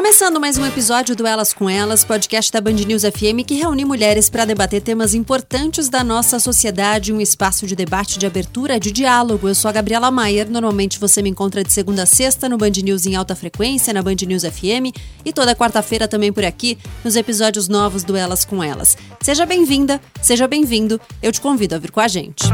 Começando 0.00 0.40
mais 0.40 0.56
um 0.56 0.64
episódio 0.64 1.14
do 1.14 1.26
Elas 1.26 1.52
com 1.52 1.68
Elas, 1.68 2.04
podcast 2.04 2.50
da 2.50 2.58
Band 2.58 2.72
News 2.72 3.02
FM 3.02 3.44
que 3.46 3.54
reúne 3.54 3.84
mulheres 3.84 4.30
para 4.30 4.46
debater 4.46 4.80
temas 4.80 5.12
importantes 5.12 5.90
da 5.90 6.02
nossa 6.02 6.40
sociedade, 6.40 7.12
um 7.12 7.20
espaço 7.20 7.66
de 7.66 7.76
debate, 7.76 8.18
de 8.18 8.24
abertura, 8.24 8.80
de 8.80 8.90
diálogo. 8.90 9.46
Eu 9.46 9.54
sou 9.54 9.68
a 9.68 9.72
Gabriela 9.72 10.10
Maier. 10.10 10.50
Normalmente 10.50 10.98
você 10.98 11.20
me 11.20 11.28
encontra 11.28 11.62
de 11.62 11.70
segunda 11.70 12.04
a 12.04 12.06
sexta 12.06 12.48
no 12.48 12.56
Band 12.56 12.72
News 12.82 13.04
em 13.04 13.14
alta 13.14 13.36
frequência, 13.36 13.92
na 13.92 14.02
Band 14.02 14.16
News 14.26 14.42
FM 14.42 14.88
e 15.22 15.34
toda 15.34 15.54
quarta-feira 15.54 16.08
também 16.08 16.32
por 16.32 16.46
aqui 16.46 16.78
nos 17.04 17.14
episódios 17.14 17.68
novos 17.68 18.02
do 18.02 18.16
Elas 18.16 18.42
com 18.42 18.64
Elas. 18.64 18.96
Seja 19.20 19.44
bem-vinda, 19.44 20.00
seja 20.22 20.48
bem-vindo. 20.48 20.98
Eu 21.22 21.30
te 21.30 21.42
convido 21.42 21.74
a 21.74 21.78
vir 21.78 21.90
com 21.90 22.00
a 22.00 22.08
gente. 22.08 22.44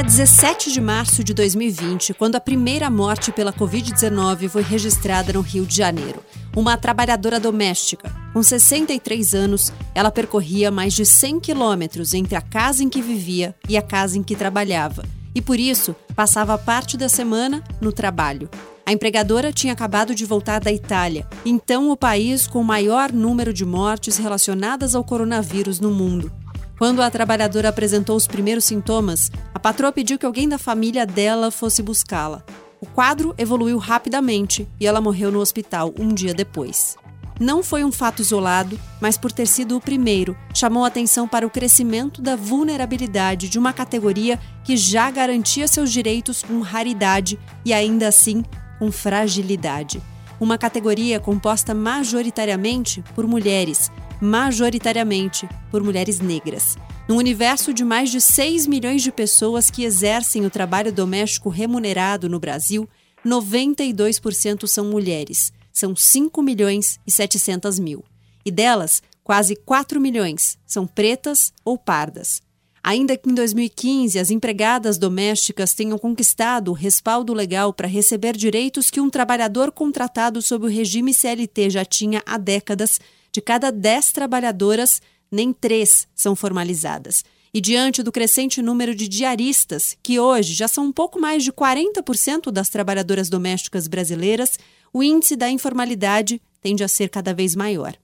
Era 0.00 0.08
17 0.08 0.72
de 0.72 0.80
março 0.80 1.22
de 1.22 1.34
2020 1.34 2.14
quando 2.14 2.36
a 2.36 2.40
primeira 2.40 2.88
morte 2.88 3.30
pela 3.30 3.52
Covid-19 3.52 4.48
foi 4.48 4.62
registrada 4.62 5.34
no 5.34 5.42
Rio 5.42 5.66
de 5.66 5.76
Janeiro. 5.76 6.24
Uma 6.56 6.78
trabalhadora 6.78 7.38
doméstica, 7.38 8.10
com 8.32 8.42
63 8.42 9.34
anos, 9.34 9.70
ela 9.94 10.10
percorria 10.10 10.70
mais 10.70 10.94
de 10.94 11.04
100 11.04 11.40
quilômetros 11.40 12.14
entre 12.14 12.34
a 12.34 12.40
casa 12.40 12.82
em 12.82 12.88
que 12.88 13.02
vivia 13.02 13.54
e 13.68 13.76
a 13.76 13.82
casa 13.82 14.16
em 14.16 14.22
que 14.22 14.34
trabalhava. 14.34 15.04
E 15.34 15.42
por 15.42 15.60
isso, 15.60 15.94
passava 16.16 16.56
parte 16.56 16.96
da 16.96 17.10
semana 17.10 17.62
no 17.78 17.92
trabalho. 17.92 18.48
A 18.86 18.92
empregadora 18.92 19.52
tinha 19.52 19.74
acabado 19.74 20.14
de 20.14 20.24
voltar 20.24 20.60
da 20.60 20.72
Itália, 20.72 21.26
então 21.44 21.90
o 21.90 21.96
país 21.96 22.46
com 22.46 22.62
o 22.62 22.64
maior 22.64 23.12
número 23.12 23.52
de 23.52 23.66
mortes 23.66 24.16
relacionadas 24.16 24.94
ao 24.94 25.04
coronavírus 25.04 25.78
no 25.78 25.90
mundo. 25.90 26.32
Quando 26.80 27.02
a 27.02 27.10
trabalhadora 27.10 27.68
apresentou 27.68 28.16
os 28.16 28.26
primeiros 28.26 28.64
sintomas, 28.64 29.30
a 29.54 29.58
patroa 29.58 29.92
pediu 29.92 30.18
que 30.18 30.24
alguém 30.24 30.48
da 30.48 30.56
família 30.56 31.04
dela 31.04 31.50
fosse 31.50 31.82
buscá-la. 31.82 32.42
O 32.80 32.86
quadro 32.86 33.34
evoluiu 33.36 33.76
rapidamente 33.76 34.66
e 34.80 34.86
ela 34.86 34.98
morreu 34.98 35.30
no 35.30 35.40
hospital 35.40 35.92
um 35.98 36.08
dia 36.08 36.32
depois. 36.32 36.96
Não 37.38 37.62
foi 37.62 37.84
um 37.84 37.92
fato 37.92 38.22
isolado, 38.22 38.80
mas 38.98 39.18
por 39.18 39.30
ter 39.30 39.46
sido 39.46 39.76
o 39.76 39.80
primeiro, 39.80 40.34
chamou 40.54 40.82
atenção 40.82 41.28
para 41.28 41.46
o 41.46 41.50
crescimento 41.50 42.22
da 42.22 42.34
vulnerabilidade 42.34 43.50
de 43.50 43.58
uma 43.58 43.74
categoria 43.74 44.40
que 44.64 44.74
já 44.74 45.10
garantia 45.10 45.68
seus 45.68 45.92
direitos 45.92 46.42
com 46.42 46.62
raridade 46.62 47.38
e 47.62 47.74
ainda 47.74 48.08
assim 48.08 48.42
com 48.78 48.90
fragilidade. 48.90 50.00
Uma 50.40 50.56
categoria 50.56 51.20
composta 51.20 51.74
majoritariamente 51.74 53.04
por 53.14 53.26
mulheres, 53.26 53.90
majoritariamente 54.20 55.48
por 55.70 55.82
mulheres 55.82 56.20
negras. 56.20 56.76
Num 57.08 57.16
universo 57.16 57.74
de 57.74 57.84
mais 57.84 58.10
de 58.10 58.20
6 58.20 58.66
milhões 58.66 59.02
de 59.02 59.10
pessoas 59.10 59.70
que 59.70 59.82
exercem 59.82 60.46
o 60.46 60.50
trabalho 60.50 60.92
doméstico 60.92 61.48
remunerado 61.48 62.28
no 62.28 62.38
Brasil, 62.38 62.88
92% 63.24 64.66
são 64.66 64.84
mulheres. 64.84 65.52
São 65.72 65.96
5 65.96 66.42
milhões 66.42 67.00
e 67.06 67.10
700 67.10 67.78
mil. 67.78 68.04
E 68.44 68.50
delas, 68.50 69.02
quase 69.22 69.56
4 69.56 70.00
milhões 70.00 70.58
são 70.66 70.86
pretas 70.86 71.52
ou 71.64 71.78
pardas. 71.78 72.42
Ainda 72.82 73.16
que 73.16 73.28
em 73.28 73.34
2015 73.34 74.18
as 74.18 74.30
empregadas 74.30 74.96
domésticas 74.96 75.74
tenham 75.74 75.98
conquistado 75.98 76.70
o 76.70 76.74
respaldo 76.74 77.34
legal 77.34 77.74
para 77.74 77.86
receber 77.86 78.34
direitos 78.34 78.90
que 78.90 79.00
um 79.00 79.10
trabalhador 79.10 79.70
contratado 79.70 80.40
sob 80.40 80.64
o 80.64 80.70
regime 80.70 81.12
CLT 81.12 81.70
já 81.70 81.84
tinha 81.84 82.22
há 82.24 82.38
décadas, 82.38 82.98
de 83.32 83.40
cada 83.40 83.70
10 83.70 84.12
trabalhadoras, 84.12 85.00
nem 85.30 85.52
três 85.52 86.06
são 86.14 86.34
formalizadas. 86.34 87.24
E 87.52 87.60
diante 87.60 88.02
do 88.02 88.12
crescente 88.12 88.62
número 88.62 88.94
de 88.94 89.08
diaristas, 89.08 89.96
que 90.02 90.20
hoje 90.20 90.52
já 90.54 90.68
são 90.68 90.86
um 90.86 90.92
pouco 90.92 91.20
mais 91.20 91.42
de 91.42 91.52
40% 91.52 92.50
das 92.52 92.68
trabalhadoras 92.68 93.28
domésticas 93.28 93.88
brasileiras, 93.88 94.58
o 94.92 95.02
índice 95.02 95.34
da 95.34 95.50
informalidade 95.50 96.40
tende 96.60 96.84
a 96.84 96.88
ser 96.88 97.08
cada 97.08 97.34
vez 97.34 97.56
maior. 97.56 97.96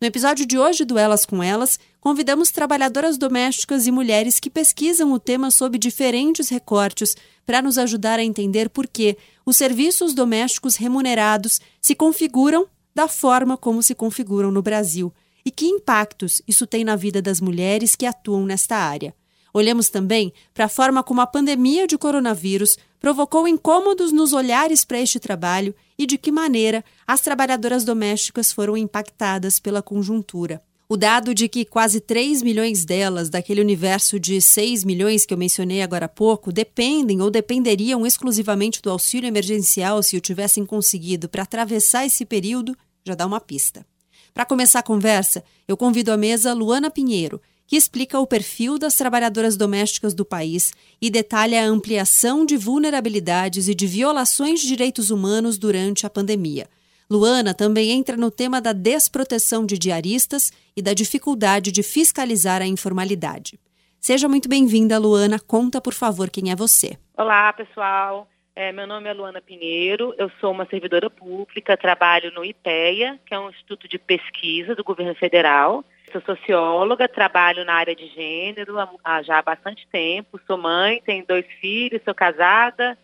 No 0.00 0.06
episódio 0.06 0.46
de 0.46 0.58
hoje 0.58 0.84
do 0.84 0.98
Elas 0.98 1.26
com 1.26 1.42
Elas, 1.42 1.78
convidamos 2.00 2.50
trabalhadoras 2.50 3.18
domésticas 3.18 3.86
e 3.86 3.90
mulheres 3.90 4.40
que 4.40 4.48
pesquisam 4.48 5.12
o 5.12 5.20
tema 5.20 5.50
sob 5.50 5.78
diferentes 5.78 6.48
recortes 6.48 7.14
para 7.44 7.60
nos 7.60 7.76
ajudar 7.76 8.18
a 8.18 8.24
entender 8.24 8.70
por 8.70 8.88
que 8.88 9.18
os 9.44 9.58
serviços 9.58 10.14
domésticos 10.14 10.76
remunerados 10.76 11.60
se 11.82 11.94
configuram 11.94 12.66
da 12.94 13.08
forma 13.08 13.56
como 13.56 13.82
se 13.82 13.94
configuram 13.94 14.50
no 14.50 14.62
Brasil 14.62 15.12
e 15.44 15.50
que 15.50 15.66
impactos 15.66 16.42
isso 16.46 16.66
tem 16.66 16.84
na 16.84 16.96
vida 16.96 17.22
das 17.22 17.40
mulheres 17.40 17.96
que 17.96 18.06
atuam 18.06 18.44
nesta 18.44 18.76
área. 18.76 19.14
Olhamos 19.52 19.88
também 19.88 20.32
para 20.54 20.66
a 20.66 20.68
forma 20.68 21.02
como 21.02 21.20
a 21.20 21.26
pandemia 21.26 21.86
de 21.86 21.98
coronavírus 21.98 22.76
provocou 23.00 23.48
incômodos 23.48 24.12
nos 24.12 24.32
olhares 24.32 24.84
para 24.84 25.00
este 25.00 25.18
trabalho 25.18 25.74
e 25.98 26.06
de 26.06 26.16
que 26.18 26.30
maneira 26.30 26.84
as 27.06 27.20
trabalhadoras 27.20 27.84
domésticas 27.84 28.52
foram 28.52 28.76
impactadas 28.76 29.58
pela 29.58 29.82
conjuntura. 29.82 30.62
O 30.92 30.96
dado 30.96 31.32
de 31.32 31.48
que 31.48 31.64
quase 31.64 32.00
3 32.00 32.42
milhões 32.42 32.84
delas, 32.84 33.30
daquele 33.30 33.60
universo 33.60 34.18
de 34.18 34.40
6 34.40 34.82
milhões 34.82 35.24
que 35.24 35.32
eu 35.32 35.38
mencionei 35.38 35.82
agora 35.82 36.06
há 36.06 36.08
pouco, 36.08 36.50
dependem 36.50 37.22
ou 37.22 37.30
dependeriam 37.30 38.04
exclusivamente 38.04 38.82
do 38.82 38.90
auxílio 38.90 39.28
emergencial 39.28 40.02
se 40.02 40.16
o 40.16 40.20
tivessem 40.20 40.66
conseguido 40.66 41.28
para 41.28 41.44
atravessar 41.44 42.04
esse 42.04 42.24
período, 42.26 42.76
já 43.06 43.14
dá 43.14 43.24
uma 43.24 43.40
pista. 43.40 43.86
Para 44.34 44.44
começar 44.44 44.80
a 44.80 44.82
conversa, 44.82 45.44
eu 45.68 45.76
convido 45.76 46.10
à 46.10 46.16
mesa 46.16 46.52
Luana 46.52 46.90
Pinheiro, 46.90 47.40
que 47.68 47.76
explica 47.76 48.18
o 48.18 48.26
perfil 48.26 48.76
das 48.76 48.96
trabalhadoras 48.96 49.56
domésticas 49.56 50.12
do 50.12 50.24
país 50.24 50.72
e 51.00 51.08
detalha 51.08 51.62
a 51.62 51.68
ampliação 51.68 52.44
de 52.44 52.56
vulnerabilidades 52.56 53.68
e 53.68 53.76
de 53.76 53.86
violações 53.86 54.58
de 54.58 54.66
direitos 54.66 55.12
humanos 55.12 55.56
durante 55.56 56.04
a 56.04 56.10
pandemia. 56.10 56.66
Luana 57.10 57.52
também 57.52 57.90
entra 57.90 58.16
no 58.16 58.30
tema 58.30 58.60
da 58.60 58.72
desproteção 58.72 59.66
de 59.66 59.76
diaristas 59.76 60.52
e 60.76 60.80
da 60.80 60.94
dificuldade 60.94 61.72
de 61.72 61.82
fiscalizar 61.82 62.62
a 62.62 62.66
informalidade. 62.66 63.58
Seja 63.98 64.28
muito 64.28 64.48
bem-vinda, 64.48 64.96
Luana. 64.96 65.40
Conta, 65.40 65.80
por 65.80 65.92
favor, 65.92 66.30
quem 66.30 66.52
é 66.52 66.56
você. 66.56 66.96
Olá, 67.18 67.52
pessoal. 67.52 68.28
É, 68.54 68.70
meu 68.70 68.86
nome 68.86 69.08
é 69.08 69.12
Luana 69.12 69.40
Pinheiro, 69.40 70.14
eu 70.18 70.30
sou 70.40 70.52
uma 70.52 70.66
servidora 70.66 71.10
pública, 71.10 71.76
trabalho 71.76 72.30
no 72.32 72.44
IPEA, 72.44 73.18
que 73.26 73.34
é 73.34 73.38
um 73.38 73.50
instituto 73.50 73.88
de 73.88 73.98
pesquisa 73.98 74.76
do 74.76 74.84
governo 74.84 75.14
federal. 75.16 75.84
Sou 76.12 76.20
socióloga, 76.20 77.08
trabalho 77.08 77.64
na 77.64 77.74
área 77.74 77.94
de 77.94 78.06
gênero 78.08 78.76
há, 79.02 79.22
já 79.22 79.38
há 79.38 79.42
bastante 79.42 79.86
tempo, 79.90 80.40
sou 80.46 80.58
mãe, 80.58 81.02
tenho 81.04 81.26
dois 81.26 81.46
filhos, 81.60 82.02
sou 82.04 82.14
casada 82.14 82.96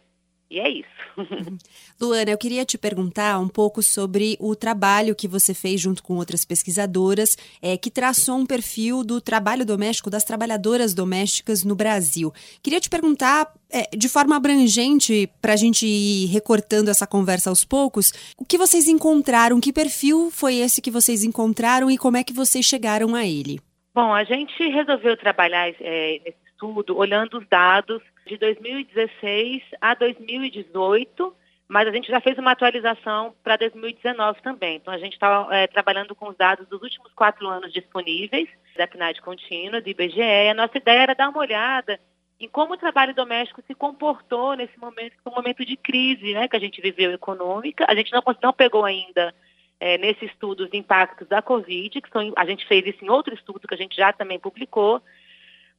e 0.51 0.61
é 0.61 0.69
isso. 0.69 0.89
Luana, 2.01 2.31
eu 2.31 2.39
queria 2.39 2.65
te 2.65 2.79
perguntar 2.79 3.39
um 3.41 3.49
pouco 3.49 3.83
sobre 3.83 4.37
o 4.39 4.55
trabalho 4.55 5.15
que 5.15 5.27
você 5.27 5.53
fez 5.53 5.81
junto 5.81 6.03
com 6.03 6.17
outras 6.17 6.45
pesquisadoras, 6.45 7.37
é, 7.61 7.77
que 7.77 7.91
traçou 7.91 8.37
um 8.37 8.47
perfil 8.47 9.03
do 9.03 9.21
trabalho 9.21 9.65
doméstico 9.65 10.09
das 10.09 10.25
trabalhadoras 10.25 10.95
domésticas 10.95 11.65
no 11.65 11.75
Brasil. 11.75 12.33
Queria 12.63 12.81
te 12.81 12.89
perguntar, 12.89 13.53
é, 13.71 13.97
de 13.97 14.09
forma 14.09 14.37
abrangente, 14.37 15.29
para 15.41 15.55
a 15.55 15.57
gente 15.57 15.87
ir 15.87 16.27
recortando 16.27 16.91
essa 16.91 17.07
conversa 17.07 17.51
aos 17.51 17.65
poucos, 17.65 18.13
o 18.39 18.45
que 18.45 18.59
vocês 18.59 18.87
encontraram, 18.89 19.61
que 19.61 19.73
perfil 19.73 20.31
foi 20.31 20.57
esse 20.57 20.81
que 20.81 20.91
vocês 20.91 21.25
encontraram 21.25 21.91
e 21.91 21.99
como 21.99 22.17
é 22.17 22.25
que 22.25 22.33
vocês 22.33 22.65
chegaram 22.65 23.15
a 23.15 23.27
ele? 23.27 23.59
Bom, 23.95 24.13
a 24.13 24.25
gente 24.25 24.63
resolveu 24.69 25.17
trabalhar 25.17 25.71
é, 25.81 26.21
nesse 26.25 26.39
estudo 26.53 26.97
olhando 26.97 27.39
os 27.39 27.49
dados 27.49 28.03
de 28.27 28.37
2016 28.37 29.63
a 29.81 29.95
2018, 29.95 31.35
mas 31.69 31.89
a 31.89 31.93
gente 31.93 32.09
já 32.09 32.21
fez 32.21 32.37
uma 32.39 32.53
atualização 32.53 33.35
para 33.43 33.57
2019 33.57 34.43
também. 34.43 34.77
Então, 34.77 34.93
a 34.93 34.99
gente 34.99 35.15
está 35.15 35.49
é, 35.51 35.67
trabalhando 35.67 36.15
com 36.15 36.29
os 36.29 36.37
dados 36.37 36.67
dos 36.69 36.83
últimos 36.83 37.13
quatro 37.13 37.47
anos 37.49 37.73
disponíveis 37.73 38.49
da 38.77 38.87
PNAD 38.87 39.21
contínua, 39.23 39.81
do 39.81 39.89
IBGE. 39.89 40.49
A 40.51 40.55
nossa 40.55 40.77
ideia 40.77 41.03
era 41.03 41.15
dar 41.15 41.29
uma 41.29 41.41
olhada 41.41 41.99
em 42.39 42.49
como 42.49 42.75
o 42.75 42.77
trabalho 42.77 43.15
doméstico 43.15 43.63
se 43.67 43.75
comportou 43.75 44.55
nesse 44.55 44.79
momento, 44.79 45.15
um 45.25 45.35
momento 45.35 45.65
de 45.65 45.77
crise 45.77 46.35
né, 46.35 46.47
que 46.47 46.57
a 46.57 46.61
gente 46.61 46.81
viveu 46.81 47.13
econômica. 47.13 47.87
A 47.89 47.95
gente 47.95 48.13
não, 48.13 48.23
não 48.43 48.53
pegou 48.53 48.85
ainda 48.85 49.35
é, 49.81 49.97
nesse 49.99 50.27
estudo 50.27 50.65
os 50.65 50.75
impactos 50.75 51.27
da 51.29 51.41
Covid, 51.41 52.01
que 52.01 52.11
são, 52.11 52.33
a 52.37 52.45
gente 52.45 52.67
fez 52.67 52.87
isso 52.87 53.05
em 53.05 53.09
outro 53.09 53.35
estudo 53.35 53.67
que 53.67 53.75
a 53.75 53.79
gente 53.79 53.97
já 53.97 54.13
também 54.13 54.39
publicou, 54.39 55.01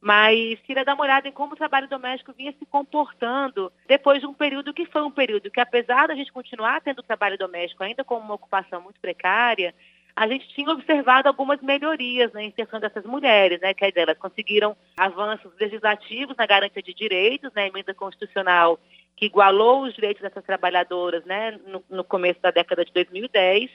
mas 0.00 0.60
queria 0.60 0.84
dar 0.84 0.94
uma 0.94 1.04
olhada 1.04 1.26
em 1.26 1.32
como 1.32 1.54
o 1.54 1.56
trabalho 1.56 1.88
doméstico 1.88 2.32
vinha 2.32 2.52
se 2.52 2.64
comportando 2.66 3.72
depois 3.86 4.20
de 4.20 4.26
um 4.26 4.34
período 4.34 4.72
que 4.72 4.86
foi 4.86 5.02
um 5.02 5.10
período 5.10 5.50
que, 5.50 5.60
apesar 5.60 6.06
da 6.06 6.14
gente 6.14 6.32
continuar 6.32 6.80
tendo 6.80 7.02
trabalho 7.02 7.36
doméstico 7.36 7.82
ainda 7.82 8.04
como 8.04 8.24
uma 8.24 8.34
ocupação 8.34 8.80
muito 8.80 9.00
precária, 9.00 9.74
a 10.14 10.26
gente 10.26 10.48
tinha 10.48 10.70
observado 10.70 11.28
algumas 11.28 11.60
melhorias 11.60 12.32
na 12.32 12.42
inserção 12.42 12.80
dessas 12.80 13.04
mulheres, 13.04 13.60
né? 13.60 13.74
Que 13.74 13.84
é 13.84 13.92
elas 13.94 14.18
conseguiram 14.18 14.76
avanços 14.96 15.52
legislativos 15.60 16.36
na 16.36 16.46
garantia 16.46 16.82
de 16.82 16.94
direitos, 16.94 17.52
na 17.54 17.62
né, 17.62 17.68
emenda 17.68 17.94
constitucional 17.94 18.78
que 19.16 19.26
igualou 19.26 19.82
os 19.82 19.94
direitos 19.94 20.22
dessas 20.22 20.44
trabalhadoras, 20.44 21.24
né? 21.24 21.58
No, 21.66 21.84
no 21.90 22.04
começo 22.04 22.40
da 22.40 22.50
década 22.50 22.84
de 22.84 22.92
2010 22.92 23.70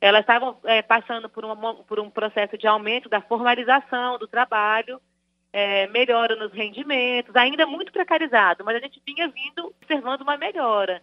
elas 0.00 0.20
estavam 0.20 0.56
é, 0.64 0.80
passando 0.80 1.28
por, 1.28 1.44
uma, 1.44 1.74
por 1.84 2.00
um 2.00 2.08
processo 2.08 2.56
de 2.56 2.66
aumento 2.66 3.06
da 3.06 3.20
formalização 3.20 4.18
do 4.18 4.26
trabalho 4.26 4.98
é, 5.52 5.86
melhora 5.88 6.36
nos 6.36 6.52
rendimentos, 6.52 7.34
ainda 7.34 7.66
muito 7.66 7.92
precarizado, 7.92 8.64
mas 8.64 8.76
a 8.76 8.80
gente 8.80 9.02
vinha 9.06 9.28
vindo 9.28 9.66
observando 9.66 10.22
uma 10.22 10.36
melhora. 10.36 11.02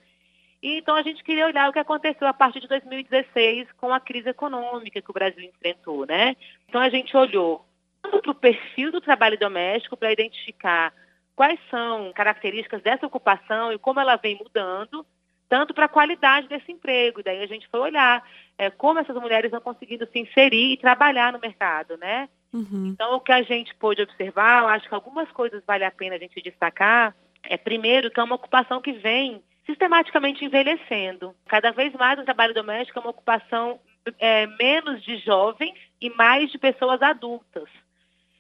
E, 0.62 0.78
então 0.78 0.96
a 0.96 1.02
gente 1.02 1.24
queria 1.24 1.46
olhar 1.46 1.70
o 1.70 1.74
que 1.74 1.80
aconteceu 1.80 2.28
a 2.28 2.34
partir 2.34 2.60
de 2.60 2.68
2016 2.68 3.72
com 3.74 3.94
a 3.94 4.00
crise 4.00 4.30
econômica 4.30 5.02
que 5.02 5.12
o 5.12 5.14
Brasil 5.14 5.44
enfrentou, 5.44 6.06
né? 6.06 6.36
Então 6.68 6.82
a 6.82 6.90
gente 6.90 7.16
olhou 7.16 7.66
para 8.02 8.32
o 8.32 8.36
perfil 8.36 8.92
do 8.92 9.02
trabalho 9.02 9.38
doméstico 9.38 9.98
para 9.98 10.12
identificar 10.12 10.94
quais 11.36 11.60
são 11.70 12.12
características 12.14 12.82
dessa 12.82 13.06
ocupação 13.06 13.72
e 13.72 13.78
como 13.78 14.00
ela 14.00 14.16
vem 14.16 14.36
mudando, 14.36 15.06
tanto 15.48 15.74
para 15.74 15.86
a 15.86 15.90
qualidade 15.90 16.48
desse 16.48 16.72
emprego. 16.72 17.22
Daí 17.22 17.44
a 17.44 17.48
gente 17.48 17.68
foi 17.68 17.80
olhar 17.80 18.28
é, 18.58 18.70
como 18.70 19.00
essas 19.00 19.16
mulheres 19.16 19.46
estão 19.46 19.62
conseguindo 19.62 20.08
se 20.08 20.20
inserir 20.20 20.74
e 20.74 20.78
trabalhar 20.78 21.32
no 21.32 21.40
mercado, 21.40 21.98
né? 21.98 22.28
Uhum. 22.54 22.88
Então, 22.88 23.16
o 23.16 23.20
que 23.20 23.32
a 23.32 23.42
gente 23.42 23.76
pôde 23.76 24.02
observar, 24.02 24.64
eu 24.64 24.70
acho 24.70 24.88
que 24.88 24.96
algumas 24.96 25.30
coisas 25.32 25.64
vale 25.66 25.84
a 25.84 25.92
pena 25.92 26.16
a 26.16 26.20
gente 26.20 26.42
destacar, 26.42 27.16
é 27.44 27.58
primeiro 27.58 28.12
que 28.12 28.20
é 28.20 28.24
uma 28.24 28.36
ocupação 28.36 28.82
que 28.82 28.94
vem 28.94 29.42
sistematicamente 29.66 30.44
envelhecendo. 30.46 31.36
Cada 31.48 31.72
vez 31.72 31.94
mais 31.94 32.20
o 32.20 32.24
trabalho 32.24 32.54
doméstico 32.54 33.00
é 33.00 33.02
uma 33.02 33.12
ocupação 33.12 33.80
é, 34.20 34.48
menos 34.48 35.04
de 35.04 35.18
jovens 35.18 35.78
e 36.02 36.10
mais 36.12 36.52
de 36.52 36.58
pessoas 36.58 37.02
adultas. 37.02 37.70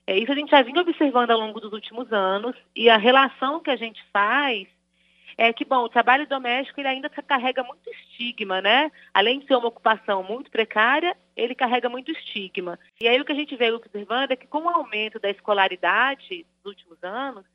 É, 0.05 0.17
isso 0.17 0.31
a 0.31 0.35
gente 0.35 0.51
já 0.51 0.61
vinha 0.61 0.81
observando 0.81 1.31
ao 1.31 1.39
longo 1.39 1.59
dos 1.59 1.73
últimos 1.73 2.11
anos 2.13 2.55
e 2.73 2.89
a 2.89 2.97
relação 2.97 3.59
que 3.59 3.69
a 3.69 3.75
gente 3.75 4.01
faz 4.13 4.67
é 5.37 5.53
que, 5.53 5.63
bom, 5.63 5.83
o 5.83 5.89
trabalho 5.89 6.27
doméstico 6.27 6.81
ele 6.81 6.87
ainda 6.87 7.09
carrega 7.09 7.63
muito 7.63 7.87
estigma, 7.91 8.59
né? 8.59 8.91
Além 9.13 9.39
de 9.39 9.45
ser 9.45 9.55
uma 9.55 9.67
ocupação 9.67 10.23
muito 10.23 10.49
precária, 10.49 11.15
ele 11.35 11.53
carrega 11.53 11.87
muito 11.87 12.11
estigma. 12.11 12.79
E 12.99 13.07
aí 13.07 13.21
o 13.21 13.25
que 13.25 13.31
a 13.31 13.35
gente 13.35 13.55
veio 13.55 13.75
observando 13.75 14.31
é 14.31 14.35
que 14.35 14.47
com 14.47 14.63
o 14.63 14.69
aumento 14.69 15.19
da 15.19 15.29
escolaridade 15.29 16.43
nos 16.63 16.73
últimos 16.73 17.03
anos, 17.03 17.45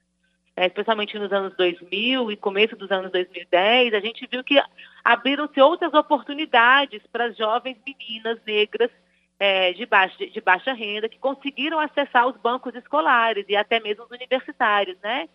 é, 0.55 0.67
especialmente 0.67 1.19
nos 1.19 1.33
anos 1.33 1.57
2000 1.57 2.31
e 2.31 2.37
começo 2.37 2.77
dos 2.77 2.91
anos 2.93 3.11
2010, 3.11 3.95
a 3.95 4.01
gente 4.01 4.29
viu 4.31 4.45
que 4.45 4.63
abriram-se 5.03 5.61
outras 5.61 5.93
oportunidades 5.93 7.03
para 7.11 7.25
as 7.27 7.37
jovens 7.37 7.79
meninas 7.85 8.39
negras 8.47 8.91
é, 9.41 9.73
de, 9.73 9.85
baixa, 9.87 10.25
de, 10.25 10.41
baixa 10.41 10.73
renda 10.73 11.09
que 11.09 11.19
conseguiram 11.19 11.81
acessar 11.81 12.29
os 12.29 12.37
bancos 12.37 12.77
escolares 12.77 13.45
e 13.49 13.57
até 13.57 13.81
mesmo 13.81 14.05
os 14.05 14.11
universitários, 14.13 14.97
né? 15.03 15.29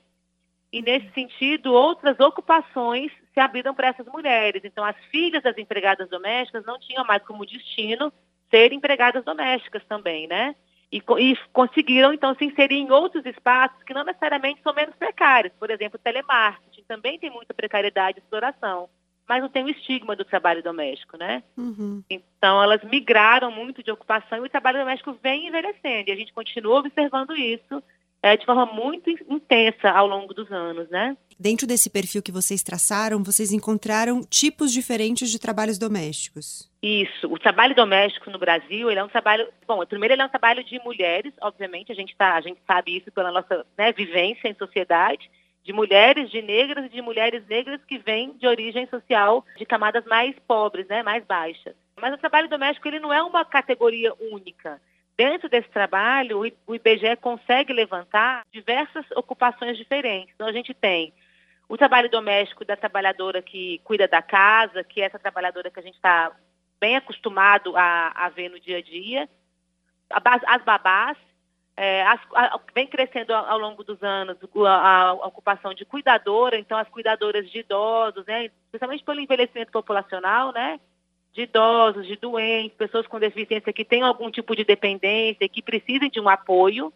E 0.78 0.82
nesse 0.84 1.10
sentido, 1.12 1.74
outras 1.74 2.20
ocupações 2.20 3.12
se 3.34 3.40
abriram 3.40 3.74
para 3.74 3.88
essas 3.88 4.06
mulheres. 4.06 4.62
Então, 4.64 4.86
as 4.86 4.96
filhas 5.06 5.42
das 5.42 5.58
empregadas 5.58 6.08
domésticas 6.08 6.64
não 6.68 6.78
tinham 6.78 7.04
mais 7.04 7.24
como 7.24 7.48
destino 7.48 8.14
ser 8.52 8.72
empregadas 8.72 9.26
domésticas 9.26 9.84
também, 9.86 10.28
né? 10.28 10.56
E, 10.92 11.02
e, 11.18 11.36
conseguiram, 11.52 12.14
então, 12.14 12.36
se 12.36 12.46
inserir 12.46 12.76
em 12.76 12.92
outros 12.92 13.26
espaços 13.26 13.82
que 13.82 13.94
não 13.94 14.04
necessariamente 14.04 14.62
são 14.62 14.72
menos 14.72 14.96
precários. 14.96 15.52
Por 15.60 15.72
exemplo, 15.72 15.98
telemarketing 15.98 16.84
também 16.88 17.18
tem 17.18 17.32
muita 17.32 17.56
precariedade 17.56 18.20
e 18.20 18.22
exploração 18.22 18.88
mas 19.28 19.42
não 19.42 19.50
tem 19.50 19.66
o 19.66 19.70
estigma 19.70 20.16
do 20.16 20.24
trabalho 20.24 20.64
doméstico, 20.64 21.18
né? 21.18 21.44
Uhum. 21.58 22.02
Então, 22.10 22.64
elas 22.64 22.82
migraram 22.86 23.52
muito 23.52 23.84
de 23.84 23.92
ocupação 23.92 24.38
e 24.38 24.48
o 24.48 24.50
trabalho 24.50 24.80
doméstico 24.80 25.20
vem 25.22 25.48
envelhecendo. 25.48 26.10
E 26.10 26.14
a 26.14 26.16
gente 26.16 26.32
continua 26.32 26.80
observando 26.80 27.36
isso 27.36 27.84
é, 28.22 28.36
de 28.36 28.46
forma 28.46 28.66
muito 28.66 29.10
intensa 29.10 29.90
ao 29.90 30.08
longo 30.08 30.34
dos 30.34 30.52
anos, 30.52 30.90
né? 30.90 31.16
Dentro 31.40 31.68
desse 31.68 31.90
perfil 31.90 32.24
que 32.24 32.32
vocês 32.32 32.64
traçaram, 32.64 33.24
vocês 33.24 33.52
encontraram 33.52 34.22
tipos 34.22 34.72
diferentes 34.72 35.30
de 35.30 35.38
trabalhos 35.38 35.78
domésticos. 35.78 36.70
Isso. 36.82 37.32
O 37.32 37.38
trabalho 37.38 37.76
doméstico 37.76 38.32
no 38.32 38.40
Brasil, 38.40 38.90
ele 38.90 39.00
é 39.00 39.04
um 39.04 39.10
trabalho... 39.10 39.48
Bom, 39.68 39.86
primeiro 39.86 40.16
ele 40.16 40.22
é 40.22 40.26
um 40.26 40.30
trabalho 40.30 40.64
de 40.64 40.80
mulheres, 40.80 41.34
obviamente, 41.42 41.92
a 41.92 41.96
gente, 41.96 42.16
tá, 42.16 42.36
a 42.36 42.42
gente 42.42 42.60
sabe 42.66 42.98
isso 42.98 43.12
pela 43.12 43.32
nossa 43.32 43.66
né, 43.78 43.92
vivência 43.94 44.48
em 44.48 44.56
sociedade, 44.56 45.30
de 45.64 45.74
mulheres, 45.74 46.32
de 46.32 46.42
negras 46.42 46.86
e 46.86 46.90
de 46.90 47.02
mulheres 47.02 47.46
negras 47.48 47.82
que 47.86 48.00
vêm 48.00 48.34
de 48.38 48.48
origem 48.48 48.88
social 48.88 49.46
de 49.58 49.66
camadas 49.66 50.06
mais 50.06 50.34
pobres, 50.48 50.88
né, 50.88 51.04
mais 51.04 51.24
baixas. 51.26 51.76
Mas 52.00 52.14
o 52.14 52.18
trabalho 52.18 52.50
doméstico 52.50 52.88
ele 52.88 53.00
não 53.00 53.14
é 53.14 53.22
uma 53.22 53.44
categoria 53.44 54.14
única. 54.32 54.82
Dentro 55.18 55.50
desse 55.50 55.70
trabalho, 55.70 56.42
o 56.68 56.76
IBGE 56.76 57.16
consegue 57.20 57.74
levantar 57.74 58.46
diversas 58.52 59.04
ocupações 59.16 59.76
diferentes. 59.76 60.34
Então, 60.36 60.48
a 60.48 60.52
gente 60.52 60.76
tem 60.76 61.12
o 61.68 61.76
trabalho 61.76 62.10
doméstico 62.10 62.64
da 62.64 62.78
trabalhadora 62.78 63.42
que 63.42 63.80
cuida 63.84 64.08
da 64.08 64.22
casa, 64.22 64.84
que 64.84 65.02
é 65.02 65.06
essa 65.06 65.18
trabalhadora 65.18 65.72
que 65.72 65.80
a 65.80 65.84
gente 65.84 65.96
está 65.96 66.32
bem 66.80 66.96
acostumado 66.96 67.76
a, 67.76 68.12
a, 68.16 68.30
ver 68.30 68.50
no 68.50 68.60
dia 68.60 68.78
a 68.78 68.82
dia, 68.82 69.28
as 70.10 70.64
babás, 70.64 71.18
é, 71.76 72.04
as, 72.04 72.22
a, 72.34 72.60
vem 72.74 72.88
crescendo 72.88 73.34
ao, 73.34 73.58
longo 73.58 73.84
dos 73.84 74.02
anos 74.04 74.38
a, 74.66 75.02
a, 75.02 75.14
ocupação 75.14 75.74
de 75.74 75.84
cuidadora, 75.84 76.58
então 76.58 76.78
as 76.78 76.88
cuidadoras 76.90 77.50
de 77.50 77.60
idosos, 77.60 78.26
né, 78.26 78.46
especialmente 78.66 79.04
pelo 79.04 79.20
envelhecimento 79.20 79.72
populacional, 79.72 80.54
né, 80.54 80.80
de 81.38 81.44
idosos, 81.44 82.08
de 82.08 82.16
doentes, 82.16 82.76
pessoas 82.76 83.06
com 83.06 83.20
deficiência 83.20 83.72
que 83.72 83.86
têm 83.86 84.02
algum 84.02 84.32
tipo 84.32 84.56
de 84.56 84.66
dependência 84.66 85.48
que 85.48 85.62
precisem 85.62 86.10
de 86.10 86.20
um 86.20 86.28
apoio. 86.28 86.92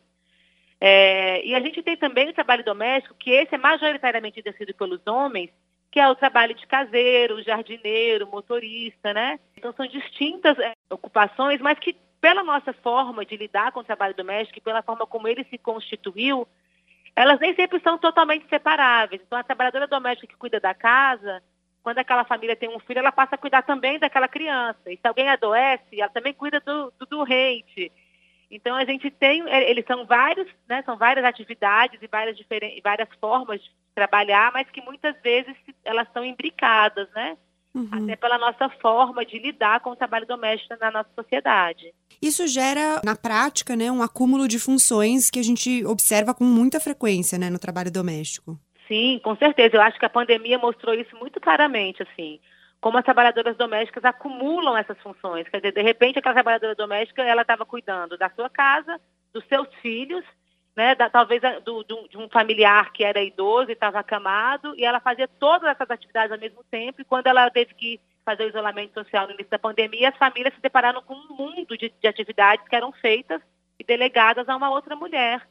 É, 0.80 1.46
e 1.46 1.54
a 1.54 1.60
gente 1.60 1.84
tem 1.84 1.96
também 1.96 2.30
o 2.30 2.34
trabalho 2.34 2.66
doméstico, 2.66 3.14
que 3.20 3.30
esse 3.30 3.54
é 3.54 3.58
majoritariamente 3.60 4.40
exercido 4.40 4.74
pelos 4.74 5.00
homens, 5.06 5.52
que 5.92 6.00
é 6.00 6.10
o 6.10 6.16
trabalho 6.16 6.56
de 6.56 6.66
caseiro, 6.66 7.44
jardineiro, 7.44 8.26
motorista, 8.26 9.14
né? 9.14 9.40
Então 9.56 9.72
são 9.74 9.86
distintas 9.86 10.58
é, 10.58 10.74
ocupações, 10.90 11.62
mas 11.62 11.78
que 11.78 11.96
pela 12.20 12.42
nossa 12.44 12.74
forma 12.74 13.24
de 13.24 13.38
lidar 13.38 13.72
com 13.72 13.82
o 13.82 13.84
trabalho 13.84 14.16
doméstico 14.16 14.58
e 14.58 14.62
pela 14.62 14.82
forma 14.82 15.06
como 15.06 15.28
ele 15.28 15.44
se 15.52 15.58
constituiu, 15.60 16.48
elas 17.16 17.40
nem 17.40 17.54
sempre 17.54 17.80
são 17.82 18.00
totalmente 18.00 18.50
separáveis. 18.50 19.22
Então, 19.24 19.38
a 19.38 19.44
trabalhadora 19.44 19.86
doméstica 19.86 20.34
que 20.34 20.40
cuida 20.40 20.60
da 20.60 20.74
casa, 20.74 21.44
quando 21.84 21.98
aquela 21.98 22.24
família 22.24 22.56
tem 22.56 22.70
um 22.70 22.80
filho, 22.80 23.00
ela 23.00 23.12
passa 23.12 23.36
a 23.36 23.38
cuidar 23.38 23.64
também 23.64 24.00
daquela 24.00 24.28
criança. 24.28 24.80
E 24.88 24.98
se 24.98 25.08
alguém 25.08 25.30
adoece, 25.30 26.00
ela 26.00 26.10
também 26.10 26.34
cuida 26.34 26.60
do, 26.60 26.94
do 27.00 27.06
doente. 27.06 27.92
Então, 28.50 28.76
a 28.76 28.86
gente 28.86 29.10
tem, 29.10 29.48
é, 29.50 29.70
eles 29.70 29.86
são 29.86 30.06
vários, 30.06 30.48
né, 30.68 30.84
são 30.84 30.98
várias 30.98 31.26
atividades 31.26 32.00
e 32.02 32.08
várias, 32.08 32.38
várias 32.84 33.10
formas 33.20 33.62
de 33.62 33.72
trabalhar, 33.96 34.52
mas 34.54 34.70
que 34.70 34.82
muitas 34.82 35.16
vezes 35.22 35.56
elas 35.84 36.08
são 36.14 36.24
imbricadas, 36.24 37.10
né? 37.16 37.38
Uhum. 37.74 37.88
Até 37.90 38.18
pela 38.18 38.38
nossa 38.38 38.70
forma 38.82 39.26
de 39.26 39.40
lidar 39.40 39.80
com 39.80 39.92
o 39.92 39.96
trabalho 39.96 40.28
doméstico 40.28 40.76
na 40.82 40.92
nossa 40.92 41.10
sociedade. 41.16 41.94
Isso 42.22 42.46
gera, 42.46 43.02
na 43.04 43.16
prática, 43.16 43.78
né, 43.78 43.90
um 43.90 44.04
acúmulo 44.04 44.46
de 44.48 44.60
funções 44.60 45.30
que 45.30 45.40
a 45.40 45.44
gente 45.44 45.86
observa 45.86 46.34
com 46.34 46.44
muita 46.44 46.82
frequência 46.82 47.40
né, 47.40 47.50
no 47.50 47.58
trabalho 47.58 47.90
doméstico. 47.90 48.60
Sim, 48.92 49.22
com 49.24 49.38
certeza. 49.38 49.78
Eu 49.78 49.82
acho 49.82 49.98
que 49.98 50.06
a 50.06 50.10
pandemia 50.10 50.60
mostrou 50.60 50.94
isso 50.94 51.16
muito 51.16 51.40
claramente, 51.40 52.04
assim. 52.04 52.42
Como 52.82 52.98
as 52.98 53.06
trabalhadoras 53.06 53.56
domésticas 53.56 54.04
acumulam 54.04 54.76
essas 54.76 54.98
funções. 55.00 55.48
Quer 55.48 55.62
dizer, 55.62 55.72
de 55.72 55.82
repente, 55.82 56.20
aquela 56.20 56.36
trabalhadora 56.36 56.76
doméstica, 56.76 57.24
ela 57.24 57.44
estava 57.44 57.66
cuidando 57.66 58.18
da 58.18 58.30
sua 58.32 58.50
casa, 58.50 59.00
dos 59.34 59.46
seus 59.46 59.74
filhos, 59.76 60.26
né, 60.76 60.94
da, 60.94 61.10
talvez 61.10 61.42
do, 61.64 61.84
do, 61.86 62.06
de 62.10 62.18
um 62.18 62.28
familiar 62.28 62.92
que 62.92 63.06
era 63.06 63.24
idoso 63.24 63.70
e 63.70 63.74
estava 63.74 64.00
acamado, 64.00 64.74
e 64.76 64.84
ela 64.84 65.00
fazia 65.00 65.26
todas 65.26 65.70
essas 65.70 65.90
atividades 65.90 66.34
ao 66.34 66.40
mesmo 66.40 66.62
tempo, 66.70 67.02
e 67.02 67.06
quando 67.06 67.28
ela 67.28 67.50
teve 67.50 67.74
que 67.74 67.98
fazer 68.26 68.44
o 68.44 68.50
isolamento 68.50 68.94
social 68.94 69.26
no 69.26 69.34
início 69.34 69.52
da 69.52 69.60
pandemia, 69.60 70.10
as 70.10 70.18
famílias 70.18 70.54
se 70.54 70.62
depararam 70.62 71.02
com 71.02 71.14
um 71.14 71.34
mundo 71.34 71.78
de, 71.78 71.94
de 71.98 72.08
atividades 72.08 72.68
que 72.68 72.76
eram 72.76 72.92
feitas 72.92 73.42
e 73.80 73.86
delegadas 73.86 74.50
a 74.50 74.56
uma 74.56 74.70
outra 74.70 74.98
mulher. 74.98 75.42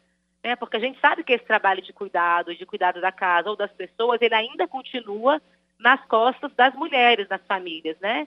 Né? 0.42 0.56
Porque 0.56 0.76
a 0.76 0.80
gente 0.80 0.98
sabe 1.00 1.22
que 1.22 1.32
esse 1.32 1.44
trabalho 1.44 1.82
de 1.82 1.92
cuidado, 1.92 2.54
de 2.54 2.66
cuidado 2.66 3.00
da 3.00 3.12
casa 3.12 3.50
ou 3.50 3.56
das 3.56 3.70
pessoas, 3.72 4.20
ele 4.22 4.34
ainda 4.34 4.66
continua 4.66 5.40
nas 5.78 6.04
costas 6.06 6.52
das 6.54 6.74
mulheres, 6.74 7.28
nas 7.28 7.44
famílias, 7.46 7.98
né? 8.00 8.26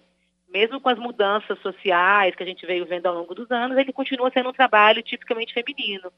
Mesmo 0.50 0.80
com 0.80 0.90
as 0.90 1.00
mudanças 1.00 1.60
sociais 1.60 2.36
que 2.36 2.44
a 2.44 2.46
gente 2.46 2.66
veio 2.66 2.86
vendo 2.86 3.08
ao 3.08 3.16
longo 3.16 3.34
dos 3.34 3.50
anos, 3.50 3.78
ele 3.78 3.94
continua 3.94 4.32
sendo 4.32 4.50
um 4.50 4.54
trabalho 4.54 5.02
tipicamente 5.02 5.54
feminino. 5.54 6.12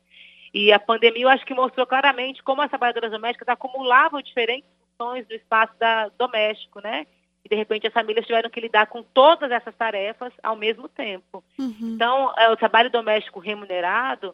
E 0.54 0.72
a 0.72 0.80
pandemia, 0.80 1.24
eu 1.24 1.30
acho 1.30 1.46
que 1.46 1.54
mostrou 1.54 1.86
claramente 1.86 2.42
como 2.42 2.62
as 2.62 2.70
trabalhadoras 2.70 3.12
domésticas 3.12 3.48
acumulavam 3.50 4.22
diferentes 4.22 4.70
funções 4.98 5.28
do 5.28 5.34
espaço 5.34 5.74
da, 5.78 6.10
doméstico, 6.18 6.80
né? 6.82 7.06
E, 7.44 7.50
de 7.50 7.56
repente, 7.56 7.86
as 7.86 7.94
famílias 7.94 8.26
tiveram 8.26 8.50
que 8.50 8.62
lidar 8.62 8.88
com 8.88 9.04
todas 9.04 9.52
essas 9.52 9.76
tarefas 9.76 10.34
ao 10.42 10.56
mesmo 10.56 10.88
tempo. 10.88 11.44
Uhum. 11.60 11.94
Então, 11.94 12.34
é, 12.38 12.50
o 12.50 12.58
trabalho 12.58 12.90
doméstico 12.90 13.40
remunerado, 13.40 14.34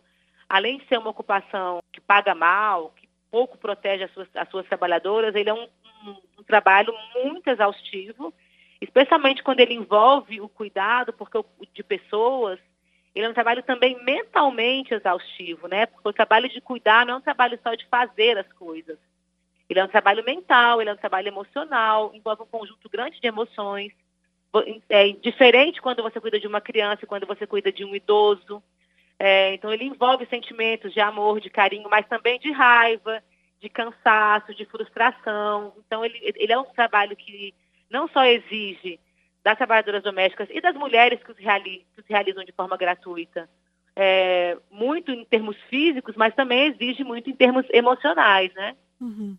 além 0.52 0.78
de 0.78 0.86
ser 0.88 1.00
uma 1.00 1.10
ocupação 1.10 1.80
que 1.94 2.02
paga 2.02 2.36
mal, 2.36 2.94
que 2.98 3.08
pouco 3.32 3.58
protege 3.58 4.04
as 4.04 4.12
suas, 4.12 4.28
as 4.36 4.50
suas 4.50 4.68
trabalhadoras, 4.68 5.34
ele 5.34 5.50
é 5.50 5.54
um, 5.54 5.68
um, 6.06 6.16
um 6.40 6.44
trabalho 6.44 6.94
muito 7.16 7.48
exaustivo, 7.50 8.34
especialmente 8.82 9.42
quando 9.42 9.62
ele 9.62 9.74
envolve 9.74 10.42
o 10.42 10.50
cuidado 10.50 11.14
porque 11.14 11.42
de 11.74 11.84
pessoas 11.84 12.60
ele 13.16 13.26
é 13.26 13.30
um 13.30 13.34
trabalho 13.34 13.64
também 13.64 14.02
mentalmente 14.04 14.94
exaustivo, 14.94 15.68
né? 15.68 15.86
Porque 15.86 16.08
o 16.08 16.14
trabalho 16.14 16.50
de 16.50 16.62
cuidar 16.62 17.06
não 17.06 17.16
é 17.16 17.18
um 17.18 17.22
trabalho 17.22 17.60
só 17.62 17.74
de 17.74 17.86
fazer 17.88 18.38
as 18.38 18.52
coisas. 18.54 18.98
Ele 19.70 19.80
é 19.80 19.84
um 19.84 19.90
trabalho 19.90 20.24
mental, 20.24 20.82
ele 20.82 20.90
é 20.90 20.94
um 20.94 20.98
trabalho 20.98 21.28
emocional, 21.28 22.12
envolve 22.14 22.44
um 22.44 22.46
conjunto 22.46 22.90
grande 22.90 23.20
de 23.20 23.28
emoções. 23.28 23.92
É 24.90 25.10
diferente 25.12 25.82
quando 25.82 26.04
você 26.04 26.20
cuida 26.20 26.40
de 26.40 26.48
uma 26.48 26.62
criança 26.62 27.04
e 27.04 27.08
quando 27.08 27.26
você 27.26 27.48
cuida 27.48 27.72
de 27.72 27.84
um 27.86 27.96
idoso. 27.96 28.64
É, 29.24 29.54
então, 29.54 29.72
ele 29.72 29.84
envolve 29.84 30.26
sentimentos 30.26 30.92
de 30.92 31.00
amor, 31.00 31.40
de 31.40 31.48
carinho, 31.48 31.88
mas 31.88 32.08
também 32.08 32.40
de 32.40 32.52
raiva, 32.52 33.22
de 33.60 33.70
cansaço, 33.70 34.52
de 34.56 34.66
frustração. 34.66 35.76
Então, 35.86 36.04
ele, 36.04 36.18
ele 36.24 36.52
é 36.52 36.58
um 36.58 36.64
trabalho 36.64 37.16
que 37.16 37.54
não 37.88 38.08
só 38.08 38.26
exige 38.26 39.00
das 39.44 39.56
trabalhadoras 39.60 40.02
domésticas 40.02 40.50
e 40.50 40.60
das 40.60 40.74
mulheres 40.74 41.22
que 41.22 41.32
os, 41.32 41.38
reali 41.38 41.86
que 41.94 42.02
os 42.02 42.08
realizam 42.08 42.44
de 42.44 42.52
forma 42.52 42.76
gratuita, 42.76 43.48
é, 43.96 44.58
muito 44.72 45.12
em 45.12 45.24
termos 45.24 45.56
físicos, 45.70 46.16
mas 46.16 46.34
também 46.34 46.74
exige 46.74 47.04
muito 47.04 47.30
em 47.30 47.36
termos 47.36 47.64
emocionais, 47.70 48.52
né? 48.56 48.76
Uhum. 49.00 49.38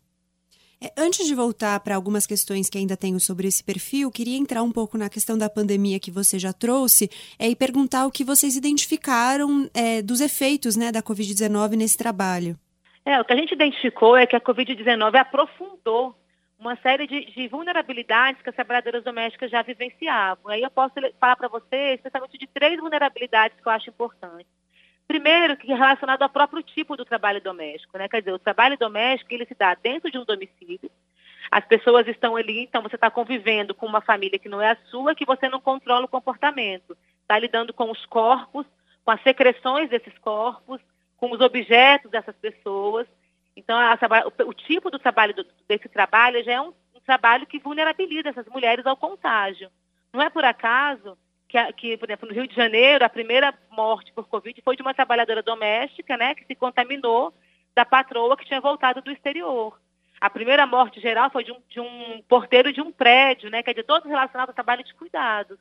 É, 0.83 0.93
antes 0.99 1.29
de 1.29 1.35
voltar 1.35 1.79
para 1.79 1.95
algumas 1.95 2.27
questões 2.27 2.69
que 2.69 2.77
ainda 2.77 2.97
tenho 2.97 3.21
sobre 3.21 3.47
esse 3.47 3.63
perfil, 3.63 4.11
queria 4.11 4.37
entrar 4.37 4.65
um 4.65 4.73
pouco 4.73 4.99
na 4.99 5.09
questão 5.09 5.39
da 5.39 5.49
pandemia 5.49 6.01
que 6.01 6.11
você 6.11 6.41
já 6.41 6.53
trouxe 6.53 7.09
é, 7.39 7.49
e 7.49 7.55
perguntar 7.55 8.05
o 8.05 8.11
que 8.11 8.25
vocês 8.25 8.57
identificaram 8.57 9.71
é, 9.73 10.03
dos 10.03 10.21
efeitos 10.21 10.77
né, 10.77 10.91
da 10.91 11.01
Covid-19 11.01 11.77
nesse 11.77 11.97
trabalho. 11.97 12.59
É, 13.07 13.21
o 13.21 13.25
que 13.25 13.33
a 13.33 13.37
gente 13.37 13.55
identificou 13.55 14.17
é 14.17 14.27
que 14.27 14.35
a 14.35 14.41
Covid-19 14.41 15.15
aprofundou 15.15 16.17
uma 16.59 16.75
série 16.77 17.07
de, 17.07 17.27
de, 17.27 17.47
vulnerabilidades 17.47 18.43
que 18.43 18.49
as 18.49 18.55
trabalhadoras 18.55 19.05
domésticas 19.05 19.51
já 19.51 19.63
vivenciavam. 19.63 20.51
Aí 20.51 20.63
eu 20.63 20.71
posso 20.71 20.95
falar 21.21 21.37
para 21.37 21.49
vocês 21.49 21.95
especialmente 21.95 22.39
de 22.39 22.47
três 22.49 22.79
vulnerabilidades 22.81 23.57
que 23.61 23.69
eu 23.69 23.73
acho 23.73 23.91
importantes. 23.91 24.62
Primeiro, 25.07 25.57
que 25.57 25.71
é 25.71 25.75
relacionado 25.75 26.23
ao 26.23 26.29
próprio 26.29 26.63
tipo 26.63 26.97
do 26.97 27.05
trabalho 27.05 27.41
doméstico, 27.41 27.99
né? 27.99 28.09
Quer 28.09 28.21
dizer, 28.21 28.33
o 28.33 28.39
trabalho 28.39 28.79
doméstico 28.79 29.33
ele 29.35 29.47
se 29.47 29.55
dá 29.55 29.75
dentro 29.75 30.11
de 30.11 30.19
um 30.19 30.25
domicílio. 30.25 30.91
As 31.51 31.65
pessoas 31.67 32.09
estão 32.09 32.35
ali, 32.35 32.61
então 32.61 32.83
você 32.83 32.95
está 32.95 33.11
convivendo 33.11 33.75
com 33.75 33.85
uma 33.85 34.01
família 34.01 34.39
que 34.39 34.49
não 34.49 34.61
é 34.61 34.71
a 34.71 34.79
sua, 34.91 35.15
que 35.15 35.27
você 35.27 35.49
não 35.49 35.61
controla 35.61 36.07
o 36.07 36.09
comportamento. 36.09 36.97
Está 37.21 37.39
lidando 37.39 37.75
com 37.75 37.91
os 37.91 38.07
corpos, 38.07 38.67
com 39.05 39.11
as 39.11 39.23
secreções 39.23 39.91
desses 39.91 40.17
corpos, 40.19 40.81
com 41.17 41.31
os 41.31 41.41
objetos 41.41 42.11
dessas 42.11 42.35
pessoas. 42.37 43.07
Então, 43.55 43.79
a, 43.79 43.99
o, 44.27 44.49
o, 44.49 44.55
tipo 44.55 44.91
do 44.91 44.99
trabalho 44.99 45.35
do, 45.35 45.47
desse 45.69 45.89
trabalho 45.89 46.43
já 46.43 46.53
é 46.53 46.61
um, 46.61 46.73
um 46.95 47.01
trabalho 47.05 47.47
que 47.47 47.59
vulnerabiliza 47.59 48.31
essas 48.31 48.47
mulheres 48.47 48.87
ao 48.87 48.97
contágio. 48.97 49.71
Não 50.13 50.23
é 50.23 50.31
por 50.31 50.45
acaso 50.45 51.19
que, 51.53 51.73
que, 51.75 51.97
por 51.99 52.09
exemplo, 52.09 52.27
no 52.27 52.35
Rio 52.35 52.49
de 52.49 52.55
Janeiro, 52.55 53.05
a 53.05 53.11
primeira 53.11 53.53
morte 53.71 54.11
por 54.13 54.27
Covid 54.27 54.59
foi 54.63 54.75
de 54.75 54.81
uma 54.81 54.95
trabalhadora 54.95 55.43
doméstica, 55.43 56.17
né, 56.17 56.35
que 56.35 56.47
se 56.47 56.55
contaminou 56.55 57.33
da 57.75 57.85
patroa 57.85 58.37
que 58.39 58.47
tinha 58.47 58.61
voltado 58.61 59.03
do 59.03 59.13
exterior. 59.13 59.79
A 60.19 60.31
primeira 60.31 60.67
morte 60.67 60.99
geral 60.99 61.31
foi 61.31 61.45
de 61.45 61.53
um, 61.53 61.61
de 61.69 61.81
um 61.81 62.23
porteiro 62.27 62.73
de 62.73 62.81
um 62.81 62.91
prédio, 62.91 63.51
né, 63.51 63.63
quer 63.63 63.73
dizer, 63.73 63.85
todo 63.85 64.09
relacionado 64.09 64.49
ao 64.49 64.55
trabalho 64.55 64.83
de 64.83 64.95
cuidados. 64.95 65.59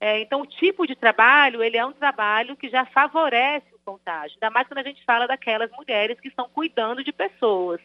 É, 0.00 0.18
então, 0.20 0.40
o 0.40 0.46
tipo 0.46 0.84
de 0.84 0.96
trabalho, 0.96 1.62
ele 1.62 1.76
é 1.76 1.86
um 1.86 1.92
trabalho 1.92 2.56
que 2.56 2.68
já 2.68 2.84
favorece 2.84 3.72
o 3.72 3.78
contágio, 3.84 4.36
ainda 4.36 4.50
mais 4.52 4.66
quando 4.66 4.78
a 4.78 4.82
gente 4.82 5.04
fala 5.04 5.28
daquelas 5.28 5.70
mulheres 5.70 6.18
que 6.18 6.28
estão 6.28 6.48
cuidando 6.48 7.04
de 7.04 7.12
pessoas. 7.12 7.80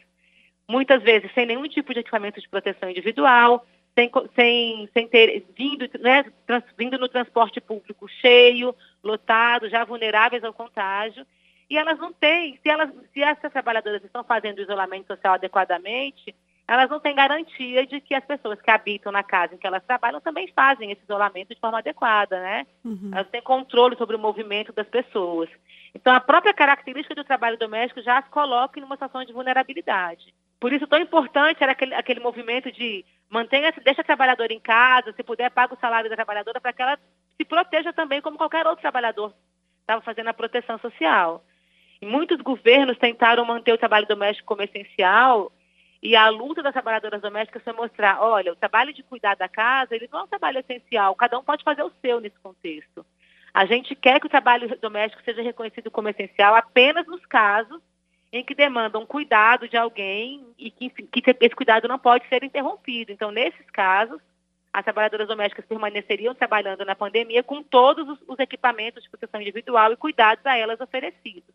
Muitas 0.68 1.00
vezes 1.02 1.32
sem 1.32 1.46
nenhum 1.46 1.68
tipo 1.68 1.94
de 1.94 2.00
equipamento 2.00 2.40
de 2.40 2.48
proteção 2.48 2.90
individual, 2.90 3.64
sem, 4.00 4.10
sem, 4.34 4.88
sem 4.92 5.08
ter 5.08 5.44
vindo, 5.56 5.88
né, 6.00 6.24
trans, 6.46 6.64
vindo 6.78 6.98
no 6.98 7.08
transporte 7.08 7.60
público 7.60 8.08
cheio, 8.08 8.74
lotado, 9.02 9.68
já 9.68 9.84
vulneráveis 9.84 10.42
ao 10.42 10.54
contágio. 10.54 11.26
E 11.68 11.76
elas 11.76 11.98
não 11.98 12.12
têm, 12.12 12.58
se, 12.62 12.68
elas, 12.68 12.90
se 13.12 13.22
essas 13.22 13.52
trabalhadoras 13.52 14.02
estão 14.02 14.24
fazendo 14.24 14.58
o 14.58 14.62
isolamento 14.62 15.06
social 15.06 15.34
adequadamente, 15.34 16.34
elas 16.66 16.88
não 16.88 17.00
têm 17.00 17.14
garantia 17.14 17.86
de 17.86 18.00
que 18.00 18.14
as 18.14 18.24
pessoas 18.24 18.60
que 18.60 18.70
habitam 18.70 19.12
na 19.12 19.22
casa 19.22 19.54
em 19.54 19.58
que 19.58 19.66
elas 19.66 19.82
trabalham 19.84 20.20
também 20.20 20.48
fazem 20.54 20.90
esse 20.90 21.02
isolamento 21.02 21.54
de 21.54 21.60
forma 21.60 21.78
adequada, 21.78 22.40
né? 22.40 22.66
Uhum. 22.84 23.10
Elas 23.12 23.28
têm 23.28 23.42
controle 23.42 23.96
sobre 23.96 24.16
o 24.16 24.20
movimento 24.20 24.72
das 24.72 24.86
pessoas. 24.86 25.48
Então, 25.94 26.14
a 26.14 26.20
própria 26.20 26.54
característica 26.54 27.14
do 27.14 27.24
trabalho 27.24 27.58
doméstico 27.58 28.02
já 28.02 28.18
as 28.18 28.28
coloca 28.28 28.78
em 28.78 28.84
uma 28.84 28.94
situação 28.94 29.24
de 29.24 29.32
vulnerabilidade. 29.32 30.32
Por 30.60 30.72
isso, 30.72 30.86
tão 30.86 31.00
importante 31.00 31.62
era 31.62 31.72
aquele, 31.72 31.94
aquele 31.94 32.20
movimento 32.20 32.70
de 32.70 33.04
mantenha, 33.30 33.72
deixa 33.84 34.02
a 34.02 34.04
trabalhadora 34.04 34.52
em 34.52 34.60
casa, 34.60 35.12
se 35.12 35.22
puder, 35.22 35.50
paga 35.50 35.74
o 35.74 35.80
salário 35.80 36.10
da 36.10 36.16
trabalhadora 36.16 36.60
para 36.60 36.72
que 36.72 36.82
ela 36.82 36.98
se 37.36 37.44
proteja 37.44 37.92
também 37.92 38.20
como 38.20 38.36
qualquer 38.36 38.66
outro 38.66 38.82
trabalhador 38.82 39.32
estava 39.80 40.02
fazendo 40.02 40.28
a 40.28 40.34
proteção 40.34 40.78
social. 40.78 41.42
E 42.02 42.06
muitos 42.06 42.40
governos 42.40 42.98
tentaram 42.98 43.44
manter 43.44 43.72
o 43.72 43.78
trabalho 43.78 44.06
doméstico 44.06 44.48
como 44.48 44.62
essencial 44.62 45.52
e 46.02 46.16
a 46.16 46.28
luta 46.28 46.62
das 46.62 46.72
trabalhadoras 46.72 47.20
domésticas 47.20 47.62
foi 47.62 47.72
mostrar, 47.72 48.22
olha, 48.22 48.52
o 48.52 48.56
trabalho 48.56 48.92
de 48.92 49.02
cuidar 49.02 49.36
da 49.36 49.48
casa, 49.48 49.94
ele 49.94 50.08
não 50.10 50.20
é 50.20 50.22
um 50.24 50.28
trabalho 50.28 50.58
essencial, 50.58 51.14
cada 51.14 51.38
um 51.38 51.44
pode 51.44 51.62
fazer 51.62 51.82
o 51.82 51.92
seu 52.00 52.20
nesse 52.20 52.38
contexto. 52.38 53.04
A 53.52 53.66
gente 53.66 53.94
quer 53.94 54.18
que 54.20 54.26
o 54.26 54.30
trabalho 54.30 54.78
doméstico 54.80 55.22
seja 55.22 55.42
reconhecido 55.42 55.90
como 55.90 56.08
essencial 56.08 56.54
apenas 56.54 57.06
nos 57.06 57.24
casos 57.26 57.82
em 58.32 58.44
que 58.44 58.54
demandam 58.54 59.04
cuidado 59.04 59.68
de 59.68 59.76
alguém 59.76 60.46
e 60.58 60.70
que, 60.70 60.90
que 60.90 61.36
esse 61.40 61.54
cuidado 61.54 61.88
não 61.88 61.98
pode 61.98 62.28
ser 62.28 62.44
interrompido. 62.44 63.10
Então, 63.10 63.30
nesses 63.30 63.68
casos, 63.72 64.20
as 64.72 64.84
trabalhadoras 64.84 65.26
domésticas 65.26 65.66
permaneceriam 65.66 66.34
trabalhando 66.34 66.84
na 66.84 66.94
pandemia 66.94 67.42
com 67.42 67.62
todos 67.62 68.08
os, 68.08 68.18
os 68.28 68.38
equipamentos 68.38 69.02
de 69.02 69.10
proteção 69.10 69.40
individual 69.40 69.92
e 69.92 69.96
cuidados 69.96 70.46
a 70.46 70.56
elas 70.56 70.80
oferecidos. 70.80 71.54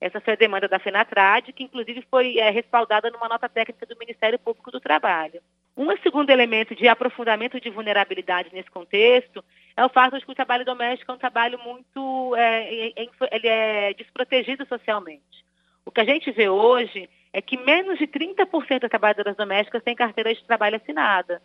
Essa 0.00 0.20
foi 0.20 0.34
a 0.34 0.36
demanda 0.36 0.68
da 0.68 0.78
FENATRAD, 0.78 1.52
que 1.52 1.64
inclusive 1.64 2.06
foi 2.10 2.38
é, 2.38 2.50
respaldada 2.50 3.10
numa 3.10 3.28
nota 3.28 3.48
técnica 3.48 3.86
do 3.86 3.98
Ministério 3.98 4.38
Público 4.38 4.70
do 4.70 4.80
Trabalho. 4.80 5.40
Um 5.76 5.94
segundo 5.98 6.30
elemento 6.30 6.74
de 6.74 6.88
aprofundamento 6.88 7.60
de 7.60 7.70
vulnerabilidade 7.70 8.50
nesse 8.52 8.70
contexto 8.70 9.44
é 9.76 9.84
o 9.84 9.90
fato 9.90 10.18
de 10.18 10.24
que 10.24 10.32
o 10.32 10.34
trabalho 10.34 10.64
doméstico 10.64 11.12
é 11.12 11.14
um 11.14 11.18
trabalho 11.18 11.58
muito 11.58 12.34
é, 12.36 12.92
ele 13.30 13.48
é 13.48 13.92
desprotegido 13.94 14.66
socialmente. 14.66 15.45
O 15.86 15.92
que 15.92 16.00
a 16.00 16.04
gente 16.04 16.32
vê 16.32 16.48
hoje 16.48 17.08
é 17.32 17.40
que 17.40 17.56
menos 17.56 17.96
de 17.96 18.08
30% 18.08 18.80
das 18.80 18.90
trabalhadoras 18.90 19.36
domésticas 19.36 19.82
têm 19.84 19.94
carteira 19.94 20.34
de 20.34 20.44
trabalho 20.44 20.76
assinada. 20.76 21.40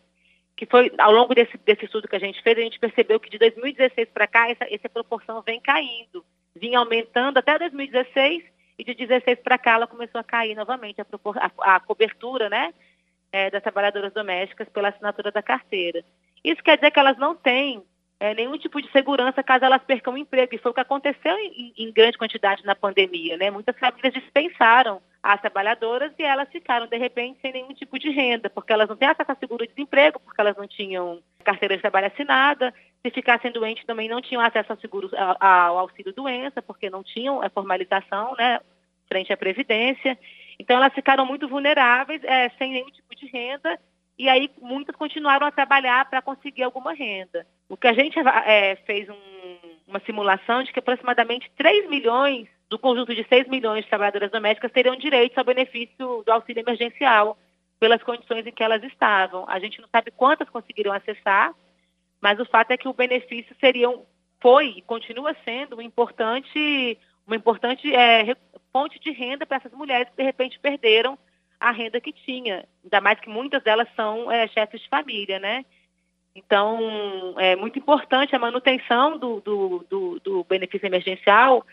Que 0.57 0.65
foi, 0.65 0.91
ao 0.97 1.11
longo 1.11 1.35
desse, 1.35 1.55
desse 1.59 1.85
estudo 1.85 2.07
que 2.07 2.15
a 2.15 2.19
gente 2.19 2.41
fez, 2.41 2.57
a 2.57 2.61
gente 2.61 2.79
percebeu 2.79 3.19
que 3.19 3.29
de 3.29 3.37
2016 3.37 4.09
para 4.09 4.25
cá, 4.25 4.49
essa, 4.49 4.65
essa 4.73 4.89
proporção 4.89 5.43
vem 5.43 5.61
caindo. 5.61 6.25
Vinha 6.55 6.79
aumentando 6.79 7.37
até 7.37 7.57
2016 7.59 8.43
e 8.79 8.83
de 8.83 8.95
16 8.95 9.39
para 9.41 9.59
cá 9.59 9.73
ela 9.73 9.87
começou 9.87 10.19
a 10.19 10.23
cair 10.23 10.55
novamente 10.55 10.99
a, 10.99 11.05
a, 11.35 11.75
a 11.75 11.79
cobertura 11.79 12.49
né, 12.49 12.73
é, 13.31 13.51
das 13.51 13.61
trabalhadoras 13.61 14.11
domésticas 14.11 14.67
pela 14.69 14.89
assinatura 14.89 15.31
da 15.31 15.43
carteira. 15.43 16.03
Isso 16.43 16.63
quer 16.63 16.77
dizer 16.77 16.89
que 16.89 16.99
elas 16.99 17.17
não 17.17 17.35
têm 17.35 17.83
é, 18.21 18.35
nenhum 18.35 18.55
tipo 18.55 18.79
de 18.79 18.91
segurança 18.91 19.41
caso 19.41 19.65
elas 19.65 19.81
percam 19.81 20.13
o 20.13 20.17
emprego. 20.17 20.53
E 20.53 20.59
foi 20.59 20.69
o 20.69 20.73
que 20.75 20.79
aconteceu 20.79 21.35
em, 21.39 21.73
em, 21.75 21.91
grande 21.91 22.19
quantidade 22.19 22.63
na 22.63 22.75
pandemia. 22.75 23.35
Né? 23.35 23.49
Muitas 23.49 23.75
famílias 23.79 24.13
dispensaram 24.13 25.01
as 25.23 25.41
trabalhadoras 25.41 26.13
e 26.19 26.21
elas 26.21 26.47
ficaram, 26.49 26.85
de 26.85 26.97
repente, 26.97 27.39
sem 27.41 27.51
nenhum 27.51 27.73
tipo 27.73 27.97
de 27.97 28.11
renda, 28.11 28.47
porque 28.47 28.71
elas 28.71 28.87
não 28.87 28.95
têm 28.95 29.07
acesso 29.07 29.31
a 29.31 29.35
seguro-desemprego, 29.35 30.19
porque 30.19 30.39
elas 30.39 30.55
não 30.55 30.67
tinham 30.67 31.19
carteira 31.43 31.75
de 31.75 31.81
trabalho 31.81 32.07
assinada. 32.07 32.71
Se 33.03 33.09
ficassem 33.09 33.51
doentes, 33.51 33.85
também 33.85 34.07
não 34.07 34.21
tinham 34.21 34.43
acesso 34.43 34.71
ao, 34.71 34.79
seguro, 34.79 35.09
ao 35.39 35.79
auxílio-doença, 35.79 36.61
porque 36.61 36.91
não 36.91 37.01
tinham 37.01 37.41
a 37.41 37.49
formalização 37.49 38.35
né, 38.37 38.59
frente 39.07 39.33
à 39.33 39.37
Previdência. 39.37 40.15
Então, 40.59 40.77
elas 40.77 40.93
ficaram 40.93 41.25
muito 41.25 41.47
vulneráveis, 41.47 42.23
é, 42.23 42.49
sem 42.59 42.71
nenhum 42.71 42.91
tipo 42.91 43.15
de 43.15 43.25
renda, 43.25 43.79
e 44.15 44.29
aí 44.29 44.51
muitas 44.61 44.95
continuaram 44.95 45.47
a 45.47 45.51
trabalhar 45.51 46.07
para 46.07 46.21
conseguir 46.21 46.61
alguma 46.61 46.93
renda. 46.93 47.47
O 47.71 47.77
que 47.77 47.87
a 47.87 47.93
gente 47.93 48.19
é, 48.19 48.75
fez 48.85 49.07
um, 49.07 49.15
uma 49.87 50.01
simulação 50.01 50.61
de 50.61 50.73
que 50.73 50.79
aproximadamente 50.79 51.49
3 51.55 51.89
milhões 51.89 52.49
do 52.69 52.77
conjunto 52.77 53.15
de 53.15 53.25
6 53.29 53.47
milhões 53.47 53.85
de 53.85 53.89
trabalhadoras 53.89 54.29
domésticas 54.29 54.73
teriam 54.73 54.93
direito 54.97 55.37
ao 55.37 55.45
benefício 55.45 56.21
do 56.25 56.29
auxílio 56.33 56.59
emergencial 56.59 57.37
pelas 57.79 58.03
condições 58.03 58.45
em 58.45 58.51
que 58.51 58.61
elas 58.61 58.83
estavam. 58.83 59.45
A 59.47 59.57
gente 59.57 59.79
não 59.79 59.87
sabe 59.87 60.11
quantas 60.11 60.49
conseguiram 60.49 60.91
acessar, 60.91 61.55
mas 62.19 62.37
o 62.41 62.45
fato 62.45 62.71
é 62.71 62.77
que 62.77 62.89
o 62.89 62.93
benefício 62.93 63.55
seria, 63.57 63.87
foi 64.41 64.73
e 64.75 64.81
continua 64.81 65.33
sendo 65.45 65.77
um 65.77 65.81
importante, 65.81 66.99
uma 67.25 67.37
importante 67.37 67.95
é, 67.95 68.35
fonte 68.73 68.99
de 68.99 69.11
renda 69.11 69.45
para 69.45 69.55
essas 69.55 69.71
mulheres 69.71 70.09
que 70.09 70.17
de 70.17 70.23
repente 70.23 70.59
perderam 70.59 71.17
a 71.57 71.71
renda 71.71 72.01
que 72.01 72.11
tinha. 72.11 72.65
Ainda 72.83 72.99
mais 72.99 73.17
que 73.21 73.29
muitas 73.29 73.63
delas 73.63 73.87
são 73.95 74.29
é, 74.29 74.45
chefes 74.49 74.81
de 74.81 74.89
família, 74.89 75.39
né? 75.39 75.63
Então, 76.35 77.35
é 77.37 77.55
muito 77.55 77.77
importante 77.77 78.35
a 78.35 78.39
manutenção 78.39 79.17
do, 79.17 79.41
do, 79.41 79.85
do, 79.89 80.19
do, 80.19 80.43
benefício 80.45 80.85
emergencial. 80.85 81.65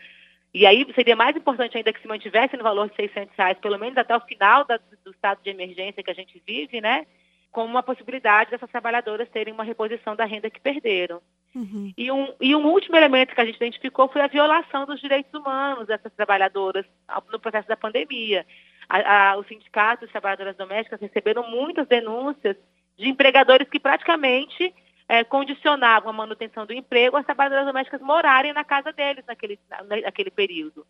E 0.53 0.65
aí 0.65 0.85
seria 0.93 1.15
mais 1.15 1.35
importante 1.35 1.77
ainda 1.77 1.93
que 1.93 2.01
se 2.01 2.07
mantivesse 2.07 2.57
no 2.57 2.63
valor 2.63 2.89
de 2.89 2.95
600 2.95 3.35
reais, 3.37 3.57
pelo 3.59 3.79
menos 3.79 3.97
até 3.97 4.15
o 4.15 4.21
final 4.21 4.65
da, 4.65 4.77
do 5.05 5.11
estado 5.11 5.39
de 5.43 5.49
emergência 5.49 6.03
que 6.03 6.11
a 6.11 6.15
gente 6.15 6.41
vive, 6.45 6.81
né? 6.81 7.05
Como 7.51 7.69
uma 7.69 7.83
possibilidade 7.83 8.51
dessas 8.51 8.69
trabalhadoras 8.69 9.29
terem 9.29 9.53
uma 9.53 9.63
reposição 9.63 10.15
da 10.15 10.25
renda 10.25 10.49
que 10.49 10.59
perderam. 10.59 11.21
Uhum. 11.55 11.93
E, 11.97 12.11
um, 12.11 12.33
e 12.39 12.55
um 12.55 12.67
último 12.67 12.95
elemento 12.95 13.33
que 13.33 13.41
a 13.41 13.45
gente 13.45 13.55
identificou 13.55 14.07
foi 14.09 14.21
a 14.21 14.27
violação 14.27 14.85
dos 14.85 14.99
direitos 14.99 15.33
humanos 15.33 15.87
dessas 15.87 16.13
trabalhadoras 16.13 16.85
no 17.31 17.39
processo 17.39 17.67
da 17.67 17.77
pandemia 17.77 18.45
a, 18.89 19.31
a, 19.31 19.37
os 19.37 19.47
sindicatos 19.47 20.07
de 20.07 20.11
trabalhadoras 20.11 20.57
domésticas 20.57 20.99
receberam 20.99 21.49
muitas 21.49 21.87
denúncias 21.87 22.57
de 22.99 23.07
empregadores 23.07 23.67
que 23.69 23.79
praticamente 23.79 24.73
é, 25.07 25.23
condicionavam 25.23 26.09
a 26.09 26.13
manutenção 26.13 26.65
do 26.65 26.73
emprego 26.73 27.17
as 27.17 27.25
trabalhadoras 27.25 27.65
domésticas 27.65 28.01
morarem 28.01 28.53
na 28.53 28.63
casa 28.63 28.91
deles 28.91 29.23
naquele, 29.25 29.57
naquele 30.03 30.29
período. 30.29 30.85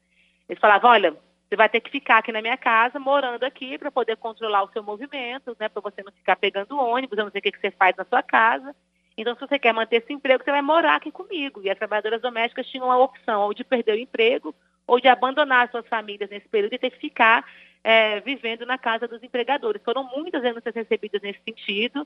Eles 0.48 0.60
falavam, 0.60 0.89
olha, 0.89 1.16
você 1.48 1.56
vai 1.56 1.70
ter 1.70 1.80
que 1.80 1.92
ficar 1.92 2.18
aqui 2.18 2.32
na 2.32 2.42
minha 2.42 2.58
casa, 2.58 3.00
morando 3.00 3.44
aqui, 3.44 3.78
para 3.78 3.92
poder 3.92 4.18
controlar 4.18 4.63
o 4.63 4.72
seu 4.72 4.84
movimento, 4.84 5.56
né, 5.60 5.70
para 5.70 5.82
você 5.82 6.01
não 6.04 6.12
ficar 6.12 6.36
pegando 6.36 6.78
ônibus, 6.78 7.18
eu 7.18 7.25
não 7.25 7.32
sei 7.32 7.39
o 7.39 7.42
que, 7.42 7.58
você 7.58 7.72
faz 7.72 7.96
na 7.96 8.06
sua 8.06 8.24
casa. 8.24 8.75
Então, 9.16 9.36
se 9.36 9.42
você 9.42 9.60
quer 9.60 9.74
manter 9.74 9.98
esse 9.98 10.12
emprego, 10.12 10.44
você 10.44 10.51
vai 10.51 10.62
morar 10.62 10.96
aqui 10.96 11.12
comigo. 11.12 11.62
E 11.62 11.70
as 11.70 11.78
trabalhadoras 11.78 12.22
domésticas 12.22 12.68
tinham 12.68 12.92
a 12.92 12.98
opção 12.98 13.42
ou 13.42 13.54
de 13.54 13.63
perder 13.63 13.94
o 13.94 14.00
emprego 14.00 14.56
ou 14.88 15.00
de 15.00 15.08
abandonar 15.08 15.70
suas 15.70 15.88
famílias 15.88 16.30
nesse 16.30 16.48
período 16.48 16.74
e 16.74 16.80
ter 16.80 16.89
que 16.89 17.00
ficar 17.00 17.46
é, 17.84 18.20
vivendo 18.20 18.66
na 18.66 18.78
casa 18.78 19.08
dos 19.08 19.22
empregadores. 19.24 19.82
Foram 19.84 20.04
muitas 20.04 20.42
denúncias 20.42 20.76
recebidas 20.76 21.22
nesse 21.22 21.40
sentido 21.44 22.06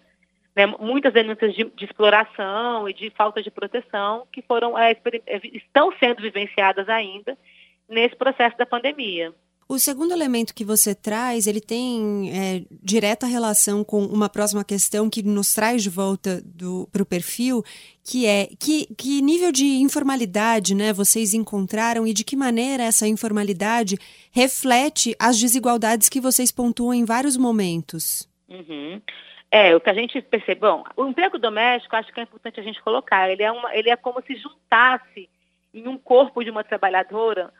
né, 0.56 0.68
muitas 0.68 1.13
denúncias 1.13 1.53
de, 1.53 1.63
de, 1.63 1.86
exploração 1.86 2.88
e 2.88 2.94
de 2.94 3.10
falta 3.12 3.42
de 3.42 3.50
proteção 3.50 4.27
que 4.32 4.42
foram 4.42 4.77
é, 4.77 4.92
é, 4.92 5.42
estão 5.51 5.92
sendo 5.98 6.22
vivenciadas 6.22 6.88
ainda 6.88 7.38
nesse 7.89 8.15
processo 8.15 8.58
da 8.58 8.65
pandemia. 8.65 9.34
O 9.67 9.79
segundo 9.79 10.12
elemento 10.12 10.53
que 10.53 10.65
você 10.65 10.93
traz, 10.93 11.48
ele 11.48 11.62
tem 11.62 12.29
é, 12.32 12.63
direta 12.82 13.25
relação 13.25 13.84
com 13.84 14.03
uma 14.05 14.27
próxima 14.27 14.63
questão 14.63 15.10
que 15.10 15.24
nos 15.24 15.53
traz 15.53 15.82
de 15.82 15.89
volta 15.89 16.43
para 16.91 17.01
o 17.01 17.05
perfil, 17.05 17.63
que 18.03 18.25
é 18.25 18.48
que, 18.60 18.86
que 18.96 19.22
nível 19.22 19.51
de 19.51 19.65
informalidade 19.65 20.75
né, 20.75 20.91
vocês 20.91 21.34
encontraram 21.34 22.05
e 22.05 22.13
de 22.13 22.24
que 22.24 22.36
maneira 22.36 22.84
essa 22.84 23.08
informalidade 23.08 23.98
reflete 24.32 25.15
as 25.17 25.39
desigualdades 25.39 26.10
que 26.10 26.20
vocês 26.20 26.51
pontuam 26.51 26.93
em 26.93 27.05
vários 27.05 27.38
momentos. 27.38 28.29
Uhum. 28.50 29.01
É, 29.50 29.75
o 29.75 29.79
que 29.79 29.89
a 29.89 29.93
gente 29.93 30.20
percebe, 30.22 30.62
bom, 30.62 30.84
o 30.98 31.08
emprego 31.08 31.38
doméstico, 31.38 31.96
acho 31.96 32.12
que 32.12 32.20
é 32.20 32.24
importante 32.24 32.60
a 32.60 32.63
gente 32.63 32.82
colocar, 32.82 33.29
ele 33.29 33.43
é, 33.43 33.51
uma, 33.51 33.75
ele 33.75 33.89
é 33.89 33.96
como 33.96 34.22
se 34.24 34.36
juntasse 34.36 35.29
em 35.74 35.88
um 35.88 35.98
corpo 35.98 36.43
de 36.43 36.50
uma 36.50 36.63
trabalhadora 36.63 37.53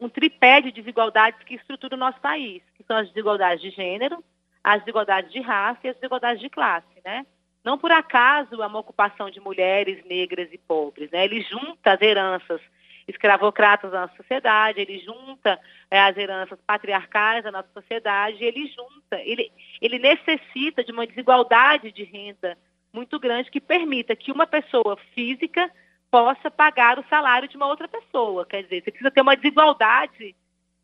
um, 0.00 0.08
tripé 0.08 0.60
de 0.60 0.72
desigualdades 0.72 1.42
que 1.44 1.54
estrutura 1.54 1.94
o 1.94 1.98
nosso 1.98 2.20
país, 2.20 2.62
que 2.74 2.84
são 2.84 2.96
as 2.96 3.08
desigualdades 3.08 3.62
de 3.62 3.70
gênero, 3.70 4.22
as 4.62 4.80
desigualdades 4.80 5.32
de 5.32 5.40
raça 5.40 5.80
e 5.84 5.88
as 5.88 5.96
desigualdades 5.96 6.40
de 6.40 6.50
classe, 6.50 7.00
né? 7.04 7.24
Não 7.64 7.76
por 7.78 7.90
acaso 7.90 8.62
é 8.62 8.66
uma 8.66 8.78
ocupação 8.78 9.30
de 9.30 9.40
mulheres, 9.40 10.04
negras 10.04 10.48
e 10.52 10.58
pobres, 10.58 11.10
né? 11.10 11.24
Ele 11.24 11.42
junta 11.42 11.92
as 11.92 12.00
heranças 12.00 12.60
escravocratas 13.08 13.90
da 13.90 14.02
nossa 14.02 14.16
sociedade, 14.16 14.80
ele 14.80 14.98
junta 14.98 15.58
é, 15.90 16.00
as 16.00 16.16
heranças 16.16 16.58
patriarcais 16.66 17.44
da 17.44 17.52
nossa 17.52 17.68
sociedade, 17.72 18.44
ele 18.44 18.66
junta, 18.66 19.20
ele, 19.22 19.50
ele 19.80 19.98
necessita 19.98 20.82
de 20.82 20.92
uma 20.92 21.06
desigualdade 21.06 21.92
de 21.92 22.02
renda 22.02 22.58
muito 22.92 23.18
grande 23.20 23.50
que 23.50 23.60
permita 23.60 24.16
que 24.16 24.32
uma 24.32 24.46
pessoa 24.46 24.96
física 25.14 25.70
possa 26.16 26.50
pagar 26.50 26.98
o 26.98 27.04
salário 27.10 27.46
de 27.46 27.58
uma 27.58 27.66
outra 27.66 27.86
pessoa. 27.86 28.46
Quer 28.46 28.62
dizer, 28.62 28.82
você 28.82 28.90
precisa 28.90 29.10
ter 29.10 29.20
uma 29.20 29.36
desigualdade 29.36 30.34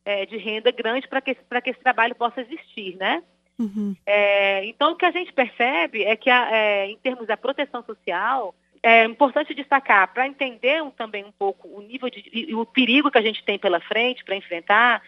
é, 0.04 0.26
de 0.26 0.36
renda 0.36 0.70
grande 0.70 1.08
para 1.08 1.22
que, 1.22 1.34
que 1.34 1.70
esse 1.70 1.80
trabalho 1.80 2.14
possa 2.14 2.42
existir, 2.42 2.96
né? 2.96 3.22
Uhum. 3.58 3.96
É, 4.04 4.62
então, 4.66 4.92
o 4.92 4.96
que 4.96 5.06
a 5.06 5.10
gente 5.10 5.32
percebe 5.32 6.04
é 6.04 6.16
que, 6.16 6.28
a, 6.28 6.54
é, 6.54 6.86
em 6.86 6.98
termos 6.98 7.26
da 7.26 7.34
proteção 7.34 7.82
social, 7.82 8.54
é 8.82 9.04
importante 9.04 9.54
destacar, 9.54 10.12
para 10.12 10.26
entender 10.26 10.82
um, 10.82 10.90
também 10.90 11.24
um 11.24 11.32
pouco 11.32 11.66
o 11.66 11.80
nível 11.80 12.10
de, 12.10 12.22
e 12.30 12.54
o 12.54 12.66
perigo 12.66 13.10
que 13.10 13.18
a 13.18 13.22
gente 13.22 13.42
tem 13.42 13.58
pela 13.58 13.80
frente 13.80 14.22
para 14.24 14.36
enfrentar, 14.36 15.02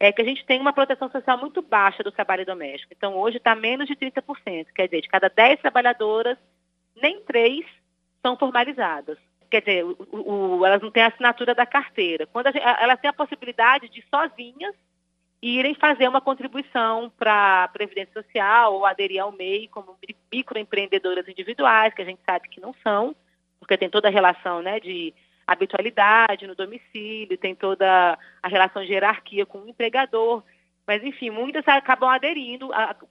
é 0.00 0.10
que 0.10 0.22
a 0.22 0.24
gente 0.24 0.44
tem 0.44 0.60
uma 0.60 0.72
proteção 0.72 1.08
social 1.08 1.38
muito 1.38 1.62
baixa 1.62 2.02
do 2.02 2.10
trabalho 2.10 2.44
doméstico. 2.44 2.92
Então, 2.96 3.16
hoje 3.16 3.36
está 3.36 3.54
menos 3.54 3.86
de 3.86 3.94
30%. 3.94 4.66
Quer 4.74 4.86
dizer, 4.86 5.02
de 5.02 5.08
cada 5.08 5.28
10 5.28 5.60
trabalhadoras, 5.60 6.36
nem 7.00 7.20
3 7.20 7.64
são 8.20 8.36
formalizadas. 8.36 9.18
Quer 9.50 9.60
dizer, 9.60 9.84
o, 9.84 9.96
o, 10.58 10.66
elas 10.66 10.82
não 10.82 10.90
têm 10.90 11.02
a 11.02 11.08
assinatura 11.08 11.54
da 11.54 11.64
carteira. 11.64 12.26
Quando 12.26 12.52
gente, 12.52 12.62
elas 12.62 13.00
têm 13.00 13.08
a 13.08 13.14
possibilidade 13.14 13.88
de 13.88 14.04
sozinhas 14.10 14.74
irem 15.40 15.74
fazer 15.74 16.08
uma 16.08 16.20
contribuição 16.20 17.10
para 17.16 17.64
a 17.64 17.68
Previdência 17.68 18.22
Social 18.22 18.74
ou 18.74 18.84
aderir 18.84 19.22
ao 19.22 19.32
MEI 19.32 19.68
como 19.68 19.96
microempreendedoras 20.32 21.28
individuais, 21.28 21.94
que 21.94 22.02
a 22.02 22.04
gente 22.04 22.20
sabe 22.26 22.48
que 22.48 22.60
não 22.60 22.74
são, 22.82 23.14
porque 23.60 23.76
tem 23.76 23.88
toda 23.88 24.08
a 24.08 24.10
relação 24.10 24.60
né, 24.60 24.80
de 24.80 25.14
habitualidade 25.46 26.46
no 26.46 26.54
domicílio, 26.54 27.38
tem 27.38 27.54
toda 27.54 28.18
a 28.42 28.48
relação 28.48 28.84
de 28.84 28.92
hierarquia 28.92 29.46
com 29.46 29.58
o 29.58 29.68
empregador. 29.68 30.42
Mas, 30.86 31.02
enfim, 31.04 31.30
muitas 31.30 31.66
acabam 31.68 32.08
aderindo, 32.08 32.70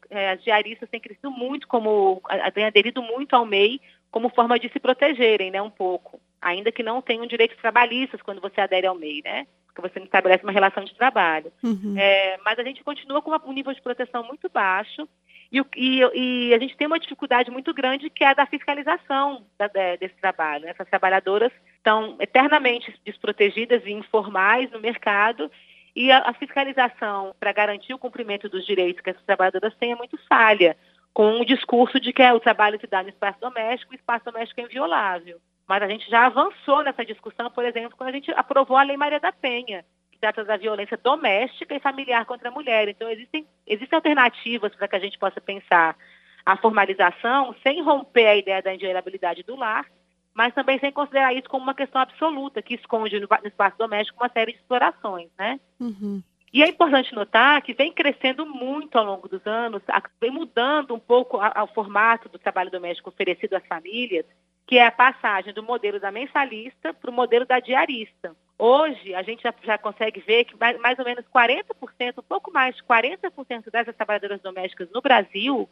é, 0.09 0.31
as 0.31 0.43
diaristas 0.43 0.89
têm 0.89 0.99
crescido 0.99 1.31
muito, 1.31 1.67
como 1.67 2.21
têm 2.53 2.65
aderido 2.65 3.01
muito 3.01 3.35
ao 3.35 3.45
MEI 3.45 3.79
como 4.09 4.29
forma 4.29 4.57
de 4.57 4.69
se 4.69 4.79
protegerem, 4.79 5.51
né, 5.51 5.61
um 5.61 5.69
pouco. 5.69 6.19
Ainda 6.41 6.71
que 6.71 6.83
não 6.83 7.01
tenham 7.01 7.25
direitos 7.25 7.57
trabalhistas 7.57 8.21
quando 8.21 8.41
você 8.41 8.61
adere 8.61 8.87
ao 8.87 8.95
MEI, 8.95 9.21
né? 9.23 9.47
porque 9.77 9.89
você 9.89 9.99
não 9.99 10.05
estabelece 10.05 10.43
uma 10.43 10.51
relação 10.51 10.83
de 10.83 10.95
trabalho. 10.95 11.51
Uhum. 11.63 11.95
É, 11.97 12.37
mas 12.43 12.57
a 12.57 12.63
gente 12.63 12.83
continua 12.83 13.21
com 13.21 13.31
um 13.31 13.53
nível 13.53 13.73
de 13.73 13.81
proteção 13.81 14.23
muito 14.23 14.49
baixo 14.49 15.07
e, 15.51 15.63
e, 15.75 16.01
e, 16.49 16.53
a 16.53 16.59
gente 16.59 16.75
tem 16.75 16.87
uma 16.87 16.99
dificuldade 16.99 17.51
muito 17.51 17.73
grande 17.73 18.09
que 18.09 18.23
é 18.23 18.27
a 18.27 18.33
da 18.33 18.45
fiscalização 18.45 19.45
da, 19.57 19.67
desse 19.95 20.15
trabalho. 20.19 20.65
Né? 20.65 20.71
Essas 20.71 20.89
trabalhadoras 20.89 21.51
estão 21.75 22.17
eternamente 22.19 22.93
desprotegidas 23.05 23.83
e 23.85 23.91
informais 23.91 24.69
no 24.71 24.79
mercado 24.79 25.49
e 25.95 26.11
a, 26.11 26.29
a 26.29 26.33
fiscalização 26.33 27.33
para 27.39 27.53
garantir 27.53 27.93
o 27.93 27.99
cumprimento 27.99 28.49
dos 28.49 28.65
direitos 28.65 29.01
que 29.01 29.11
essas 29.11 29.23
trabalhadoras 29.23 29.75
têm 29.75 29.91
é 29.91 29.95
muito 29.95 30.17
falha, 30.27 30.75
com 31.13 31.39
o 31.39 31.45
discurso 31.45 31.99
de 31.99 32.11
que 32.11 32.21
é 32.21 32.33
o 32.33 32.39
trabalho 32.39 32.79
se 32.79 32.87
dá 32.87 33.01
no 33.01 33.09
espaço 33.09 33.39
doméstico, 33.39 33.93
o 33.93 33.95
espaço 33.95 34.25
doméstico 34.25 34.59
é 34.59 34.63
inviolável. 34.63 35.39
Mas 35.67 35.83
a 35.83 35.87
gente 35.87 36.09
já 36.09 36.25
avançou 36.25 36.81
nessa 36.83 37.03
discussão, 37.03 37.51
por 37.51 37.65
exemplo, 37.65 37.97
quando 37.97 38.09
a 38.09 38.13
gente 38.13 38.31
aprovou 38.31 38.77
a 38.77 38.83
Lei 38.83 38.95
Maria 38.95 39.19
da 39.19 39.31
Penha, 39.31 39.83
que 40.11 40.17
trata 40.17 40.45
da 40.45 40.55
violência 40.55 40.97
doméstica 40.97 41.75
e 41.75 41.79
familiar 41.79 42.25
contra 42.25 42.49
a 42.49 42.51
mulher. 42.51 42.87
Então, 42.87 43.09
existem, 43.09 43.45
existem 43.65 43.95
alternativas 43.95 44.73
para 44.75 44.87
que 44.87 44.95
a 44.95 44.99
gente 44.99 45.19
possa 45.19 45.41
pensar 45.41 45.97
a 46.45 46.55
formalização 46.55 47.53
sem 47.61 47.81
romper 47.81 48.27
a 48.27 48.35
ideia 48.37 48.61
da 48.61 48.73
inviolabilidade 48.73 49.43
do 49.43 49.57
lar, 49.57 49.85
mas 50.33 50.53
também 50.53 50.79
sem 50.79 50.91
considerar 50.91 51.33
isso 51.33 51.49
como 51.49 51.63
uma 51.63 51.75
questão 51.75 51.99
absoluta, 51.99 52.61
que 52.61 52.75
esconde 52.75 53.19
no, 53.19 53.27
espaço 53.43 53.77
doméstico 53.77 54.23
uma 54.23 54.29
série 54.29 54.53
de 54.53 54.59
explorações, 54.59 55.29
né? 55.37 55.59
Uhum. 55.79 56.23
E 56.53 56.63
é 56.63 56.69
importante 56.69 57.13
notar 57.13 57.61
que 57.61 57.73
vem 57.73 57.91
crescendo 57.91 58.45
muito 58.45 58.97
ao 58.97 59.03
longo 59.03 59.27
dos 59.27 59.45
anos, 59.45 59.81
vem 60.21 60.31
mudando 60.31 60.93
um 60.95 60.99
pouco 60.99 61.37
o 61.37 61.67
formato 61.67 62.29
do 62.29 62.39
trabalho 62.39 62.71
doméstico 62.71 63.09
oferecido 63.09 63.55
às 63.55 63.67
famílias, 63.67 64.25
que 64.67 64.77
é 64.77 64.85
a 64.85 64.91
passagem 64.91 65.53
do 65.53 65.63
modelo 65.63 65.97
da 65.97 66.11
mensalista 66.11 66.93
para 66.93 67.09
o 67.09 67.13
modelo 67.13 67.45
da 67.45 67.59
diarista. 67.61 68.35
Hoje, 68.59 69.15
a 69.15 69.23
gente 69.23 69.41
já, 69.41 69.53
já 69.63 69.77
consegue 69.77 70.19
ver 70.19 70.43
que 70.43 70.57
mais, 70.57 70.77
mais, 70.79 70.99
ou 70.99 71.05
menos 71.05 71.23
40%, 71.33 72.17
um 72.17 72.23
pouco 72.23 72.51
mais 72.51 72.75
de 72.75 72.83
40% 72.83 73.71
dessas 73.71 73.95
trabalhadoras 73.95 74.41
domésticas 74.41 74.89
no 74.91 75.01
Brasil, 75.01 75.69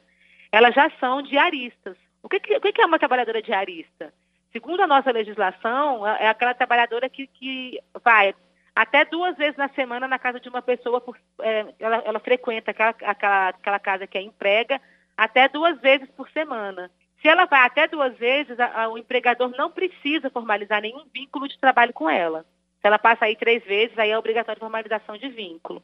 elas 0.49 0.73
já 0.73 0.89
são 0.99 1.21
diaristas. 1.21 1.97
O 2.23 2.29
que, 2.29 2.39
que, 2.39 2.55
o 2.55 2.62
que 2.62 2.81
é 2.81 2.86
uma 2.86 2.97
trabalhadora 2.97 3.41
diarista? 3.41 4.13
Segundo 4.53 4.81
a 4.81 4.88
nossa 4.88 5.12
legislação, 5.12 6.08
é, 6.08 6.23
é 6.23 6.27
aquela 6.29 6.53
trabalhadora 6.53 7.10
que, 7.10 7.27
que 7.27 7.77
vai 8.01 8.34
até 8.73 9.03
duas 9.03 9.36
vezes 9.36 9.58
na 9.58 9.67
semana 9.69 10.08
na 10.08 10.17
casa 10.17 10.39
de 10.39 10.47
uma 10.47 10.62
pessoa, 10.62 11.01
por, 11.01 11.17
é, 11.41 11.65
ela, 11.79 11.97
ela, 12.05 12.19
frequenta 12.19 12.71
aquela, 12.71 12.95
aquela, 13.01 13.49
aquela 13.49 13.79
casa 13.79 14.08
que 14.08 14.17
é 14.17 14.21
emprega, 14.21 14.79
até 15.17 15.49
duas 15.49 15.79
vezes 15.81 16.10
por 16.12 16.29
semana. 16.29 16.89
Se 17.25 17.29
ela 17.29 17.45
vai 17.45 17.61
até 17.61 17.88
duas 17.88 18.15
vezes, 18.19 18.59
a, 18.59 18.83
a, 18.83 18.88
o 18.88 18.99
empregador 18.99 19.49
não 19.57 19.71
precisa 19.71 20.29
formalizar 20.29 20.79
nenhum 20.79 21.05
vínculo 21.11 21.47
de 21.47 21.57
trabalho 21.57 21.91
com 21.91 22.07
ela. 22.07 22.45
Se 22.79 22.85
ela 22.85 22.99
passa 22.99 23.25
aí 23.25 23.35
três 23.35 23.63
vezes, 23.63 23.97
aí 23.97 24.11
é 24.11 24.17
obrigatória 24.17 24.59
formalização 24.59 25.17
de 25.17 25.27
vínculo. 25.29 25.81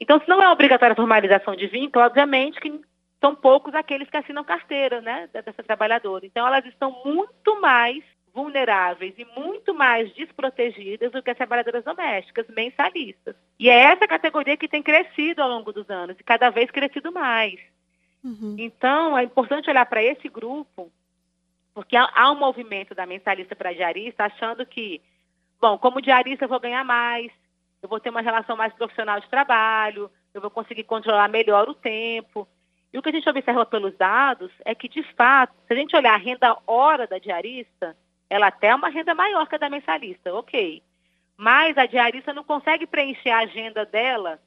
Então, 0.00 0.18
se 0.18 0.28
não 0.28 0.42
é 0.42 0.50
obrigatória 0.50 0.96
formalização 0.96 1.54
de 1.54 1.68
vínculo, 1.68 2.04
obviamente 2.04 2.60
que 2.60 2.80
são 3.20 3.32
poucos 3.32 3.72
aqueles 3.76 4.10
que 4.10 4.16
assinam 4.16 4.42
carteira 4.42 5.00
né, 5.00 5.28
dessa 5.32 5.62
trabalhadora. 5.62 6.26
Então, 6.26 6.44
elas 6.44 6.66
estão 6.66 7.00
muito 7.04 7.60
mais 7.60 8.02
vulneráveis 8.34 9.14
e 9.16 9.24
muito 9.38 9.72
mais 9.72 10.12
desprotegidas 10.14 11.12
do 11.12 11.22
que 11.22 11.30
as 11.30 11.36
trabalhadoras 11.36 11.84
domésticas 11.84 12.48
mensalistas. 12.48 13.36
E 13.56 13.70
é 13.70 13.84
essa 13.84 14.08
categoria 14.08 14.56
que 14.56 14.66
tem 14.66 14.82
crescido 14.82 15.42
ao 15.42 15.48
longo 15.48 15.72
dos 15.72 15.88
anos 15.88 16.18
e 16.18 16.24
cada 16.24 16.50
vez 16.50 16.72
crescido 16.72 17.12
mais. 17.12 17.60
Uhum. 18.24 18.56
Então, 18.58 19.18
é 19.18 19.24
importante 19.24 19.68
olhar 19.68 19.86
para 19.86 20.02
esse 20.02 20.28
grupo, 20.28 20.92
porque 21.74 21.96
há, 21.96 22.08
há 22.14 22.30
um 22.30 22.38
movimento 22.38 22.94
da 22.94 23.06
mensalista 23.06 23.56
para 23.56 23.72
diarista 23.72 24.24
achando 24.24 24.64
que, 24.64 25.00
bom, 25.60 25.76
como 25.78 26.00
diarista 26.00 26.44
eu 26.44 26.48
vou 26.48 26.60
ganhar 26.60 26.84
mais, 26.84 27.32
eu 27.82 27.88
vou 27.88 27.98
ter 27.98 28.10
uma 28.10 28.20
relação 28.20 28.56
mais 28.56 28.72
profissional 28.74 29.18
de 29.20 29.28
trabalho, 29.28 30.10
eu 30.32 30.40
vou 30.40 30.50
conseguir 30.50 30.84
controlar 30.84 31.28
melhor 31.28 31.68
o 31.68 31.74
tempo. 31.74 32.46
E 32.92 32.98
o 32.98 33.02
que 33.02 33.08
a 33.08 33.12
gente 33.12 33.28
observa 33.28 33.66
pelos 33.66 33.96
dados 33.96 34.52
é 34.64 34.74
que, 34.74 34.88
de 34.88 35.02
fato, 35.14 35.54
se 35.66 35.72
a 35.72 35.76
gente 35.76 35.96
olhar 35.96 36.14
a 36.14 36.18
renda 36.18 36.56
hora 36.66 37.06
da 37.06 37.18
diarista, 37.18 37.96
ela 38.30 38.48
até 38.48 38.68
é 38.68 38.74
uma 38.74 38.88
renda 38.88 39.14
maior 39.14 39.48
que 39.48 39.56
a 39.56 39.58
da 39.58 39.68
mensalista, 39.68 40.32
ok. 40.32 40.82
Mas 41.36 41.76
a 41.76 41.86
diarista 41.86 42.32
não 42.32 42.44
consegue 42.44 42.86
preencher 42.86 43.30
a 43.30 43.40
agenda 43.40 43.84
dela 43.84 44.38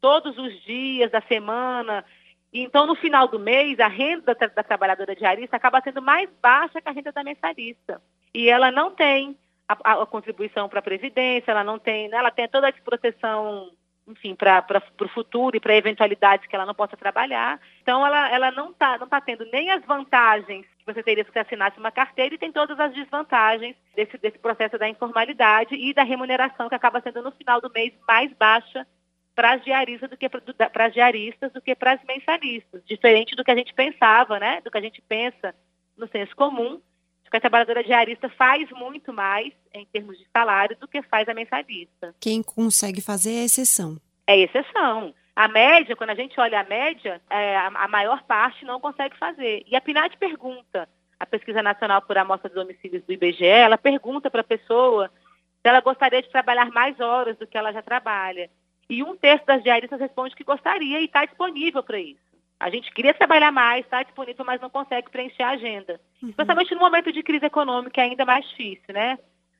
todos 0.00 0.38
os 0.38 0.62
dias 0.62 1.10
da 1.10 1.20
semana 1.22 2.04
Então, 2.52 2.86
no 2.86 2.94
final 2.94 3.28
do 3.28 3.38
mês, 3.38 3.78
a 3.80 3.88
renda 3.88 4.34
da, 4.34 4.46
da 4.46 4.62
trabalhadora 4.62 5.14
diarista 5.14 5.56
acaba 5.56 5.80
sendo 5.82 6.00
mais 6.00 6.28
baixa 6.40 6.80
que 6.80 6.88
a 6.88 6.92
renda 6.92 7.12
da 7.12 7.24
mensalista. 7.24 8.00
E 8.34 8.48
ela 8.48 8.70
não 8.70 8.90
tem 8.90 9.36
a, 9.68 10.02
a 10.02 10.06
contribuição 10.06 10.68
para 10.68 10.78
a 10.78 10.82
Previdência, 10.82 11.50
ela 11.50 11.64
não 11.64 11.78
tem, 11.78 12.08
né, 12.08 12.16
ela 12.16 12.30
tem 12.30 12.48
toda 12.48 12.68
a 12.68 12.72
proteção 12.72 13.70
enfim, 14.08 14.36
para 14.36 14.64
o 15.00 15.08
futuro 15.08 15.56
e 15.56 15.60
para 15.60 15.74
eventualidades 15.74 16.46
que 16.46 16.54
ela 16.54 16.64
não 16.64 16.74
possa 16.74 16.96
trabalhar. 16.96 17.60
Então, 17.82 18.06
ela, 18.06 18.30
ela 18.30 18.50
não 18.52 18.70
está 18.70 18.96
não 18.98 19.08
tá 19.08 19.20
tendo 19.20 19.44
nem 19.46 19.70
as 19.70 19.84
vantagens 19.84 20.64
que 20.78 20.86
você 20.86 21.02
teria 21.02 21.24
se 21.24 21.32
você 21.32 21.40
assinasse 21.40 21.78
uma 21.78 21.90
carteira 21.90 22.34
e 22.34 22.38
tem 22.38 22.52
todas 22.52 22.78
as 22.78 22.94
desvantagens 22.94 23.74
desse, 23.96 24.16
desse 24.18 24.38
processo 24.38 24.78
da 24.78 24.88
informalidade 24.88 25.74
e 25.74 25.92
da 25.92 26.04
remuneração 26.04 26.68
que 26.68 26.74
acaba 26.76 27.00
sendo 27.00 27.20
no 27.20 27.32
final 27.32 27.60
do 27.60 27.70
mês 27.70 27.92
mais 28.06 28.32
baixa 28.34 28.86
para 29.36 29.52
as 29.52 29.62
diaristas 29.62 30.08
do 30.08 30.16
que 30.16 30.28
para 30.28 30.86
as 30.86 30.94
diaristas 30.94 31.52
do 31.52 31.60
que 31.60 31.74
para 31.76 31.92
as 31.92 32.02
mensalistas, 32.04 32.82
diferente 32.86 33.36
do 33.36 33.44
que 33.44 33.50
a 33.50 33.56
gente 33.56 33.74
pensava, 33.74 34.40
né? 34.40 34.62
Do 34.62 34.70
que 34.70 34.78
a 34.78 34.80
gente 34.80 35.02
pensa 35.02 35.54
no 35.96 36.08
senso 36.08 36.34
comum, 36.34 36.80
que 37.30 37.36
a 37.36 37.40
trabalhadora 37.40 37.84
diarista 37.84 38.28
faz 38.30 38.70
muito 38.70 39.12
mais 39.12 39.52
em 39.74 39.84
termos 39.86 40.18
de 40.18 40.26
salário 40.32 40.76
do 40.80 40.88
que 40.88 41.02
faz 41.02 41.28
a 41.28 41.34
mensalista. 41.34 42.14
Quem 42.18 42.42
consegue 42.42 43.02
fazer 43.02 43.30
é 43.30 43.44
exceção. 43.44 43.98
É 44.26 44.38
exceção. 44.38 45.14
A 45.34 45.46
média, 45.48 45.94
quando 45.94 46.10
a 46.10 46.14
gente 46.14 46.38
olha 46.40 46.60
a 46.60 46.64
média, 46.64 47.20
é, 47.28 47.56
a, 47.56 47.66
a, 47.66 47.88
maior 47.88 48.22
parte 48.22 48.64
não 48.64 48.80
consegue 48.80 49.18
fazer. 49.18 49.64
E 49.66 49.76
a 49.76 49.80
PNAD 49.82 50.16
pergunta, 50.16 50.88
a 51.20 51.26
Pesquisa 51.26 51.62
Nacional 51.62 52.00
por 52.00 52.16
Amostra 52.16 52.48
de 52.48 52.54
Domicílios 52.54 53.04
do 53.04 53.12
IBGE, 53.12 53.44
ela 53.44 53.76
pergunta 53.76 54.30
para 54.30 54.40
a 54.40 54.44
pessoa 54.44 55.10
se 55.60 55.68
ela 55.68 55.80
gostaria 55.80 56.22
de 56.22 56.30
trabalhar 56.30 56.70
mais 56.70 56.98
horas 57.00 57.36
do 57.36 57.46
que 57.46 57.58
ela 57.58 57.70
já 57.70 57.82
trabalha. 57.82 58.48
E 58.88 59.02
um 59.02 59.16
terço 59.16 59.44
das 59.46 59.62
diaristas 59.62 60.00
responde 60.00 60.36
que 60.36 60.44
gostaria 60.44 61.00
e 61.00 61.06
está 61.06 61.24
disponível 61.24 61.82
para 61.82 61.98
isso. 61.98 62.20
A 62.58 62.70
gente 62.70 62.92
queria 62.92 63.12
trabalhar 63.12 63.52
mais, 63.52 63.84
está 63.84 64.02
disponível, 64.02 64.44
mas 64.44 64.60
não 64.60 64.70
consegue 64.70 65.10
preencher 65.10 65.42
a 65.42 65.50
agenda. 65.50 66.00
Uhum. 66.22 66.30
Especialmente 66.30 66.74
no 66.74 66.80
momento 66.80 67.12
de 67.12 67.22
crise 67.22 67.44
econômica, 67.44 68.00
é 68.00 68.04
ainda 68.04 68.24
mais 68.24 68.48
difícil, 68.48 68.94
né? 68.94 69.18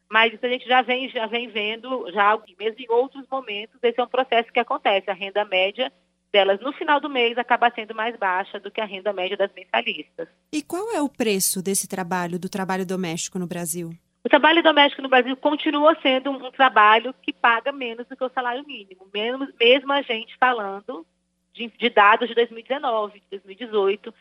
Mas 0.09 0.33
isso 0.33 0.47
a 0.47 0.49
gente 0.49 0.67
já 0.67 0.83
vem, 0.83 1.09
já 1.09 1.27
vem 1.27 1.49
vendo, 1.49 2.11
já 2.13 2.39
mesmo 2.59 2.81
em 2.81 2.91
outros 2.91 3.27
momentos, 3.29 3.77
esse 3.83 4.01
é 4.01 4.05
um 4.05 4.09
processo 4.09 4.53
que 4.53 4.61
acontece. 4.61 5.11
A 5.11 5.15
renda 5.15 5.45
média 5.45 5.93
delas 6.33 6.61
no 6.61 6.73
final 6.73 7.01
do 7.01 7.11
mês 7.11 7.37
acaba 7.37 7.71
sendo 7.75 7.95
mais 7.95 8.17
baixa 8.17 8.61
do 8.61 8.71
que 8.71 8.81
a 8.81 8.85
renda 8.85 9.13
média 9.13 9.37
das 9.37 9.53
mensalistas. 9.53 10.29
E 10.53 10.63
qual 10.63 10.93
é 10.93 11.03
o 11.03 11.09
preço 11.09 11.63
desse 11.63 11.89
trabalho, 11.89 12.39
do 12.39 12.49
trabalho 12.49 12.87
doméstico 12.87 13.39
no 13.39 13.47
Brasil? 13.47 13.91
O 14.27 14.29
trabalho 14.29 14.61
doméstico 14.61 15.03
no 15.03 15.09
Brasil 15.09 15.37
continua 15.37 15.97
sendo 16.03 16.33
um, 16.33 16.51
trabalho 16.51 17.15
que 17.23 17.33
paga 17.33 17.71
menos 17.71 18.09
do 18.09 18.17
que 18.17 18.25
o 18.25 18.29
salário 18.31 18.67
mínimo, 18.67 19.09
mesmo, 19.15 19.47
mesmo 19.57 19.93
a 19.93 20.03
gente 20.03 20.37
falando 20.37 21.07
de, 21.53 21.69
de 21.69 21.89
dados 21.89 22.27
de 22.27 22.35
2019, 22.35 23.21
de 23.21 23.27
2018. 23.31 24.13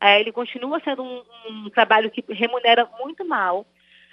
É, 0.00 0.20
ele 0.20 0.30
continua 0.30 0.78
sendo 0.78 1.02
um, 1.02 1.24
um, 1.48 1.70
trabalho 1.70 2.08
que 2.08 2.24
remunera 2.32 2.88
muito 3.00 3.24
mal. 3.26 3.66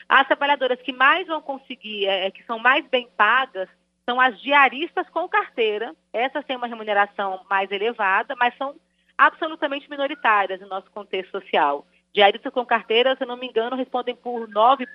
As 0.10 0.25
trabalhadoras 0.25 0.81
que 0.81 0.91
mais 0.91 1.27
vão 1.27 1.43
conseguir, 1.43 2.08
é, 2.08 2.31
que 2.31 2.43
são 2.45 2.58
mais 2.58 2.84
bem 2.88 3.08
pagas, 3.15 3.69
são 4.03 4.19
as 4.19 4.41
diaristas 4.41 5.08
com 5.12 5.29
carteira. 5.29 5.95
Essas 6.12 6.43
têm 6.45 6.58
uma 6.58 6.65
remuneração 6.65 7.45
mais 7.47 7.69
elevada, 7.69 8.36
mas 8.36 8.58
são 8.58 8.73
absolutamente 9.15 9.88
minoritárias 9.91 10.60
no 10.60 10.67
nosso 10.67 10.89
contexto 10.89 11.39
social. 11.39 11.86
Diaristas 12.15 12.54
com 12.54 12.65
carteira, 12.65 13.13
se 13.13 13.23
eu 13.23 13.28
não 13.28 13.36
me 13.36 13.45
engano, 13.45 13.75
respondem 13.75 14.15
por 14.15 14.47
9%, 14.47 14.88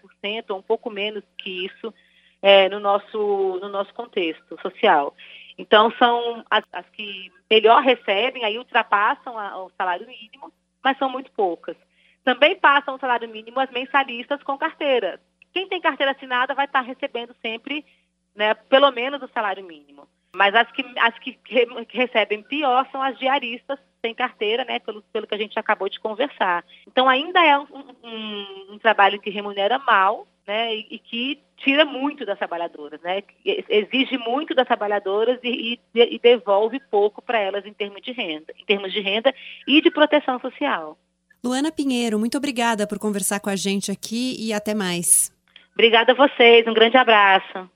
ou 0.49 0.57
um 0.57 0.63
pouco 0.63 0.89
menos 0.89 1.23
que 1.37 1.67
isso, 1.67 1.93
é, 2.41 2.67
no, 2.71 2.81
nosso, 2.81 3.59
no 3.61 3.69
nosso 3.69 3.93
contexto 3.93 4.59
social. 4.63 5.15
Então, 5.59 5.93
são 5.99 6.43
as, 6.51 6.65
as 6.73 6.89
que 6.89 7.31
melhor 7.51 7.83
recebem, 7.83 8.43
aí 8.43 8.57
ultrapassam 8.57 9.39
a, 9.39 9.63
o 9.63 9.71
salário 9.77 10.07
mínimo, 10.07 10.51
mas 10.83 10.97
são 10.97 11.11
muito 11.11 11.31
poucas. 11.33 11.77
Também 12.25 12.57
passam 12.57 12.95
o 12.95 12.99
salário 12.99 13.29
mínimo 13.29 13.61
as 13.61 13.71
mensalistas 13.71 14.43
com 14.43 14.57
carteira. 14.57 15.21
Quem 15.53 15.69
tem 15.69 15.79
carteira 15.79 16.13
assinada 16.13 16.55
vai 16.55 16.65
estar 16.65 16.81
recebendo 16.81 17.37
sempre, 17.43 17.85
né, 18.35 18.55
pelo 18.55 18.91
menos 18.93 19.21
o 19.23 19.29
salário 19.29 19.63
mínimo. 19.63 20.09
Mas 20.35 20.55
as 20.55 20.73
que, 20.73 20.83
as 20.99 21.19
que, 21.19 21.39
re, 21.45 21.67
que 21.85 21.99
recebem 21.99 22.43
pior 22.45 22.89
são 22.91 23.03
as 23.03 23.19
diaristas 23.19 23.79
sem 24.01 24.15
carteira, 24.15 24.65
né, 24.65 24.79
pelo, 24.79 25.03
pelo 25.13 25.27
que 25.27 25.35
a 25.35 25.39
gente 25.39 25.59
acabou 25.59 25.89
de 25.89 26.01
conversar. 26.01 26.65
Então, 26.87 27.09
ainda 27.09 27.45
é 27.45 27.59
um, 27.59 27.67
um, 28.03 28.67
um 28.73 28.79
trabalho 28.79 29.21
que 29.21 29.31
remunera 29.31 29.79
mal, 29.79 30.27
né, 30.47 30.75
e, 30.75 30.87
e, 30.91 30.99
que 30.99 31.39
tira 31.57 31.85
muito 31.85 32.25
das 32.25 32.39
trabalhadoras, 32.39 33.01
né, 33.03 33.23
exige 33.45 34.17
muito 34.19 34.55
das 34.55 34.67
trabalhadoras 34.67 35.39
e, 35.43 35.79
e, 35.95 36.01
e 36.01 36.19
devolve 36.19 36.81
pouco 36.91 37.21
para 37.21 37.39
elas 37.39 37.65
em 37.67 37.73
termos 37.73 38.01
de 38.03 38.13
renda, 38.13 38.53
em 38.59 38.65
termos 38.65 38.93
de 38.93 39.01
renda 39.01 39.35
e 39.67 39.81
de 39.81 39.91
proteção 39.91 40.41
social. 40.41 40.99
Luana 41.45 41.71
Pinheiro, 41.71 42.19
muito 42.19 42.37
obrigada 42.37 42.87
por 42.87 42.99
conversar 42.99 43.41
com 43.41 43.49
a 43.49 43.57
gente 43.57 43.91
aqui 43.91 44.37
e 44.39 44.53
até 44.53 44.75
mais. 44.75 45.33
Obrigada 45.73 46.13
a 46.13 46.15
vocês, 46.15 46.67
um 46.67 46.75
grande 46.75 46.97
abraço. 46.97 47.71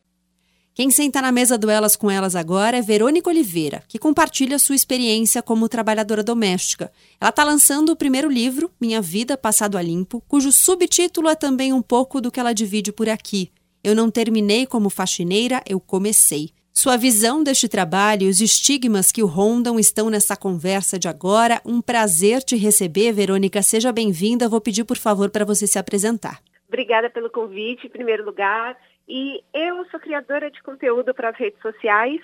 Quem 0.76 0.90
senta 0.90 1.22
na 1.22 1.30
mesa 1.30 1.56
do 1.56 1.70
Elas 1.70 1.94
com 1.94 2.10
Elas 2.10 2.34
agora 2.34 2.76
é 2.76 2.82
Verônica 2.82 3.30
Oliveira, 3.30 3.84
que 3.86 3.96
compartilha 3.96 4.58
sua 4.58 4.74
experiência 4.74 5.40
como 5.40 5.68
trabalhadora 5.68 6.20
doméstica. 6.20 6.90
Ela 7.20 7.30
está 7.30 7.44
lançando 7.44 7.92
o 7.92 7.96
primeiro 7.96 8.28
livro, 8.28 8.68
Minha 8.80 9.00
Vida 9.00 9.38
Passado 9.38 9.78
a 9.78 9.82
Limpo, 9.82 10.20
cujo 10.26 10.50
subtítulo 10.50 11.28
é 11.28 11.36
também 11.36 11.72
um 11.72 11.80
pouco 11.80 12.20
do 12.20 12.28
que 12.28 12.40
ela 12.40 12.52
divide 12.52 12.90
por 12.90 13.08
aqui. 13.08 13.52
Eu 13.84 13.94
não 13.94 14.10
terminei 14.10 14.66
como 14.66 14.90
faxineira, 14.90 15.62
eu 15.64 15.78
comecei. 15.78 16.50
Sua 16.72 16.96
visão 16.96 17.44
deste 17.44 17.68
trabalho 17.68 18.24
e 18.24 18.28
os 18.28 18.40
estigmas 18.40 19.12
que 19.12 19.22
o 19.22 19.26
rondam 19.26 19.78
estão 19.78 20.10
nessa 20.10 20.36
conversa 20.36 20.98
de 20.98 21.06
agora. 21.06 21.62
Um 21.64 21.80
prazer 21.80 22.42
te 22.42 22.56
receber, 22.56 23.12
Verônica. 23.12 23.62
Seja 23.62 23.92
bem-vinda. 23.92 24.48
Vou 24.48 24.60
pedir, 24.60 24.82
por 24.82 24.96
favor, 24.96 25.30
para 25.30 25.44
você 25.44 25.68
se 25.68 25.78
apresentar. 25.78 26.42
Obrigada 26.66 27.08
pelo 27.08 27.30
convite, 27.30 27.86
em 27.86 27.90
primeiro 27.90 28.24
lugar. 28.24 28.76
E 29.08 29.42
eu 29.52 29.84
sou 29.90 30.00
criadora 30.00 30.50
de 30.50 30.62
conteúdo 30.62 31.14
para 31.14 31.30
as 31.30 31.36
redes 31.36 31.60
sociais, 31.60 32.20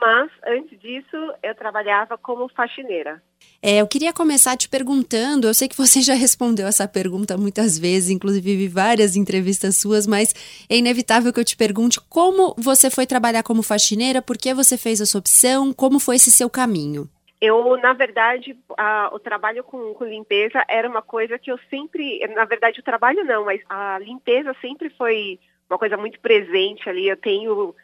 mas 0.00 0.30
antes 0.46 0.78
disso 0.78 1.16
eu 1.42 1.54
trabalhava 1.54 2.16
como 2.16 2.48
faxineira. 2.48 3.22
É, 3.62 3.80
eu 3.80 3.88
queria 3.88 4.12
começar 4.12 4.56
te 4.56 4.68
perguntando, 4.68 5.48
eu 5.48 5.54
sei 5.54 5.68
que 5.68 5.76
você 5.76 6.00
já 6.02 6.14
respondeu 6.14 6.66
essa 6.66 6.86
pergunta 6.86 7.36
muitas 7.36 7.78
vezes, 7.78 8.10
inclusive 8.10 8.56
vi 8.56 8.68
várias 8.68 9.16
entrevistas 9.16 9.76
suas, 9.76 10.06
mas 10.06 10.34
é 10.68 10.76
inevitável 10.76 11.32
que 11.32 11.40
eu 11.40 11.44
te 11.44 11.56
pergunte 11.56 12.00
como 12.08 12.54
você 12.56 12.90
foi 12.90 13.06
trabalhar 13.06 13.42
como 13.42 13.62
faxineira, 13.62 14.22
por 14.22 14.36
que 14.36 14.54
você 14.54 14.76
fez 14.76 15.00
essa 15.00 15.18
opção, 15.18 15.72
como 15.72 15.98
foi 15.98 16.16
esse 16.16 16.30
seu 16.30 16.48
caminho? 16.48 17.08
Eu, 17.40 17.76
na 17.76 17.92
verdade, 17.92 18.58
a, 18.76 19.10
o 19.12 19.18
trabalho 19.20 19.62
com, 19.62 19.94
com, 19.94 20.04
limpeza 20.04 20.64
era 20.68 20.88
uma 20.88 21.02
coisa 21.02 21.38
que 21.38 21.52
eu 21.52 21.58
sempre, 21.70 22.18
na 22.34 22.44
verdade, 22.44 22.80
o 22.80 22.82
trabalho 22.82 23.24
não, 23.24 23.44
mas 23.44 23.60
a 23.68 23.96
limpeza 24.00 24.52
sempre 24.60 24.90
foi 24.90 25.38
uma 25.68 25.78
coisa 25.78 25.96
muito 25.96 26.18
presente 26.20 26.88
ali. 26.88 27.08
Eu 27.08 27.16
tenho 27.16 27.74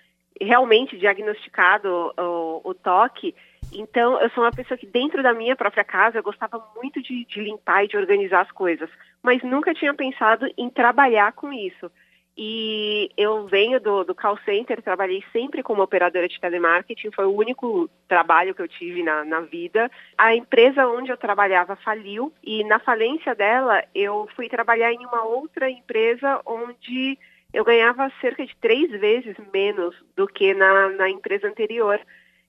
realmente 0.40 0.96
diagnosticado 0.96 2.12
o, 2.18 2.60
o 2.64 2.74
toque. 2.74 3.34
Então, 3.72 4.20
eu 4.20 4.30
sou 4.30 4.44
uma 4.44 4.52
pessoa 4.52 4.78
que 4.78 4.86
dentro 4.86 5.22
da 5.22 5.32
minha 5.32 5.56
própria 5.56 5.84
casa 5.84 6.18
eu 6.18 6.22
gostava 6.22 6.62
muito 6.76 7.02
de, 7.02 7.24
de 7.24 7.40
limpar 7.40 7.84
e 7.84 7.88
de 7.88 7.96
organizar 7.96 8.42
as 8.42 8.52
coisas, 8.52 8.88
mas 9.22 9.42
nunca 9.42 9.74
tinha 9.74 9.94
pensado 9.94 10.46
em 10.56 10.68
trabalhar 10.70 11.32
com 11.32 11.52
isso. 11.52 11.90
E 12.36 13.10
eu 13.16 13.46
venho 13.46 13.80
do, 13.80 14.02
do 14.02 14.14
call 14.14 14.36
center, 14.44 14.82
trabalhei 14.82 15.22
sempre 15.32 15.62
como 15.62 15.82
operadora 15.82 16.26
de 16.26 16.40
telemarketing, 16.40 17.12
foi 17.12 17.26
o 17.26 17.36
único 17.36 17.88
trabalho 18.08 18.52
que 18.54 18.60
eu 18.60 18.66
tive 18.66 19.04
na, 19.04 19.24
na 19.24 19.40
vida. 19.40 19.88
A 20.18 20.34
empresa 20.34 20.86
onde 20.88 21.12
eu 21.12 21.16
trabalhava 21.16 21.76
faliu 21.76 22.32
e 22.42 22.64
na 22.64 22.80
falência 22.80 23.36
dela 23.36 23.84
eu 23.94 24.28
fui 24.34 24.48
trabalhar 24.48 24.92
em 24.92 25.06
uma 25.06 25.24
outra 25.24 25.70
empresa 25.70 26.40
onde 26.44 27.16
eu 27.54 27.64
ganhava 27.64 28.10
cerca 28.20 28.44
de 28.44 28.54
três 28.56 28.90
vezes 28.90 29.36
menos 29.52 29.94
do 30.16 30.26
que 30.26 30.52
na, 30.52 30.88
na 30.88 31.08
empresa 31.08 31.46
anterior. 31.46 32.00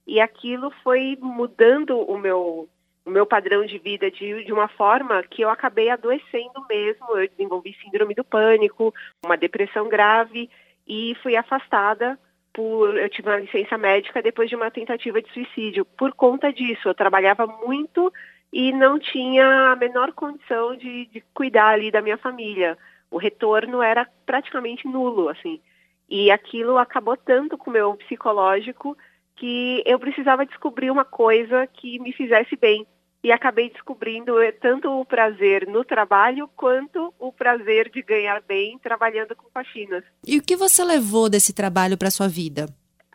E 0.06 0.20
aquilo 0.20 0.72
foi 0.84 1.16
mudando 1.22 2.00
o 2.00 2.18
meu, 2.18 2.68
o 3.06 3.10
meu 3.12 3.24
padrão 3.24 3.64
de 3.68 3.78
vida 3.78 4.10
de, 4.10 4.44
de 4.44 4.52
uma 4.52 4.68
forma 4.68 5.22
que 5.22 5.44
eu 5.44 5.50
acabei 5.52 5.92
adoecendo 5.92 6.66
mesmo. 6.68 7.06
Eu 7.16 7.30
desenvolvi 7.30 7.78
síndrome 7.84 8.16
do 8.16 8.24
pânico, 8.24 8.92
uma 9.24 9.38
depressão 9.38 9.88
grave 9.88 10.50
e 10.88 11.16
fui 11.22 11.36
afastada 11.36 12.18
por. 12.52 12.98
Eu 12.98 13.08
tive 13.08 13.30
uma 13.30 13.38
licença 13.38 13.78
médica 13.78 14.24
depois 14.24 14.50
de 14.50 14.56
uma 14.56 14.72
tentativa 14.72 15.22
de 15.22 15.32
suicídio. 15.32 15.86
Por 15.86 16.14
conta 16.14 16.52
disso, 16.52 16.90
eu 16.90 16.96
trabalhava 16.96 17.46
muito 17.46 18.12
e 18.52 18.72
não 18.72 18.98
tinha 18.98 19.72
a 19.72 19.76
menor 19.76 20.14
condição 20.14 20.76
de, 20.76 21.06
de 21.06 21.22
cuidar 21.32 21.68
ali 21.68 21.92
da 21.92 22.02
minha 22.02 22.18
família 22.18 22.76
o 23.16 23.18
retorno 23.18 23.82
era 23.82 24.06
praticamente 24.26 24.86
nulo, 24.86 25.30
assim. 25.30 25.62
E 26.10 26.30
aquilo 26.30 26.78
acabou 26.78 27.16
tanto 27.16 27.58
com 27.58 27.70
o 27.70 27.74
meu 27.74 27.94
psicológico 27.96 28.98
que 29.38 29.82
eu 29.86 29.98
precisava 29.98 30.46
descobrir 30.46 30.92
uma 30.92 31.06
coisa 31.06 31.66
que 31.66 31.98
me 32.00 32.12
fizesse 32.12 32.58
bem. 32.58 32.86
E 33.24 33.32
acabei 33.32 33.70
descobrindo 33.70 34.42
eh, 34.42 34.52
tanto 34.52 34.92
o 34.92 35.06
prazer 35.06 35.66
no 35.66 35.86
trabalho 35.86 36.50
quanto 36.58 37.14
o 37.18 37.32
prazer 37.32 37.90
de 37.90 38.02
ganhar 38.02 38.42
bem 38.42 38.78
trabalhando 38.80 39.34
com 39.34 39.50
faxinas. 39.50 40.04
E 40.28 40.38
o 40.38 40.44
que 40.44 40.58
você 40.58 40.84
levou 40.84 41.30
desse 41.30 41.56
trabalho 41.56 41.98
para 41.98 42.12
sua 42.12 42.28
vida? 42.28 42.68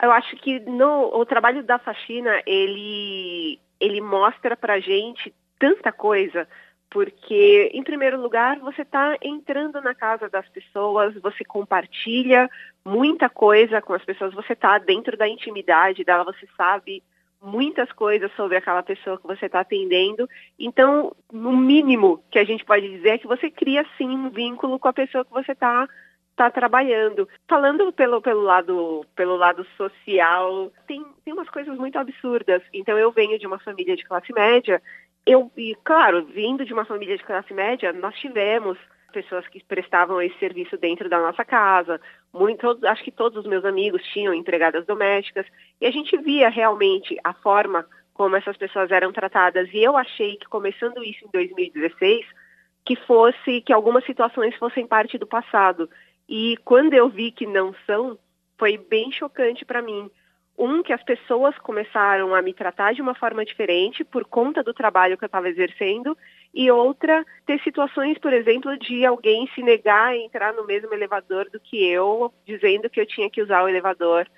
Eu 0.02 0.10
acho 0.10 0.34
que 0.36 0.60
no, 0.60 1.14
o 1.14 1.26
trabalho 1.26 1.62
da 1.62 1.78
faxina, 1.78 2.42
ele 2.46 3.60
ele 3.78 4.00
mostra 4.00 4.56
pra 4.56 4.80
gente 4.80 5.32
tanta 5.58 5.92
coisa, 5.92 6.48
porque, 6.90 7.70
em 7.72 7.82
primeiro 7.84 8.20
lugar, 8.20 8.58
você 8.58 8.82
está 8.82 9.16
entrando 9.22 9.80
na 9.80 9.94
casa 9.94 10.28
das 10.28 10.48
pessoas, 10.48 11.14
você 11.22 11.44
compartilha 11.44 12.50
muita 12.84 13.28
coisa 13.28 13.80
com 13.80 13.94
as 13.94 14.04
pessoas, 14.04 14.34
você 14.34 14.54
está 14.54 14.76
dentro 14.78 15.16
da 15.16 15.28
intimidade 15.28 16.02
dela, 16.02 16.24
você 16.24 16.48
sabe 16.56 17.02
muitas 17.40 17.90
coisas 17.92 18.30
sobre 18.34 18.56
aquela 18.56 18.82
pessoa 18.82 19.18
que 19.18 19.26
você 19.26 19.46
está 19.46 19.60
atendendo. 19.60 20.28
Então, 20.58 21.14
no 21.32 21.56
mínimo 21.56 22.22
que 22.30 22.38
a 22.38 22.44
gente 22.44 22.64
pode 22.64 22.88
dizer 22.88 23.10
é 23.10 23.18
que 23.18 23.26
você 23.26 23.50
cria 23.50 23.86
sim 23.96 24.08
um 24.08 24.28
vínculo 24.28 24.78
com 24.78 24.88
a 24.88 24.92
pessoa 24.92 25.24
que 25.24 25.32
você 25.32 25.52
está 25.52 25.88
tá 26.36 26.50
trabalhando. 26.50 27.28
Falando 27.48 27.92
pelo, 27.92 28.20
pelo, 28.20 28.42
lado, 28.42 29.06
pelo 29.14 29.36
lado 29.36 29.64
social, 29.76 30.72
tem, 30.86 31.04
tem 31.24 31.32
umas 31.32 31.48
coisas 31.48 31.76
muito 31.78 31.98
absurdas. 31.98 32.62
Então, 32.74 32.98
eu 32.98 33.12
venho 33.12 33.38
de 33.38 33.46
uma 33.46 33.58
família 33.58 33.96
de 33.96 34.04
classe 34.04 34.32
média. 34.32 34.82
Eu, 35.26 35.50
e 35.56 35.76
claro, 35.84 36.24
vindo 36.26 36.64
de 36.64 36.72
uma 36.72 36.84
família 36.84 37.16
de 37.16 37.24
classe 37.24 37.52
média, 37.52 37.92
nós 37.92 38.14
tivemos 38.18 38.78
pessoas 39.10 39.46
que 39.48 39.62
prestavam 39.64 40.20
esse 40.22 40.38
serviço 40.38 40.76
dentro 40.76 41.08
da 41.08 41.20
nossa 41.20 41.44
casa. 41.44 42.00
Muito, 42.32 42.78
acho 42.86 43.04
que 43.04 43.10
todos 43.10 43.38
os 43.38 43.46
meus 43.46 43.64
amigos 43.64 44.02
tinham 44.12 44.32
empregadas 44.32 44.86
domésticas 44.86 45.46
e 45.80 45.86
a 45.86 45.90
gente 45.90 46.16
via 46.16 46.48
realmente 46.48 47.18
a 47.22 47.34
forma 47.34 47.86
como 48.14 48.36
essas 48.36 48.56
pessoas 48.56 48.90
eram 48.90 49.12
tratadas. 49.12 49.68
E 49.72 49.78
eu 49.78 49.96
achei 49.96 50.36
que 50.36 50.46
começando 50.46 51.02
isso 51.02 51.24
em 51.24 51.30
2016, 51.32 52.26
que 52.84 52.96
fosse 52.96 53.60
que 53.62 53.72
algumas 53.72 54.04
situações 54.04 54.54
fossem 54.56 54.86
parte 54.86 55.18
do 55.18 55.26
passado. 55.26 55.88
E 56.28 56.56
quando 56.64 56.94
eu 56.94 57.08
vi 57.08 57.30
que 57.30 57.46
não 57.46 57.74
são, 57.86 58.18
foi 58.58 58.76
bem 58.76 59.10
chocante 59.10 59.64
para 59.64 59.82
mim. 59.82 60.10
Um, 60.62 60.82
que 60.82 60.92
as 60.92 61.02
pessoas 61.02 61.56
começaram 61.56 62.34
a 62.34 62.42
me 62.42 62.52
tratar 62.52 62.92
de 62.92 63.00
uma 63.00 63.14
forma 63.14 63.42
diferente 63.46 64.04
por 64.04 64.26
conta 64.26 64.62
do 64.62 64.74
trabalho 64.74 65.16
que 65.16 65.24
eu 65.24 65.26
estava 65.26 65.48
exercendo, 65.48 66.14
e 66.52 66.70
outra, 66.70 67.24
ter 67.46 67.58
situações, 67.62 68.18
por 68.18 68.30
exemplo, 68.30 68.76
de 68.76 69.06
alguém 69.06 69.48
se 69.54 69.62
negar 69.62 70.08
a 70.08 70.16
entrar 70.18 70.52
no 70.52 70.66
mesmo 70.66 70.92
elevador 70.92 71.48
do 71.48 71.58
que 71.58 71.82
eu, 71.82 72.30
dizendo 72.44 72.90
que 72.90 73.00
eu 73.00 73.06
tinha 73.06 73.30
que 73.30 73.40
usar 73.40 73.62
o 73.62 73.68
elevador 73.68 74.28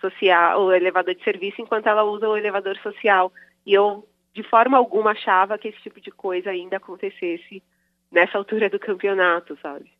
social, 0.00 0.64
o 0.64 0.72
elevador 0.72 1.14
de 1.14 1.22
serviço, 1.22 1.62
enquanto 1.62 1.86
ela 1.86 2.02
usa 2.02 2.28
o 2.28 2.36
elevador 2.36 2.76
social. 2.78 3.32
E 3.64 3.72
eu, 3.72 4.04
de 4.32 4.42
forma 4.42 4.76
alguma, 4.76 5.12
achava 5.12 5.56
que 5.58 5.68
esse 5.68 5.80
tipo 5.80 6.00
de 6.00 6.10
coisa 6.10 6.50
ainda 6.50 6.78
acontecesse 6.78 7.62
nessa 8.10 8.36
altura 8.36 8.68
do 8.68 8.80
campeonato, 8.80 9.56
sabe? 9.62 9.92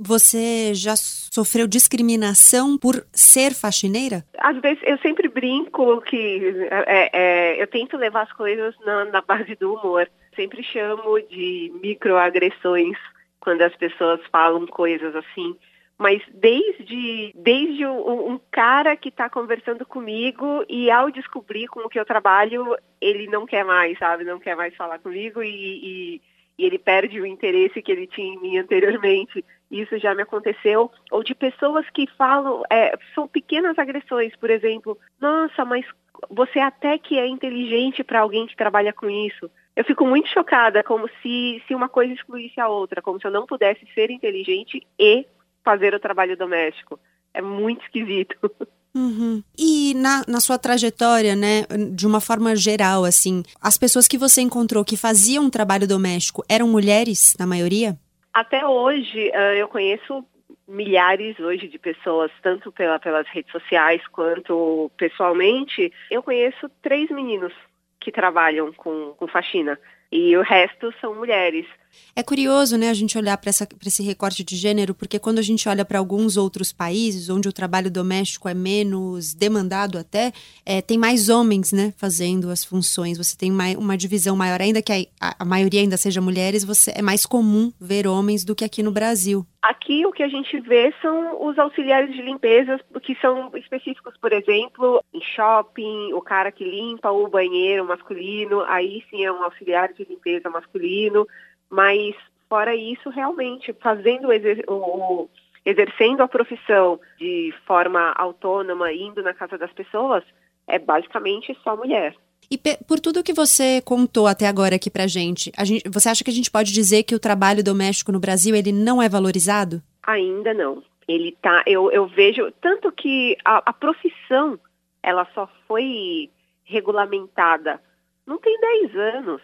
Você 0.00 0.74
já 0.74 0.94
sofreu 0.96 1.66
discriminação 1.66 2.78
por 2.78 3.04
ser 3.12 3.52
faxineira? 3.52 4.24
Às 4.38 4.60
vezes 4.60 4.82
eu 4.84 4.98
sempre 4.98 5.28
brinco 5.28 6.00
que 6.02 6.68
é, 6.70 7.10
é, 7.12 7.62
eu 7.62 7.66
tento 7.66 7.96
levar 7.96 8.22
as 8.22 8.32
coisas 8.32 8.74
na, 8.84 9.04
na 9.06 9.20
base 9.20 9.56
do 9.56 9.74
humor. 9.74 10.08
Sempre 10.36 10.62
chamo 10.62 11.20
de 11.22 11.72
microagressões 11.82 12.96
quando 13.40 13.62
as 13.62 13.74
pessoas 13.76 14.20
falam 14.30 14.66
coisas 14.66 15.14
assim. 15.16 15.56
Mas 15.98 16.22
desde, 16.32 17.32
desde 17.34 17.86
um, 17.86 18.32
um 18.32 18.40
cara 18.50 18.96
que 18.96 19.08
está 19.08 19.28
conversando 19.28 19.86
comigo 19.86 20.64
e 20.68 20.90
ao 20.90 21.10
descobrir 21.10 21.68
com 21.68 21.80
o 21.80 21.88
que 21.88 21.98
eu 21.98 22.04
trabalho, 22.04 22.76
ele 23.00 23.26
não 23.28 23.46
quer 23.46 23.64
mais, 23.64 23.98
sabe? 23.98 24.24
Não 24.24 24.38
quer 24.38 24.56
mais 24.56 24.74
falar 24.74 24.98
comigo 24.98 25.42
e, 25.42 25.48
e, 25.48 26.20
ele 26.64 26.78
perde 26.78 27.20
o 27.20 27.26
interesse 27.26 27.82
que 27.82 27.92
ele 27.92 28.06
tinha 28.06 28.34
em 28.34 28.40
mim 28.40 28.58
anteriormente 28.58 29.44
isso 29.72 29.98
já 29.98 30.14
me 30.14 30.22
aconteceu, 30.22 30.90
ou 31.10 31.22
de 31.22 31.34
pessoas 31.34 31.88
que 31.90 32.06
falam, 32.18 32.62
é, 32.70 32.94
são 33.14 33.26
pequenas 33.26 33.78
agressões, 33.78 34.36
por 34.36 34.50
exemplo, 34.50 34.98
nossa, 35.18 35.64
mas 35.64 35.86
você 36.28 36.58
até 36.58 36.98
que 36.98 37.18
é 37.18 37.26
inteligente 37.26 38.04
para 38.04 38.20
alguém 38.20 38.46
que 38.46 38.54
trabalha 38.54 38.92
com 38.92 39.08
isso. 39.08 39.50
Eu 39.74 39.84
fico 39.84 40.06
muito 40.06 40.28
chocada, 40.28 40.84
como 40.84 41.08
se, 41.22 41.62
se 41.66 41.74
uma 41.74 41.88
coisa 41.88 42.12
excluísse 42.12 42.60
a 42.60 42.68
outra, 42.68 43.00
como 43.00 43.18
se 43.18 43.26
eu 43.26 43.30
não 43.30 43.46
pudesse 43.46 43.86
ser 43.94 44.10
inteligente 44.10 44.86
e 44.98 45.26
fazer 45.64 45.94
o 45.94 46.00
trabalho 46.00 46.36
doméstico. 46.36 47.00
É 47.32 47.40
muito 47.40 47.82
esquisito. 47.82 48.36
Uhum. 48.94 49.42
E 49.58 49.94
na, 49.94 50.22
na 50.28 50.40
sua 50.40 50.58
trajetória, 50.58 51.34
né, 51.34 51.62
de 51.94 52.06
uma 52.06 52.20
forma 52.20 52.54
geral, 52.54 53.04
assim, 53.04 53.42
as 53.60 53.78
pessoas 53.78 54.06
que 54.06 54.18
você 54.18 54.42
encontrou 54.42 54.84
que 54.84 54.96
faziam 54.96 55.48
trabalho 55.48 55.88
doméstico 55.88 56.44
eram 56.48 56.68
mulheres, 56.68 57.34
na 57.38 57.46
maioria? 57.46 57.96
Até 58.32 58.66
hoje, 58.66 59.30
uh, 59.30 59.54
eu 59.56 59.68
conheço 59.68 60.24
milhares 60.68 61.38
hoje 61.38 61.68
de 61.68 61.78
pessoas, 61.78 62.30
tanto 62.42 62.72
pela, 62.72 62.98
pelas 62.98 63.26
redes 63.28 63.50
sociais 63.52 64.00
quanto 64.08 64.90
pessoalmente. 64.96 65.92
Eu 66.10 66.22
conheço 66.22 66.68
três 66.82 67.10
meninos 67.10 67.52
que 68.00 68.10
trabalham 68.10 68.72
com, 68.72 69.14
com 69.16 69.26
faxina 69.28 69.78
e 70.10 70.36
o 70.36 70.42
resto 70.42 70.92
são 71.00 71.14
mulheres. 71.14 71.66
É 72.14 72.22
curioso, 72.22 72.76
né, 72.76 72.90
a 72.90 72.94
gente 72.94 73.16
olhar 73.16 73.36
para 73.38 73.50
esse 73.50 74.02
recorte 74.02 74.44
de 74.44 74.54
gênero, 74.54 74.94
porque 74.94 75.18
quando 75.18 75.38
a 75.38 75.42
gente 75.42 75.68
olha 75.68 75.84
para 75.84 75.98
alguns 75.98 76.36
outros 76.36 76.72
países 76.72 77.30
onde 77.30 77.48
o 77.48 77.52
trabalho 77.52 77.90
doméstico 77.90 78.48
é 78.48 78.54
menos 78.54 79.32
demandado 79.34 79.98
até, 79.98 80.32
é, 80.66 80.82
tem 80.82 80.98
mais 80.98 81.28
homens, 81.28 81.72
né, 81.72 81.92
fazendo 81.96 82.50
as 82.50 82.64
funções. 82.64 83.16
Você 83.16 83.36
tem 83.36 83.50
mais, 83.50 83.76
uma 83.76 83.96
divisão 83.96 84.36
maior, 84.36 84.60
ainda 84.60 84.82
que 84.82 85.08
a, 85.20 85.36
a, 85.38 85.44
maioria 85.44 85.80
ainda 85.80 85.96
seja 85.96 86.20
mulheres, 86.20 86.64
você 86.64 86.92
é 86.94 87.02
mais 87.02 87.24
comum 87.24 87.72
ver 87.80 88.06
homens 88.06 88.44
do 88.44 88.54
que 88.54 88.64
aqui 88.64 88.82
no 88.82 88.92
Brasil. 88.92 89.46
Aqui 89.62 90.04
o 90.04 90.12
que 90.12 90.24
a 90.24 90.28
gente 90.28 90.58
vê 90.60 90.92
são 91.00 91.46
os 91.46 91.56
auxiliares 91.58 92.12
de 92.12 92.20
limpeza, 92.20 92.80
que 93.02 93.14
são 93.20 93.50
específicos, 93.56 94.14
por 94.20 94.32
exemplo, 94.32 95.02
em 95.14 95.20
shopping, 95.20 96.12
o 96.12 96.20
cara 96.20 96.50
que 96.50 96.64
limpa 96.64 97.10
o 97.10 97.28
banheiro 97.28 97.84
masculino, 97.84 98.62
aí 98.62 99.04
sim 99.08 99.24
é 99.24 99.32
um 99.32 99.42
auxiliar 99.42 99.92
de 99.92 100.04
limpeza 100.04 100.50
masculino. 100.50 101.26
Mas, 101.72 102.14
fora 102.50 102.76
isso, 102.76 103.08
realmente, 103.08 103.72
fazendo 103.80 104.28
o, 104.28 104.32
exer 104.32 104.62
o, 104.68 105.26
exercendo 105.64 106.20
a 106.20 106.28
profissão 106.28 107.00
de 107.18 107.54
forma 107.66 108.12
autônoma, 108.12 108.92
indo 108.92 109.22
na 109.22 109.32
casa 109.32 109.56
das 109.56 109.72
pessoas, 109.72 110.22
é 110.66 110.78
basicamente 110.78 111.56
só 111.64 111.74
mulher. 111.74 112.14
E 112.50 112.58
por 112.86 113.00
tudo 113.00 113.22
que 113.22 113.32
você 113.32 113.80
contou 113.80 114.26
até 114.26 114.46
agora 114.46 114.76
aqui 114.76 114.90
pra 114.90 115.06
gente, 115.06 115.50
gente, 115.64 115.88
você 115.88 116.10
acha 116.10 116.22
que 116.22 116.30
a 116.30 116.34
gente 116.34 116.50
pode 116.50 116.70
dizer 116.70 117.04
que 117.04 117.14
o 117.14 117.20
trabalho 117.20 117.64
doméstico 117.64 118.12
no 118.12 118.20
Brasil 118.20 118.54
ele 118.54 118.72
não 118.72 119.00
é 119.00 119.08
valorizado? 119.08 119.82
Ainda 120.02 120.52
não. 120.52 120.82
Ele 121.08 121.34
tá, 121.40 121.62
eu, 121.66 121.90
eu 121.90 122.06
vejo 122.06 122.52
tanto 122.60 122.92
que 122.92 123.38
a, 123.42 123.62
a 123.70 123.72
profissão 123.72 124.58
ela 125.02 125.26
só 125.34 125.48
foi 125.66 126.28
regulamentada 126.64 127.80
não 128.26 128.38
tem 128.38 128.58
10 128.60 128.96
anos. 128.96 129.42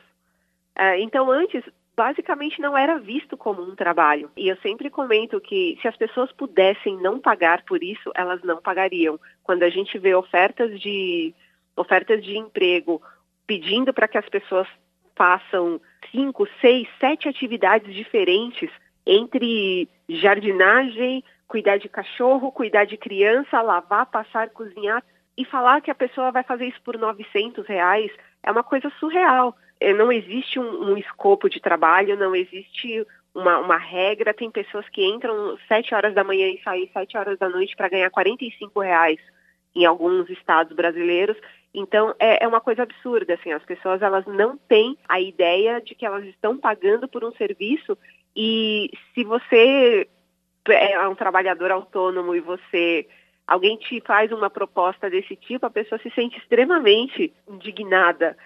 É, 0.76 1.00
então 1.00 1.30
antes 1.30 1.62
basicamente 1.98 2.60
não 2.60 2.78
era 2.78 2.96
visto 2.96 3.36
como 3.36 3.60
um 3.60 3.74
trabalho. 3.74 4.30
E 4.36 4.46
eu 4.46 4.56
sempre 4.58 4.88
comento 4.88 5.40
que 5.40 5.76
se 5.82 5.88
as 5.88 5.96
pessoas 5.96 6.30
pudessem 6.30 6.96
não 6.98 7.18
pagar 7.18 7.64
por 7.64 7.82
isso, 7.82 8.12
elas 8.14 8.40
não 8.44 8.62
pagariam. 8.62 9.18
Quando 9.42 9.64
a 9.64 9.68
gente 9.68 9.98
vê 9.98 10.14
ofertas 10.14 10.80
de 10.80 11.34
ofertas 11.74 12.22
de 12.22 12.38
emprego 12.38 13.02
pedindo 13.48 13.92
para 13.92 14.06
que 14.06 14.16
as 14.16 14.28
pessoas 14.28 14.68
façam 15.16 15.80
cinco, 16.12 16.46
seis, 16.60 16.86
sete 17.00 17.28
atividades 17.28 17.92
diferentes 17.92 18.70
entre 19.04 19.88
jardinagem, 20.08 21.24
cuidar 21.48 21.78
de 21.78 21.88
cachorro, 21.88 22.52
cuidar 22.52 22.84
de 22.84 22.96
criança, 22.96 23.60
lavar, 23.60 24.06
passar, 24.06 24.50
cozinhar 24.50 25.02
e 25.36 25.44
falar 25.44 25.80
que 25.80 25.90
a 25.90 25.96
pessoa 25.96 26.30
vai 26.30 26.44
fazer 26.44 26.66
isso 26.66 26.80
por 26.82 26.96
900 26.96 27.66
reais 27.66 28.12
é 28.40 28.52
uma 28.52 28.62
coisa 28.62 28.88
surreal. 29.00 29.56
É, 29.80 29.92
não 29.92 30.10
existe 30.10 30.58
um, 30.58 30.90
um 30.90 30.96
escopo 30.96 31.48
de 31.48 31.60
trabalho, 31.60 32.16
não 32.16 32.34
existe 32.34 33.06
uma, 33.34 33.58
uma, 33.58 33.76
regra. 33.76 34.34
Tem 34.34 34.50
pessoas 34.50 34.88
que 34.88 35.04
entram 35.04 35.56
sete 35.68 35.94
horas 35.94 36.14
da 36.14 36.24
manhã 36.24 36.48
e 36.48 36.60
saem 36.62 36.90
sete 36.92 37.16
horas 37.16 37.38
da 37.38 37.48
noite 37.48 37.76
para 37.76 37.88
ganhar 37.88 38.10
45 38.10 38.80
reais 38.80 39.20
em 39.74 39.84
alguns 39.84 40.28
estados 40.30 40.74
brasileiros. 40.74 41.36
Então 41.72 42.14
é, 42.18 42.44
é, 42.44 42.48
uma 42.48 42.60
coisa 42.60 42.82
absurda, 42.82 43.34
assim, 43.34 43.52
as 43.52 43.64
pessoas 43.64 44.02
elas 44.02 44.26
não 44.26 44.56
têm 44.56 44.96
a 45.08 45.20
ideia 45.20 45.80
de 45.80 45.94
que 45.94 46.06
elas 46.06 46.24
estão 46.24 46.56
pagando 46.56 47.06
por 47.06 47.22
um 47.22 47.32
serviço 47.32 47.96
e 48.34 48.90
se 49.14 49.22
você 49.22 50.08
é 50.66 51.08
um 51.08 51.14
trabalhador 51.14 51.70
autônomo 51.70 52.34
e 52.34 52.40
você 52.40 53.06
alguém 53.46 53.76
te 53.76 54.00
faz 54.00 54.30
uma 54.32 54.50
proposta 54.50 55.08
desse 55.08 55.34
tipo, 55.34 55.64
a 55.64 55.70
pessoa 55.70 55.98
se 56.00 56.10
sente 56.10 56.38
extremamente 56.38 57.32
indignada 57.48 58.36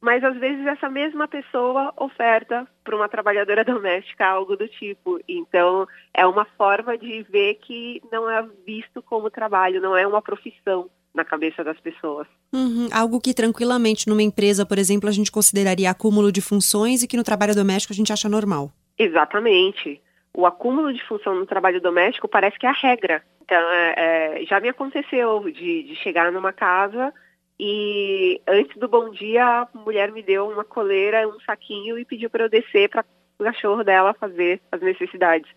mas 0.00 0.24
às 0.24 0.36
vezes 0.38 0.66
essa 0.66 0.88
mesma 0.88 1.28
pessoa 1.28 1.92
oferta 1.96 2.66
para 2.82 2.96
uma 2.96 3.08
trabalhadora 3.08 3.62
doméstica 3.64 4.26
algo 4.26 4.56
do 4.56 4.66
tipo. 4.66 5.20
Então, 5.28 5.86
é 6.14 6.26
uma 6.26 6.44
forma 6.56 6.96
de 6.96 7.22
ver 7.24 7.54
que 7.56 8.02
não 8.10 8.28
é 8.30 8.46
visto 8.66 9.02
como 9.02 9.30
trabalho, 9.30 9.80
não 9.80 9.96
é 9.96 10.06
uma 10.06 10.22
profissão 10.22 10.88
na 11.14 11.24
cabeça 11.24 11.62
das 11.64 11.78
pessoas. 11.80 12.26
Uhum, 12.52 12.88
algo 12.92 13.20
que 13.20 13.34
tranquilamente 13.34 14.08
numa 14.08 14.22
empresa, 14.22 14.64
por 14.64 14.78
exemplo, 14.78 15.08
a 15.08 15.12
gente 15.12 15.30
consideraria 15.30 15.90
acúmulo 15.90 16.30
de 16.30 16.40
funções 16.40 17.02
e 17.02 17.08
que 17.08 17.16
no 17.16 17.24
trabalho 17.24 17.54
doméstico 17.54 17.92
a 17.92 17.96
gente 17.96 18.12
acha 18.12 18.28
normal. 18.28 18.70
Exatamente. 18.96 20.00
O 20.32 20.46
acúmulo 20.46 20.92
de 20.92 21.04
função 21.06 21.34
no 21.34 21.46
trabalho 21.46 21.80
doméstico 21.80 22.28
parece 22.28 22.58
que 22.58 22.66
é 22.66 22.68
a 22.68 22.72
regra. 22.72 23.22
Então, 23.42 23.58
é, 23.58 23.94
é, 23.96 24.46
já 24.46 24.60
me 24.60 24.68
aconteceu 24.68 25.42
de, 25.50 25.82
de 25.82 25.96
chegar 25.96 26.30
numa 26.30 26.52
casa 26.52 27.12
e 27.62 28.40
antes 28.48 28.74
do 28.78 28.88
bom 28.88 29.10
dia, 29.10 29.44
a 29.44 29.68
mulher 29.74 30.10
me 30.10 30.22
deu 30.22 30.48
uma 30.48 30.64
coleira, 30.64 31.28
um 31.28 31.38
saquinho 31.40 31.98
e 31.98 32.06
pediu 32.06 32.30
para 32.30 32.44
eu 32.44 32.48
descer 32.48 32.88
para 32.88 33.04
o 33.38 33.44
cachorro 33.44 33.84
dela 33.84 34.14
fazer 34.14 34.62
as 34.72 34.80
necessidades. 34.80 35.50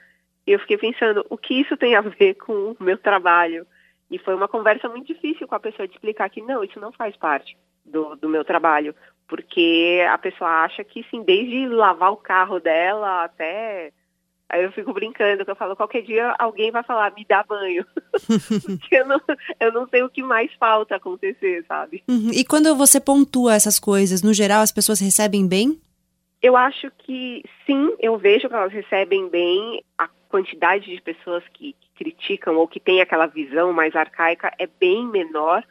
E 0.46 0.52
eu 0.52 0.60
fiquei 0.60 0.78
pensando, 0.78 1.26
o 1.30 1.38
que 1.38 1.54
isso 1.54 1.78
tem 1.78 1.96
a 1.96 2.02
ver 2.02 2.34
com 2.44 2.76
o 2.78 2.84
meu 2.84 2.98
trabalho? 2.98 3.66
E 4.12 4.18
foi 4.18 4.36
uma 4.36 4.50
conversa 4.50 4.90
muito 4.90 5.08
difícil 5.08 5.48
com 5.48 5.56
a 5.56 5.62
pessoa 5.62 5.88
de 5.88 5.94
explicar 5.94 6.30
que 6.30 6.42
não, 6.42 6.62
isso 6.62 6.78
não 6.78 6.92
faz 6.92 7.16
parte 7.16 7.58
do, 7.86 8.18
do 8.18 8.28
meu 8.28 8.44
trabalho. 8.44 8.94
Porque 9.26 10.06
a 10.12 10.18
pessoa 10.18 10.66
acha 10.66 10.84
que, 10.84 11.06
sim, 11.10 11.24
desde 11.24 11.70
lavar 11.70 12.12
o 12.12 12.18
carro 12.18 12.60
dela 12.60 13.24
até 13.24 13.94
Aí 14.54 14.64
eu 14.64 14.72
fico 14.72 14.94
brincando, 14.94 15.44
que 15.44 15.50
eu 15.50 15.56
falo, 15.56 15.76
qualquer 15.76 16.04
dia 16.04 16.36
alguém 16.38 16.70
vai 16.70 16.84
falar, 16.84 17.12
me 17.16 17.26
dá 17.28 17.42
banho. 17.42 17.84
Porque 18.64 18.96
eu 18.96 19.08
não, 19.08 19.20
eu 19.60 19.72
não 19.72 19.88
sei 19.88 20.04
o 20.04 20.10
que 20.10 20.22
mais 20.22 20.54
falta 20.60 20.96
acontecer, 20.96 21.66
sabe? 21.68 22.04
Uhum. 22.08 22.30
E 22.32 22.46
quando 22.46 22.76
você 22.76 23.00
pontua 23.00 23.56
essas 23.56 23.80
coisas, 23.80 24.22
no 24.22 24.32
geral 24.32 24.62
as 24.62 24.72
pessoas 24.72 25.00
recebem 25.00 25.48
bem? 25.48 25.82
Eu 26.40 26.56
acho 26.56 26.92
que 27.00 27.44
sim, 27.66 27.96
eu 28.00 28.16
vejo 28.16 28.48
que 28.48 28.54
elas 28.54 28.72
recebem 28.72 29.28
bem. 29.28 29.84
A 29.98 30.08
quantidade 30.30 30.86
de 30.86 31.02
pessoas 31.02 31.44
que, 31.52 31.74
que 31.74 31.90
criticam 31.96 32.56
ou 32.56 32.68
que 32.68 32.80
tem 32.80 33.02
aquela 33.02 33.26
visão 33.26 33.74
mais 33.74 33.96
arcaica 33.96 34.54
é 34.60 34.68
bem 34.68 35.08
menor. 35.08 35.64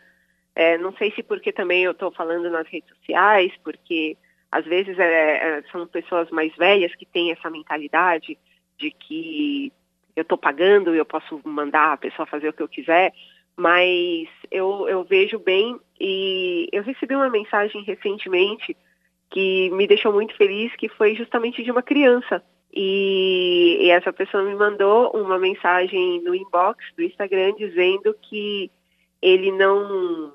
É, 0.57 0.77
não 0.77 0.93
sei 0.97 1.13
se 1.13 1.23
porque 1.23 1.53
também 1.53 1.85
eu 1.85 1.93
estou 1.93 2.11
falando 2.11 2.51
nas 2.51 2.67
redes 2.67 2.89
sociais, 2.97 3.53
porque 3.63 4.17
às 4.51 4.65
vezes 4.65 4.99
é, 4.99 5.59
é, 5.59 5.63
são 5.71 5.87
pessoas 5.87 6.29
mais 6.31 6.53
velhas 6.57 6.93
que 6.97 7.07
têm 7.07 7.31
essa 7.31 7.49
mentalidade 7.49 8.37
de 8.79 8.91
que 8.91 9.73
eu 10.15 10.23
estou 10.23 10.37
pagando 10.37 10.95
e 10.95 10.99
eu 10.99 11.05
posso 11.05 11.41
mandar 11.45 11.93
a 11.93 11.97
pessoa 11.97 12.27
fazer 12.27 12.49
o 12.49 12.53
que 12.53 12.63
eu 12.63 12.69
quiser, 12.69 13.13
mas 13.57 14.29
eu, 14.51 14.89
eu 14.89 15.05
vejo 15.05 15.39
bem 15.39 15.79
e 16.01 16.69
eu 16.73 16.83
recebi 16.83 17.15
uma 17.15 17.31
mensagem 17.31 17.83
recentemente 17.83 18.77
que 19.31 19.71
me 19.71 19.87
deixou 19.87 20.13
muito 20.13 20.37
feliz, 20.37 20.75
que 20.77 20.89
foi 20.89 21.15
justamente 21.15 21.63
de 21.63 21.71
uma 21.71 21.83
criança. 21.83 22.43
E, 22.75 23.79
e 23.81 23.91
essa 23.91 24.13
pessoa 24.13 24.43
me 24.43 24.55
mandou 24.55 25.11
uma 25.15 25.39
mensagem 25.39 26.23
no 26.23 26.35
inbox 26.35 26.85
do 26.97 27.03
Instagram 27.03 27.55
dizendo 27.55 28.15
que 28.23 28.71
ele 29.21 29.53
não 29.53 30.33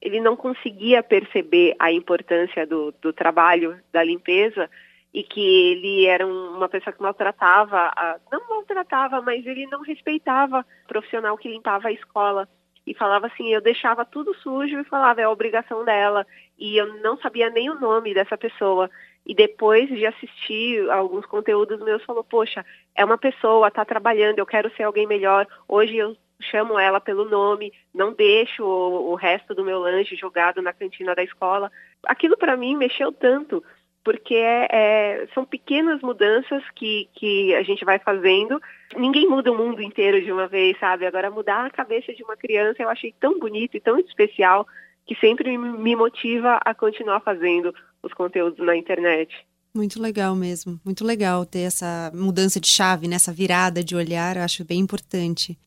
ele 0.00 0.20
não 0.20 0.36
conseguia 0.36 1.02
perceber 1.02 1.74
a 1.78 1.90
importância 1.90 2.66
do, 2.66 2.92
do 3.00 3.10
trabalho 3.10 3.78
da 3.90 4.04
limpeza 4.04 4.68
e 5.14 5.22
que 5.22 5.40
ele 5.40 6.06
era 6.06 6.26
uma 6.26 6.68
pessoa 6.68 6.92
que 6.92 7.00
maltratava, 7.00 7.92
não 8.32 8.48
maltratava, 8.50 9.22
mas 9.22 9.46
ele 9.46 9.64
não 9.68 9.80
respeitava 9.82 10.66
o 10.84 10.88
profissional 10.88 11.38
que 11.38 11.48
limpava 11.48 11.86
a 11.86 11.92
escola. 11.92 12.48
E 12.84 12.92
falava 12.92 13.28
assim, 13.28 13.48
eu 13.48 13.62
deixava 13.62 14.04
tudo 14.04 14.34
sujo 14.34 14.78
e 14.78 14.84
falava 14.84 15.20
é 15.20 15.24
a 15.24 15.30
obrigação 15.30 15.84
dela. 15.84 16.26
E 16.58 16.76
eu 16.76 17.00
não 17.00 17.16
sabia 17.18 17.48
nem 17.48 17.70
o 17.70 17.78
nome 17.78 18.12
dessa 18.12 18.36
pessoa. 18.36 18.90
E 19.24 19.34
depois 19.34 19.88
de 19.88 20.04
assistir 20.04 20.90
alguns 20.90 21.24
conteúdos 21.24 21.80
meus 21.80 22.04
falou 22.04 22.24
poxa 22.24 22.66
é 22.94 23.02
uma 23.02 23.16
pessoa 23.16 23.68
está 23.68 23.84
trabalhando 23.84 24.38
eu 24.38 24.44
quero 24.44 24.70
ser 24.76 24.82
alguém 24.82 25.06
melhor. 25.06 25.46
Hoje 25.66 25.96
eu 25.96 26.14
chamo 26.40 26.78
ela 26.78 27.00
pelo 27.00 27.24
nome 27.24 27.72
não 27.94 28.12
deixo 28.12 28.62
o, 28.62 29.12
o 29.12 29.14
resto 29.14 29.54
do 29.54 29.64
meu 29.64 29.78
lanche 29.78 30.14
jogado 30.16 30.60
na 30.60 30.74
cantina 30.74 31.14
da 31.14 31.22
escola. 31.22 31.72
Aquilo 32.06 32.36
para 32.36 32.56
mim 32.56 32.76
mexeu 32.76 33.10
tanto 33.12 33.64
porque 34.04 34.34
é, 34.34 34.68
é, 34.70 35.26
são 35.32 35.44
pequenas 35.44 36.02
mudanças 36.02 36.62
que, 36.76 37.08
que 37.14 37.54
a 37.54 37.62
gente 37.62 37.84
vai 37.84 37.98
fazendo. 37.98 38.60
Ninguém 38.96 39.26
muda 39.26 39.50
o 39.50 39.56
mundo 39.56 39.80
inteiro 39.80 40.22
de 40.22 40.30
uma 40.30 40.46
vez, 40.46 40.78
sabe? 40.78 41.06
Agora, 41.06 41.30
mudar 41.30 41.64
a 41.64 41.70
cabeça 41.70 42.12
de 42.12 42.22
uma 42.22 42.36
criança 42.36 42.82
eu 42.82 42.90
achei 42.90 43.14
tão 43.18 43.38
bonito 43.38 43.76
e 43.76 43.80
tão 43.80 43.98
especial 43.98 44.66
que 45.06 45.14
sempre 45.16 45.56
me 45.56 45.96
motiva 45.96 46.60
a 46.64 46.74
continuar 46.74 47.20
fazendo 47.20 47.74
os 48.02 48.12
conteúdos 48.12 48.64
na 48.64 48.76
internet. 48.76 49.34
Muito 49.76 50.00
legal 50.00 50.36
mesmo, 50.36 50.80
muito 50.84 51.04
legal 51.04 51.44
ter 51.44 51.60
essa 51.60 52.12
mudança 52.14 52.60
de 52.60 52.68
chave, 52.68 53.08
nessa 53.08 53.32
né? 53.32 53.36
virada 53.36 53.82
de 53.82 53.96
olhar, 53.96 54.36
eu 54.36 54.44
acho 54.44 54.64
bem 54.64 54.78
importante. 54.78 55.58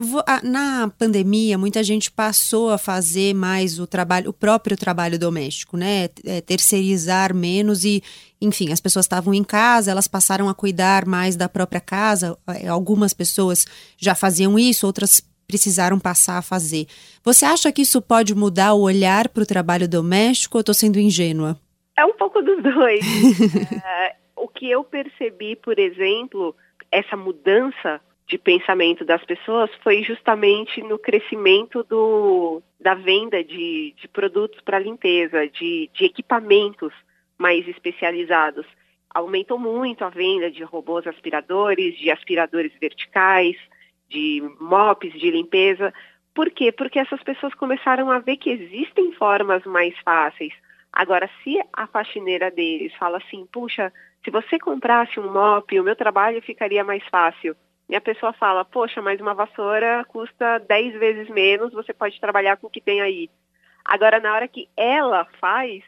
Na 0.43 0.87
pandemia, 0.97 1.57
muita 1.57 1.83
gente 1.83 2.09
passou 2.09 2.69
a 2.69 2.77
fazer 2.77 3.35
mais 3.35 3.79
o 3.79 3.85
trabalho, 3.85 4.29
o 4.29 4.33
próprio 4.33 4.77
trabalho 4.77 5.19
doméstico, 5.19 5.75
né? 5.75 6.09
É, 6.23 6.39
terceirizar 6.39 7.35
menos 7.35 7.83
e, 7.83 8.01
enfim, 8.39 8.71
as 8.71 8.79
pessoas 8.79 9.03
estavam 9.03 9.33
em 9.33 9.43
casa, 9.43 9.91
elas 9.91 10.07
passaram 10.07 10.47
a 10.47 10.53
cuidar 10.53 11.05
mais 11.05 11.35
da 11.35 11.49
própria 11.49 11.81
casa. 11.81 12.37
É, 12.47 12.69
algumas 12.69 13.13
pessoas 13.13 13.65
já 13.97 14.15
faziam 14.15 14.57
isso, 14.57 14.87
outras 14.87 15.21
precisaram 15.45 15.99
passar 15.99 16.37
a 16.37 16.41
fazer. 16.41 16.87
Você 17.25 17.43
acha 17.43 17.69
que 17.73 17.81
isso 17.81 18.01
pode 18.01 18.33
mudar 18.33 18.71
o 18.71 18.81
olhar 18.81 19.27
para 19.27 19.43
o 19.43 19.45
trabalho 19.45 19.87
doméstico 19.87 20.57
ou 20.57 20.61
estou 20.61 20.73
sendo 20.73 20.97
ingênua? 20.97 21.59
É 21.97 22.05
um 22.05 22.13
pouco 22.13 22.43
dos 22.43 22.61
dois. 22.61 23.01
é, 23.83 24.15
o 24.35 24.47
que 24.47 24.69
eu 24.69 24.83
percebi, 24.83 25.55
por 25.55 25.79
exemplo, 25.79 26.55
essa 26.91 27.17
mudança 27.17 27.99
de 28.27 28.37
pensamento 28.37 29.03
das 29.03 29.23
pessoas 29.25 29.73
foi 29.81 30.03
justamente 30.03 30.81
no 30.81 30.99
crescimento 30.99 31.83
do, 31.83 32.61
da 32.79 32.93
venda 32.93 33.43
de, 33.43 33.95
de 33.97 34.07
produtos 34.07 34.61
para 34.61 34.77
limpeza, 34.77 35.47
de, 35.47 35.89
de 35.93 36.05
equipamentos 36.05 36.93
mais 37.37 37.67
especializados. 37.67 38.65
Aumentou 39.09 39.57
muito 39.57 40.03
a 40.03 40.09
venda 40.09 40.51
de 40.51 40.63
robôs 40.63 41.07
aspiradores, 41.07 41.97
de 41.97 42.11
aspiradores 42.11 42.73
verticais, 42.79 43.57
de 44.07 44.43
mops 44.59 45.13
de 45.13 45.31
limpeza. 45.31 45.91
Por 46.35 46.51
quê? 46.51 46.71
Porque 46.71 46.99
essas 46.99 47.23
pessoas 47.23 47.55
começaram 47.55 48.11
a 48.11 48.19
ver 48.19 48.37
que 48.37 48.51
existem 48.51 49.13
formas 49.13 49.63
mais 49.65 49.97
fáceis 49.99 50.53
Agora, 50.91 51.29
se 51.43 51.59
a 51.73 51.85
faxineira 51.87 52.49
deles 52.49 52.93
fala 52.95 53.17
assim, 53.17 53.45
puxa, 53.51 53.91
se 54.23 54.31
você 54.31 54.57
comprasse 54.59 55.19
um 55.19 55.31
mop, 55.31 55.79
o 55.79 55.83
meu 55.83 55.95
trabalho 55.95 56.41
ficaria 56.41 56.83
mais 56.83 57.03
fácil. 57.09 57.55
E 57.89 57.95
a 57.95 58.01
pessoa 58.01 58.33
fala, 58.33 58.65
poxa, 58.65 59.01
mas 59.01 59.21
uma 59.21 59.33
vassoura 59.33 60.03
custa 60.09 60.59
10 60.59 60.99
vezes 60.99 61.29
menos, 61.29 61.71
você 61.71 61.93
pode 61.93 62.19
trabalhar 62.19 62.57
com 62.57 62.67
o 62.67 62.69
que 62.69 62.81
tem 62.81 63.01
aí. 63.01 63.29
Agora, 63.85 64.19
na 64.19 64.33
hora 64.33 64.47
que 64.47 64.67
ela 64.75 65.25
faz 65.39 65.83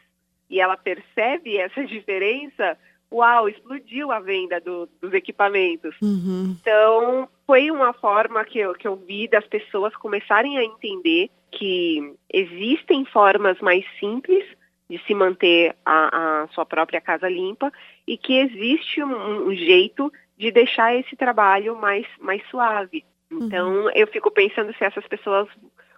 e 0.48 0.60
ela 0.60 0.76
percebe 0.76 1.56
essa 1.58 1.84
diferença, 1.84 2.78
uau, 3.12 3.48
explodiu 3.48 4.10
a 4.10 4.20
venda 4.20 4.60
do, 4.60 4.88
dos 5.00 5.12
equipamentos. 5.12 5.94
Uhum. 6.00 6.56
Então, 6.60 7.28
foi 7.46 7.70
uma 7.70 7.92
forma 7.92 8.44
que 8.44 8.58
eu, 8.58 8.72
que 8.74 8.88
eu 8.88 8.96
vi 8.96 9.28
das 9.28 9.46
pessoas 9.46 9.94
começarem 9.96 10.56
a 10.56 10.64
entender 10.64 11.30
que 11.50 12.14
existem 12.32 13.04
formas 13.04 13.60
mais 13.60 13.84
simples 13.98 14.44
de 14.90 14.98
se 15.06 15.14
manter 15.14 15.76
a, 15.86 16.42
a 16.42 16.48
sua 16.48 16.66
própria 16.66 17.00
casa 17.00 17.28
limpa 17.28 17.72
e 18.04 18.18
que 18.18 18.36
existe 18.36 19.00
um, 19.00 19.46
um, 19.46 19.54
jeito 19.54 20.12
de 20.36 20.50
deixar 20.50 20.96
esse 20.96 21.14
trabalho 21.14 21.76
mais, 21.76 22.04
mais 22.18 22.42
suave. 22.50 23.04
Então, 23.30 23.84
uhum. 23.84 23.90
eu 23.94 24.08
fico 24.08 24.32
pensando 24.32 24.74
se 24.74 24.82
essas 24.82 25.06
pessoas, 25.06 25.48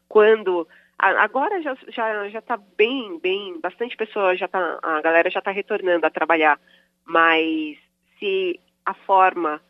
quando 0.06 0.68
agora 0.98 1.62
já 1.62 1.74
já 1.88 2.28
já 2.28 2.38
está 2.38 2.56
bem 2.76 3.18
bem 3.18 3.58
bastante 3.60 3.96
pessoas 3.96 4.38
já 4.38 4.46
tá 4.46 4.78
a 4.80 5.00
galera 5.00 5.28
já 5.28 5.40
está 5.40 5.50
retornando 5.50 6.06
a 6.06 6.10
trabalhar 6.10 6.60
mas 7.04 7.76
se 8.20 8.60
a 8.86 8.94
forma 8.94 9.60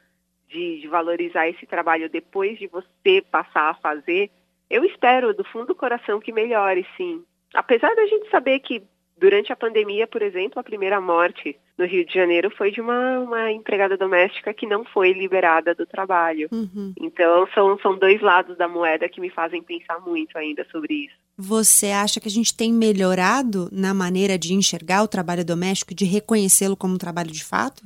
de, 0.47 0.81
de, 0.81 0.89
valorizar 0.89 1.49
esse 1.49 1.65
trabalho 1.65 2.11
depois 2.11 2.59
de 2.59 2.67
você 2.67 3.25
passar 3.31 3.71
a 3.71 3.75
fazer 3.75 4.31
eu 4.69 4.85
espero 4.85 5.33
do 5.33 5.43
fundo 5.45 5.69
do 5.69 5.75
coração 5.75 6.21
que 6.21 6.33
melhore 6.33 6.87
sim 6.99 7.25
apesar 7.55 7.95
da 7.95 8.05
gente 8.05 8.29
saber 8.29 8.59
que 8.59 8.83
Durante 9.23 9.53
a 9.53 9.57
pandemia, 9.57 10.05
por 10.05 10.21
exemplo, 10.21 10.59
a 10.59 10.65
primeira 10.65 11.01
morte 11.01 11.57
no 11.79 11.87
Rio 11.87 12.05
de 12.05 12.13
Janeiro 12.13 12.51
foi 12.51 12.73
de 12.73 12.81
uma, 12.81 13.21
uma 13.21 13.53
empregada 13.53 13.97
doméstica 13.97 14.53
que 14.53 14.67
não 14.67 14.85
foi 14.85 15.13
liberada 15.13 15.77
do 15.77 15.87
trabalho. 15.87 16.49
Uhum. 16.51 16.93
Então, 17.01 17.47
são, 17.55 17.79
são 17.79 17.97
dois 17.97 18.21
lados 18.21 18.59
da 18.59 18.67
moeda 18.67 19.09
que 19.09 19.21
me 19.21 19.31
fazem 19.31 19.63
pensar 19.63 20.01
muito 20.01 20.37
ainda 20.37 20.67
sobre 20.73 21.05
isso. 21.05 21.15
Você 21.39 21.93
acha 21.93 22.19
que 22.19 22.27
a 22.27 22.31
gente 22.33 22.57
tem 22.57 22.73
melhorado 22.73 23.69
na 23.71 23.95
maneira 23.95 24.37
de 24.37 24.55
enxergar 24.55 25.05
o 25.05 25.09
trabalho 25.09 25.45
doméstico, 25.45 25.95
de 25.95 26.05
reconhecê-lo 26.05 26.77
como 26.77 26.95
um 26.95 26.99
trabalho 26.99 27.31
de 27.31 27.45
fato? 27.45 27.85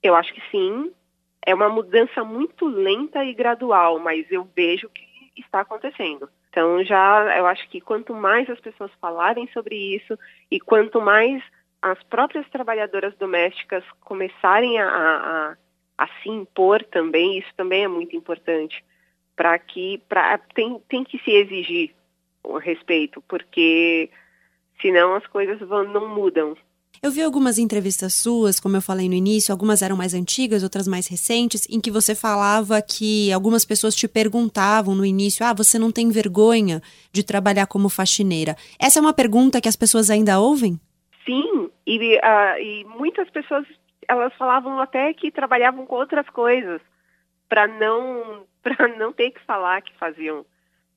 Eu 0.00 0.14
acho 0.14 0.32
que 0.32 0.42
sim. 0.52 0.92
É 1.44 1.52
uma 1.52 1.68
mudança 1.68 2.22
muito 2.22 2.64
lenta 2.64 3.24
e 3.24 3.34
gradual, 3.34 3.98
mas 3.98 4.24
eu 4.30 4.48
vejo 4.54 4.88
que 4.90 5.02
está 5.36 5.62
acontecendo. 5.62 6.28
Então, 6.56 6.82
já 6.82 7.36
eu 7.36 7.46
acho 7.46 7.68
que 7.68 7.82
quanto 7.82 8.14
mais 8.14 8.48
as 8.48 8.58
pessoas 8.58 8.90
falarem 8.98 9.46
sobre 9.48 9.76
isso 9.76 10.18
e 10.50 10.58
quanto 10.58 11.02
mais 11.02 11.42
as 11.82 12.02
próprias 12.04 12.48
trabalhadoras 12.48 13.14
domésticas 13.16 13.84
começarem 14.00 14.80
a, 14.80 14.88
a, 14.88 15.56
a 15.98 16.08
se 16.22 16.30
impor 16.30 16.82
também, 16.84 17.36
isso 17.36 17.52
também 17.58 17.84
é 17.84 17.88
muito 17.88 18.16
importante. 18.16 18.82
Para 19.36 19.58
que 19.58 19.98
pra, 20.08 20.38
tem, 20.54 20.80
tem 20.88 21.04
que 21.04 21.18
se 21.18 21.30
exigir 21.30 21.94
o 22.42 22.56
respeito, 22.56 23.22
porque 23.28 24.08
senão 24.80 25.14
as 25.14 25.26
coisas 25.26 25.58
vão, 25.58 25.84
não 25.84 26.08
mudam. 26.08 26.56
Eu 27.02 27.10
vi 27.10 27.22
algumas 27.22 27.58
entrevistas 27.58 28.14
suas, 28.14 28.58
como 28.58 28.76
eu 28.76 28.82
falei 28.82 29.08
no 29.08 29.14
início, 29.14 29.52
algumas 29.52 29.82
eram 29.82 29.96
mais 29.96 30.14
antigas, 30.14 30.62
outras 30.62 30.88
mais 30.88 31.06
recentes, 31.06 31.66
em 31.70 31.80
que 31.80 31.90
você 31.90 32.14
falava 32.14 32.80
que 32.80 33.32
algumas 33.32 33.64
pessoas 33.64 33.94
te 33.94 34.08
perguntavam 34.08 34.94
no 34.94 35.04
início: 35.04 35.44
ah, 35.44 35.52
você 35.52 35.78
não 35.78 35.92
tem 35.92 36.10
vergonha 36.10 36.80
de 37.12 37.24
trabalhar 37.24 37.66
como 37.66 37.88
faxineira? 37.88 38.56
Essa 38.80 38.98
é 38.98 39.02
uma 39.02 39.12
pergunta 39.12 39.60
que 39.60 39.68
as 39.68 39.76
pessoas 39.76 40.10
ainda 40.10 40.40
ouvem? 40.40 40.80
Sim, 41.24 41.70
e, 41.86 42.16
uh, 42.16 42.60
e 42.60 42.84
muitas 42.98 43.28
pessoas 43.30 43.66
elas 44.08 44.32
falavam 44.34 44.78
até 44.80 45.12
que 45.12 45.30
trabalhavam 45.30 45.84
com 45.84 45.96
outras 45.96 46.28
coisas 46.30 46.80
para 47.48 47.66
não 47.66 48.44
para 48.62 48.88
não 48.96 49.12
ter 49.12 49.30
que 49.30 49.40
falar 49.44 49.82
que 49.82 49.96
faziam 49.96 50.44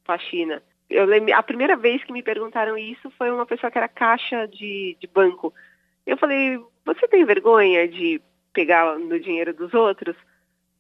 faxina. 0.04 0.64
Eu 0.90 1.06
lembro, 1.06 1.36
a 1.36 1.44
primeira 1.44 1.76
vez 1.76 2.04
que 2.04 2.12
me 2.12 2.24
perguntaram 2.24 2.76
isso 2.76 3.12
foi 3.12 3.30
uma 3.30 3.46
pessoa 3.46 3.70
que 3.70 3.78
era 3.78 3.88
caixa 3.88 4.48
de, 4.48 4.98
de 5.00 5.08
banco. 5.08 5.54
Eu 6.06 6.18
falei, 6.18 6.60
você 6.86 7.08
tem 7.08 7.26
vergonha 7.26 7.88
de 7.88 8.22
pegar 8.54 8.98
no 8.98 9.20
dinheiro 9.20 9.54
dos 9.54 9.74
outros? 9.74 10.16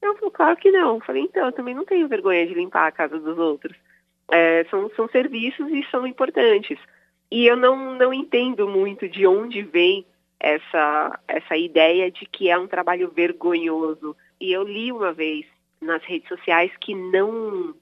Eu 0.02 0.16
falei, 0.16 0.32
claro 0.32 0.58
que 0.58 0.72
não. 0.72 0.96
Eu 0.96 1.02
falei, 1.02 1.24
então, 1.24 1.46
eu 1.46 1.52
também 1.52 1.76
não 1.76 1.86
tenho 1.86 2.08
vergonha 2.08 2.46
de 2.48 2.54
limpar 2.54 2.88
a 2.88 2.92
casa 2.92 3.20
dos 3.20 3.38
outros. 3.38 3.76
É, 4.32 4.64
são, 4.66 4.90
são 4.96 5.08
serviços 5.10 5.70
e 5.70 5.86
são 5.90 6.06
importantes. 6.06 6.80
E 7.32 7.46
eu 7.46 7.56
não, 7.56 7.96
não 7.96 8.14
entendo 8.14 8.68
muito 8.68 9.08
de 9.08 9.28
onde 9.28 9.62
vem 9.62 10.06
essa, 10.40 11.20
essa 11.28 11.58
ideia 11.58 12.10
de 12.10 12.26
que 12.26 12.50
é 12.50 12.58
um 12.58 12.68
trabalho 12.68 13.12
vergonhoso. 13.12 14.16
E 14.40 14.52
eu 14.52 14.64
li 14.64 14.92
uma 14.92 15.12
vez 15.12 15.46
nas 15.82 16.04
redes 16.04 16.28
sociais 16.28 16.72
que 16.80 16.96
não 16.96 17.76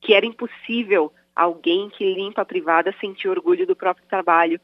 que 0.00 0.14
era 0.14 0.24
impossível 0.24 1.12
alguém 1.34 1.88
que 1.90 2.14
limpa 2.14 2.42
a 2.42 2.44
privada 2.44 2.94
sentir 3.00 3.28
orgulho 3.28 3.66
do 3.66 3.76
próprio 3.76 4.06
trabalho. 4.08 4.60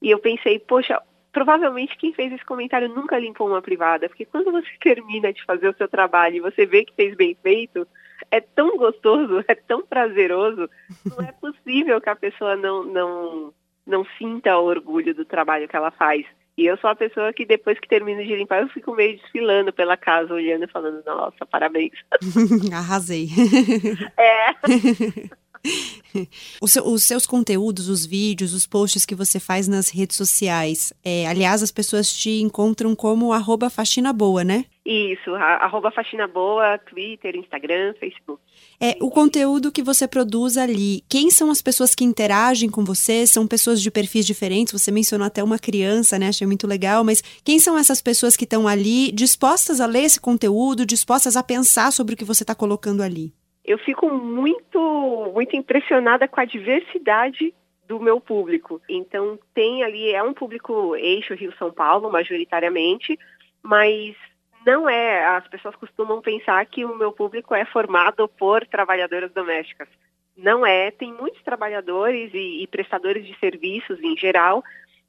E 0.00 0.10
eu 0.10 0.18
pensei, 0.18 0.58
poxa, 0.58 1.00
provavelmente 1.34 1.98
quem 1.98 2.14
fez 2.14 2.32
esse 2.32 2.44
comentário 2.44 2.88
nunca 2.88 3.18
limpou 3.18 3.48
uma 3.48 3.60
privada, 3.60 4.08
porque 4.08 4.24
quando 4.24 4.52
você 4.52 4.68
termina 4.80 5.32
de 5.32 5.44
fazer 5.44 5.68
o 5.68 5.76
seu 5.76 5.88
trabalho 5.88 6.36
e 6.36 6.40
você 6.40 6.64
vê 6.64 6.84
que 6.84 6.94
fez 6.94 7.14
bem 7.14 7.36
feito, 7.42 7.86
é 8.30 8.40
tão 8.40 8.76
gostoso, 8.78 9.44
é 9.46 9.54
tão 9.54 9.84
prazeroso, 9.84 10.70
não 11.04 11.26
é 11.26 11.32
possível 11.32 12.00
que 12.00 12.08
a 12.08 12.16
pessoa 12.16 12.56
não 12.56 12.84
não 12.84 13.52
não 13.86 14.06
sinta 14.16 14.56
orgulho 14.56 15.14
do 15.14 15.26
trabalho 15.26 15.68
que 15.68 15.76
ela 15.76 15.90
faz. 15.90 16.24
E 16.56 16.64
eu 16.64 16.78
sou 16.78 16.88
a 16.88 16.94
pessoa 16.94 17.32
que 17.32 17.44
depois 17.44 17.78
que 17.80 17.88
termino 17.88 18.24
de 18.24 18.34
limpar, 18.34 18.62
eu 18.62 18.68
fico 18.68 18.94
meio 18.94 19.18
desfilando 19.18 19.72
pela 19.72 19.96
casa, 19.96 20.32
olhando 20.32 20.64
e 20.64 20.70
falando, 20.70 21.04
nossa, 21.04 21.44
parabéns. 21.44 21.92
Arrasei. 22.72 23.28
É. 24.16 25.34
Seu, 26.66 26.86
os 26.86 27.02
seus 27.02 27.26
conteúdos, 27.26 27.88
os 27.88 28.06
vídeos, 28.06 28.52
os 28.52 28.66
posts 28.66 29.04
que 29.04 29.14
você 29.14 29.40
faz 29.40 29.66
nas 29.66 29.88
redes 29.88 30.16
sociais, 30.16 30.92
é, 31.04 31.26
aliás, 31.26 31.62
as 31.62 31.70
pessoas 31.70 32.12
te 32.12 32.40
encontram 32.40 32.94
como 32.94 33.32
arroba 33.32 33.68
faxina 33.68 34.12
boa, 34.12 34.44
né? 34.44 34.64
Isso, 34.84 35.34
arroba 35.34 35.90
faxina 35.90 36.26
boa, 36.26 36.78
Twitter, 36.78 37.34
Instagram, 37.36 37.94
Facebook. 37.98 38.40
É, 38.78 38.96
o 39.00 39.10
conteúdo 39.10 39.72
que 39.72 39.82
você 39.82 40.06
produz 40.06 40.58
ali, 40.58 41.02
quem 41.08 41.30
são 41.30 41.50
as 41.50 41.62
pessoas 41.62 41.94
que 41.94 42.04
interagem 42.04 42.68
com 42.68 42.84
você? 42.84 43.26
São 43.26 43.46
pessoas 43.46 43.80
de 43.80 43.90
perfis 43.90 44.26
diferentes? 44.26 44.72
Você 44.72 44.90
mencionou 44.90 45.26
até 45.26 45.42
uma 45.42 45.58
criança, 45.58 46.18
né? 46.18 46.28
Achei 46.28 46.46
muito 46.46 46.66
legal, 46.66 47.02
mas 47.02 47.22
quem 47.42 47.58
são 47.58 47.78
essas 47.78 48.02
pessoas 48.02 48.36
que 48.36 48.44
estão 48.44 48.68
ali 48.68 49.10
dispostas 49.10 49.80
a 49.80 49.86
ler 49.86 50.04
esse 50.04 50.20
conteúdo, 50.20 50.84
dispostas 50.84 51.34
a 51.34 51.42
pensar 51.42 51.90
sobre 51.92 52.14
o 52.14 52.16
que 52.16 52.24
você 52.24 52.42
está 52.42 52.54
colocando 52.54 53.02
ali? 53.02 53.32
Eu 53.64 53.78
fico 53.78 54.10
muito, 54.10 55.32
muito 55.32 55.56
impressionada 55.56 56.28
com 56.28 56.40
a 56.40 56.44
diversidade 56.44 57.54
do 57.88 57.98
meu 57.98 58.20
público. 58.20 58.80
Então 58.88 59.38
tem 59.54 59.82
ali, 59.82 60.12
é 60.12 60.22
um 60.22 60.34
público 60.34 60.94
eixo 60.96 61.34
Rio-São 61.34 61.72
Paulo, 61.72 62.10
majoritariamente, 62.10 63.18
mas 63.62 64.14
não 64.66 64.88
é, 64.88 65.24
as 65.26 65.46
pessoas 65.48 65.76
costumam 65.76 66.20
pensar 66.20 66.64
que 66.66 66.84
o 66.84 66.96
meu 66.96 67.12
público 67.12 67.54
é 67.54 67.64
formado 67.64 68.28
por 68.28 68.66
trabalhadoras 68.66 69.32
domésticas. 69.32 69.88
Não 70.36 70.66
é, 70.66 70.90
tem 70.90 71.12
muitos 71.12 71.42
trabalhadores 71.42 72.32
e, 72.34 72.62
e 72.62 72.66
prestadores 72.66 73.26
de 73.26 73.38
serviços 73.38 74.02
em 74.02 74.16
geral, 74.16 74.64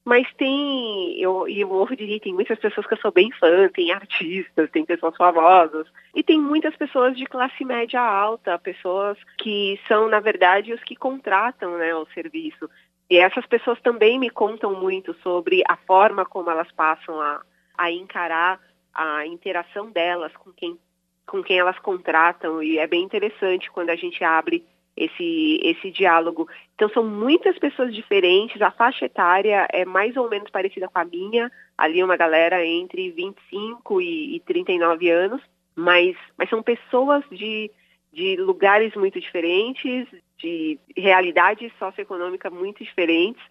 mas 0.05 0.31
tem, 0.35 1.19
eu, 1.19 1.47
e 1.47 1.61
eu 1.61 1.67
morro 1.67 1.95
de 1.95 2.19
tem 2.19 2.31
muitas 2.31 2.59
pessoas 2.59 2.85
que 2.85 2.93
eu 2.93 2.99
sou 2.99 3.11
bem 3.11 3.31
fã, 3.31 3.67
tem 3.69 3.91
artistas, 3.91 4.69
tem 4.69 4.85
pessoas 4.85 5.17
famosas, 5.17 5.87
e 6.13 6.21
tem 6.21 6.39
muitas 6.39 6.75
pessoas 6.77 7.17
de 7.17 7.25
classe 7.25 7.65
média 7.65 7.99
alta, 7.99 8.59
pessoas 8.59 9.17
que 9.39 9.79
são, 9.87 10.07
na 10.07 10.19
verdade, 10.19 10.71
os 10.71 10.83
que 10.83 10.95
contratam 10.95 11.79
né, 11.79 11.95
o 11.95 12.05
serviço. 12.13 12.69
E 13.09 13.17
essas 13.17 13.47
pessoas 13.47 13.81
também 13.81 14.19
me 14.19 14.29
contam 14.29 14.79
muito 14.79 15.15
sobre 15.23 15.63
a 15.67 15.75
forma 15.75 16.23
como 16.23 16.51
elas 16.51 16.71
passam 16.71 17.19
a, 17.19 17.41
a 17.75 17.91
encarar 17.91 18.59
a 18.93 19.25
interação 19.25 19.89
delas 19.89 20.31
com 20.37 20.51
quem, 20.53 20.79
com 21.25 21.41
quem 21.41 21.57
elas 21.57 21.79
contratam, 21.79 22.61
e 22.61 22.77
é 22.77 22.85
bem 22.85 23.03
interessante 23.03 23.71
quando 23.71 23.89
a 23.89 23.95
gente 23.95 24.23
abre 24.23 24.63
esse, 24.95 25.59
esse 25.63 25.91
diálogo. 25.91 26.47
Então, 26.73 26.89
são 26.89 27.03
muitas 27.03 27.57
pessoas 27.59 27.93
diferentes, 27.93 28.61
a 28.61 28.71
faixa 28.71 29.05
etária 29.05 29.67
é 29.71 29.83
mais 29.83 30.15
ou 30.15 30.29
menos 30.29 30.49
parecida 30.49 30.87
com 30.87 30.99
a 30.99 31.05
minha, 31.05 31.51
ali 31.77 32.03
uma 32.03 32.15
galera 32.15 32.65
entre 32.65 33.11
25 33.11 34.01
e, 34.01 34.35
e 34.35 34.39
39 34.41 35.09
anos, 35.09 35.41
mas, 35.75 36.15
mas 36.37 36.49
são 36.49 36.63
pessoas 36.63 37.23
de, 37.29 37.69
de 38.13 38.37
lugares 38.37 38.95
muito 38.95 39.19
diferentes, 39.19 40.07
de 40.37 40.79
realidade 40.95 41.71
socioeconômica 41.77 42.49
muito 42.49 42.83
diferentes, 42.83 43.43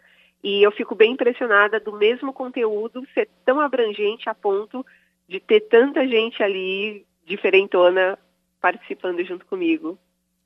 e 0.42 0.62
eu 0.62 0.70
fico 0.72 0.94
bem 0.94 1.12
impressionada 1.12 1.80
do 1.80 1.92
mesmo 1.92 2.32
conteúdo 2.32 3.06
ser 3.14 3.28
tão 3.46 3.60
abrangente 3.60 4.28
a 4.28 4.34
ponto 4.34 4.84
de 5.26 5.40
ter 5.40 5.60
tanta 5.60 6.06
gente 6.06 6.42
ali 6.42 7.06
diferentona 7.24 8.18
participando 8.60 9.24
junto 9.24 9.46
comigo. 9.46 9.98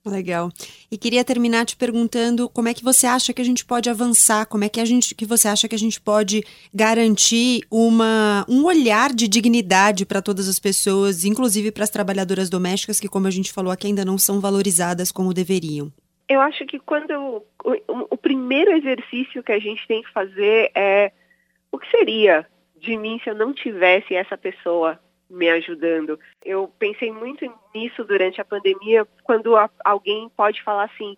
Legal. 0.08 0.50
E 0.90 0.96
queria 0.96 1.24
terminar 1.24 1.66
te 1.66 1.76
perguntando 1.76 2.48
como 2.48 2.68
é 2.68 2.74
que 2.74 2.82
você 2.82 3.06
acha 3.06 3.32
que 3.32 3.42
a 3.42 3.44
gente 3.44 3.64
pode 3.64 3.88
avançar, 3.90 4.46
como 4.46 4.64
é 4.64 4.68
que 4.68 4.80
a 4.80 4.84
gente 4.84 5.14
que 5.14 5.26
você 5.26 5.48
acha 5.48 5.68
que 5.68 5.74
a 5.74 5.78
gente 5.78 6.00
pode 6.00 6.42
garantir 6.72 7.62
uma, 7.70 8.44
um 8.48 8.64
olhar 8.64 9.12
de 9.12 9.28
dignidade 9.28 10.06
para 10.06 10.22
todas 10.22 10.48
as 10.48 10.58
pessoas, 10.58 11.24
inclusive 11.24 11.70
para 11.70 11.84
as 11.84 11.90
trabalhadoras 11.90 12.48
domésticas 12.48 12.98
que, 12.98 13.08
como 13.08 13.26
a 13.26 13.30
gente 13.30 13.52
falou 13.52 13.72
aqui, 13.72 13.86
ainda 13.86 14.04
não 14.04 14.18
são 14.18 14.40
valorizadas 14.40 15.12
como 15.12 15.34
deveriam. 15.34 15.92
Eu 16.28 16.40
acho 16.40 16.66
que 16.66 16.78
quando 16.78 17.10
o, 17.10 17.42
o, 17.64 18.06
o 18.10 18.16
primeiro 18.16 18.72
exercício 18.72 19.42
que 19.42 19.52
a 19.52 19.58
gente 19.58 19.86
tem 19.86 20.02
que 20.02 20.12
fazer 20.12 20.70
é 20.74 21.12
o 21.72 21.78
que 21.78 21.90
seria 21.90 22.46
de 22.78 22.96
mim 22.96 23.20
se 23.22 23.30
eu 23.30 23.34
não 23.34 23.52
tivesse 23.52 24.14
essa 24.14 24.36
pessoa 24.36 24.98
me 25.28 25.48
ajudando. 25.50 26.18
Eu 26.44 26.72
pensei 26.78 27.12
muito 27.12 27.44
nisso 27.74 28.04
durante 28.04 28.40
a 28.40 28.44
pandemia, 28.44 29.06
quando 29.24 29.56
a, 29.56 29.68
alguém 29.84 30.28
pode 30.36 30.62
falar 30.62 30.84
assim: 30.84 31.16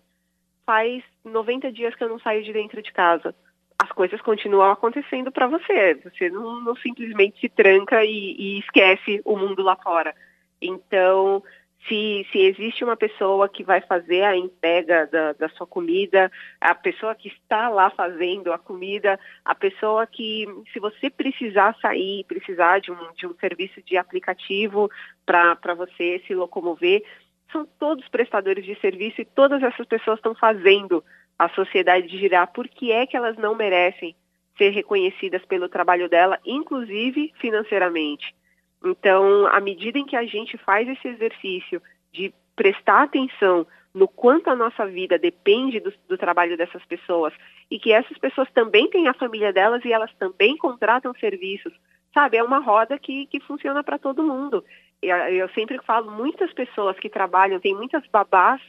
faz 0.65 1.03
90 1.23 1.71
dias 1.71 1.95
que 1.95 2.03
eu 2.03 2.09
não 2.09 2.19
saio 2.19 2.43
de 2.43 2.53
dentro 2.53 2.81
de 2.81 2.91
casa. 2.91 3.33
As 3.81 3.91
coisas 3.91 4.21
continuam 4.21 4.71
acontecendo 4.71 5.31
para 5.31 5.47
você. 5.47 5.95
Você 6.03 6.29
não, 6.29 6.61
não, 6.61 6.75
simplesmente 6.75 7.39
se 7.39 7.49
tranca 7.49 8.03
e, 8.05 8.35
e 8.37 8.59
esquece 8.59 9.21
o 9.25 9.35
mundo 9.35 9.63
lá 9.63 9.75
fora. 9.75 10.13
Então, 10.61 11.43
se, 11.87 12.27
se 12.31 12.39
existe 12.39 12.83
uma 12.83 12.95
pessoa 12.95 13.49
que 13.49 13.63
vai 13.63 13.81
fazer 13.81 14.23
a 14.23 14.37
entrega 14.37 15.07
da, 15.07 15.33
da 15.33 15.49
sua 15.49 15.65
comida, 15.65 16.31
a 16.59 16.75
pessoa 16.75 17.15
que 17.15 17.27
está 17.27 17.69
lá 17.69 17.89
fazendo 17.89 18.53
a 18.53 18.59
comida, 18.59 19.19
a 19.43 19.55
pessoa 19.55 20.05
que, 20.05 20.45
se 20.71 20.79
você 20.79 21.09
precisar 21.09 21.75
sair, 21.81 22.23
precisar 22.25 22.79
de 22.79 22.91
um, 22.91 23.13
de 23.13 23.25
um 23.25 23.33
serviço 23.35 23.81
de 23.81 23.97
aplicativo 23.97 24.89
para 25.25 25.73
você 25.75 26.21
se 26.27 26.35
locomover, 26.35 27.03
são 27.51 27.65
todos 27.79 28.07
prestadores 28.09 28.63
de 28.63 28.79
serviço 28.79 29.21
e 29.21 29.25
todas 29.25 29.61
essas 29.61 29.85
pessoas 29.85 30.19
estão 30.19 30.35
fazendo 30.35 31.03
a 31.37 31.49
sociedade 31.49 32.07
girar. 32.07 32.51
Por 32.53 32.67
que 32.67 32.91
é 32.91 33.05
que 33.07 33.17
elas 33.17 33.35
não 33.37 33.55
merecem 33.55 34.15
ser 34.57 34.69
reconhecidas 34.69 35.43
pelo 35.45 35.67
trabalho 35.67 36.07
dela, 36.07 36.39
inclusive 36.45 37.33
financeiramente? 37.39 38.35
Então, 38.83 39.45
à 39.47 39.59
medida 39.59 39.99
em 39.99 40.05
que 40.05 40.15
a 40.15 40.25
gente 40.25 40.57
faz 40.57 40.87
esse 40.87 41.07
exercício 41.07 41.81
de 42.11 42.33
prestar 42.55 43.03
atenção 43.03 43.65
no 43.93 44.07
quanto 44.07 44.49
a 44.49 44.55
nossa 44.55 44.85
vida 44.85 45.19
depende 45.19 45.79
do, 45.79 45.93
do, 46.07 46.17
trabalho 46.17 46.57
dessas 46.57 46.83
pessoas 46.85 47.33
e 47.69 47.77
que 47.77 47.91
essas 47.91 48.17
pessoas 48.17 48.49
também 48.51 48.89
têm 48.89 49.07
a 49.07 49.13
família 49.13 49.51
delas 49.51 49.83
e 49.83 49.91
elas 49.91 50.11
também 50.15 50.57
contratam 50.57 51.13
serviços, 51.15 51.73
sabe? 52.13 52.37
É 52.37 52.43
uma 52.43 52.59
roda 52.59 52.97
que, 52.97 53.25
que 53.27 53.39
funciona 53.41 53.83
para 53.83 53.99
todo 53.99 54.23
mundo. 54.23 54.63
Eu, 55.01 55.15
eu 55.15 55.49
sempre 55.49 55.77
falo, 55.83 56.09
muitas 56.09 56.53
pessoas 56.53 56.97
que 56.99 57.09
trabalham, 57.09 57.59
tem 57.59 57.75
muitas 57.75 58.05
babás 58.07 58.61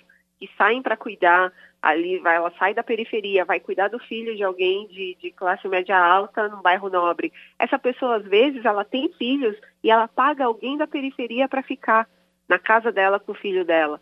que 0.43 0.51
saem 0.59 0.83
para 0.83 0.97
cuidar 0.97 1.53
ali, 1.81 2.19
vai, 2.19 2.35
ela 2.35 2.53
sai 2.59 2.75
da 2.75 2.83
periferia, 2.83 3.45
vai 3.45 3.61
cuidar 3.61 3.87
do 3.87 3.99
filho 4.01 4.35
de 4.35 4.43
alguém 4.43 4.89
de, 4.89 5.17
de 5.21 5.31
classe 5.31 5.69
média 5.69 5.97
alta 5.97 6.49
num 6.49 6.61
bairro 6.61 6.91
nobre. 6.91 7.33
Essa 7.57 7.79
pessoa, 7.79 8.17
às 8.17 8.25
vezes, 8.25 8.65
ela 8.65 8.85
tem 8.85 9.09
filhos 9.13 9.57
e 9.85 9.91
ela 9.91 10.09
paga 10.09 10.45
alguém 10.45 10.77
da 10.77 10.85
periferia 10.89 11.49
para 11.49 11.63
ficar 11.63 12.09
na 12.49 12.59
casa 12.59 12.91
dela 12.91 13.21
com 13.21 13.31
o 13.31 13.37
filho 13.37 13.65
dela. 13.65 14.01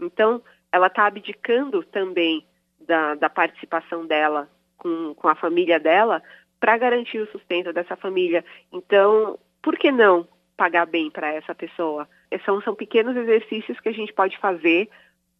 Então, 0.00 0.40
ela 0.70 0.86
está 0.86 1.06
abdicando 1.06 1.82
também 1.82 2.46
da, 2.86 3.16
da 3.16 3.28
participação 3.28 4.06
dela 4.06 4.48
com, 4.76 5.12
com 5.14 5.26
a 5.26 5.34
família 5.34 5.80
dela 5.80 6.22
para 6.60 6.78
garantir 6.78 7.18
o 7.18 7.32
sustento 7.32 7.72
dessa 7.72 7.96
família. 7.96 8.44
Então, 8.72 9.36
por 9.60 9.76
que 9.76 9.90
não 9.90 10.24
pagar 10.56 10.86
bem 10.86 11.10
para 11.10 11.32
essa 11.32 11.52
pessoa? 11.52 12.08
São, 12.44 12.62
são 12.62 12.76
pequenos 12.76 13.16
exercícios 13.16 13.80
que 13.80 13.88
a 13.88 13.92
gente 13.92 14.12
pode 14.12 14.38
fazer 14.38 14.88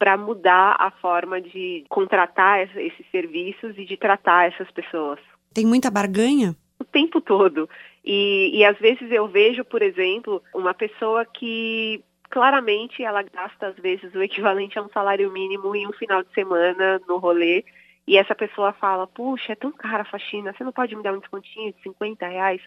para 0.01 0.17
mudar 0.17 0.77
a 0.79 0.91
forma 0.91 1.43
de 1.43 1.85
contratar 1.91 2.63
esses 2.63 3.07
serviços 3.13 3.77
e 3.77 3.85
de 3.85 3.99
tratar 3.99 4.49
essas 4.49 4.71
pessoas. 4.71 5.21
Tem 5.53 5.67
muita 5.67 5.91
barganha? 5.91 6.57
O 6.79 6.85
tempo 6.85 7.21
todo. 7.21 7.69
E, 8.03 8.51
e 8.55 8.65
às 8.65 8.79
vezes 8.79 9.13
eu 9.13 9.29
vejo, 9.29 9.63
por 9.63 9.83
exemplo, 9.83 10.43
uma 10.55 10.73
pessoa 10.73 11.27
que 11.27 12.03
claramente 12.31 13.03
ela 13.03 13.23
gasta 13.23 13.67
às 13.67 13.77
vezes 13.77 14.15
o 14.15 14.23
equivalente 14.23 14.79
a 14.79 14.83
um 14.83 14.89
salário 14.89 15.31
mínimo 15.31 15.77
em 15.77 15.87
um 15.87 15.93
final 15.93 16.23
de 16.23 16.33
semana 16.33 16.99
no 17.07 17.19
rolê 17.19 17.63
e 18.07 18.17
essa 18.17 18.35
pessoa 18.35 18.73
fala, 18.73 19.07
puxa, 19.07 19.53
é 19.53 19.57
tão 19.57 19.71
cara 19.71 20.03
a 20.03 20.07
faxina, 20.07 20.55
você 20.55 20.65
não 20.65 20.73
pode 20.73 20.97
me 20.97 21.03
dar 21.03 21.13
um 21.13 21.19
descontinho 21.19 21.75
de 21.75 21.83
50 21.83 22.27
reais? 22.27 22.63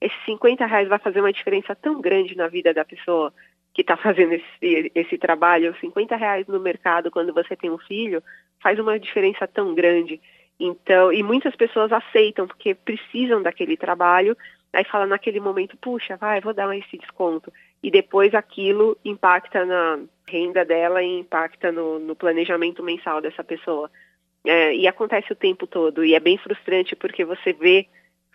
Esses 0.00 0.18
50 0.24 0.64
reais 0.64 0.88
vai 0.88 0.98
fazer 0.98 1.20
uma 1.20 1.32
diferença 1.32 1.74
tão 1.74 2.00
grande 2.00 2.34
na 2.34 2.48
vida 2.48 2.72
da 2.72 2.86
pessoa 2.86 3.34
que 3.72 3.82
está 3.82 3.96
fazendo 3.96 4.32
esse, 4.32 4.92
esse 4.94 5.18
trabalho. 5.18 5.76
50 5.80 6.16
reais 6.16 6.46
no 6.46 6.60
mercado 6.60 7.10
quando 7.10 7.32
você 7.32 7.56
tem 7.56 7.70
um 7.70 7.78
filho 7.78 8.22
faz 8.60 8.78
uma 8.78 8.98
diferença 8.98 9.46
tão 9.46 9.74
grande. 9.74 10.20
Então, 10.58 11.12
e 11.12 11.22
muitas 11.22 11.56
pessoas 11.56 11.90
aceitam 11.90 12.46
porque 12.46 12.74
precisam 12.74 13.42
daquele 13.42 13.76
trabalho, 13.76 14.36
aí 14.72 14.84
fala 14.84 15.06
naquele 15.06 15.40
momento, 15.40 15.76
puxa, 15.78 16.16
vai, 16.16 16.40
vou 16.40 16.52
dar 16.52 16.76
esse 16.76 16.98
desconto. 16.98 17.50
E 17.82 17.90
depois 17.90 18.34
aquilo 18.34 18.96
impacta 19.02 19.64
na 19.64 20.00
renda 20.28 20.64
dela 20.64 21.02
e 21.02 21.20
impacta 21.20 21.72
no, 21.72 21.98
no 21.98 22.14
planejamento 22.14 22.82
mensal 22.82 23.22
dessa 23.22 23.42
pessoa. 23.42 23.90
É, 24.44 24.74
e 24.74 24.86
acontece 24.86 25.32
o 25.32 25.36
tempo 25.36 25.66
todo. 25.66 26.04
E 26.04 26.14
é 26.14 26.20
bem 26.20 26.36
frustrante 26.36 26.94
porque 26.94 27.24
você 27.24 27.54
vê, 27.54 27.86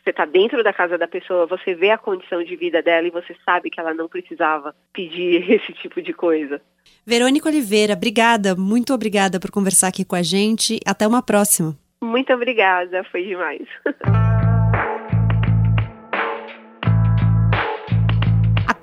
você 0.06 0.12
está 0.12 0.24
dentro 0.24 0.64
da 0.64 0.72
casa 0.72 1.00
da 1.00 1.08
pessoa, 1.08 1.48
você 1.48 1.74
vê 1.74 1.90
a 1.90 1.98
condição 1.98 2.44
de 2.44 2.56
vida 2.56 2.82
dela 2.82 3.08
e 3.08 3.12
você 3.12 3.36
sabe 3.44 3.72
que 3.72 3.80
ela 3.80 3.92
não 3.92 4.08
precisava 4.08 4.76
pedir 4.94 5.50
esse 5.52 5.74
tipo 5.74 6.00
de 6.00 6.14
coisa. 6.14 6.62
Verônica 7.06 7.50
Oliveira, 7.50 7.94
obrigada, 7.94 8.56
muito 8.56 8.94
obrigada 8.94 9.40
por 9.40 9.50
conversar 9.50 9.88
aqui 9.88 10.06
com 10.06 10.16
a 10.16 10.22
gente. 10.22 10.80
Até 10.86 11.08
uma 11.08 11.24
próxima. 11.24 11.76
Muito 12.04 12.32
obrigada, 12.32 13.04
foi 13.06 13.24
demais. 13.24 13.68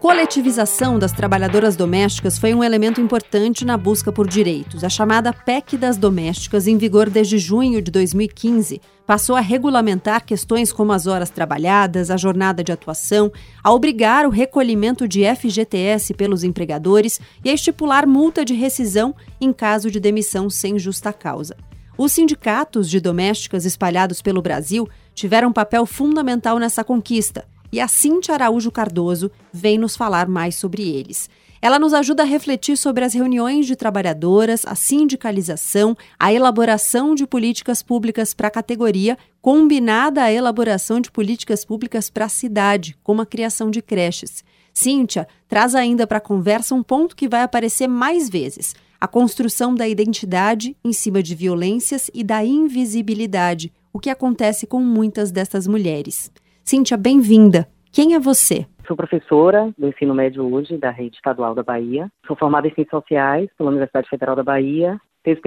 coletivização 0.03 0.99
das 0.99 1.13
trabalhadoras 1.13 1.77
domésticas 1.77 2.37
foi 2.37 2.53
um 2.53 2.65
elemento 2.65 3.01
importante 3.01 3.65
na 3.65 3.77
busca 3.77 4.11
por 4.11 4.27
direitos. 4.27 4.83
A 4.83 4.89
chamada 4.89 5.33
PEC 5.33 5.77
das 5.77 5.97
Domésticas, 5.97 6.67
em 6.67 6.77
vigor 6.77 7.09
desde 7.09 7.39
junho 7.39 7.81
de 7.81 7.89
2015, 7.89 8.81
passou 9.07 9.37
a 9.37 9.41
regulamentar 9.41 10.27
questões 10.27 10.73
como 10.73 10.91
as 10.91 11.07
horas 11.07 11.31
trabalhadas, 11.31 12.11
a 12.11 12.17
jornada 12.17 12.65
de 12.65 12.73
atuação, 12.73 13.31
a 13.63 13.73
obrigar 13.73 14.27
o 14.27 14.31
recolhimento 14.31 15.07
de 15.07 15.23
FGTS 15.25 16.15
pelos 16.15 16.43
empregadores 16.43 17.21
e 17.45 17.49
a 17.49 17.55
estipular 17.55 18.05
multa 18.05 18.45
de 18.45 18.55
rescisão 18.55 19.15
em 19.41 19.53
caso 19.53 19.89
de 19.89 20.01
demissão 20.01 20.51
sem 20.51 20.81
justa 20.81 21.13
causa. 21.13 21.57
Os 21.97 22.11
sindicatos 22.11 22.91
de 22.91 22.99
domésticas 22.99 23.65
espalhados 23.65 24.21
pelo 24.21 24.43
Brasil 24.43 24.89
tiveram 25.15 25.51
um 25.51 25.53
papel 25.53 25.87
fundamental 25.87 26.59
nessa 26.59 26.83
conquista 26.83 27.45
e 27.73 27.81
a 27.81 27.89
Cintia 27.89 28.35
Araújo 28.35 28.71
Cardoso 28.71 29.31
vem 29.53 29.79
nos 29.79 29.97
falar 29.97 30.29
mais 30.29 30.55
sobre 30.55 30.83
eles. 30.83 31.31
Ela 31.61 31.79
nos 31.79 31.95
ajuda 31.95 32.25
a 32.25 32.27
refletir 32.27 32.77
sobre 32.77 33.05
as 33.05 33.15
reuniões 33.15 33.67
de 33.67 33.77
trabalhadoras, 33.77 34.67
a 34.67 34.75
sindicalização, 34.75 35.97
a 36.19 36.33
elaboração 36.33 37.15
de 37.15 37.25
políticas 37.25 37.83
públicas 37.83 38.35
para 38.35 38.49
a 38.49 38.51
categoria, 38.51 39.17
combinada 39.41 40.25
à 40.25 40.33
elaboração 40.33 41.01
de 41.01 41.11
políticas 41.11 41.65
públicas 41.65 42.11
para 42.11 42.25
a 42.25 42.29
cidade, 42.29 42.99
como 43.03 43.23
a 43.23 43.27
criação 43.27 43.71
de 43.71 43.81
creches. 43.81 44.45
Cíntia 44.75 45.29
traz 45.49 45.75
ainda 45.75 46.05
para 46.05 46.19
a 46.19 46.21
conversa 46.21 46.75
um 46.75 46.83
ponto 46.83 47.15
que 47.15 47.29
vai 47.29 47.43
aparecer 47.43 47.87
mais 47.87 48.29
vezes: 48.29 48.75
a 49.01 49.07
construção 49.07 49.73
da 49.73 49.87
identidade 49.87 50.77
em 50.85 50.93
cima 50.93 51.23
de 51.23 51.35
violências 51.35 52.11
e 52.13 52.25
da 52.25 52.45
invisibilidade, 52.45 53.73
o 53.93 54.01
que 54.01 54.11
acontece 54.11 54.67
com 54.67 54.81
muitas 54.81 55.31
dessas 55.31 55.69
mulheres. 55.69 56.33
Cíntia, 56.65 56.97
bem-vinda. 56.97 57.69
Quem 57.91 58.15
é 58.15 58.21
você? 58.21 58.67
Sou 58.87 58.97
professora 58.97 59.73
do 59.77 59.89
ensino 59.89 60.15
médio 60.15 60.45
hoje 60.53 60.79
da 60.79 60.91
rede 60.91 61.17
estadual 61.17 61.55
da 61.55 61.63
Bahia. 61.63 62.09
Sou 62.27 62.37
formada 62.37 62.67
em 62.67 62.75
Ciências 62.75 62.91
Sociais 62.91 63.49
pela 63.59 63.71
Universidade 63.71 64.09
Federal 64.09 64.37
da 64.37 64.43
Bahia. 64.43 64.99
Tenho 65.23 65.39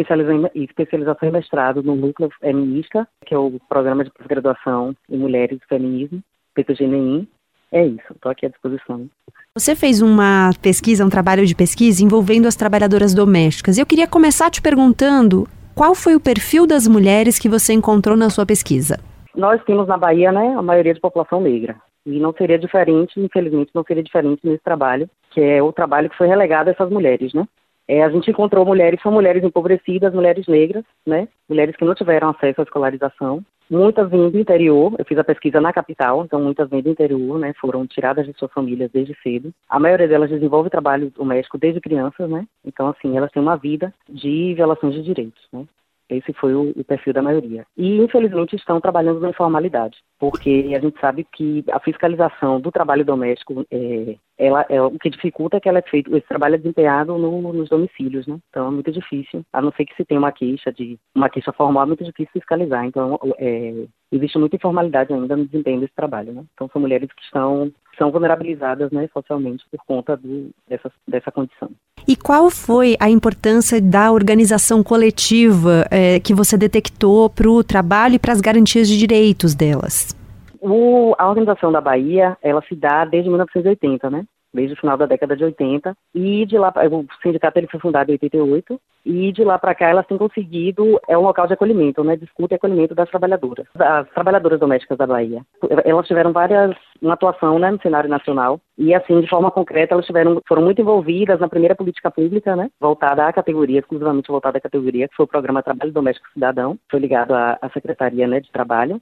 especialização 0.56 1.28
em 1.28 1.32
mestrado 1.32 1.82
no 1.82 1.96
Núcleo 1.96 2.30
Feminista, 2.40 3.08
que 3.26 3.34
é 3.34 3.38
o 3.38 3.60
programa 3.68 4.04
de 4.04 4.12
pós-graduação 4.12 4.96
em 5.10 5.18
Mulheres 5.18 5.60
e 5.64 5.68
Feminismo, 5.68 6.22
PTGNI. 6.54 7.28
É 7.72 7.86
isso, 7.86 8.14
estou 8.14 8.32
aqui 8.32 8.46
à 8.46 8.50
disposição. 8.50 9.10
Você 9.58 9.76
fez 9.76 10.02
uma 10.02 10.52
pesquisa, 10.62 11.06
um 11.06 11.10
trabalho 11.10 11.46
de 11.46 11.56
pesquisa 11.56 12.04
envolvendo 12.04 12.48
as 12.48 12.56
trabalhadoras 12.56 13.14
domésticas. 13.14 13.78
Eu 13.78 13.86
queria 13.86 14.08
começar 14.08 14.50
te 14.50 14.62
perguntando 14.62 15.48
qual 15.74 15.96
foi 15.96 16.16
o 16.16 16.20
perfil 16.20 16.68
das 16.68 16.88
mulheres 16.88 17.40
que 17.40 17.50
você 17.50 17.74
encontrou 17.74 18.16
na 18.16 18.30
sua 18.30 18.46
pesquisa. 18.46 18.98
Nós 19.36 19.64
temos 19.64 19.88
na 19.88 19.98
Bahia, 19.98 20.32
né, 20.32 20.56
a 20.58 20.62
maioria 20.62 20.94
de 20.94 21.00
população 21.00 21.42
negra. 21.42 21.76
E 22.06 22.20
não 22.20 22.34
seria 22.34 22.60
diferente, 22.60 23.20
infelizmente, 23.20 23.72
não 23.74 23.84
seria 23.84 24.04
diferente 24.04 24.42
nesse 24.44 24.64
trabalho, 24.64 25.10
que 25.32 25.42
é 25.42 25.62
o 25.62 25.74
trabalho 25.74 26.10
que 26.10 26.18
foi 26.18 26.28
relegado 26.28 26.68
a 26.68 26.72
essas 26.72 26.90
mulheres, 26.90 27.34
né? 27.34 27.48
É, 27.88 28.04
a 28.04 28.10
gente 28.10 28.32
encontrou 28.32 28.66
mulheres, 28.66 29.02
são 29.02 29.12
mulheres 29.12 29.44
empobrecidas, 29.44 30.14
mulheres 30.14 30.48
negras, 30.48 30.84
né? 31.06 31.28
Mulheres 31.48 31.76
que 31.76 31.86
não 31.86 31.94
tiveram 31.94 32.30
acesso 32.30 32.62
à 32.62 32.64
escolarização. 32.64 33.44
Muitas 33.70 34.10
vêm 34.10 34.30
do 34.30 34.40
interior, 34.40 34.94
eu 34.98 35.06
fiz 35.06 35.18
a 35.18 35.24
pesquisa 35.24 35.60
na 35.60 35.74
capital, 35.74 36.24
então 36.24 36.40
muitas 36.40 36.70
vêm 36.70 36.82
do 36.82 36.90
interior, 36.90 37.40
né? 37.40 37.54
Foram 37.60 37.86
tiradas 37.86 38.26
de 38.26 38.34
suas 38.34 38.52
famílias 38.52 38.92
desde 38.92 39.16
cedo. 39.22 39.52
A 39.68 39.80
maioria 39.80 40.08
delas 40.08 40.30
desenvolve 40.30 40.70
trabalho 40.70 41.12
doméstico 41.16 41.58
desde 41.58 41.82
crianças, 41.82 42.30
né? 42.30 42.48
Então, 42.64 42.88
assim, 42.88 43.18
elas 43.18 43.32
têm 43.32 43.42
uma 43.42 43.58
vida 43.58 43.94
de 44.10 44.54
violações 44.56 44.94
de 44.94 45.04
direitos, 45.04 45.48
né? 45.52 45.66
Esse 46.10 46.34
foi 46.34 46.54
o, 46.54 46.72
o, 46.76 46.84
perfil 46.84 47.14
da 47.14 47.22
maioria. 47.22 47.66
E, 47.76 47.98
infelizmente, 47.98 48.56
estão 48.56 48.80
trabalhando 48.80 49.20
na 49.20 49.30
informalidade, 49.30 49.98
porque 50.20 50.72
a 50.76 50.80
gente 50.80 51.00
sabe 51.00 51.26
que 51.34 51.64
a 51.72 51.80
fiscalização 51.80 52.62
do 52.62 52.72
trabalho 52.72 53.04
doméstico, 53.04 53.66
é, 53.72 54.16
ela, 54.38 54.66
é, 54.70 54.80
o 54.82 55.00
que 55.00 55.10
dificulta 55.10 55.58
é 55.58 55.60
que 55.60 55.68
ela 55.68 55.80
é 55.80 55.82
feito, 55.82 56.16
esse 56.16 56.28
trabalho 56.28 56.56
é 56.56 56.58
desempenhado 56.60 57.18
no, 57.18 57.54
nos 57.54 57.70
domicílios, 57.70 58.28
né? 58.28 58.38
Então, 58.50 58.68
é 58.68 58.72
muito 58.72 58.92
difícil, 58.92 59.44
a 59.52 59.62
não 59.62 59.72
ser 59.72 59.86
que 59.86 59.96
se 59.96 60.06
tenha 60.06 60.20
uma 60.20 60.32
queixa 60.32 60.72
de 60.72 61.00
uma 61.16 61.30
queixa 61.30 61.52
formal, 61.52 61.84
é 61.84 61.88
muito 61.88 62.04
difícil 62.04 62.32
fiscalizar. 62.34 62.86
Então, 62.86 63.20
é, 63.40 63.86
existe 64.12 64.38
muita 64.38 64.58
informalidade 64.58 65.12
ainda 65.12 65.36
no 65.36 65.46
desempenho 65.46 65.80
desse 65.80 65.96
trabalho, 65.96 66.34
né? 66.34 66.44
Então, 66.54 66.70
são 66.72 66.82
mulheres 66.82 67.10
que 67.12 67.24
estão 67.24 67.72
são 67.98 68.12
vulnerabilizadas 68.12 68.92
né, 68.92 69.08
socialmente 69.14 69.66
por 69.72 69.80
conta 69.86 70.18
do, 70.18 70.50
dessa, 70.68 70.92
dessa 71.08 71.32
condição. 71.32 71.70
E 72.08 72.16
qual 72.16 72.50
foi 72.50 72.96
a 73.00 73.10
importância 73.10 73.82
da 73.82 74.12
organização 74.12 74.84
coletiva 74.84 75.86
é, 75.90 76.20
que 76.20 76.34
você 76.34 76.58
detectou 76.58 77.30
para 77.30 77.50
o 77.50 77.64
trabalho 77.64 78.16
e 78.16 78.20
para 78.20 78.32
as 78.32 78.42
garantias 78.42 78.88
de 78.88 78.98
direitos 78.98 79.56
delas? 79.56 80.16
O, 80.62 81.16
a 81.18 81.28
organização 81.28 81.72
da 81.72 81.82
Bahia, 81.82 82.38
ela 82.42 82.62
se 82.68 82.76
dá 82.76 83.06
desde 83.06 83.30
1980, 83.30 84.10
né? 84.10 84.26
Desde 84.56 84.74
o 84.74 84.78
final 84.78 84.98
da 84.98 85.06
década 85.06 85.36
de 85.36 85.44
80. 85.44 85.96
E 86.14 86.46
de 86.46 86.58
lá, 86.58 86.74
o 86.92 87.06
sindicato 87.22 87.60
ele 87.60 87.68
foi 87.68 87.80
fundado 87.80 88.10
em 88.10 88.14
88 88.14 88.80
e 89.06 89.32
de 89.32 89.44
lá 89.44 89.60
para 89.60 89.76
cá 89.76 89.88
elas 89.88 90.08
têm 90.08 90.18
conseguido 90.18 91.00
é 91.08 91.16
um 91.16 91.22
local 91.22 91.46
de 91.46 91.54
acolhimento, 91.54 92.04
né, 92.04 92.16
discuta 92.16 92.56
e 92.56 92.58
acolhimento 92.58 92.96
das 92.96 93.10
trabalhadoras, 93.10 93.68
as 93.78 94.10
trabalhadoras 94.10 94.60
domésticas 94.60 94.98
da 94.98 95.06
Bahia. 95.06 95.44
Elas 95.84 96.08
tiveram 96.08 96.34
várias 96.34 96.76
uma 97.02 97.14
atuação, 97.14 97.60
né, 97.60 97.70
no 97.70 97.82
cenário 97.82 98.10
nacional 98.10 98.60
e 98.78 98.96
assim 98.96 99.22
de 99.22 99.30
forma 99.30 99.52
concreta 99.52 99.94
elas 99.94 100.08
tiveram 100.08 100.42
foram 100.48 100.64
muito 100.64 100.82
envolvidas 100.82 101.40
na 101.40 101.48
primeira 101.48 101.76
política 101.76 102.10
pública, 102.10 102.56
né, 102.56 102.70
voltada 102.80 103.28
à 103.28 103.32
categoria 103.32 103.80
exclusivamente 103.80 104.28
voltada 104.28 104.58
à 104.58 104.62
categoria 104.62 105.08
que 105.08 105.16
foi 105.16 105.26
o 105.26 105.30
programa 105.30 105.62
Trabalho 105.62 105.92
Doméstico 105.92 106.28
Cidadão, 106.34 106.78
foi 106.90 107.00
ligado 107.00 107.34
à, 107.36 107.60
à 107.62 107.70
secretaria, 107.70 108.28
né, 108.28 108.40
de 108.40 108.52
trabalho. 108.52 109.00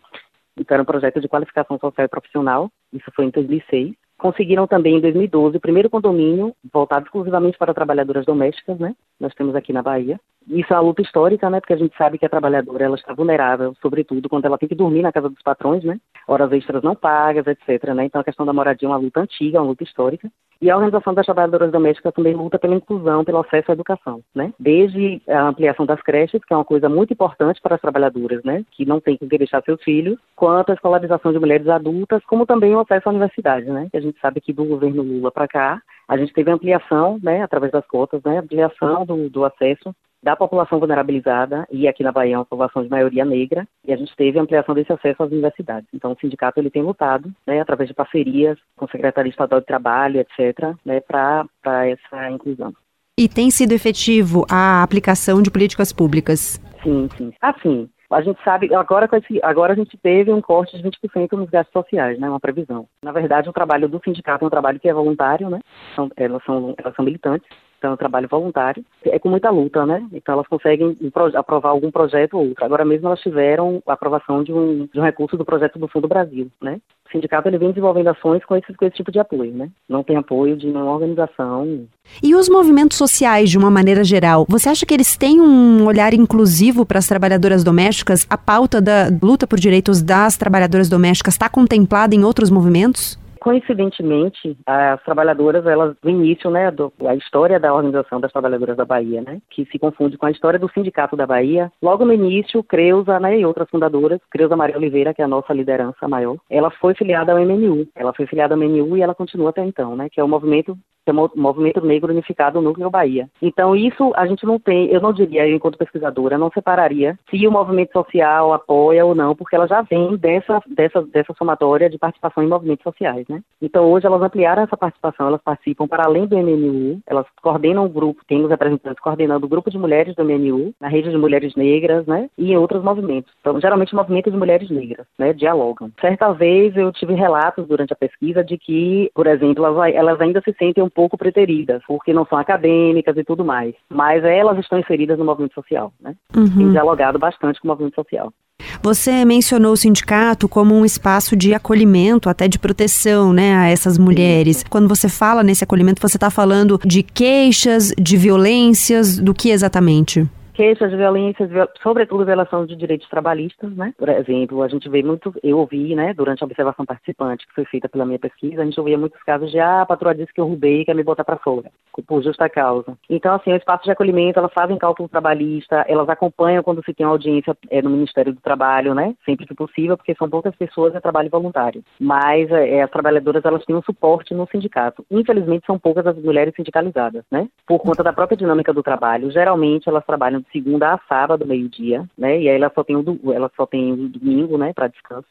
Então 0.57 0.75
era 0.75 0.83
um 0.83 0.85
projeto 0.85 1.19
de 1.19 1.27
qualificação 1.27 1.79
social 1.79 2.05
e 2.05 2.09
profissional. 2.09 2.69
Isso 2.91 3.09
foi 3.15 3.25
em 3.25 3.29
2006 3.29 3.93
conseguiram 4.23 4.65
também 4.65 4.95
em 4.95 5.01
2012 5.01 5.57
o 5.57 5.59
primeiro 5.59 5.89
condomínio 5.89 6.55
voltado 6.71 7.05
exclusivamente 7.05 7.57
para 7.57 7.73
trabalhadoras 7.73 8.25
domésticas, 8.25 8.79
né? 8.79 8.95
Nós 9.19 9.35
temos 9.35 9.53
aqui 9.53 9.73
na 9.73 9.83
Bahia. 9.83 10.17
Isso 10.47 10.73
é 10.73 10.77
uma 10.77 10.83
luta 10.83 11.01
histórica, 11.01 11.49
né? 11.49 11.59
Porque 11.59 11.73
a 11.73 11.77
gente 11.77 11.95
sabe 11.97 12.17
que 12.17 12.25
a 12.25 12.29
trabalhadora 12.29 12.85
ela 12.85 12.95
está 12.95 13.13
vulnerável, 13.13 13.73
sobretudo 13.81 14.29
quando 14.29 14.45
ela 14.45 14.57
tem 14.57 14.69
que 14.69 14.75
dormir 14.75 15.01
na 15.01 15.11
casa 15.11 15.29
dos 15.29 15.41
patrões, 15.41 15.83
né? 15.83 15.99
Horas 16.25 16.51
extras 16.53 16.81
não 16.81 16.95
pagas, 16.95 17.45
etc. 17.47 17.93
Né? 17.93 18.05
Então 18.05 18.21
a 18.21 18.23
questão 18.23 18.45
da 18.45 18.53
moradia 18.53 18.87
é 18.87 18.91
uma 18.91 18.97
luta 18.97 19.19
antiga, 19.19 19.59
uma 19.59 19.67
luta 19.67 19.83
histórica. 19.83 20.29
E 20.61 20.69
a 20.69 20.77
organização 20.77 21.13
das 21.13 21.25
trabalhadoras 21.25 21.73
domésticas 21.73 22.13
também 22.13 22.33
luta 22.33 22.57
pela 22.57 22.75
inclusão, 22.75 23.25
pelo 23.25 23.39
acesso 23.39 23.71
à 23.71 23.73
educação, 23.73 24.21
né? 24.33 24.53
Desde 24.57 25.21
a 25.27 25.49
ampliação 25.49 25.85
das 25.85 26.01
creches, 26.01 26.41
que 26.45 26.53
é 26.53 26.55
uma 26.55 26.63
coisa 26.63 26.87
muito 26.87 27.11
importante 27.11 27.59
para 27.61 27.75
as 27.75 27.81
trabalhadoras, 27.81 28.41
né? 28.45 28.63
Que 28.71 28.85
não 28.85 29.01
tem 29.01 29.17
que 29.17 29.25
deixar 29.25 29.61
seus 29.63 29.83
filhos, 29.83 30.17
quanto 30.37 30.71
a 30.71 30.73
escolarização 30.73 31.33
de 31.33 31.39
mulheres 31.39 31.67
adultas, 31.67 32.23
como 32.25 32.45
também 32.45 32.73
o 32.73 32.79
acesso 32.79 33.09
à 33.09 33.11
universidade, 33.11 33.65
né? 33.65 33.89
Que 33.91 33.97
a 33.97 34.01
gente 34.01 34.12
sabe 34.19 34.41
que 34.41 34.53
do 34.53 34.65
governo 34.65 35.01
Lula 35.01 35.31
para 35.31 35.47
cá, 35.47 35.81
a 36.07 36.17
gente 36.17 36.33
teve 36.33 36.51
ampliação, 36.51 37.19
né? 37.21 37.41
Através 37.41 37.71
das 37.71 37.85
cotas, 37.85 38.21
né? 38.23 38.39
Ampliação 38.39 39.05
do, 39.05 39.29
do 39.29 39.45
acesso 39.45 39.93
da 40.23 40.37
população 40.37 40.79
vulnerabilizada, 40.79 41.67
e 41.69 41.85
aqui 41.85 42.01
na 42.01 42.11
Bahia 42.11 42.35
é 42.35 42.37
uma 42.37 42.45
população 42.45 42.81
de 42.81 42.89
maioria 42.89 43.25
negra, 43.25 43.67
e 43.85 43.91
a 43.91 43.97
gente 43.97 44.15
teve 44.15 44.39
ampliação 44.39 44.73
desse 44.73 44.93
acesso 44.93 45.21
às 45.21 45.29
universidades. 45.29 45.89
Então, 45.93 46.13
o 46.13 46.17
sindicato 46.17 46.61
ele 46.61 46.69
tem 46.69 46.81
lutado, 46.81 47.29
né, 47.45 47.59
através 47.59 47.89
de 47.89 47.93
parcerias 47.93 48.57
com 48.77 48.85
a 48.85 48.87
Secretaria 48.87 49.29
Estadual 49.29 49.59
de 49.59 49.67
Trabalho, 49.67 50.21
etc., 50.21 50.73
né, 50.85 51.01
para 51.01 51.45
essa 51.85 52.31
inclusão. 52.31 52.73
E 53.19 53.27
tem 53.27 53.51
sido 53.51 53.73
efetivo 53.73 54.45
a 54.49 54.81
aplicação 54.81 55.41
de 55.41 55.51
políticas 55.51 55.91
públicas? 55.91 56.59
Sim, 56.81 57.09
sim. 57.17 57.33
Assim, 57.41 57.89
a 58.09 58.21
gente 58.21 58.41
sabe, 58.43 58.73
agora, 58.73 59.09
agora 59.41 59.73
a 59.73 59.75
gente 59.75 59.97
teve 59.97 60.31
um 60.31 60.41
corte 60.41 60.77
de 60.77 60.83
20% 60.83 61.31
nos 61.33 61.49
gastos 61.49 61.73
sociais, 61.73 62.19
né, 62.19 62.29
uma 62.29 62.39
previsão. 62.39 62.87
Na 63.03 63.11
verdade, 63.11 63.49
o 63.49 63.53
trabalho 63.53 63.87
do 63.87 64.01
sindicato 64.03 64.43
é 64.43 64.47
um 64.47 64.51
trabalho 64.51 64.79
que 64.79 64.87
é 64.89 64.93
voluntário, 64.93 65.49
né, 65.49 65.59
são, 65.95 66.09
elas, 66.15 66.43
são, 66.43 66.75
elas 66.77 66.95
são 66.95 67.05
militantes, 67.05 67.47
então 67.83 67.91
é 67.91 67.93
um 67.95 67.97
trabalho 67.97 68.29
voluntário, 68.29 68.83
é 69.03 69.19
com 69.19 69.27
muita 69.27 69.49
luta, 69.49 69.85
né, 69.85 70.07
então 70.13 70.35
elas 70.35 70.47
conseguem 70.47 70.97
aprovar 71.35 71.71
algum 71.71 71.91
projeto 71.91 72.35
ou 72.35 72.47
outro. 72.47 72.63
Agora 72.63 72.85
mesmo 72.85 73.07
elas 73.07 73.19
tiveram 73.19 73.83
a 73.85 73.91
aprovação 73.91 74.41
de 74.41 74.53
um, 74.53 74.87
de 74.91 74.99
um 74.99 75.03
recurso 75.03 75.35
do 75.35 75.43
projeto 75.43 75.77
do 75.77 75.89
Fundo 75.89 76.07
Brasil, 76.07 76.49
né, 76.61 76.79
sindicato 77.11 77.47
ele 77.47 77.57
vem 77.57 77.69
desenvolvendo 77.69 78.07
ações 78.07 78.43
com 78.45 78.55
esse, 78.55 78.73
com 78.73 78.85
esse 78.85 78.95
tipo 78.95 79.11
de 79.11 79.19
apoio, 79.19 79.51
né? 79.51 79.69
Não 79.87 80.03
tem 80.03 80.15
apoio 80.15 80.57
de 80.57 80.65
nenhuma 80.65 80.91
organização. 80.91 81.85
E 82.21 82.33
os 82.33 82.49
movimentos 82.49 82.97
sociais, 82.97 83.51
de 83.51 83.57
uma 83.57 83.69
maneira 83.69 84.03
geral, 84.03 84.45
você 84.49 84.69
acha 84.69 84.85
que 84.85 84.93
eles 84.93 85.15
têm 85.15 85.39
um 85.39 85.85
olhar 85.85 86.13
inclusivo 86.13 86.85
para 86.85 86.99
as 86.99 87.07
trabalhadoras 87.07 87.63
domésticas? 87.63 88.25
A 88.29 88.37
pauta 88.37 88.81
da 88.81 89.09
luta 89.21 89.45
por 89.45 89.59
direitos 89.59 90.01
das 90.01 90.35
trabalhadoras 90.35 90.89
domésticas 90.89 91.35
está 91.35 91.47
contemplada 91.47 92.15
em 92.15 92.23
outros 92.23 92.49
movimentos? 92.49 93.21
Coincidentemente, 93.43 94.57
as 94.65 95.03
trabalhadoras, 95.03 95.65
elas, 95.65 95.97
no 96.01 96.09
início, 96.09 96.49
né, 96.49 96.71
do, 96.71 96.93
a 97.05 97.13
história 97.13 97.59
da 97.59 97.73
Organização 97.73 98.21
das 98.21 98.31
Trabalhadoras 98.31 98.77
da 98.77 98.85
Bahia, 98.85 99.21
né, 99.21 99.41
que 99.49 99.65
se 99.65 99.77
confunde 99.77 100.17
com 100.17 100.25
a 100.25 100.31
história 100.31 100.57
do 100.57 100.71
Sindicato 100.71 101.17
da 101.17 101.27
Bahia, 101.27 101.69
logo 101.81 102.05
no 102.05 102.13
início, 102.13 102.63
Creuza, 102.63 103.19
né, 103.19 103.37
e 103.37 103.45
outras 103.45 103.69
fundadoras, 103.69 104.21
Creuza 104.31 104.55
Maria 104.55 104.77
Oliveira, 104.77 105.13
que 105.13 105.21
é 105.21 105.25
a 105.25 105.27
nossa 105.27 105.53
liderança 105.53 106.07
maior, 106.07 106.37
ela 106.49 106.71
foi 106.71 106.95
filiada 106.95 107.33
ao 107.33 107.39
MNU, 107.39 107.85
ela 107.93 108.13
foi 108.13 108.25
filiada 108.25 108.55
ao 108.55 108.59
MNU 108.59 108.95
e 108.95 109.01
ela 109.01 109.13
continua 109.13 109.49
até 109.49 109.61
então, 109.61 109.93
né, 109.93 110.07
que 110.09 110.21
é 110.21 110.23
o 110.23 110.27
movimento 110.27 110.77
que 111.03 111.11
é 111.11 111.13
o 111.13 111.31
Movimento 111.35 111.85
Negro 111.85 112.11
Unificado 112.11 112.61
Núcleo 112.61 112.89
Bahia. 112.89 113.29
Então, 113.41 113.75
isso 113.75 114.13
a 114.15 114.25
gente 114.25 114.45
não 114.45 114.57
tem, 114.57 114.87
eu 114.87 115.01
não 115.01 115.11
diria, 115.11 115.47
enquanto 115.49 115.77
pesquisadora, 115.77 116.37
não 116.37 116.49
separaria 116.51 117.17
se 117.29 117.45
o 117.45 117.51
movimento 117.51 117.91
social 117.91 118.53
apoia 118.53 119.05
ou 119.05 119.13
não, 119.13 119.35
porque 119.35 119.55
ela 119.55 119.67
já 119.67 119.81
vem 119.81 120.15
dessa, 120.15 120.61
dessa, 120.67 121.01
dessa 121.01 121.33
somatória 121.33 121.89
de 121.89 121.97
participação 121.97 122.43
em 122.43 122.47
movimentos 122.47 122.83
sociais, 122.83 123.27
né? 123.27 123.32
Então, 123.61 123.89
hoje 123.91 124.05
elas 124.05 124.21
ampliaram 124.21 124.63
essa 124.63 124.75
participação, 124.75 125.27
elas 125.27 125.41
participam 125.41 125.87
para 125.87 126.05
além 126.05 126.25
do 126.25 126.37
MNU, 126.37 126.99
elas 127.07 127.25
coordenam 127.41 127.85
o 127.85 127.89
grupo, 127.89 128.21
tem 128.27 128.43
os 128.43 128.49
representantes 128.49 129.01
coordenando 129.01 129.45
o 129.45 129.49
grupo 129.49 129.71
de 129.71 129.77
mulheres 129.77 130.15
do 130.15 130.23
MNU, 130.25 130.73
na 130.81 130.87
rede 130.87 131.09
de 131.09 131.17
mulheres 131.17 131.55
negras, 131.55 132.05
né? 132.05 132.29
E 132.37 132.51
em 132.51 132.57
outros 132.57 132.83
movimentos. 132.83 133.31
Então, 133.39 133.59
geralmente, 133.61 133.95
movimentos 133.95 134.31
de 134.31 134.37
mulheres 134.37 134.69
negras, 134.69 135.07
né? 135.17 135.31
Dialogam. 135.33 135.91
Certa 136.01 136.31
vez 136.33 136.75
eu 136.75 136.91
tive 136.91 137.13
relatos 137.13 137.67
durante 137.67 137.93
a 137.93 137.95
pesquisa 137.95 138.43
de 138.43 138.57
que, 138.57 139.09
por 139.13 139.27
exemplo, 139.27 139.65
elas, 139.65 139.93
elas 139.93 140.21
ainda 140.21 140.41
se 140.41 140.53
sentem 140.53 140.83
um 140.83 140.89
pouco 140.89 141.17
preteridas, 141.17 141.81
porque 141.87 142.13
não 142.13 142.25
são 142.25 142.37
acadêmicas 142.37 143.15
e 143.15 143.23
tudo 143.23 143.45
mais. 143.45 143.73
Mas 143.89 144.23
elas 144.23 144.57
estão 144.59 144.79
inseridas 144.79 145.17
no 145.17 145.25
movimento 145.25 145.53
social, 145.53 145.93
né? 146.01 146.15
Uhum. 146.35 146.57
Tem 146.57 146.71
dialogado 146.71 147.17
bastante 147.17 147.61
com 147.61 147.67
o 147.67 147.71
movimento 147.71 147.95
social. 147.95 148.33
Você 148.83 149.23
mencionou 149.23 149.71
o 149.71 149.77
sindicato 149.77 150.49
como 150.49 150.75
um 150.75 150.83
espaço 150.83 151.37
de 151.37 151.53
acolhimento, 151.53 152.27
até 152.27 152.49
de 152.49 152.59
proteção, 152.59 153.31
né, 153.31 153.55
a 153.55 153.67
essas 153.69 153.97
mulheres. 153.97 154.65
Quando 154.69 154.89
você 154.89 155.07
fala 155.07 155.41
nesse 155.41 155.63
acolhimento, 155.63 156.01
você 156.01 156.17
está 156.17 156.29
falando 156.29 156.77
de 156.85 157.01
queixas, 157.01 157.93
de 157.97 158.17
violências, 158.17 159.17
do 159.17 159.33
que 159.33 159.51
exatamente? 159.51 160.27
Queixas 160.53 160.91
de 160.91 160.97
violências, 160.97 161.49
sobretudo 161.81 162.25
violação 162.25 162.65
de 162.65 162.75
direitos 162.75 163.09
trabalhistas, 163.09 163.71
né? 163.75 163.93
Por 163.97 164.09
exemplo, 164.09 164.61
a 164.61 164.67
gente 164.67 164.87
vê 164.87 165.01
muito, 165.03 165.33
eu 165.43 165.57
ouvi, 165.57 165.95
né, 165.95 166.13
durante 166.13 166.43
a 166.43 166.45
observação 166.45 166.85
participante 166.85 167.47
que 167.47 167.53
foi 167.53 167.65
feita 167.65 167.89
pela 167.89 168.05
minha 168.05 168.19
pesquisa, 168.19 168.61
a 168.61 168.65
gente 168.65 168.79
ouvia 168.79 168.97
muitos 168.97 169.21
casos 169.23 169.51
de, 169.51 169.59
ah, 169.59 169.81
a 169.81 169.85
patroa 169.85 170.13
disse 170.13 170.33
que 170.33 170.39
eu 170.39 170.47
roubei 170.47 170.85
quer 170.85 170.95
me 170.95 171.03
botar 171.03 171.23
para 171.23 171.37
fora, 171.37 171.71
por 172.07 172.23
justa 172.23 172.47
causa. 172.49 172.97
Então, 173.09 173.33
assim, 173.33 173.51
o 173.51 173.55
espaço 173.55 173.83
de 173.83 173.91
acolhimento, 173.91 174.39
elas 174.39 174.53
fazem 174.53 174.77
cálculo 174.77 175.09
trabalhista, 175.09 175.85
elas 175.87 176.07
acompanham 176.07 176.63
quando 176.63 176.83
se 176.83 176.93
tem 176.93 177.05
audiência 177.05 177.57
é, 177.69 177.81
no 177.81 177.89
Ministério 177.89 178.33
do 178.33 178.41
Trabalho, 178.41 178.93
né, 178.93 179.15
sempre 179.25 179.47
que 179.47 179.55
possível, 179.55 179.97
porque 179.97 180.15
são 180.15 180.29
poucas 180.29 180.55
pessoas 180.55 180.93
e 180.93 180.97
é 180.97 180.99
trabalho 180.99 181.29
voluntário. 181.29 181.83
Mas 181.99 182.49
é, 182.51 182.81
as 182.81 182.91
trabalhadoras, 182.91 183.43
elas 183.43 183.65
têm 183.65 183.75
um 183.75 183.81
suporte 183.81 184.33
no 184.33 184.47
sindicato. 184.47 185.05
Infelizmente, 185.09 185.65
são 185.65 185.79
poucas 185.79 186.05
as 186.05 186.17
mulheres 186.17 186.53
sindicalizadas, 186.55 187.23
né, 187.31 187.47
por 187.65 187.79
conta 187.79 188.03
da 188.03 188.13
própria 188.13 188.37
dinâmica 188.37 188.71
do 188.71 188.83
trabalho. 188.83 189.31
Geralmente, 189.31 189.89
elas 189.89 190.05
trabalham 190.05 190.42
de 190.43 190.51
segunda 190.51 190.93
a 190.93 190.99
sábado, 191.07 191.45
meio-dia, 191.45 192.07
né? 192.17 192.39
E 192.39 192.49
aí 192.49 192.55
ela 192.55 192.71
só 192.73 192.83
tem 192.83 192.95
o, 192.95 193.33
ela 193.33 193.51
só 193.55 193.65
tem 193.65 193.91
o 193.91 194.09
domingo, 194.09 194.57
né, 194.57 194.73
para 194.73 194.87
descanso. 194.87 195.27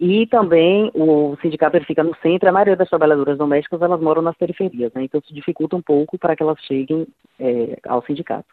E 0.00 0.26
também 0.28 0.90
o 0.94 1.36
sindicato 1.42 1.76
ele 1.76 1.84
fica 1.84 2.02
no 2.02 2.16
centro, 2.22 2.48
a 2.48 2.52
maioria 2.52 2.74
das 2.74 2.88
trabalhadoras 2.88 3.36
domésticas 3.36 3.82
elas 3.82 4.00
moram 4.00 4.22
nas 4.22 4.36
periferias, 4.36 4.92
né? 4.94 5.04
Então 5.04 5.20
isso 5.22 5.34
dificulta 5.34 5.76
um 5.76 5.82
pouco 5.82 6.18
para 6.18 6.34
que 6.34 6.42
elas 6.42 6.58
cheguem 6.64 7.06
é, 7.38 7.78
ao 7.86 8.02
sindicato. 8.04 8.48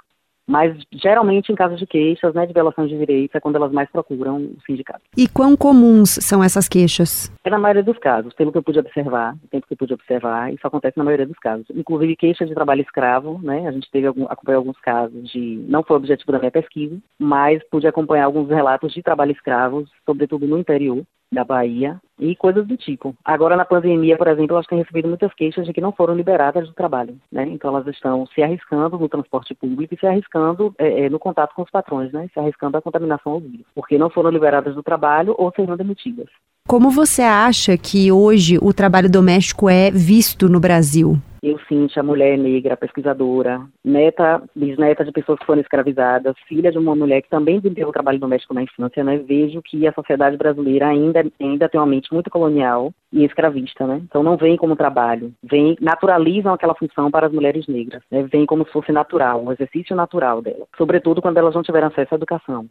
Mas 0.48 0.76
geralmente 0.92 1.52
em 1.52 1.56
casos 1.56 1.78
de 1.78 1.86
queixas, 1.86 2.34
né, 2.34 2.46
de 2.46 2.54
violação 2.54 2.88
de 2.88 2.98
direitos, 2.98 3.36
é 3.36 3.40
quando 3.40 3.58
elas 3.58 3.72
mais 3.72 3.90
procuram 3.92 4.38
o 4.38 4.58
sindicato. 4.66 5.02
E 5.16 5.28
quão 5.28 5.58
comuns 5.58 6.18
são 6.22 6.44
essas 6.44 6.70
queixas? 6.70 7.32
É 7.44 7.50
na 7.50 7.60
maioria 7.60 7.84
dos 7.84 7.98
casos, 7.98 8.34
pelo 8.34 8.52
que 8.52 8.58
eu 8.58 8.64
pude 8.64 8.80
observar, 8.80 9.36
tempo 9.52 9.68
que 9.68 9.74
eu 9.74 9.78
pude 9.78 9.94
observar, 9.94 10.54
isso 10.54 10.66
acontece 10.66 10.98
na 10.98 11.04
maioria 11.04 11.26
dos 11.26 11.38
casos. 11.38 11.66
Inclusive 11.76 12.16
queixas 12.16 12.48
de 12.48 12.56
trabalho 12.56 12.82
escravo, 12.82 13.40
né? 13.44 13.68
A 13.68 13.72
gente 13.72 13.90
teve 13.92 14.08
algum, 14.08 14.26
acompanhou 14.26 14.60
alguns 14.60 14.80
casos 14.80 15.30
de, 15.32 15.66
não 15.68 15.84
foi 15.84 15.98
objetivo 15.98 16.32
da 16.32 16.40
minha 16.40 16.52
pesquisa, 16.52 16.98
mas 17.20 17.62
pude 17.70 17.88
acompanhar 17.88 18.26
alguns 18.26 18.50
relatos 18.50 18.94
de 18.94 19.04
trabalho 19.04 19.32
escravo, 19.32 19.86
sobretudo 20.06 20.48
no 20.48 20.58
interior, 20.58 21.04
da 21.32 21.44
Bahia 21.44 22.00
e 22.20 22.36
coisas 22.36 22.66
do 22.66 22.76
tipo. 22.78 23.16
Agora, 23.24 23.56
na 23.56 23.66
pandemia, 23.66 24.18
por 24.18 24.28
exemplo, 24.28 24.56
elas 24.56 24.66
têm 24.66 24.80
recebido 24.80 25.08
muitas 25.08 25.34
queixas 25.34 25.66
de 25.66 25.74
que 25.74 25.82
não 25.82 25.92
foram 25.92 26.16
liberadas 26.16 26.68
do 26.68 26.74
trabalho, 26.74 27.18
né? 27.32 27.48
Então, 27.50 27.70
elas 27.70 27.88
estão 27.88 28.26
se 28.28 28.42
arriscando 28.42 28.98
no 28.98 29.10
transporte 29.10 29.54
público 29.54 29.94
e 29.94 30.00
se 30.00 30.08
arriscando 30.08 30.74
é, 30.78 31.06
é, 31.06 31.10
no 31.10 31.20
contato 31.20 31.54
com 31.54 31.62
os 31.62 31.70
patrões, 31.70 32.12
né? 32.12 32.28
Se 32.34 32.40
arriscando 32.40 32.78
a 32.78 32.82
contaminação 32.82 33.34
ao 33.34 33.40
vírus, 33.40 33.66
porque 33.76 33.98
não 33.98 34.10
foram 34.10 34.30
liberadas 34.30 34.74
do 34.74 34.84
trabalho 34.84 35.36
ou 35.38 35.52
serão 35.56 35.78
demitidas. 35.78 36.28
Como 36.68 36.90
você 36.90 37.22
acha 37.22 37.78
que 37.78 38.12
hoje 38.12 38.58
o 38.62 38.74
trabalho 38.74 39.10
doméstico 39.10 39.70
é 39.70 39.90
visto 39.90 40.50
no 40.50 40.60
Brasil? 40.60 41.18
Eu, 41.42 41.60
Cintia, 41.68 42.02
mulher 42.02 42.38
negra, 42.38 42.78
pesquisadora, 42.78 43.62
neta, 43.84 44.42
bisneta 44.56 45.06
de 45.06 45.12
pessoas 45.12 45.40
que 45.40 45.46
foram 45.46 45.62
escravizadas, 45.62 46.36
filha 46.48 46.72
de 46.72 46.78
uma 46.78 46.96
mulher 46.96 47.22
que 47.22 47.30
também 47.30 47.58
o 47.60 47.92
trabalho 47.92 48.20
doméstico 48.20 48.54
na 48.54 48.64
infância, 48.64 49.04
né? 49.04 49.18
Vejo 49.18 49.62
que 49.62 49.88
a 49.88 49.94
sociedade 49.94 50.38
brasileira 50.38 50.88
ainda, 50.88 51.26
ainda 51.40 51.70
tem 51.70 51.80
uma 51.80 51.88
mente 51.88 52.14
muito 52.14 52.30
colonial 52.30 52.92
e 53.12 53.24
escravista, 53.24 53.86
né? 53.86 54.02
Então 54.04 54.24
não 54.24 54.38
vem 54.38 54.58
como 54.58 54.76
trabalho, 54.76 55.34
vem, 55.44 55.78
naturalizam 55.80 56.54
aquela 56.54 56.76
função 56.76 57.10
para 57.12 57.28
as 57.28 57.34
mulheres 57.34 57.68
negras, 57.68 58.02
né? 58.12 58.24
Vem 58.24 58.46
como 58.46 58.66
se 58.66 58.72
fosse 58.72 58.92
natural, 58.92 59.44
um 59.44 59.52
exercício 59.52 59.96
natural 59.96 60.42
dela. 60.42 60.66
Sobretudo 60.78 61.22
quando 61.22 61.38
elas 61.38 61.56
não 61.56 61.64
tiveram 61.64 61.88
acesso 61.88 62.14
à 62.14 62.18
educação, 62.18 62.66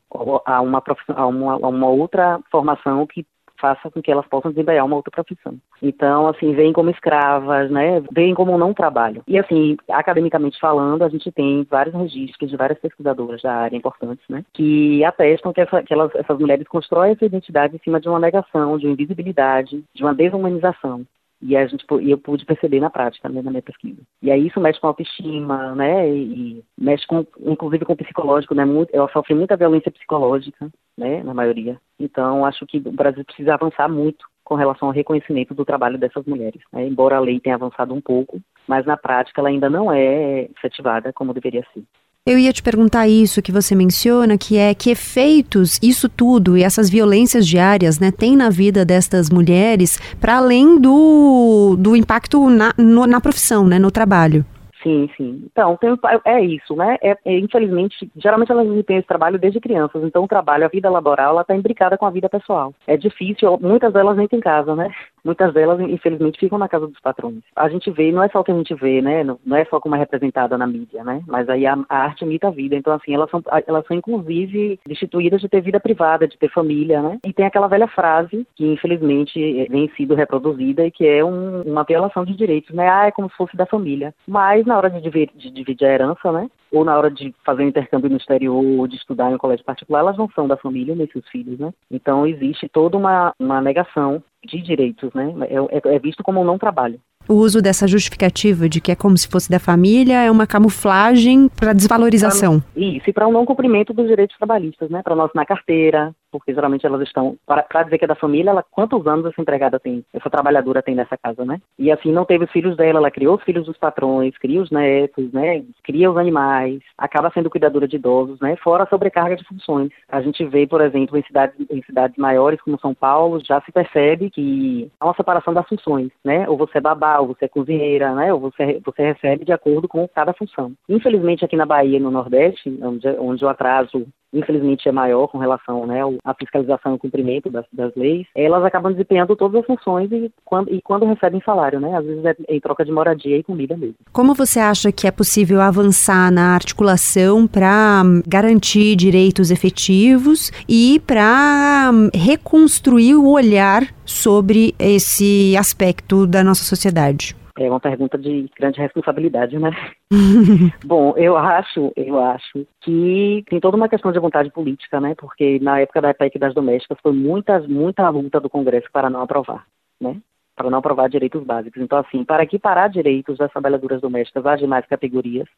a 0.45 0.61
uma, 0.61 0.83
a 1.09 1.27
uma, 1.27 1.53
a 1.55 1.69
uma 1.69 1.89
outra 1.89 2.41
formação 2.51 3.07
que 3.07 3.25
faça 3.61 3.91
com 3.91 4.03
que 4.03 4.11
elas 4.11 4.27
possam 4.27 4.51
desempenhar 4.51 4.85
uma 4.85 4.97
outra 4.97 5.11
profissão. 5.11 5.57
Então, 5.83 6.29
assim, 6.29 6.55
vêm 6.55 6.73
como 6.73 6.91
escravas, 6.91 7.71
né? 7.71 8.03
Vêm 8.13 8.35
como 8.35 8.57
não 8.59 8.75
trabalho. 8.75 9.23
E, 9.27 9.39
assim, 9.39 9.77
academicamente 9.91 10.59
falando, 10.59 11.03
a 11.03 11.09
gente 11.09 11.31
tem 11.33 11.67
vários 11.69 11.95
registros 11.95 12.51
de 12.51 12.57
várias 12.57 12.79
pesquisadoras 12.79 13.43
da 13.43 13.53
área 13.53 13.77
importantes, 13.77 14.25
né? 14.29 14.45
Que 14.53 15.05
atestam 15.05 15.53
que, 15.53 15.61
essa, 15.61 15.83
que 15.83 15.93
elas, 15.93 16.15
essas 16.15 16.39
mulheres 16.39 16.67
constroem 16.69 17.13
essa 17.13 17.25
identidade 17.25 17.77
em 17.77 17.81
cima 17.81 18.01
de 18.01 18.09
uma 18.09 18.19
negação, 18.19 18.79
de 18.79 18.87
uma 18.87 18.93
invisibilidade, 18.93 19.85
de 19.95 20.03
uma 20.03 20.15
desumanização. 20.15 21.05
E 21.41 21.57
a 21.57 21.67
gente, 21.67 21.85
e 22.01 22.11
eu 22.11 22.19
pude 22.19 22.45
perceber 22.47 22.81
na 22.81 22.89
prática, 22.89 23.29
né, 23.29 23.43
na 23.43 23.51
minha 23.51 23.63
pesquisa. 23.63 24.01
E 24.23 24.31
aí 24.31 24.47
isso 24.47 24.61
mexe 24.61 24.81
com 24.81 24.87
a 24.87 24.91
autoestima, 24.91 25.75
né, 25.75 26.09
e, 26.09 26.65
mexe 26.79 27.07
com, 27.07 27.27
inclusive 27.41 27.85
com 27.85 27.93
o 27.93 27.97
psicológico, 27.97 28.55
né, 28.55 28.65
muito, 28.65 28.95
eu 28.95 29.09
sofri 29.11 29.35
muita 29.35 29.57
violência 29.57 29.91
psicológica, 29.91 30.71
né, 30.97 31.23
na 31.23 31.35
maioria. 31.35 31.79
Então 32.01 32.45
acho 32.45 32.65
que 32.67 32.79
o 32.79 32.93
Brasil 32.93 33.25
precisa 33.25 33.55
avançar 33.55 33.89
muito 33.89 34.27
com 34.47 34.55
relação 34.55 34.89
ao 34.89 34.95
reconhecimento 34.95 35.53
do 35.53 35.65
trabalho 35.65 35.99
dessas 35.99 36.25
mulheres. 36.25 36.63
Né? 36.73 36.87
Embora 36.87 37.17
a 37.17 37.21
lei 37.21 37.41
tenha 37.41 37.57
avançado 37.57 37.93
um 37.93 38.01
pouco, 38.01 38.41
mas 38.67 38.87
na 38.87 38.97
prática 38.97 39.41
ela 39.41 39.49
ainda 39.49 39.69
não 39.69 39.93
é 39.93 40.43
efetivada 40.57 41.13
como 41.13 41.35
deveria 41.35 41.67
ser. 41.75 41.83
Eu 42.29 42.37
ia 42.41 42.53
te 42.53 42.61
perguntar 42.61 43.07
isso 43.07 43.41
que 43.41 43.53
você 43.53 43.73
menciona, 43.77 44.37
que 44.37 44.59
é 44.59 44.75
que 44.75 44.91
efeitos 44.91 45.79
isso 45.81 46.09
tudo 46.09 46.57
e 46.57 46.65
essas 46.65 46.91
violências 46.91 47.47
diárias, 47.47 48.01
né, 48.01 48.11
tem 48.11 48.35
na 48.37 48.51
vida 48.51 48.85
destas 48.85 49.31
mulheres, 49.31 49.97
para 50.21 50.39
além 50.39 50.81
do, 50.81 51.77
do 51.79 51.95
impacto 51.95 52.51
na, 52.51 52.73
no, 52.77 53.07
na 53.07 53.21
profissão, 53.21 53.65
né, 53.65 53.79
no 53.79 53.93
trabalho. 53.93 54.45
Sim, 54.83 55.09
sim. 55.17 55.45
Então, 55.51 55.77
tem, 55.77 55.97
é 56.25 56.41
isso, 56.45 56.75
né? 56.75 56.97
É, 57.01 57.17
é, 57.25 57.39
infelizmente, 57.39 58.11
geralmente 58.17 58.51
elas 58.51 58.67
têm 58.85 58.99
esse 58.99 59.07
trabalho 59.07 59.39
desde 59.39 59.61
crianças, 59.61 60.03
então 60.03 60.25
o 60.25 60.29
trabalho, 60.29 60.65
a 60.65 60.69
vida 60.69 60.91
laboral, 60.91 61.31
ela 61.31 61.43
está 61.43 61.57
imbricada 61.57 61.97
com 61.97 62.07
a 62.07 62.11
vida 62.11 62.29
pessoal. 62.29 62.75
É 62.87 62.97
difícil, 62.97 63.57
muitas 63.61 63.93
delas 63.93 64.17
nem 64.17 64.27
têm 64.27 64.41
casa, 64.41 64.75
né? 64.75 64.93
Muitas 65.27 65.53
delas, 65.53 65.81
infelizmente, 65.81 66.39
ficam 66.39 66.57
na 66.57 66.69
casa 66.69 66.87
dos 66.87 67.01
patrões. 67.01 67.43
A 67.55 67.69
gente 67.69 67.91
vê, 67.91 68.13
não 68.13 68.23
é 68.23 68.29
só 68.29 68.41
o 68.41 68.45
que 68.45 68.53
a 68.53 68.55
gente 68.55 68.75
vê, 68.75 69.03
né? 69.03 69.25
Não, 69.25 69.57
é 69.57 69.65
só 69.65 69.81
como 69.81 69.97
é 69.97 69.99
representada 69.99 70.57
na 70.57 70.67
mídia, 70.67 71.03
né? 71.03 71.23
Mas 71.27 71.49
aí 71.49 71.67
a, 71.67 71.77
a, 71.89 71.99
arte 71.99 72.25
imita 72.25 72.49
a 72.49 72.51
vida. 72.51 72.77
Então, 72.77 72.93
assim, 72.93 73.13
elas 73.13 73.29
são, 73.29 73.43
elas 73.67 73.85
são 73.87 73.97
inclusive 73.97 74.79
destituídas 74.87 75.41
de 75.41 75.49
ter 75.49 75.61
vida 75.61 75.81
privada, 75.81 76.29
de 76.29 76.39
ter 76.39 76.49
família, 76.51 77.03
né? 77.03 77.19
E 77.27 77.33
tem 77.33 77.45
aquela 77.45 77.67
velha 77.67 77.89
frase 77.89 78.47
que, 78.55 78.65
infelizmente, 78.65 79.67
vem 79.69 79.91
sido 79.97 80.15
reproduzida 80.15 80.87
e 80.87 80.91
que 80.91 81.07
é 81.07 81.25
um, 81.25 81.63
uma 81.63 81.83
violação 81.83 82.25
de 82.25 82.37
direitos, 82.37 82.75
né? 82.75 82.89
Ah, 82.89 83.07
é 83.07 83.11
como 83.11 83.29
se 83.29 83.37
fosse 83.37 83.57
da 83.57 83.67
família. 83.67 84.15
Mas 84.27 84.65
na 84.65 84.77
hora 84.77 84.89
de 84.89 85.01
dividir, 85.01 85.35
de 85.35 85.51
dividir 85.51 85.87
a 85.87 85.93
herança, 85.93 86.31
né? 86.31 86.49
Ou 86.71 86.85
na 86.85 86.97
hora 86.97 87.11
de 87.11 87.35
fazer 87.45 87.65
um 87.65 87.69
intercâmbio 87.69 88.11
no 88.11 88.17
exterior 88.17 88.65
ou 88.65 88.87
de 88.87 88.97
estudar 88.97 89.31
em 89.31 89.35
um 89.35 89.39
colégio 89.39 89.65
particular, 89.65 90.01
elas 90.01 90.17
não 90.17 90.29
são 90.31 90.47
da 90.47 90.57
família 90.57 90.95
nem 90.95 91.07
seus 91.09 91.27
filhos, 91.29 91.59
né? 91.59 91.73
Então 91.91 92.27
existe 92.27 92.69
toda 92.69 92.97
uma, 92.97 93.33
uma 93.39 93.61
negação 93.61 94.23
de 94.45 94.61
direitos, 94.63 95.13
né? 95.15 95.33
É, 95.49 95.57
é, 95.57 95.97
é 95.97 95.99
visto 95.99 96.23
como 96.23 96.41
um 96.41 96.45
não 96.45 96.59
trabalho. 96.59 97.01
O 97.29 97.35
uso 97.35 97.61
dessa 97.61 97.89
justificativa 97.89 98.69
de 98.69 98.81
que 98.81 98.93
é 98.93 98.95
como 98.95 99.17
se 99.19 99.27
fosse 99.27 99.51
da 99.51 99.59
família 99.59 100.23
é 100.23 100.31
uma 100.31 100.47
camuflagem 100.47 101.49
para 101.49 101.73
desvalorização. 101.73 102.61
Pra, 102.61 102.81
isso, 102.81 103.11
e 103.11 103.13
para 103.13 103.27
o 103.27 103.31
um 103.31 103.33
não 103.33 103.45
cumprimento 103.45 103.93
dos 103.93 104.07
direitos 104.07 104.37
trabalhistas, 104.37 104.89
né? 104.91 105.03
Para 105.03 105.17
nós 105.17 105.31
na 105.35 105.45
carteira, 105.45 106.15
porque 106.39 106.55
geralmente 106.55 106.87
elas 106.87 107.03
estão, 107.03 107.37
para 107.47 107.83
dizer 107.83 107.99
que 107.99 108.05
é 108.05 108.09
da 108.09 108.15
família, 108.15 108.51
ela, 108.51 108.63
quantos 108.63 109.07
anos 109.07 109.27
essa 109.27 109.41
empregada 109.41 109.79
tem, 109.79 110.05
essa 110.13 110.31
trabalhadora 110.31 110.83
tem 110.83 110.95
nessa 110.95 111.17
casa, 111.17 111.45
né? 111.45 111.61
E 111.79 111.91
assim, 111.91 112.13
não 112.13 112.25
teve 112.25 112.45
os 112.45 112.51
filhos 112.51 112.77
dela, 112.77 112.99
ela 112.99 113.11
criou 113.11 113.37
os 113.37 113.43
filhos 113.43 113.67
dos 113.67 113.77
patrões, 113.77 114.37
cria 114.39 114.61
os 114.61 114.71
netos, 114.71 115.33
né? 115.33 115.65
Cria 115.83 116.11
os 116.11 116.17
animais, 116.17 116.81
acaba 116.97 117.31
sendo 117.31 117.51
cuidadora 117.51 117.89
de 117.89 117.97
idosos, 117.97 118.41
né? 118.41 118.57
Fora 118.57 118.85
a 118.85 118.87
sobrecarga 118.87 119.37
de 119.37 119.45
funções. 119.45 119.91
A 120.09 120.21
gente 120.21 120.45
vê, 120.45 120.67
por 120.67 120.81
exemplo, 120.81 121.17
em 121.19 121.23
cidades, 121.23 121.55
em 121.71 121.83
cidades 121.83 122.17
maiores 122.17 122.61
como 122.61 122.79
São 122.81 122.95
Paulo, 122.95 123.41
já 123.45 123.61
se 123.63 123.73
percebe 123.73 124.31
que 124.31 124.91
há 125.01 125.07
uma 125.07 125.15
separação 125.15 125.53
das 125.53 125.69
funções, 125.69 126.11
né? 126.25 126.49
Ou 126.49 126.57
você 126.57 126.79
é 126.79 126.81
babá, 126.81 127.19
ou 127.19 127.29
você 127.29 127.47
é 127.47 127.49
cozinheira, 127.49 128.15
né? 128.15 128.33
Ou 128.33 128.41
você, 128.41 128.81
você 128.85 129.03
recebe 129.03 129.45
de 129.45 129.53
acordo 129.53 129.89
com 129.89 130.07
cada 130.09 130.33
função. 130.33 130.73
Infelizmente, 130.89 131.45
aqui 131.45 131.57
na 131.57 131.67
Bahia, 131.67 132.01
no 132.01 132.11
Nordeste, 132.11 132.79
onde, 132.83 133.09
onde 133.19 133.45
o 133.45 133.49
atraso 133.49 134.07
infelizmente 134.39 134.89
é 134.89 134.93
maior 134.93 135.27
com 135.29 135.39
relação 135.39 135.87
né, 135.87 136.01
à 136.25 136.35
fiscalização 136.35 136.95
e 136.95 136.99
cumprimento 136.99 137.51
das, 137.51 137.65
das, 137.73 137.93
leis, 137.97 138.27
elas 138.35 138.65
acabam 138.65 138.93
desempenhando 138.93 139.37
todas 139.37 139.61
as 139.61 139.67
funções 139.67 140.11
e 140.13 140.31
quando, 140.45 140.73
e 140.73 140.81
quando 140.83 141.07
recebem 141.07 141.41
salário, 141.45 141.81
né? 141.81 141.97
Às 141.97 142.05
vezes 142.05 142.25
é 142.25 142.37
em 142.49 142.61
troca 142.61 142.85
de 142.85 142.93
moradia 142.93 143.37
e 143.37 143.43
comida 143.43 143.77
mesmo. 143.77 143.97
Como 144.13 144.35
você 144.35 144.61
acha 144.61 144.93
que 144.93 145.07
é 145.07 145.11
possível 145.11 145.61
avançar 145.61 146.31
na 146.31 146.55
articulação 146.55 147.47
para 147.47 148.03
garantir 148.27 148.97
direitos 148.97 149.51
efetivos 149.51 150.51
e 150.69 151.01
para 151.07 151.91
reconstruir 152.15 153.15
o 153.15 153.31
olhar 153.31 153.83
sobre 154.05 154.75
esse 154.79 155.57
aspecto 155.57 156.27
da 156.27 156.45
nossa 156.45 156.65
sociedade? 156.65 157.35
É 157.59 157.71
uma 157.71 157.81
pergunta 157.81 158.19
de 158.19 158.51
grande 158.57 158.81
responsabilidade, 158.81 159.59
né? 159.59 159.71
Bom, 160.85 161.15
eu 161.17 161.37
acho, 161.37 161.91
eu 161.97 162.23
acho 162.23 162.67
que 162.81 163.43
tem 163.49 163.59
toda 163.59 163.77
uma 163.77 163.89
questão 163.89 164.13
de 164.13 164.19
vontade 164.19 164.51
política, 164.51 165.01
né? 165.01 165.15
Porque 165.15 165.59
na 165.61 165.81
época 165.81 166.03
da 166.03 166.13
PEC 166.13 166.39
das 166.39 166.53
domésticas 166.53 166.99
foi 167.03 167.13
muita, 167.13 167.59
muita 167.61 168.09
luta 168.11 168.39
do 168.41 168.51
Congresso 168.51 168.89
para 168.93 169.09
não 169.09 169.23
aprovar, 169.23 169.67
né? 169.99 170.21
Para 170.55 170.69
não 170.69 170.79
aprovar 170.79 171.09
direitos 171.09 171.43
básicos. 171.43 171.81
Então, 171.83 171.99
assim, 171.99 172.25
para 172.25 172.43
equiparar 172.43 172.91
direitos 172.91 173.39
das 173.39 173.51
trabalhadoras 173.51 174.03
domésticas 174.03 174.45
às 174.45 174.61
demais 174.61 174.85
categorias, 174.87 175.49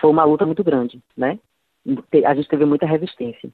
foi 0.00 0.10
uma 0.10 0.24
luta 0.24 0.44
muito 0.44 0.64
grande, 0.64 1.00
né? 1.16 1.38
A 2.24 2.34
gente 2.34 2.48
teve 2.48 2.64
muita 2.64 2.84
resistência. 2.86 3.48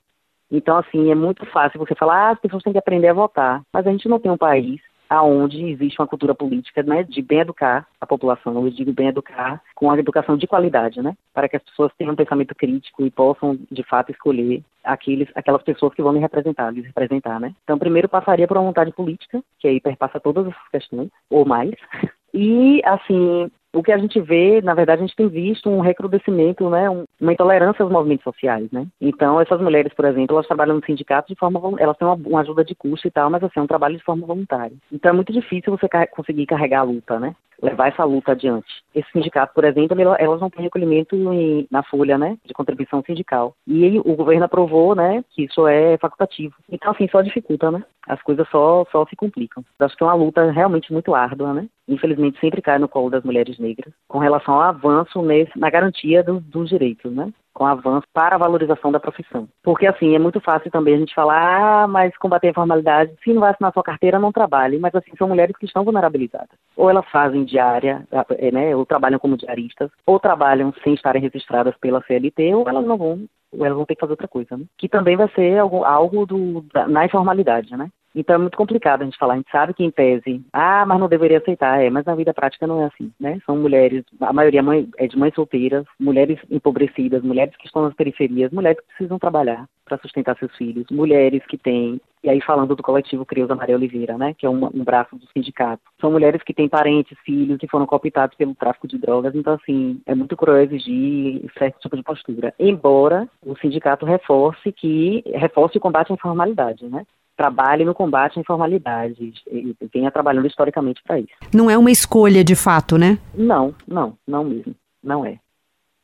Então, 0.51 0.79
assim, 0.79 1.11
é 1.11 1.15
muito 1.15 1.45
fácil 1.47 1.79
você 1.79 1.95
falar, 1.95 2.29
ah, 2.29 2.31
as 2.31 2.41
pessoas 2.41 2.63
têm 2.63 2.73
que 2.73 2.79
aprender 2.79 3.09
a 3.09 3.15
votar. 3.15 3.63
Mas 3.73 3.87
a 3.87 3.91
gente 3.91 4.09
não 4.09 4.19
tem 4.19 4.31
um 4.31 4.39
país 4.39 4.81
aonde 5.09 5.65
existe 5.65 6.01
uma 6.01 6.07
cultura 6.07 6.35
política 6.35 6.83
né, 6.83 7.03
de 7.03 7.23
bem 7.23 7.41
educar 7.41 7.87
a 8.01 8.07
população, 8.07 8.55
eu 8.55 8.71
digo 8.71 8.93
bem 8.93 9.09
educar 9.09 9.63
com 9.75 9.91
a 9.91 9.99
educação 9.99 10.37
de 10.37 10.47
qualidade, 10.47 11.01
né, 11.01 11.17
para 11.33 11.49
que 11.49 11.57
as 11.57 11.63
pessoas 11.63 11.93
tenham 11.97 12.13
um 12.13 12.17
pensamento 12.17 12.55
crítico 12.55 13.05
e 13.05 13.11
possam, 13.11 13.59
de 13.71 13.83
fato, 13.83 14.11
escolher 14.11 14.63
aqueles, 14.85 15.29
aquelas 15.35 15.63
pessoas 15.63 15.95
que 15.95 16.03
vão 16.03 16.13
me 16.13 16.21
representar, 16.21 16.73
me 16.73 16.83
representar, 16.83 17.41
né. 17.41 17.55
Então, 17.65 17.79
primeiro 17.79 18.09
passaria 18.09 18.47
por 18.47 18.57
uma 18.57 18.67
vontade 18.67 18.93
política, 18.93 19.43
que 19.59 19.69
aí 19.69 19.81
perpassa 19.81 20.21
todas 20.21 20.47
essas 20.47 20.69
questões, 20.71 21.09
ou 21.31 21.47
mais, 21.47 21.75
e, 22.35 22.83
assim, 22.85 23.51
o 23.73 23.83
que 23.83 23.93
a 23.93 23.99
gente 23.99 24.21
vê, 24.21 24.63
na 24.63 24.75
verdade, 24.75 25.03
a 25.03 25.07
gente 25.07 25.17
tem 25.17 25.29
visto 25.29 25.69
um 25.69 25.81
recrudescimento, 25.81 26.69
né, 26.71 26.89
uma 27.21 27.33
intolerância 27.33 27.83
aos 27.83 27.93
movimentos 27.93 28.25
sociais, 28.25 28.71
né. 28.73 28.87
Então, 29.01 29.41
essas 29.41 29.61
mulheres, 29.61 29.93
por 29.93 30.05
exemplo, 30.05 30.37
elas 30.37 30.47
trabalham 30.47 30.77
no 30.77 30.85
sindicato 30.85 31.29
de 31.29 31.39
forma, 31.39 31.61
elas 31.79 31.97
têm 31.97 32.09
uma, 32.09 32.41
ajuda 32.41 32.65
de 32.65 32.75
custo 32.75 33.07
e 33.07 33.11
tal, 33.11 33.29
mas 33.31 33.43
assim, 33.43 33.61
é 33.61 33.63
um 33.63 33.67
trabalho 33.67 33.97
de 33.97 34.05
forma 34.05 34.27
voluntária. 34.27 34.77
Então, 34.91 35.11
é 35.11 35.15
muito 35.15 35.33
difícil 35.33 35.77
você 35.77 35.87
conseguir 36.11 36.47
carregar 36.47 36.81
a 36.81 36.85
luta, 36.85 37.21
né, 37.21 37.35
levar 37.63 37.89
essa 37.89 38.05
luta 38.05 38.33
adiante. 38.33 38.69
Esse 38.95 39.11
sindicato, 39.13 39.53
por 39.55 39.65
exemplo, 39.65 39.97
elas 40.19 40.41
não 40.41 40.51
têm 40.51 40.63
recolhimento 40.63 41.17
em, 41.17 41.67
na 41.71 41.83
folha, 41.83 42.17
né, 42.17 42.37
de 42.45 42.55
contribuição 42.55 43.03
sindical. 43.03 43.55
E 43.67 43.99
o 43.99 44.15
governo 44.15 44.45
aprovou, 44.45 44.95
né, 44.95 45.25
que 45.31 45.45
isso 45.45 45.67
é 45.67 45.97
facultativo. 45.99 46.55
Então, 46.71 46.93
assim, 46.93 47.09
só 47.09 47.21
dificulta, 47.21 47.71
né, 47.71 47.83
as 48.07 48.23
coisas 48.23 48.49
só, 48.49 48.85
só 48.91 49.05
se 49.07 49.17
complicam. 49.17 49.65
Acho 49.79 49.97
que 49.97 50.03
é 50.03 50.07
uma 50.07 50.15
luta 50.15 50.51
realmente 50.51 50.93
muito 50.93 51.15
árdua, 51.15 51.53
né, 51.53 51.69
infelizmente 51.89 52.39
sempre 52.41 52.63
cai 52.63 52.79
no 52.79 52.89
colo 52.89 53.11
das 53.11 53.25
mulheres 53.25 53.59
negras, 53.59 53.93
com 54.07 54.19
relação 54.19 54.55
ao 54.55 54.63
avanço 54.63 55.23
nesse, 55.23 55.59
na 55.59 55.71
garantia 55.71 56.23
do, 56.23 56.41
dos 56.41 56.69
direitos, 56.69 57.13
né? 57.13 57.33
Com 57.59 57.67
avanço 57.67 58.07
para 58.13 58.37
a 58.37 58.39
valorização 58.39 58.93
da 58.93 59.01
profissão. 59.01 59.49
Porque, 59.65 59.85
assim, 59.85 60.15
é 60.15 60.19
muito 60.19 60.41
fácil 60.41 60.71
também 60.71 60.95
a 60.95 60.99
gente 60.99 61.13
falar, 61.13 61.83
ah, 61.83 61.89
mas 61.89 62.17
combater 62.17 62.47
a 62.47 62.51
informalidade, 62.51 63.13
se 63.25 63.33
não 63.33 63.41
vai 63.41 63.51
assinar 63.51 63.73
sua 63.73 63.83
carteira, 63.83 64.17
não 64.17 64.31
trabalhe. 64.31 64.79
Mas, 64.79 64.95
assim, 64.95 65.11
são 65.19 65.27
mulheres 65.27 65.57
que 65.57 65.67
estão 65.67 65.83
vulnerabilizadas. 65.83 66.57
Ou 66.77 66.89
elas 66.89 67.05
fazem 67.11 67.45
diária, 67.45 68.07
eh, 68.39 68.53
né? 68.53 68.77
Ou 68.77 68.87
trabalham 68.87 69.19
como 69.19 69.37
diaristas, 69.37 69.91
ou 70.07 70.21
trabalham 70.21 70.73
sem 70.85 70.95
estarem 70.95 71.21
registradas 71.21 71.77
pela 71.79 72.01
CLT, 72.03 72.55
ou 72.55 72.69
elas 72.69 72.87
não 72.87 72.97
vão 72.97 73.27
ou 73.51 73.65
elas 73.65 73.77
vão 73.77 73.87
ter 73.87 73.95
que 73.95 74.01
fazer 74.01 74.13
outra 74.13 74.29
coisa, 74.29 74.57
né? 74.57 74.65
Que 74.77 74.89
também 74.89 75.17
vai 75.17 75.29
ser 75.31 75.59
algo, 75.59 75.83
algo 75.83 76.27
do, 76.27 76.61
da, 76.73 76.87
na 76.87 77.07
informalidade, 77.07 77.75
né? 77.77 77.89
Então 78.15 78.37
é 78.37 78.39
muito 78.39 78.57
complicado 78.57 79.03
a 79.03 79.05
gente 79.05 79.19
falar. 79.19 79.35
A 79.35 79.37
gente 79.37 79.51
sabe 79.51 79.75
que 79.75 79.85
em 79.85 79.91
tese, 79.91 80.43
ah, 80.53 80.85
mas 80.87 80.99
não 80.99 81.09
deveria 81.09 81.39
aceitar, 81.39 81.83
é, 81.83 81.91
mas 81.91 82.05
na 82.05 82.15
vida 82.15 82.35
prática 82.35 82.67
não 82.67 82.83
é 82.83 82.87
assim, 82.87 83.13
né? 83.19 83.39
São 83.45 83.57
mulheres, 83.57 84.05
a 84.21 84.33
maioria 84.33 84.63
é 84.97 85.07
de 85.07 85.19
mães 85.19 85.35
solteiras, 85.35 85.85
mulheres 85.99 86.39
empobrecidas, 86.51 87.23
mulheres 87.23 87.57
que 87.57 87.67
estão 87.67 87.83
nas 87.83 87.95
periferias, 87.95 88.51
mulheres 88.51 88.81
que 88.81 88.87
precisam 88.87 89.19
trabalhar 89.19 89.67
para 89.89 89.99
sustentar 89.99 90.37
seus 90.39 90.55
filhos, 90.57 90.87
mulheres 90.91 91.43
que 91.47 91.57
têm, 91.57 92.01
e 92.23 92.29
aí 92.29 92.41
falando 92.43 92.77
do 92.77 92.83
coletivo 92.83 93.25
Creuza 93.25 93.55
Maria 93.55 93.75
Oliveira, 93.75 94.19
né, 94.19 94.35
que 94.37 94.45
é 94.45 94.51
um, 94.51 94.67
um, 94.67 94.85
braço 94.85 95.17
do 95.17 95.27
sindicato, 95.33 95.83
são 96.01 96.11
mulheres 96.11 96.43
que 96.43 96.53
têm 96.53 96.69
parentes, 96.69 97.17
filhos 97.25 97.59
que 97.59 97.67
foram 97.67 97.87
cooptados 97.87 98.37
pelo 98.37 98.55
tráfico 98.55 98.87
de 98.87 98.99
drogas, 98.99 99.35
então 99.35 99.55
assim, 99.55 100.01
é 100.05 100.15
muito 100.15 100.37
cruel 100.37 100.63
exigir 100.63 101.51
certo 101.59 101.81
tipo 101.81 101.97
de 101.97 102.03
postura. 102.03 102.55
Embora 102.59 103.27
o 103.45 103.57
sindicato 103.57 104.05
reforce 104.05 104.71
que 104.73 105.25
reforce 105.35 105.79
o 105.79 105.81
combate 105.81 106.13
à 106.13 106.15
informalidade, 106.15 106.87
né? 106.87 107.07
Trabalhe 107.39 107.85
no 107.85 107.95
combate 107.95 108.37
à 108.37 108.41
informalidade 108.41 109.33
e 109.47 109.75
venha 109.95 110.11
trabalhando 110.11 110.49
historicamente 110.49 111.01
para 111.07 111.21
isso. 111.21 111.29
Não 111.55 111.71
é 111.71 111.79
uma 111.79 111.91
escolha 111.91 112.43
de 112.43 112.57
fato, 112.57 112.99
né? 112.99 113.17
Não, 113.33 113.73
não, 113.87 114.19
não 114.27 114.43
mesmo. 114.43 114.75
Não 115.03 115.25
é 115.25 115.39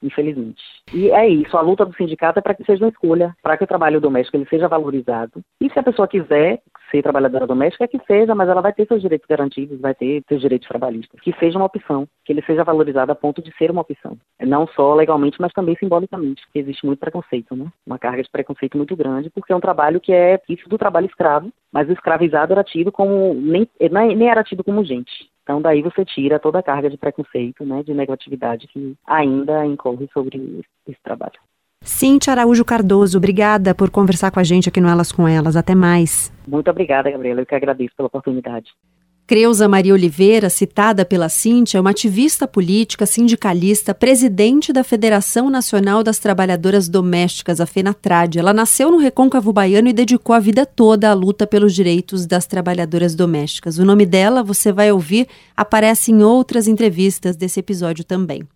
infelizmente. 0.04 0.62
E 0.92 1.10
é 1.10 1.26
isso, 1.26 1.56
a 1.56 1.60
luta 1.60 1.84
do 1.84 1.94
sindicato 1.94 2.38
é 2.38 2.42
para 2.42 2.54
que 2.54 2.64
seja 2.64 2.84
uma 2.84 2.90
escolha, 2.90 3.34
para 3.42 3.56
que 3.56 3.64
o 3.64 3.66
trabalho 3.66 4.00
doméstico 4.00 4.36
ele 4.36 4.46
seja 4.48 4.68
valorizado. 4.68 5.40
E 5.60 5.70
se 5.70 5.78
a 5.78 5.82
pessoa 5.82 6.06
quiser 6.06 6.60
ser 6.90 7.02
trabalhadora 7.02 7.46
doméstica, 7.46 7.84
é 7.84 7.88
que 7.88 7.98
seja, 8.06 8.34
mas 8.34 8.48
ela 8.48 8.60
vai 8.60 8.72
ter 8.72 8.86
seus 8.86 9.00
direitos 9.00 9.26
garantidos, 9.26 9.80
vai 9.80 9.94
ter 9.94 10.22
seus 10.28 10.40
direitos 10.40 10.68
trabalhistas. 10.68 11.20
Que 11.20 11.32
seja 11.38 11.58
uma 11.58 11.66
opção, 11.66 12.06
que 12.24 12.32
ele 12.32 12.42
seja 12.42 12.62
valorizado 12.62 13.10
a 13.10 13.14
ponto 13.14 13.42
de 13.42 13.52
ser 13.56 13.70
uma 13.70 13.80
opção. 13.80 14.16
Não 14.40 14.66
só 14.68 14.94
legalmente, 14.94 15.40
mas 15.40 15.52
também 15.52 15.76
simbolicamente, 15.76 16.42
porque 16.44 16.60
existe 16.60 16.86
muito 16.86 17.00
preconceito, 17.00 17.56
né? 17.56 17.66
Uma 17.86 17.98
carga 17.98 18.22
de 18.22 18.30
preconceito 18.30 18.76
muito 18.76 18.94
grande, 18.94 19.30
porque 19.30 19.52
é 19.52 19.56
um 19.56 19.60
trabalho 19.60 20.00
que 20.00 20.12
é 20.12 20.40
isso 20.48 20.68
do 20.68 20.78
trabalho 20.78 21.06
escravo, 21.06 21.50
mas 21.72 21.88
o 21.88 21.92
escravizado 21.92 22.52
era 22.52 22.62
tido 22.62 22.92
como, 22.92 23.34
nem, 23.34 23.68
nem 24.16 24.28
era 24.28 24.44
tido 24.44 24.62
como 24.62 24.84
gente. 24.84 25.28
Então, 25.44 25.60
daí 25.60 25.82
você 25.82 26.04
tira 26.04 26.40
toda 26.40 26.58
a 26.58 26.62
carga 26.62 26.88
de 26.88 26.96
preconceito, 26.96 27.64
né, 27.64 27.82
de 27.82 27.92
negatividade 27.92 28.66
que 28.66 28.96
ainda 29.06 29.64
incorre 29.64 30.08
sobre 30.12 30.64
esse 30.88 30.98
trabalho. 31.02 31.38
Cintia 31.82 32.32
Araújo 32.32 32.64
Cardoso, 32.64 33.18
obrigada 33.18 33.74
por 33.74 33.90
conversar 33.90 34.30
com 34.30 34.40
a 34.40 34.42
gente 34.42 34.70
aqui 34.70 34.80
no 34.80 34.88
Elas 34.88 35.12
com 35.12 35.28
Elas. 35.28 35.54
Até 35.54 35.74
mais. 35.74 36.32
Muito 36.48 36.70
obrigada, 36.70 37.10
Gabriela. 37.10 37.42
Eu 37.42 37.46
que 37.46 37.54
agradeço 37.54 37.94
pela 37.94 38.06
oportunidade. 38.06 38.72
Creuza 39.26 39.66
Maria 39.66 39.94
Oliveira, 39.94 40.50
citada 40.50 41.02
pela 41.02 41.30
Cíntia, 41.30 41.78
é 41.78 41.80
uma 41.80 41.92
ativista 41.92 42.46
política, 42.46 43.06
sindicalista, 43.06 43.94
presidente 43.94 44.70
da 44.70 44.84
Federação 44.84 45.48
Nacional 45.48 46.04
das 46.04 46.18
Trabalhadoras 46.18 46.90
Domésticas, 46.90 47.58
a 47.58 47.64
FENATRAD. 47.64 48.38
Ela 48.38 48.52
nasceu 48.52 48.90
no 48.90 48.98
Recôncavo 48.98 49.50
Baiano 49.50 49.88
e 49.88 49.94
dedicou 49.94 50.36
a 50.36 50.40
vida 50.40 50.66
toda 50.66 51.08
à 51.08 51.14
luta 51.14 51.46
pelos 51.46 51.74
direitos 51.74 52.26
das 52.26 52.46
trabalhadoras 52.46 53.14
domésticas. 53.14 53.78
O 53.78 53.84
nome 53.86 54.04
dela, 54.04 54.42
você 54.42 54.70
vai 54.70 54.92
ouvir, 54.92 55.26
aparece 55.56 56.12
em 56.12 56.22
outras 56.22 56.68
entrevistas 56.68 57.34
desse 57.34 57.60
episódio 57.60 58.04
também. 58.04 58.46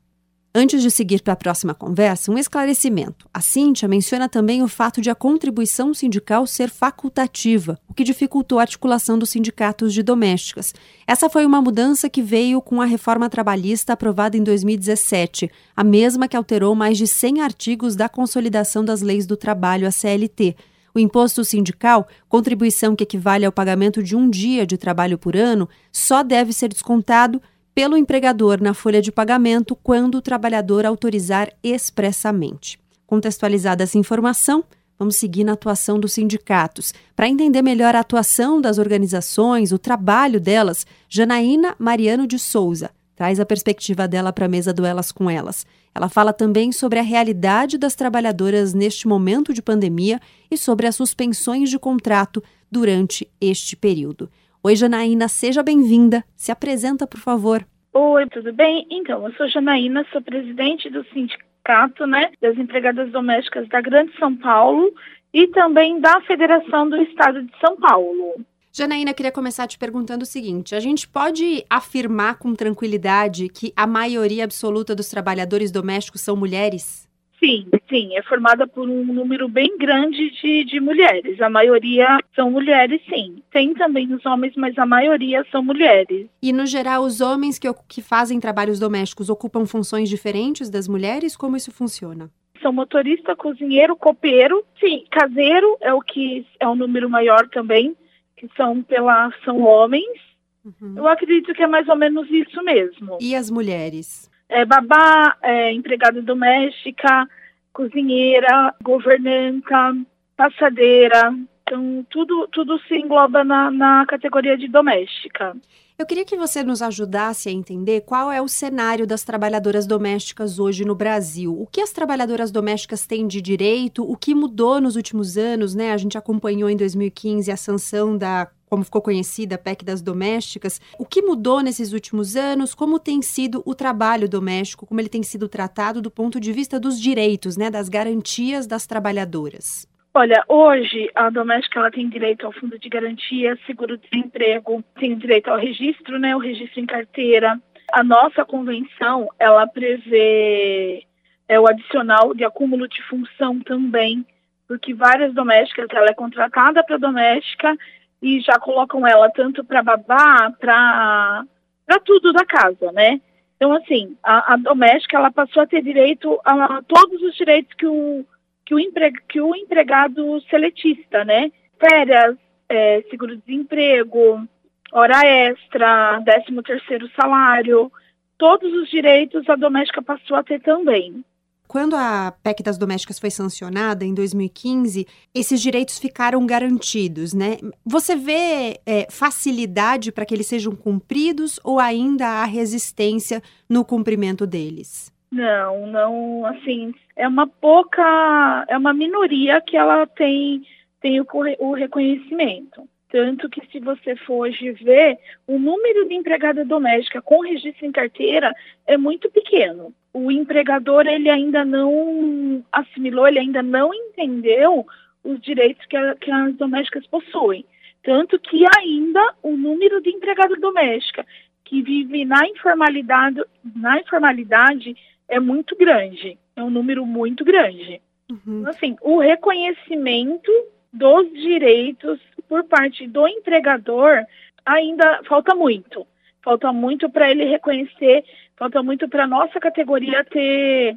Antes 0.61 0.83
de 0.83 0.91
seguir 0.91 1.23
para 1.23 1.35
a 1.35 1.37
próxima 1.37 1.73
conversa, 1.73 2.33
um 2.33 2.37
esclarecimento. 2.37 3.29
A 3.33 3.41
Cíntia 3.41 3.87
menciona 3.87 4.29
também 4.29 4.61
o 4.61 4.67
fato 4.67 5.01
de 5.01 5.09
a 5.09 5.15
contribuição 5.15 5.95
sindical 5.95 6.49
ser 6.49 6.69
facultativa, 6.69 7.79
o 7.87 7.95
que 7.95 8.03
dificultou 8.03 8.59
a 8.59 8.63
articulação 8.63 9.17
dos 9.17 9.31
sindicatos 9.31 9.95
de 9.95 10.03
domésticas. 10.03 10.75
Essa 11.07 11.31
foi 11.31 11.47
uma 11.47 11.63
mudança 11.63 12.11
que 12.11 12.21
veio 12.21 12.61
com 12.61 12.83
a 12.83 12.87
reforma 12.87 13.31
trabalhista 13.31 13.93
aprovada 13.93 14.37
em 14.37 14.43
2017, 14.43 15.49
a 15.77 15.85
mesma 15.85 16.27
que 16.27 16.37
alterou 16.37 16.75
mais 16.75 16.99
de 16.99 17.07
100 17.07 17.41
artigos 17.41 17.95
da 17.95 18.09
Consolidação 18.09 18.85
das 18.85 19.01
Leis 19.01 19.27
do 19.27 19.37
Trabalho, 19.37 19.87
a 19.87 19.93
CLT. 19.93 20.57
O 20.93 20.99
imposto 20.99 21.45
sindical, 21.45 22.09
contribuição 22.29 22.97
que 22.97 23.05
equivale 23.05 23.45
ao 23.45 23.53
pagamento 23.53 24.03
de 24.03 24.17
um 24.17 24.29
dia 24.29 24.67
de 24.67 24.77
trabalho 24.77 25.19
por 25.19 25.37
ano, 25.37 25.69
só 25.93 26.25
deve 26.25 26.53
ser 26.53 26.69
descontado 26.69 27.41
pelo 27.79 27.97
empregador 27.97 28.61
na 28.61 28.75
folha 28.75 29.01
de 29.01 29.13
pagamento 29.13 29.77
quando 29.77 30.17
o 30.17 30.21
trabalhador 30.21 30.85
autorizar 30.85 31.49
expressamente. 31.63 32.77
Contextualizada 33.07 33.85
essa 33.85 33.97
informação, 33.97 34.65
vamos 34.99 35.15
seguir 35.15 35.45
na 35.45 35.53
atuação 35.53 36.01
dos 36.01 36.13
sindicatos. 36.13 36.93
Para 37.15 37.29
entender 37.29 37.63
melhor 37.63 37.95
a 37.95 38.01
atuação 38.01 38.61
das 38.61 38.79
organizações, 38.79 39.71
o 39.71 39.79
trabalho 39.79 40.41
delas, 40.41 40.85
Janaína 41.09 41.77
Mariano 41.79 42.27
de 42.27 42.37
Souza 42.37 42.91
traz 43.15 43.39
a 43.39 43.47
perspectiva 43.47 44.09
dela 44.09 44.33
para 44.33 44.47
a 44.47 44.49
mesa 44.49 44.73
do 44.73 44.85
Elas 44.85 45.13
com 45.13 45.31
Elas. 45.31 45.65
Ela 45.95 46.09
fala 46.09 46.33
também 46.33 46.73
sobre 46.73 46.99
a 46.99 47.03
realidade 47.03 47.79
das 47.79 47.95
trabalhadoras 47.95 48.75
neste 48.75 49.07
momento 49.07 49.55
de 49.55 49.63
pandemia 49.63 50.21
e 50.51 50.59
sobre 50.59 50.89
as 50.89 50.97
suspensões 50.97 51.71
de 51.71 51.79
contrato 51.79 52.43
durante 52.71 53.29
este 53.41 53.77
período. 53.77 54.29
Oi, 54.61 54.75
Janaína, 54.75 55.29
seja 55.29 55.63
bem-vinda. 55.63 56.25
Se 56.35 56.51
apresenta, 56.51 57.07
por 57.07 57.21
favor. 57.21 57.65
Oi, 57.93 58.27
tudo 58.27 58.53
bem? 58.53 58.87
Então, 58.91 59.25
eu 59.25 59.33
sou 59.35 59.49
Janaína, 59.49 60.05
sou 60.13 60.21
presidente 60.21 60.91
do 60.91 61.05
sindicato 61.13 62.07
né, 62.07 62.33
das 62.41 62.59
empregadas 62.59 63.11
domésticas 63.13 63.69
da 63.69 63.81
Grande 63.81 64.13
São 64.19 64.37
Paulo 64.37 64.93
e 65.33 65.47
também 65.49 66.01
da 66.01 66.21
Federação 66.23 66.89
do 66.89 66.97
Estado 66.97 67.43
de 67.43 67.53
São 67.61 67.77
Paulo. 67.77 68.45
Janaína, 68.73 69.15
queria 69.15 69.33
começar 69.33 69.67
te 69.67 69.79
perguntando 69.79 70.25
o 70.25 70.27
seguinte: 70.27 70.75
a 70.75 70.81
gente 70.81 71.09
pode 71.09 71.65
afirmar 71.71 72.39
com 72.39 72.53
tranquilidade 72.53 73.49
que 73.49 73.73
a 73.77 73.87
maioria 73.87 74.45
absoluta 74.45 74.95
dos 74.95 75.09
trabalhadores 75.09 75.71
domésticos 75.71 76.21
são 76.21 76.37
mulheres? 76.37 77.08
Sim, 77.39 77.69
sim, 77.89 78.17
é 78.17 78.23
formada 78.23 78.67
por 78.67 78.89
um 78.89 79.05
número 79.05 79.49
bem 79.49 79.79
grande 79.79 80.31
de, 80.31 80.65
de 80.65 80.81
mulheres. 80.81 81.41
A 81.41 81.49
maioria 81.49 82.19
são 82.35 82.51
mulheres, 82.51 83.01
sim. 83.09 83.43
Tem 83.53 83.73
também 83.75 84.13
os 84.13 84.25
homens, 84.27 84.55
mas 84.57 84.77
a 84.77 84.85
maioria 84.85 85.47
são 85.51 85.63
mulheres. 85.63 86.29
E, 86.43 86.53
no 86.53 86.67
geral, 86.67 87.05
os 87.05 87.21
homens 87.21 87.59
que, 87.59 87.69
que 87.89 88.03
fazem 88.03 88.41
trabalhos 88.41 88.81
domésticos 88.81 89.31
ocupam 89.31 89.65
funções 89.67 90.09
diferentes 90.09 90.69
das 90.69 90.89
mulheres? 90.89 91.37
Como 91.37 91.57
isso 91.57 91.71
funciona? 91.71 92.29
São 92.61 92.73
motorista, 92.73 93.37
cozinheiro, 93.37 93.95
copeiro. 93.95 94.65
Sim, 94.81 95.05
caseiro 95.09 95.77
é 95.81 95.95
o 95.95 96.01
que 96.01 96.45
é 96.59 96.67
um 96.67 96.75
número 96.75 97.09
maior 97.09 97.49
também, 97.49 97.97
que 98.37 98.49
são 98.57 98.83
pela 98.83 99.33
são 99.45 99.63
homens. 99.63 100.19
Uhum. 100.65 100.95
Eu 100.97 101.07
acredito 101.07 101.55
que 101.55 101.63
é 101.63 101.69
mais 101.69 101.89
ou 101.89 101.95
menos 101.95 102.29
isso 102.29 102.61
mesmo. 102.65 103.17
E 103.21 103.37
as 103.37 103.49
mulheres? 103.49 104.29
É, 104.49 104.65
babá, 104.65 105.37
é, 105.43 105.73
empregada 105.73 106.23
doméstica, 106.23 107.29
cozinheira, 107.73 108.75
governanta, 108.83 109.95
passadeira. 110.37 111.35
Então, 111.63 112.07
tudo, 112.09 112.49
tudo 112.51 112.79
se 112.89 112.95
engloba 112.95 113.45
na, 113.45 113.71
na 113.71 114.07
categoria 114.07 114.57
de 114.57 114.69
doméstica. 114.69 115.55
Eu 115.99 116.07
queria 116.07 116.25
que 116.25 116.37
você 116.37 116.63
nos 116.63 116.81
ajudasse 116.81 117.49
a 117.49 117.53
entender 117.53 118.03
qual 118.03 118.31
é 118.31 118.41
o 118.41 118.47
cenário 118.47 119.05
das 119.05 119.25
trabalhadoras 119.25 119.85
domésticas 119.85 120.61
hoje 120.61 120.85
no 120.85 120.95
Brasil. 120.95 121.61
O 121.61 121.67
que 121.67 121.81
as 121.81 121.91
trabalhadoras 121.91 122.53
domésticas 122.53 123.05
têm 123.05 123.27
de 123.27 123.43
direito? 123.43 124.09
O 124.09 124.17
que 124.17 124.33
mudou 124.33 124.81
nos 124.81 124.95
últimos 124.95 125.37
anos, 125.37 125.75
né? 125.75 125.93
A 125.93 125.97
gente 125.97 126.17
acompanhou 126.17 126.71
em 126.71 126.77
2015 126.77 127.51
a 127.51 127.57
sanção 127.57 128.17
da 128.17 128.49
como 128.69 128.85
ficou 128.85 129.03
conhecida, 129.03 129.55
a 129.55 129.59
PEC 129.59 129.85
das 129.85 130.03
domésticas. 130.03 130.81
O 130.99 131.05
que 131.05 131.23
mudou 131.23 131.61
nesses 131.61 131.93
últimos 131.93 132.37
anos? 132.37 132.75
Como 132.75 132.99
tem 132.99 133.23
sido 133.23 133.63
o 133.65 133.75
trabalho 133.75 134.29
doméstico? 134.29 134.87
Como 134.87 135.01
ele 135.01 135.09
tem 135.09 135.23
sido 135.23 135.49
tratado 135.49 136.03
do 136.03 136.11
ponto 136.11 136.39
de 136.39 136.53
vista 136.53 136.79
dos 136.79 137.01
direitos, 137.01 137.57
né, 137.57 137.71
das 137.71 137.89
garantias 137.89 138.67
das 138.67 138.87
trabalhadoras? 138.87 139.87
Olha, 140.15 140.43
hoje 140.49 141.09
a 141.15 141.31
doméstica 141.31 141.79
ela 141.79 141.91
tem 141.91 142.09
direito 142.09 142.45
ao 142.45 142.53
fundo 142.53 142.79
de 142.79 142.89
garantia, 142.89 143.59
seguro-desemprego, 143.67 144.83
tem 144.99 145.17
direito 145.17 145.49
ao 145.49 145.59
registro, 145.59 146.19
né, 146.19 146.35
o 146.35 146.41
registro 146.41 146.81
em 146.81 146.87
carteira. 146.87 147.61
A 147.93 148.03
nossa 148.03 148.45
convenção 148.45 149.29
ela 149.39 149.67
prevê 149.67 151.05
é, 151.49 151.61
o 151.61 151.67
adicional 151.69 152.35
de 152.35 152.45
acúmulo 152.45 152.89
de 152.89 153.03
função 153.05 153.61
também, 153.61 154.27
porque 154.67 154.93
várias 154.93 155.33
domésticas 155.33 155.87
ela 155.91 156.11
é 156.11 156.15
contratada 156.15 156.83
para 156.85 156.99
doméstica 156.99 157.77
e 158.21 158.41
já 158.41 158.59
colocam 158.59 159.07
ela 159.07 159.31
tanto 159.31 159.65
para 159.65 159.83
babá, 159.83 160.51
para 160.59 161.45
para 161.87 162.01
tudo 162.01 162.35
da 162.35 162.45
casa, 162.45 162.93
né? 162.93 163.19
Então, 163.57 163.73
assim, 163.73 164.15
a, 164.23 164.53
a, 164.53 164.57
doméstica 164.57 165.17
ela 165.17 165.33
passou 165.33 165.63
a 165.63 165.67
ter 165.67 165.83
direito 165.83 166.39
a, 166.45 166.83
todos 166.87 167.21
os 167.23 167.35
direitos 167.35 167.75
que 167.75 167.87
o, 167.87 168.25
que 168.65 168.75
o, 168.75 168.79
empre, 168.79 169.11
que 169.27 169.41
o 169.41 169.57
empregado 169.57 170.41
seletista, 170.51 171.25
né? 171.25 171.51
Férias, 171.81 172.37
é, 172.69 173.03
seguro-desemprego, 173.11 174.47
hora 174.93 175.27
extra, 175.27 176.21
décimo 176.21 176.63
terceiro 176.63 177.11
salário, 177.19 177.91
todos 178.37 178.73
os 178.73 178.89
direitos 178.91 179.49
a 179.49 179.57
doméstica 179.57 180.03
passou 180.03 180.37
a 180.37 180.45
ter 180.45 180.61
também. 180.61 181.25
Quando 181.69 181.95
a 181.95 182.33
PEC 182.43 182.63
das 182.63 182.79
domésticas 182.79 183.19
foi 183.19 183.31
sancionada 183.31 184.03
em 184.03 184.15
2015, 184.15 185.07
esses 185.35 185.61
direitos 185.61 185.99
ficaram 185.99 186.47
garantidos, 186.47 187.35
né? 187.35 187.59
Você 187.85 188.17
vê 188.17 188.81
é, 188.87 189.07
facilidade 189.11 190.11
para 190.11 190.25
que 190.25 190.35
eles 190.35 190.47
sejam 190.47 190.75
cumpridos 190.75 191.61
ou 191.63 191.79
ainda 191.79 192.27
há 192.27 192.45
resistência 192.47 193.43
no 193.69 193.85
cumprimento 193.85 194.47
deles? 194.47 195.13
Não, 195.31 195.87
não, 195.87 196.47
assim, 196.47 196.95
é 197.15 197.29
uma 197.29 197.47
pouca, 197.47 198.65
é 198.67 198.77
uma 198.79 198.95
minoria 198.95 199.61
que 199.61 199.77
ela 199.77 200.07
tem, 200.07 200.63
tem 201.03 201.21
o, 201.21 201.27
o 201.59 201.75
reconhecimento. 201.75 202.89
Tanto 203.11 203.49
que 203.49 203.65
se 203.73 203.81
você 203.81 204.15
for 204.17 204.49
hoje 204.49 204.71
ver, 204.73 205.19
o 205.47 205.59
número 205.59 206.07
de 206.07 206.15
empregada 206.15 206.65
doméstica 206.65 207.23
com 207.23 207.41
registro 207.41 207.87
em 207.87 207.93
carteira 207.93 208.55
é 208.87 208.99
muito 208.99 209.31
pequeno. 209.31 209.95
O 210.13 210.31
empregador 210.31 211.07
ele 211.07 211.31
ainda 211.31 211.65
não 211.65 212.63
assimilou, 212.71 213.27
ele 213.27 213.39
ainda 213.39 213.63
não 213.63 213.95
entendeu 213.95 214.87
os 215.25 215.41
direitos 215.41 215.85
que, 215.87 215.97
a, 215.97 216.15
que 216.17 216.31
as 216.31 216.55
domésticas 216.57 217.07
possuem. 217.07 217.65
Tanto 218.03 218.39
que 218.39 218.65
ainda 218.79 219.35
o 219.43 219.57
número 219.57 220.03
de 220.03 220.11
empregada 220.11 220.55
doméstica 220.57 221.27
que 221.65 221.83
vive 221.83 222.25
na 222.25 222.47
informalidade, 222.47 223.43
na 223.75 224.01
informalidade 224.01 224.97
é 225.29 225.41
muito 225.41 225.75
grande. 225.77 226.39
É 226.55 226.63
um 226.63 226.71
número 226.71 227.07
muito 227.07 227.45
grande. 227.45 228.01
Uhum. 228.31 228.61
Então, 228.61 228.71
assim, 228.71 228.97
o 229.01 229.19
reconhecimento 229.19 230.51
dos 230.93 231.31
direitos 231.33 232.19
por 232.49 232.65
parte 232.65 233.07
do 233.07 233.27
empregador 233.29 234.25
ainda 234.65 235.23
falta 235.25 235.55
muito. 235.55 236.07
Falta 236.43 236.73
muito 236.73 237.11
para 237.11 237.31
ele 237.31 237.45
reconhecer, 237.45 238.25
falta 238.57 238.83
muito 238.83 239.09
para 239.09 239.27
nossa 239.27 239.61
categoria 239.61 240.25
ter 240.25 240.97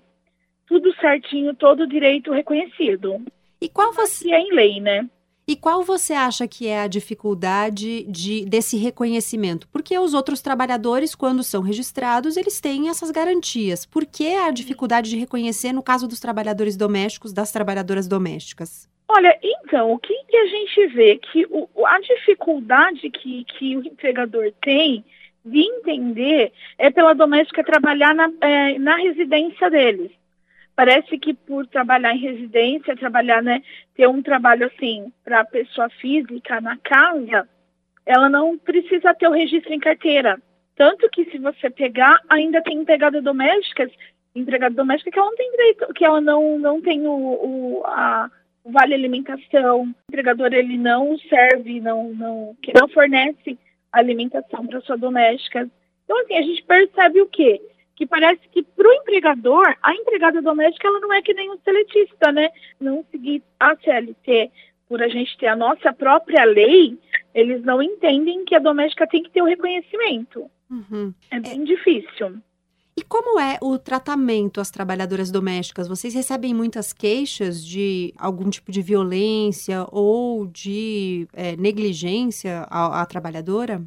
tudo 0.67 0.93
certinho, 0.95 1.53
todo 1.53 1.81
o 1.81 1.87
direito 1.87 2.31
reconhecido. 2.31 3.21
E 3.59 3.67
qual 3.67 3.91
você 3.91 4.31
é 4.31 4.39
em 4.39 4.53
lei, 4.53 4.79
né? 4.79 5.09
E 5.47 5.55
qual 5.55 5.83
você 5.83 6.13
acha 6.13 6.47
que 6.47 6.67
é 6.67 6.81
a 6.81 6.87
dificuldade 6.87 8.03
de, 8.03 8.45
desse 8.45 8.77
reconhecimento? 8.77 9.67
Porque 9.69 9.97
os 9.97 10.13
outros 10.13 10.41
trabalhadores, 10.41 11.13
quando 11.13 11.43
são 11.43 11.61
registrados, 11.61 12.37
eles 12.37 12.61
têm 12.61 12.89
essas 12.89 13.11
garantias. 13.11 13.85
Por 13.85 14.05
que 14.05 14.35
a 14.35 14.51
dificuldade 14.51 15.09
de 15.09 15.17
reconhecer 15.17 15.73
no 15.73 15.83
caso 15.83 16.07
dos 16.07 16.19
trabalhadores 16.19 16.77
domésticos, 16.77 17.33
das 17.33 17.51
trabalhadoras 17.51 18.07
domésticas? 18.07 18.90
Olha, 19.13 19.37
então, 19.43 19.91
o 19.91 19.99
que, 19.99 20.23
que 20.23 20.37
a 20.37 20.45
gente 20.45 20.87
vê? 20.87 21.17
Que 21.17 21.45
o, 21.49 21.67
a 21.85 21.99
dificuldade 21.99 23.09
que, 23.09 23.43
que 23.43 23.75
o 23.75 23.85
empregador 23.85 24.53
tem 24.61 25.03
de 25.43 25.59
entender 25.59 26.53
é 26.77 26.89
pela 26.89 27.13
doméstica 27.13 27.61
trabalhar 27.61 28.15
na, 28.15 28.31
é, 28.39 28.79
na 28.79 28.95
residência 28.95 29.69
deles. 29.69 30.11
Parece 30.77 31.17
que 31.17 31.33
por 31.33 31.67
trabalhar 31.67 32.15
em 32.15 32.19
residência, 32.19 32.95
trabalhar, 32.95 33.43
né, 33.43 33.61
ter 33.95 34.07
um 34.07 34.21
trabalho 34.21 34.67
assim 34.67 35.11
para 35.25 35.43
pessoa 35.43 35.89
física 35.89 36.61
na 36.61 36.77
casa, 36.77 37.49
ela 38.05 38.29
não 38.29 38.57
precisa 38.57 39.13
ter 39.13 39.27
o 39.27 39.33
registro 39.33 39.73
em 39.73 39.79
carteira. 39.79 40.41
Tanto 40.77 41.09
que 41.09 41.25
se 41.25 41.37
você 41.37 41.69
pegar, 41.69 42.17
ainda 42.29 42.61
tem 42.61 42.77
empregada 42.77 43.21
domésticas, 43.21 43.91
empregada 44.33 44.73
doméstica 44.73 45.11
que 45.11 45.19
ela 45.19 45.27
não 45.27 45.35
tem 45.35 45.51
direito, 45.51 45.93
que 45.93 46.05
ela 46.05 46.21
não, 46.21 46.57
não 46.57 46.81
tem 46.81 47.05
o, 47.05 47.11
o 47.11 47.83
a, 47.85 48.31
vale 48.65 48.93
alimentação, 48.93 49.83
o 49.83 49.95
empregador 50.09 50.53
ele 50.53 50.77
não 50.77 51.17
serve, 51.17 51.79
não, 51.79 52.13
não, 52.13 52.55
que 52.61 52.71
não 52.73 52.87
fornece 52.87 53.57
alimentação 53.91 54.65
para 54.65 54.81
sua 54.81 54.97
doméstica. 54.97 55.69
Então, 56.03 56.19
assim, 56.21 56.37
a 56.37 56.41
gente 56.41 56.63
percebe 56.63 57.21
o 57.21 57.27
quê? 57.27 57.61
que 58.01 58.07
parece 58.07 58.41
que 58.51 58.63
para 58.63 58.89
o 58.89 58.93
empregador, 58.93 59.75
a 59.79 59.93
empregada 59.93 60.41
doméstica 60.41 60.87
ela 60.87 60.99
não 60.99 61.13
é 61.13 61.21
que 61.21 61.35
nem 61.35 61.51
um 61.51 61.57
seletista, 61.59 62.31
né? 62.31 62.49
Não 62.79 63.05
seguir 63.11 63.43
a 63.59 63.75
CLT 63.75 64.49
por 64.89 65.03
a 65.03 65.07
gente 65.07 65.37
ter 65.37 65.45
a 65.45 65.55
nossa 65.55 65.93
própria 65.93 66.43
lei, 66.43 66.97
eles 67.31 67.63
não 67.63 67.79
entendem 67.79 68.43
que 68.43 68.55
a 68.55 68.59
doméstica 68.59 69.05
tem 69.05 69.21
que 69.21 69.29
ter 69.29 69.43
o 69.43 69.45
reconhecimento. 69.45 70.49
Uhum. 70.67 71.13
É 71.29 71.39
bem 71.39 71.61
é... 71.61 71.63
difícil. 71.63 72.41
E 72.97 73.03
como 73.03 73.39
é 73.39 73.57
o 73.61 73.77
tratamento 73.77 74.59
às 74.59 74.69
trabalhadoras 74.69 75.31
domésticas? 75.31 75.87
Vocês 75.87 76.13
recebem 76.13 76.53
muitas 76.53 76.91
queixas 76.91 77.65
de 77.65 78.13
algum 78.17 78.49
tipo 78.49 78.71
de 78.71 78.81
violência 78.81 79.85
ou 79.91 80.45
de 80.45 81.27
é, 81.33 81.55
negligência 81.55 82.65
à, 82.69 83.01
à 83.01 83.05
trabalhadora? 83.05 83.81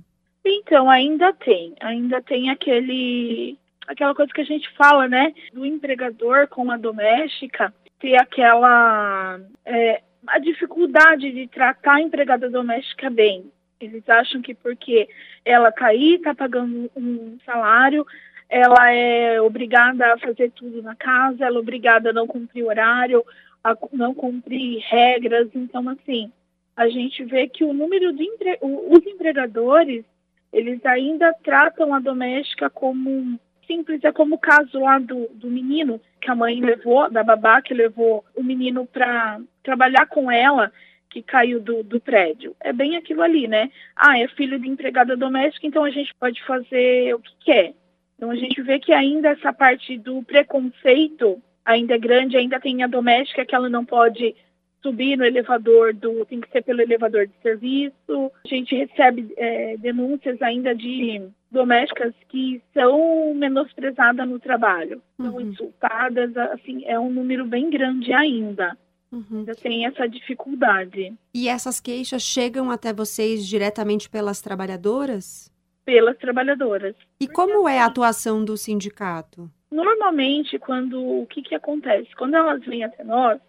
Então, 0.45 0.91
ainda 0.91 1.33
tem. 1.33 1.75
Ainda 1.81 2.23
tem 2.23 2.51
aquele 2.51 3.59
aquela 3.87 4.15
coisa 4.15 4.33
que 4.33 4.41
a 4.41 4.47
gente 4.47 4.69
fala, 4.77 5.07
né? 5.07 5.35
Do 5.53 5.65
empregador 5.65 6.49
com 6.49 6.71
a 6.71 6.77
doméstica 6.77 7.73
ter 8.01 8.17
aquela 8.17 9.41
é, 9.65 10.03
a 10.27 10.39
dificuldade 10.39 11.31
de 11.33 11.47
tratar 11.49 11.95
a 11.95 12.01
empregada 12.01 12.51
doméstica 12.51 13.11
bem. 13.11 13.51
Eles 13.81 14.09
acham 14.09 14.41
que 14.41 14.55
porque 14.55 15.09
ela 15.45 15.69
está 15.69 15.87
aí, 15.87 16.15
está 16.15 16.35
pagando 16.35 16.91
um 16.97 17.39
salário, 17.45 18.07
ela 18.49 18.91
é 18.93 19.41
obrigada 19.41 20.13
a 20.13 20.19
fazer 20.19 20.51
tudo 20.53 20.83
na 20.83 20.95
casa, 20.95 21.45
ela 21.45 21.57
é 21.57 21.61
obrigada 21.61 22.11
a 22.11 22.13
não 22.13 22.27
cumprir 22.27 22.65
horário, 22.65 23.25
a 23.63 23.77
não 23.93 24.15
cumprir 24.15 24.81
regras. 24.89 25.49
Então, 25.55 25.89
assim, 25.89 26.31
a 26.77 26.89
gente 26.89 27.25
vê 27.25 27.49
que 27.49 27.65
o 27.65 27.73
número 27.73 28.13
de 28.13 28.25
empre... 28.25 28.59
os 28.61 29.07
empregadores, 29.07 30.05
eles 30.53 30.85
ainda 30.85 31.33
tratam 31.43 31.95
a 31.95 32.01
doméstica 32.01 32.69
como 32.69 33.39
simples, 33.67 34.05
é 34.05 34.13
como 34.13 34.35
o 34.35 34.39
caso 34.39 34.79
lá 34.79 34.99
do, 34.99 35.29
do 35.35 35.51
menino 35.51 36.01
que 36.21 36.31
a 36.31 36.35
mãe 36.35 36.61
levou, 36.61 37.11
da 37.11 37.23
babá 37.23 37.63
que 37.63 37.75
levou 37.75 38.25
o 38.35 38.43
menino 38.43 38.87
para 38.87 39.41
trabalhar 39.63 40.07
com 40.07 40.31
ela, 40.31 40.71
que 41.11 41.23
caiu 41.23 41.61
do, 41.61 41.83
do 41.83 42.01
prédio. 42.01 42.57
É 42.61 42.73
bem 42.73 42.97
aquilo 42.97 43.23
ali, 43.23 43.47
né? 43.47 43.71
Ah, 43.95 44.19
é 44.19 44.27
filho 44.29 44.59
de 44.59 44.69
empregada 44.69 45.17
doméstica, 45.17 45.67
então 45.67 45.85
a 45.85 45.91
gente 45.91 46.13
pode 46.19 46.43
fazer 46.45 47.15
o 47.15 47.21
que 47.21 47.33
quer. 47.45 47.75
Então 48.17 48.31
a 48.31 48.37
gente 48.37 48.61
vê 48.63 48.79
que 48.79 48.93
ainda 48.93 49.31
essa 49.31 49.53
parte 49.53 49.99
do 49.99 50.23
preconceito 50.23 51.43
ainda 51.65 51.95
é 51.95 51.99
grande, 51.99 52.37
ainda 52.37 52.61
tem 52.61 52.83
a 52.83 52.87
doméstica 52.87 53.45
que 53.45 53.55
ela 53.55 53.69
não 53.69 53.85
pode 53.85 54.35
subir 54.83 55.17
no 55.17 55.25
elevador 55.25 55.95
do 55.95 56.27
tem 56.27 56.43
que 56.43 56.51
ser 56.51 56.63
pelo 56.63 56.83
elevador 56.83 57.27
de 57.27 57.33
serviço. 57.43 58.31
A 58.45 58.49
gente 58.49 58.75
recebe 58.75 59.33
é, 59.39 59.77
denúncias 59.79 60.41
ainda 60.43 60.75
de 60.75 61.27
domésticas 61.51 62.13
que 62.29 62.61
são 62.75 63.33
menosprezadas 63.35 64.29
no 64.29 64.39
trabalho, 64.39 65.01
uhum. 65.19 65.25
são 65.25 65.41
insultadas, 65.41 66.37
assim, 66.37 66.85
é 66.85 66.99
um 66.99 67.11
número 67.11 67.47
bem 67.47 67.71
grande 67.71 68.13
ainda. 68.13 68.77
Uhum. 69.11 69.39
Ainda 69.39 69.55
tem 69.55 69.87
essa 69.87 70.07
dificuldade. 70.09 71.15
E 71.33 71.49
essas 71.49 71.81
queixas 71.81 72.23
chegam 72.23 72.71
até 72.71 72.93
vocês 72.93 73.47
diretamente 73.47 74.11
pelas 74.11 74.41
trabalhadoras? 74.41 75.54
Pelas 75.85 76.17
trabalhadoras. 76.19 76.95
E 77.21 77.29
como 77.29 77.69
é 77.69 77.81
a 77.81 77.87
atuação 77.87 78.45
do 78.45 78.57
sindicato? 78.57 79.51
Normalmente, 79.71 80.59
quando 80.59 81.01
o 81.03 81.27
que, 81.27 81.43
que 81.43 81.55
acontece? 81.55 82.09
Quando 82.17 82.37
elas 82.37 82.65
vêm 82.65 82.85
até 82.85 83.03
nós, 83.05 83.41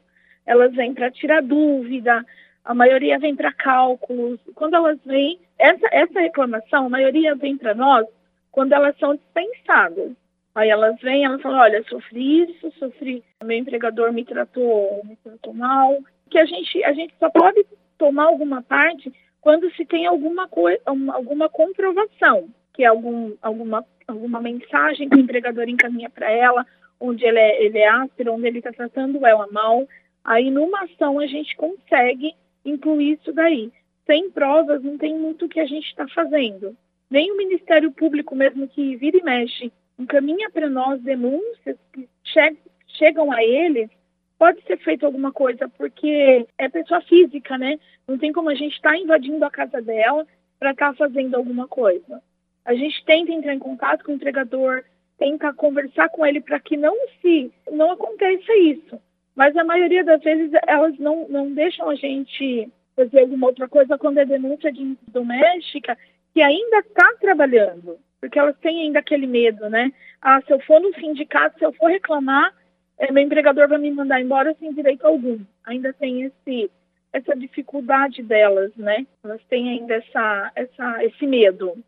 elas 0.45 0.73
vêm 0.73 0.93
para 0.93 1.11
tirar 1.11 1.41
dúvida, 1.41 2.25
a 2.63 2.73
maioria 2.73 3.19
vem 3.19 3.35
para 3.35 3.53
cálculos. 3.53 4.39
Quando 4.55 4.75
elas 4.75 4.99
vêm, 5.05 5.39
essa, 5.57 5.87
essa 5.91 6.19
reclamação, 6.19 6.87
a 6.87 6.89
maioria 6.89 7.35
vem 7.35 7.57
para 7.57 7.73
nós 7.73 8.07
quando 8.51 8.73
elas 8.73 8.97
são 8.97 9.15
dispensadas. 9.15 10.13
Aí 10.55 10.69
elas 10.69 10.99
vêm, 11.01 11.25
elas 11.25 11.41
falam, 11.41 11.59
olha, 11.59 11.83
sofri 11.83 12.43
isso, 12.43 12.71
sofri, 12.79 13.23
meu 13.43 13.57
empregador 13.57 14.13
me 14.13 14.23
tratou, 14.23 15.01
me 15.03 15.17
tratou 15.17 15.53
mal. 15.53 15.97
Que 16.29 16.39
a 16.39 16.45
gente, 16.45 16.83
a 16.83 16.93
gente 16.93 17.13
só 17.19 17.29
pode 17.29 17.65
tomar 17.97 18.25
alguma 18.25 18.61
parte 18.61 19.13
quando 19.45 19.71
se 19.75 19.85
tem 19.85 20.07
alguma 20.07 20.49
alguma 21.13 21.47
comprovação, 21.47 22.49
que 22.73 22.83
é 22.83 22.87
algum, 22.87 23.35
alguma, 23.43 23.85
alguma 24.07 24.41
mensagem 24.41 25.07
que 25.07 25.17
o 25.17 25.19
empregador 25.19 25.69
encaminha 25.69 26.09
para 26.09 26.31
ela, 26.31 26.65
onde 26.99 27.23
ele 27.23 27.37
é, 27.37 27.63
ele 27.63 27.77
é 27.77 27.87
áspero, 27.87 28.33
onde 28.33 28.47
ele 28.47 28.57
está 28.57 28.73
tratando 28.73 29.23
ela 29.23 29.45
mal, 29.51 29.87
aí 30.23 30.49
numa 30.49 30.85
ação 30.85 31.19
a 31.19 31.27
gente 31.27 31.55
consegue 31.57 32.33
incluir 32.65 33.19
isso 33.21 33.31
daí. 33.31 33.71
Sem 34.07 34.31
provas, 34.31 34.81
não 34.81 34.97
tem 34.97 35.15
muito 35.15 35.45
o 35.45 35.49
que 35.49 35.59
a 35.59 35.67
gente 35.67 35.85
está 35.85 36.07
fazendo. 36.07 36.75
Nem 37.07 37.31
o 37.31 37.37
Ministério 37.37 37.91
Público, 37.91 38.35
mesmo 38.35 38.67
que 38.67 38.95
vira 38.95 39.19
e 39.19 39.23
mexe, 39.23 39.71
encaminha 39.99 40.49
para 40.49 40.67
nós 40.67 40.99
denúncias 41.03 41.77
que 41.93 42.09
che 42.23 42.57
chegam 42.97 43.31
a 43.31 43.43
eles, 43.43 43.91
pode 44.45 44.61
ser 44.61 44.77
feito 44.77 45.03
alguma 45.07 45.31
coisa, 45.31 45.67
porque 45.67 46.45
é 46.59 46.69
pessoa 46.69 47.01
física, 47.01 47.57
né? 47.57 47.79
Não 48.07 48.15
tem 48.15 48.31
como 48.31 48.51
a 48.51 48.53
gente 48.53 48.75
estar 48.75 48.91
tá 48.91 48.97
invadindo 48.97 49.43
a 49.43 49.49
casa 49.49 49.81
dela 49.81 50.23
para 50.59 50.69
estar 50.69 50.91
tá 50.91 50.93
fazendo 50.93 51.33
alguma 51.33 51.67
coisa. 51.67 52.21
A 52.63 52.75
gente 52.75 53.03
tenta 53.05 53.31
entrar 53.31 53.55
em 53.55 53.59
contato 53.59 54.05
com 54.05 54.11
o 54.11 54.15
entregador, 54.15 54.83
tenta 55.17 55.51
conversar 55.51 56.09
com 56.09 56.23
ele 56.23 56.41
para 56.41 56.59
que 56.59 56.77
não 56.77 56.95
se 57.19 57.51
não 57.71 57.89
aconteça 57.89 58.55
isso. 58.57 59.01
Mas 59.35 59.57
a 59.57 59.63
maioria 59.63 60.03
das 60.03 60.21
vezes 60.21 60.51
elas 60.67 60.95
não, 60.99 61.27
não 61.27 61.51
deixam 61.51 61.89
a 61.89 61.95
gente 61.95 62.69
fazer 62.95 63.21
alguma 63.21 63.47
outra 63.47 63.67
coisa 63.67 63.97
quando 63.97 64.19
é 64.19 64.25
denúncia 64.25 64.71
de 64.71 64.95
doméstica 65.07 65.97
que 66.35 66.41
ainda 66.43 66.79
está 66.81 67.11
trabalhando, 67.19 67.97
porque 68.21 68.37
elas 68.37 68.55
têm 68.59 68.83
ainda 68.83 68.99
aquele 68.99 69.25
medo, 69.25 69.71
né? 69.71 69.91
Ah, 70.21 70.39
se 70.45 70.53
eu 70.53 70.59
for 70.59 70.79
no 70.79 70.93
sindicato, 70.93 71.57
se 71.57 71.65
eu 71.65 71.73
for 71.73 71.89
reclamar, 71.89 72.53
meu 73.11 73.23
empregador 73.23 73.67
vai 73.67 73.77
me 73.77 73.91
mandar 73.91 74.21
embora 74.21 74.55
sem 74.59 74.73
direito 74.73 75.05
algum. 75.05 75.39
Ainda 75.65 75.93
tem 75.93 76.23
esse 76.23 76.69
essa 77.15 77.33
dificuldade 77.33 78.21
delas, 78.21 78.75
né? 78.75 79.07
Elas 79.23 79.41
têm 79.45 79.69
ainda 79.69 79.95
essa, 79.95 80.51
essa, 80.53 81.05
esse 81.05 81.25
medo. 81.25 81.81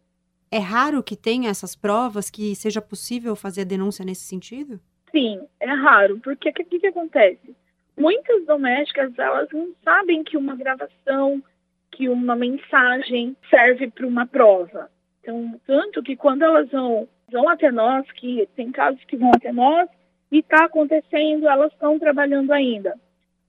É 0.50 0.58
raro 0.58 1.04
que 1.04 1.18
tenha 1.18 1.50
essas 1.50 1.76
provas 1.76 2.30
que 2.30 2.56
seja 2.56 2.82
possível 2.82 3.36
fazer 3.36 3.66
denúncia 3.66 4.06
nesse 4.06 4.22
sentido? 4.22 4.80
Sim, 5.12 5.42
é 5.60 5.70
raro, 5.70 6.18
porque 6.22 6.50
o 6.50 6.54
que, 6.54 6.64
que, 6.64 6.80
que 6.80 6.88
acontece? 6.88 7.54
Muitas 7.98 8.46
domésticas, 8.46 9.12
elas 9.20 9.50
não 9.52 9.74
sabem 9.84 10.24
que 10.24 10.38
uma 10.38 10.56
gravação, 10.56 11.44
que 11.92 12.08
uma 12.08 12.36
mensagem 12.36 13.36
serve 13.50 13.90
para 13.90 14.08
uma 14.08 14.26
prova. 14.26 14.90
Então, 15.22 15.60
tanto 15.68 16.02
que 16.04 16.16
quando 16.16 16.44
elas 16.44 16.70
vão, 16.70 17.06
vão 17.30 17.50
até 17.50 17.70
nós, 17.70 18.10
que 18.14 18.48
tem 18.56 18.72
casos 18.72 19.04
que 19.04 19.18
vão 19.18 19.32
até 19.36 19.52
nós, 19.52 19.90
e 20.32 20.40
está 20.40 20.66
acontecendo, 20.66 21.48
elas 21.48 21.72
estão 21.72 21.98
trabalhando 21.98 22.52
ainda. 22.52 22.96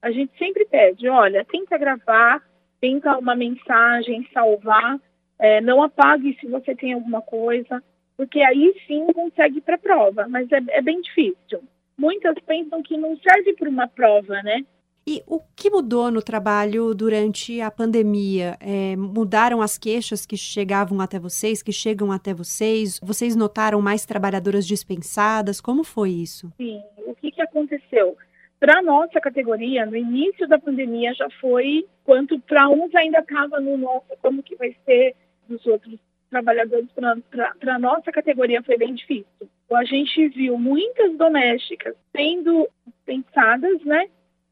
A 0.01 0.11
gente 0.11 0.37
sempre 0.39 0.65
pede, 0.67 1.09
olha, 1.09 1.45
tenta 1.45 1.77
gravar, 1.77 2.43
tenta 2.81 3.19
uma 3.19 3.35
mensagem, 3.35 4.29
salvar, 4.33 4.99
é, 5.39 5.61
não 5.61 5.83
apague 5.83 6.37
se 6.41 6.47
você 6.47 6.75
tem 6.75 6.93
alguma 6.93 7.21
coisa, 7.21 7.83
porque 8.17 8.41
aí 8.41 8.75
sim 8.87 9.07
consegue 9.13 9.61
para 9.61 9.77
a 9.77 9.79
prova, 9.79 10.27
mas 10.29 10.51
é, 10.53 10.61
é 10.71 10.83
bem 10.83 11.01
difícil. 11.01 11.63
Muitas 11.97 12.35
pensam 12.47 12.83
que 12.83 12.97
não 12.97 13.17
serve 13.19 13.55
para 13.55 13.69
uma 13.69 13.89
prova, 13.89 14.41
né? 14.43 14.65
E 15.11 15.23
o 15.27 15.41
que 15.57 15.71
mudou 15.71 16.11
no 16.11 16.21
trabalho 16.21 16.95
durante 16.95 17.63
a 17.63 17.71
pandemia? 17.71 18.59
É, 18.61 18.95
mudaram 18.95 19.63
as 19.63 19.79
queixas 19.79 20.27
que 20.27 20.37
chegavam 20.37 21.01
até 21.01 21.19
vocês, 21.19 21.63
que 21.63 21.73
chegam 21.73 22.13
até 22.13 22.35
vocês? 22.35 23.01
Vocês 23.03 23.35
notaram 23.35 23.81
mais 23.81 24.05
trabalhadoras 24.05 24.67
dispensadas? 24.67 25.63
Como 25.63 25.83
foi 25.83 26.11
isso? 26.11 26.53
Sim, 26.59 26.83
o 27.07 27.15
que, 27.15 27.31
que 27.31 27.41
aconteceu? 27.41 28.19
Para 28.61 28.83
nossa 28.83 29.19
categoria, 29.19 29.87
no 29.87 29.97
início 29.97 30.47
da 30.47 30.59
pandemia 30.59 31.15
já 31.15 31.31
foi, 31.41 31.87
quanto 32.05 32.39
para 32.41 32.69
uns 32.69 32.95
ainda 32.95 33.21
estava 33.21 33.59
no 33.61 33.79
nosso, 33.79 34.09
como 34.21 34.43
que 34.43 34.57
vai 34.57 34.77
ser 34.85 35.17
dos 35.49 35.65
outros 35.65 35.99
trabalhadores, 36.29 36.91
para 36.93 37.77
a 37.77 37.79
nossa 37.79 38.13
categoria 38.13 38.63
foi 38.63 38.77
bem 38.77 38.93
difícil. 38.93 39.49
A 39.73 39.85
gente 39.85 40.29
viu 40.29 40.59
muitas 40.59 41.17
domésticas 41.17 41.95
sendo 42.15 42.69
pensadas, 43.07 43.83
né? 43.87 44.07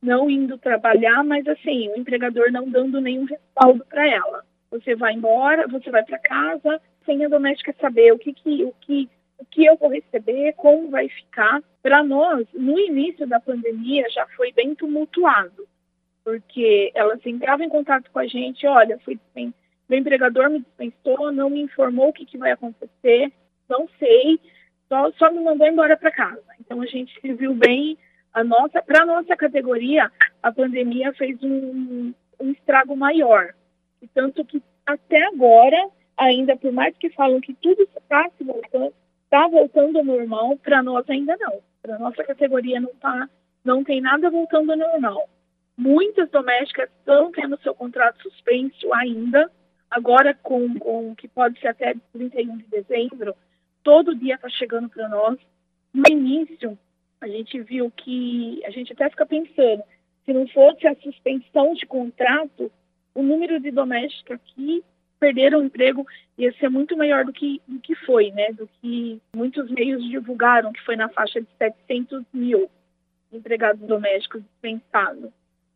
Não 0.06 0.30
indo 0.30 0.56
trabalhar, 0.56 1.24
mas 1.24 1.46
assim, 1.48 1.88
o 1.88 1.96
empregador 1.96 2.50
não 2.52 2.70
dando 2.70 3.00
nenhum 3.00 3.24
respaldo 3.24 3.84
para 3.86 4.08
ela. 4.08 4.44
Você 4.70 4.94
vai 4.94 5.14
embora, 5.14 5.66
você 5.66 5.90
vai 5.90 6.04
para 6.04 6.18
casa, 6.18 6.80
sem 7.04 7.24
a 7.24 7.28
doméstica 7.28 7.74
saber 7.80 8.12
o 8.12 8.18
que, 8.18 8.32
que, 8.32 8.64
o 8.64 8.72
que, 8.80 9.08
o 9.38 9.44
que 9.44 9.64
eu 9.64 9.76
vou 9.76 9.90
receber, 9.90 10.54
como 10.54 10.90
vai 10.90 11.08
ficar. 11.08 11.62
Para 11.82 12.02
nós, 12.02 12.46
no 12.54 12.78
início 12.78 13.26
da 13.26 13.40
pandemia, 13.40 14.08
já 14.10 14.26
foi 14.36 14.52
bem 14.52 14.74
tumultuado, 14.74 15.66
porque 16.24 16.90
elas 16.94 17.24
entravam 17.26 17.66
em 17.66 17.70
contato 17.70 18.10
com 18.10 18.18
a 18.18 18.26
gente, 18.26 18.66
olha, 18.66 18.98
fui 19.04 19.18
meu 19.88 20.00
empregador 20.00 20.50
me 20.50 20.60
dispensou, 20.60 21.30
não 21.30 21.48
me 21.48 21.60
informou 21.60 22.08
o 22.08 22.12
que, 22.12 22.26
que 22.26 22.38
vai 22.38 22.50
acontecer, 22.50 23.32
não 23.68 23.88
sei, 23.98 24.40
só, 24.88 25.10
só 25.12 25.30
me 25.30 25.40
mandou 25.40 25.66
embora 25.66 25.96
para 25.96 26.10
casa. 26.10 26.42
Então 26.60 26.80
a 26.80 26.86
gente 26.86 27.18
se 27.20 27.32
viu 27.32 27.54
bem 27.54 27.96
a 28.36 28.44
nossa, 28.44 28.82
para 28.82 29.02
a 29.02 29.06
nossa 29.06 29.34
categoria, 29.34 30.12
a 30.42 30.52
pandemia 30.52 31.10
fez 31.14 31.42
um, 31.42 32.12
um 32.38 32.50
estrago 32.50 32.94
maior. 32.94 33.54
E 34.02 34.06
tanto 34.08 34.44
que 34.44 34.62
até 34.84 35.24
agora, 35.28 35.88
ainda 36.18 36.54
por 36.54 36.70
mais 36.70 36.94
que 36.98 37.08
falam 37.08 37.40
que 37.40 37.54
tudo 37.54 37.88
está 37.96 38.28
se 38.36 38.44
voltando, 38.44 38.92
está 39.24 39.48
voltando 39.48 39.96
ao 39.96 40.04
normal, 40.04 40.54
para 40.58 40.82
nós 40.82 41.08
ainda 41.08 41.34
não. 41.40 41.62
Para 41.80 41.98
nossa 41.98 42.22
categoria 42.24 42.78
não 42.78 42.94
tá, 42.96 43.26
não 43.64 43.82
tem 43.82 44.02
nada 44.02 44.28
voltando 44.28 44.70
ao 44.70 44.76
normal. 44.76 45.30
Muitas 45.74 46.28
domésticas 46.28 46.90
estão 46.90 47.32
tendo 47.32 47.58
seu 47.62 47.74
contrato 47.74 48.20
suspenso 48.20 48.92
ainda, 48.92 49.50
agora 49.90 50.34
com, 50.34 50.78
com 50.78 51.14
que 51.16 51.26
pode 51.26 51.58
ser 51.58 51.68
até 51.68 51.94
31 52.12 52.58
de 52.58 52.66
dezembro, 52.68 53.34
todo 53.82 54.14
dia 54.14 54.34
está 54.34 54.50
chegando 54.50 54.90
para 54.90 55.08
nós. 55.08 55.38
No 55.94 56.04
início, 56.06 56.78
a 57.20 57.28
gente 57.28 57.60
viu 57.60 57.90
que 57.90 58.62
a 58.64 58.70
gente 58.70 58.92
até 58.92 59.08
fica 59.10 59.26
pensando, 59.26 59.82
se 60.24 60.32
não 60.32 60.46
fosse 60.48 60.86
a 60.86 60.94
suspensão 60.96 61.74
de 61.74 61.86
contrato, 61.86 62.70
o 63.14 63.22
número 63.22 63.58
de 63.60 63.70
domésticas 63.70 64.40
que 64.54 64.84
perderam 65.18 65.60
o 65.60 65.64
emprego 65.64 66.06
ia 66.36 66.52
ser 66.54 66.68
muito 66.68 66.96
maior 66.96 67.24
do 67.24 67.32
que, 67.32 67.60
do 67.66 67.80
que 67.80 67.94
foi, 67.94 68.30
né? 68.32 68.52
Do 68.52 68.68
que 68.80 69.20
muitos 69.34 69.70
meios 69.70 70.04
divulgaram, 70.04 70.72
que 70.72 70.84
foi 70.84 70.96
na 70.96 71.08
faixa 71.08 71.40
de 71.40 71.48
700 71.58 72.24
mil 72.32 72.70
empregados 73.32 73.80
domésticos 73.86 74.42
dispensados. 74.42 75.30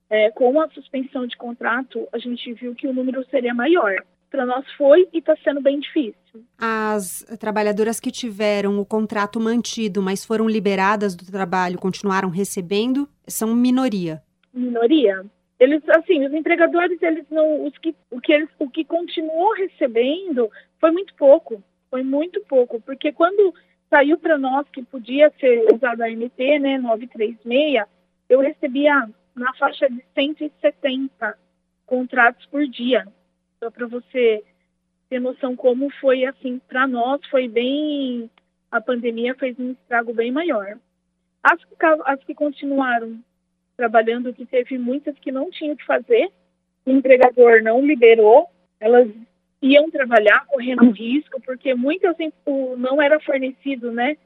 É, 0.09 0.31
com 0.33 0.61
a 0.61 0.69
suspensão 0.69 1.27
de 1.27 1.37
contrato, 1.37 2.09
a 2.13 2.19
gente 2.19 2.53
viu 2.55 2.75
que 2.75 2.87
o 2.87 2.93
número 2.93 3.25
seria 3.31 3.55
maior. 3.55 4.05
Para 4.31 4.47
nós 4.47 4.65
foi 4.77 5.09
e 5.13 5.19
está 5.19 5.35
sendo 5.43 5.61
bem 5.61 5.81
difícil. 5.81 6.15
As 6.57 7.25
trabalhadoras 7.41 7.99
que 7.99 8.11
tiveram 8.11 8.79
o 8.79 8.87
contrato 8.87 9.41
mantido, 9.41 10.01
mas 10.01 10.25
foram 10.25 10.49
liberadas 10.49 11.17
do 11.17 11.27
trabalho, 11.27 11.79
continuaram 11.79 12.29
recebendo, 12.29 13.09
são 13.27 13.55
minoria. 13.55 14.23
Minoria. 14.55 15.25
Eles, 15.59 15.83
assim, 15.91 16.25
os 16.25 16.33
empregadores, 16.33 17.03
eles 17.03 17.25
não, 17.31 17.67
os 17.67 17.77
que, 17.79 17.95
o 18.11 18.21
que 18.21 18.33
eles, 18.33 18.49
o 18.59 18.71
que 18.71 18.85
continuou 18.85 19.53
recebendo 19.55 20.51
foi 20.79 20.91
muito 20.91 21.15
pouco, 21.15 21.63
foi 21.91 22.03
muito 22.03 22.41
pouco, 22.49 22.81
porque 22.81 23.13
quando 23.13 23.53
saiu 23.91 24.17
para 24.17 24.39
nós 24.39 24.67
que 24.71 24.83
podia 24.83 25.31
ser 25.41 25.67
usada 25.75 26.07
a 26.07 26.09
MT, 26.09 26.61
né, 26.61 26.79
936, 26.79 27.85
eu 28.29 28.41
recebia 28.41 29.07
na 29.35 29.53
faixa 29.55 29.89
de 29.91 30.03
170 30.15 31.37
contratos 31.85 32.47
por 32.47 32.67
dia. 32.67 33.07
Só 33.63 33.71
para 33.71 33.87
você 33.87 34.43
ter 35.09 35.21
noção 35.21 35.55
como 35.55 35.91
foi 36.01 36.25
assim 36.25 36.61
para 36.67 36.87
nós, 36.87 37.21
foi 37.27 37.47
bem 37.47 38.31
a 38.71 38.81
pandemia 38.81 39.35
fez 39.35 39.59
um 39.59 39.73
estrago 39.73 40.15
bem 40.15 40.31
maior. 40.31 40.79
As, 41.43 41.59
as 42.05 42.25
que 42.25 42.35
continuaram 42.35 43.19
trabalhando 43.77 44.33
que 44.33 44.47
teve 44.47 44.79
muitas 44.79 45.19
que 45.19 45.33
não 45.33 45.51
tinham 45.51 45.75
que 45.75 45.85
fazer, 45.85 46.31
o 46.87 46.91
empregador 46.91 47.63
não 47.63 47.85
liberou, 47.85 48.49
elas 48.79 49.09
iam 49.61 49.91
trabalhar 49.91 50.47
correndo 50.47 50.91
risco, 50.91 51.41
porque 51.41 51.75
muitas 51.75 52.17
não 52.79 53.01
era 53.03 53.19
fornecido, 53.21 53.91
né? 53.91 54.17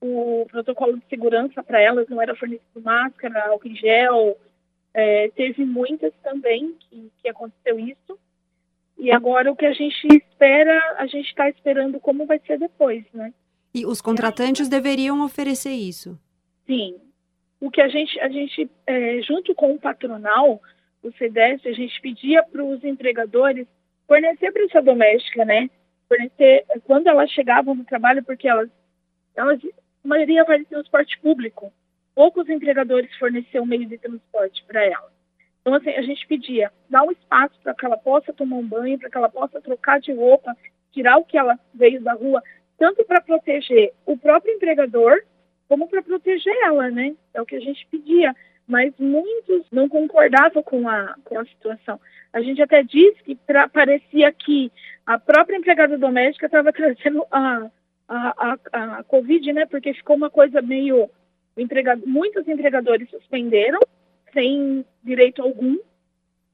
O 0.00 0.46
protocolo 0.50 0.96
de 0.96 1.04
segurança 1.08 1.62
para 1.62 1.80
elas 1.80 2.08
não 2.08 2.20
era 2.20 2.36
fornecido 2.36 2.80
máscara, 2.80 3.48
álcool 3.48 3.68
em 3.68 3.74
gel. 3.74 4.38
É, 4.94 5.28
teve 5.30 5.64
muitas 5.64 6.12
também 6.22 6.74
que, 6.78 7.10
que 7.22 7.28
aconteceu 7.28 7.78
isso. 7.78 8.18
E 8.98 9.12
agora 9.12 9.50
o 9.52 9.56
que 9.56 9.64
a 9.64 9.72
gente 9.72 10.06
espera, 10.08 10.96
a 10.98 11.06
gente 11.06 11.28
está 11.28 11.48
esperando 11.48 12.00
como 12.00 12.26
vai 12.26 12.40
ser 12.40 12.58
depois, 12.58 13.04
né? 13.14 13.32
E 13.72 13.86
os 13.86 14.00
contratantes 14.00 14.68
deveriam 14.68 15.24
oferecer 15.24 15.70
isso? 15.70 16.18
Sim, 16.66 16.96
o 17.60 17.70
que 17.70 17.80
a 17.80 17.88
gente, 17.88 18.18
a 18.20 18.28
gente 18.28 18.68
é, 18.86 19.20
junto 19.22 19.54
com 19.54 19.72
o 19.72 19.78
patronal, 19.78 20.60
o 21.02 21.12
CDS, 21.12 21.64
a 21.66 21.72
gente 21.72 22.00
pedia 22.00 22.42
para 22.42 22.64
os 22.64 22.82
empregadores 22.82 23.66
fornecer 24.06 24.50
para 24.52 24.64
essa 24.64 24.82
doméstica, 24.82 25.44
né? 25.44 25.70
Fornecer 26.08 26.64
quando 26.84 27.06
elas 27.06 27.30
chegavam 27.30 27.74
no 27.74 27.84
trabalho, 27.84 28.24
porque 28.24 28.48
elas, 28.48 28.70
elas 29.36 29.60
a 30.04 30.08
maioria 30.08 30.44
vai 30.44 30.58
de 30.58 30.64
transporte 30.64 31.18
público. 31.20 31.72
Poucos 32.14 32.48
empregadores 32.48 33.14
forneciam 33.16 33.66
meio 33.66 33.86
de 33.86 33.98
transporte 33.98 34.64
para 34.66 34.84
elas. 34.84 35.17
Então, 35.68 35.76
assim, 35.76 35.90
a 35.90 36.00
gente 36.00 36.26
pedia, 36.26 36.72
dar 36.88 37.02
um 37.02 37.12
espaço 37.12 37.52
para 37.62 37.74
que 37.74 37.84
ela 37.84 37.98
possa 37.98 38.32
tomar 38.32 38.56
um 38.56 38.66
banho, 38.66 38.98
para 38.98 39.10
que 39.10 39.18
ela 39.18 39.28
possa 39.28 39.60
trocar 39.60 40.00
de 40.00 40.14
roupa, 40.14 40.56
tirar 40.92 41.18
o 41.18 41.24
que 41.26 41.36
ela 41.36 41.58
veio 41.74 42.00
da 42.00 42.14
rua, 42.14 42.42
tanto 42.78 43.04
para 43.04 43.20
proteger 43.20 43.92
o 44.06 44.16
próprio 44.16 44.54
empregador, 44.54 45.20
como 45.68 45.86
para 45.86 46.00
proteger 46.00 46.56
ela, 46.64 46.90
né? 46.90 47.14
É 47.34 47.42
o 47.42 47.44
que 47.44 47.56
a 47.56 47.60
gente 47.60 47.86
pedia. 47.90 48.34
Mas 48.66 48.94
muitos 48.98 49.66
não 49.70 49.90
concordavam 49.90 50.62
com 50.62 50.88
a, 50.88 51.14
com 51.22 51.38
a 51.38 51.44
situação. 51.44 52.00
A 52.32 52.40
gente 52.40 52.62
até 52.62 52.82
disse 52.82 53.22
que 53.22 53.34
pra, 53.34 53.68
parecia 53.68 54.32
que 54.32 54.72
a 55.04 55.18
própria 55.18 55.58
empregada 55.58 55.98
doméstica 55.98 56.46
estava 56.46 56.72
trazendo 56.72 57.26
a, 57.30 57.70
a, 58.08 58.56
a, 58.72 58.98
a 59.00 59.04
Covid, 59.04 59.52
né? 59.52 59.66
Porque 59.66 59.92
ficou 59.92 60.16
uma 60.16 60.30
coisa 60.30 60.62
meio. 60.62 61.10
Empregado, 61.58 62.06
muitos 62.06 62.46
empregadores 62.46 63.10
suspenderam, 63.10 63.80
sem 64.32 64.84
direito 65.02 65.42
algum. 65.42 65.78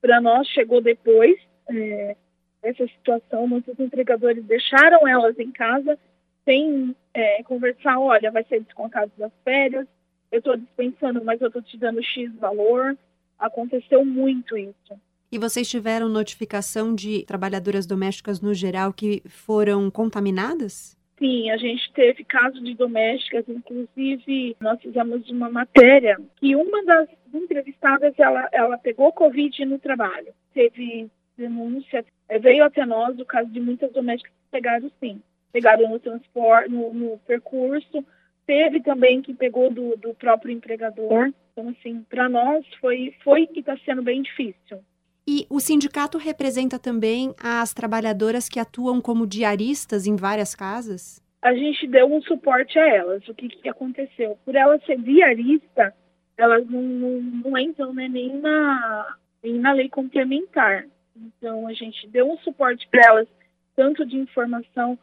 Para 0.00 0.20
nós, 0.20 0.46
chegou 0.48 0.80
depois. 0.80 1.38
É, 1.68 2.16
essa 2.62 2.86
situação, 2.86 3.46
muitos 3.46 3.78
empregadores 3.78 4.44
deixaram 4.44 5.06
elas 5.06 5.38
em 5.38 5.50
casa 5.50 5.98
sem 6.44 6.94
é, 7.12 7.42
conversar, 7.42 7.98
olha, 7.98 8.30
vai 8.30 8.44
ser 8.44 8.60
descontado 8.60 9.10
das 9.16 9.32
férias, 9.42 9.86
eu 10.30 10.38
estou 10.38 10.56
dispensando, 10.56 11.24
mas 11.24 11.40
eu 11.40 11.46
estou 11.46 11.62
te 11.62 11.76
dando 11.78 12.02
X 12.02 12.34
valor. 12.36 12.98
Aconteceu 13.38 14.04
muito 14.04 14.56
isso. 14.56 15.00
E 15.30 15.38
vocês 15.38 15.68
tiveram 15.68 16.08
notificação 16.08 16.94
de 16.94 17.24
trabalhadoras 17.24 17.86
domésticas 17.86 18.40
no 18.40 18.54
geral 18.54 18.92
que 18.92 19.22
foram 19.28 19.90
contaminadas? 19.90 20.96
Sim, 21.18 21.50
a 21.50 21.56
gente 21.56 21.92
teve 21.92 22.24
casos 22.24 22.62
de 22.62 22.74
domésticas, 22.74 23.44
inclusive 23.48 24.56
nós 24.60 24.80
fizemos 24.80 25.28
uma 25.30 25.48
matéria 25.48 26.18
que 26.36 26.56
uma 26.56 26.84
das 26.84 27.08
entrevistadas 27.32 28.14
ela, 28.18 28.48
ela 28.52 28.78
pegou 28.78 29.12
Covid 29.12 29.64
no 29.64 29.78
trabalho. 29.78 30.32
Teve 30.52 31.08
denúncia, 31.36 32.04
é, 32.28 32.38
veio 32.38 32.64
até 32.64 32.84
nós 32.84 33.18
o 33.18 33.24
caso 33.24 33.50
de 33.50 33.60
muitas 33.60 33.92
domésticas 33.92 34.32
que 34.32 34.50
pegaram 34.50 34.90
sim 35.00 35.20
pegaram 35.54 35.88
no 35.88 36.00
transporte, 36.00 36.68
no, 36.68 36.92
no 36.92 37.18
percurso. 37.18 38.04
Teve 38.44 38.82
também 38.82 39.22
que 39.22 39.32
pegou 39.32 39.70
do, 39.70 39.96
do 39.96 40.12
próprio 40.14 40.52
empregador. 40.52 41.32
Então, 41.52 41.68
assim, 41.68 42.02
para 42.10 42.28
nós 42.28 42.66
foi, 42.80 43.14
foi 43.22 43.46
que 43.46 43.60
está 43.60 43.76
sendo 43.84 44.02
bem 44.02 44.20
difícil. 44.20 44.80
E 45.26 45.46
o 45.48 45.58
sindicato 45.58 46.18
representa 46.18 46.78
também 46.78 47.34
as 47.42 47.72
trabalhadoras 47.72 48.48
que 48.48 48.60
atuam 48.60 49.00
como 49.00 49.26
diaristas 49.26 50.06
em 50.06 50.16
várias 50.16 50.54
casas? 50.54 51.22
A 51.40 51.54
gente 51.54 51.86
deu 51.86 52.06
um 52.06 52.20
suporte 52.22 52.78
a 52.78 52.86
elas. 52.86 53.26
O 53.28 53.34
que, 53.34 53.48
que 53.48 53.68
aconteceu? 53.68 54.38
Por 54.44 54.54
elas 54.54 54.84
ser 54.84 54.98
diarista, 54.98 55.94
elas 56.36 56.68
não, 56.68 56.82
não, 56.82 57.20
não 57.20 57.58
entram 57.58 57.94
né, 57.94 58.06
nem, 58.06 58.38
na, 58.38 59.16
nem 59.42 59.54
na 59.54 59.72
lei 59.72 59.88
complementar. 59.88 60.86
Então, 61.16 61.66
a 61.66 61.72
gente 61.72 62.06
deu 62.08 62.30
um 62.30 62.36
suporte 62.38 62.86
para 62.90 63.02
elas, 63.08 63.28
tanto 63.74 64.04
de 64.04 64.16
informação 64.16 64.98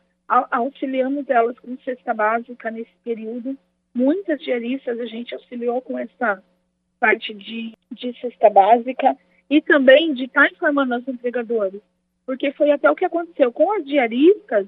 auxiliamos 0.50 1.30
elas 1.30 1.60
com 1.60 1.78
cesta 1.84 2.14
básica 2.14 2.72
nesse 2.72 2.92
período. 3.04 3.58
Muitas 3.94 4.40
diaristas 4.40 5.00
a 5.00 5.06
gente 5.06 5.34
auxiliou 5.36 5.82
com 5.82 6.00
essa 6.00 6.42
parte 7.00 7.34
de, 7.34 7.74
de 7.92 8.20
cesta 8.22 8.50
básica 8.50 9.18
e 9.52 9.62
também 9.62 10.14
de 10.14 10.24
estar 10.24 10.50
informando 10.50 10.96
os 10.96 11.06
empregadores, 11.06 11.82
porque 12.26 12.54
foi 12.54 12.72
até 12.72 12.90
o 12.90 12.96
que 12.96 13.04
aconteceu 13.04 13.52
com 13.52 13.70
as 13.74 13.84
diaristas. 13.84 14.66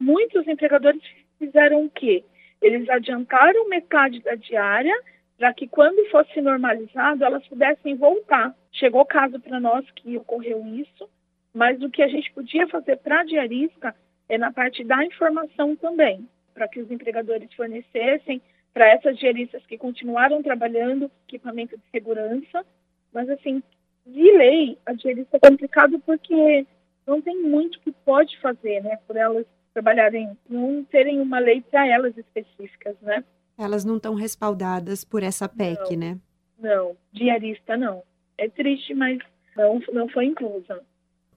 Muitos 0.00 0.48
empregadores 0.48 1.02
fizeram 1.38 1.84
o 1.84 1.90
quê? 1.90 2.24
Eles 2.62 2.88
adiantaram 2.88 3.68
metade 3.68 4.22
da 4.22 4.34
diária 4.34 4.98
para 5.36 5.52
que 5.52 5.68
quando 5.68 6.08
fosse 6.10 6.40
normalizado 6.40 7.22
elas 7.22 7.46
pudessem 7.46 7.96
voltar. 7.96 8.56
Chegou 8.72 9.04
caso 9.04 9.38
para 9.38 9.60
nós 9.60 9.84
que 9.90 10.16
ocorreu 10.16 10.66
isso, 10.68 11.06
mas 11.52 11.82
o 11.82 11.90
que 11.90 12.02
a 12.02 12.08
gente 12.08 12.32
podia 12.32 12.66
fazer 12.68 12.96
para 12.96 13.20
a 13.20 13.24
diarista 13.24 13.94
é 14.26 14.38
na 14.38 14.50
parte 14.50 14.82
da 14.82 15.04
informação 15.04 15.76
também, 15.76 16.26
para 16.54 16.66
que 16.66 16.80
os 16.80 16.90
empregadores 16.90 17.52
fornecessem 17.52 18.40
para 18.72 18.88
essas 18.88 19.18
geristas 19.18 19.64
que 19.66 19.76
continuaram 19.76 20.42
trabalhando 20.42 21.10
equipamento 21.28 21.76
de 21.76 21.84
segurança, 21.90 22.64
mas 23.12 23.28
assim, 23.28 23.62
de 24.06 24.32
lei, 24.32 24.78
a 24.84 24.94
gerista 24.94 25.36
é 25.36 25.48
complicado 25.50 25.98
porque 26.00 26.66
não 27.06 27.20
tem 27.20 27.42
muito 27.42 27.80
que 27.80 27.92
pode 27.92 28.38
fazer, 28.40 28.82
né, 28.82 28.98
por 29.06 29.16
elas 29.16 29.46
trabalharem, 29.72 30.36
não 30.48 30.84
terem 30.84 31.20
uma 31.20 31.38
lei 31.38 31.60
para 31.60 31.86
elas 31.86 32.16
específicas, 32.16 32.94
né? 33.02 33.24
Elas 33.58 33.84
não 33.84 33.96
estão 33.96 34.14
respaldadas 34.14 35.04
por 35.04 35.22
essa 35.22 35.48
PEC, 35.48 35.96
não, 35.96 35.98
né? 35.98 36.18
Não, 36.58 36.96
diarista 37.12 37.76
não. 37.76 38.02
É 38.38 38.48
triste, 38.48 38.94
mas 38.94 39.18
não, 39.56 39.80
não 39.92 40.08
foi 40.08 40.26
inclusa. 40.26 40.80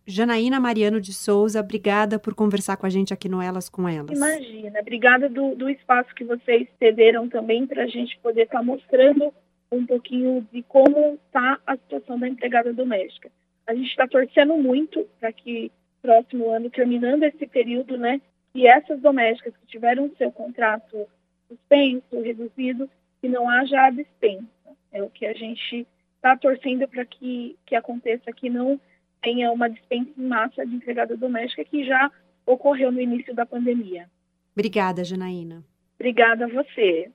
Janaína 0.06 0.60
Mariano 0.60 1.02
de 1.02 1.14
Souza, 1.14 1.60
obrigada 1.60 2.18
por 2.18 2.34
conversar 2.34 2.78
com 2.78 2.86
a 2.86 2.90
gente 2.90 3.14
aqui 3.14 3.28
no 3.28 3.42
Elas 3.42 3.68
com 3.68 3.90
Elas. 3.90 4.16
Imagina, 4.18 4.80
obrigada 4.80 5.28
do, 5.28 5.54
do 5.54 5.70
espaço 5.70 6.16
que 6.16 6.24
vocês 6.24 6.68
cederam 6.80 7.28
também 7.28 7.68
para 7.68 7.84
a 7.84 7.88
gente 7.88 8.18
poder 8.20 8.44
estar 8.44 8.60
tá 8.60 8.64
mostrando 8.64 9.34
um 9.72 9.86
pouquinho 9.86 10.48
de 10.52 10.64
como 10.64 11.20
está 11.26 11.60
a 11.66 11.76
situação 11.78 12.20
da 12.20 12.28
empregada 12.28 12.74
doméstica. 12.74 13.30
A 13.66 13.74
gente 13.74 13.90
está 13.90 14.08
torcendo 14.08 14.56
muito 14.56 15.06
para 15.20 15.32
que 15.32 15.72
próximo 16.02 16.50
ano, 16.50 16.70
terminando 16.70 17.24
esse 17.24 17.46
período, 17.48 17.98
né, 17.98 18.22
e 18.56 18.66
essas 18.66 19.00
domésticas 19.02 19.54
que 19.58 19.68
tiveram 19.68 20.12
seu 20.18 20.32
contrato 20.32 21.06
suspenso, 21.48 22.22
reduzido, 22.22 22.90
que 23.22 23.28
não 23.28 23.50
haja 23.50 23.86
a 23.86 23.90
dispensa. 23.90 24.48
É 24.92 25.04
o 25.04 25.10
que 25.10 25.26
a 25.26 25.34
gente 25.34 25.86
está 26.16 26.36
torcendo 26.38 26.88
para 26.88 27.06
que, 27.06 27.58
que 27.66 27.76
aconteça, 27.76 28.32
que 28.32 28.50
não 28.50 28.80
tenha 29.22 29.52
uma 29.52 29.70
dispensa 29.70 30.10
em 30.18 30.24
massa 30.24 30.66
de 30.66 30.76
empregada 30.76 31.16
doméstica 31.18 31.66
que 31.66 31.86
já 31.86 32.12
ocorreu 32.46 32.92
no 32.92 33.02
início 33.02 33.36
da 33.36 33.46
pandemia. 33.46 34.10
Obrigada, 34.54 35.04
Janaína. 35.04 35.64
Obrigada 36.00 36.46
a 36.46 36.48
você. 36.48 37.12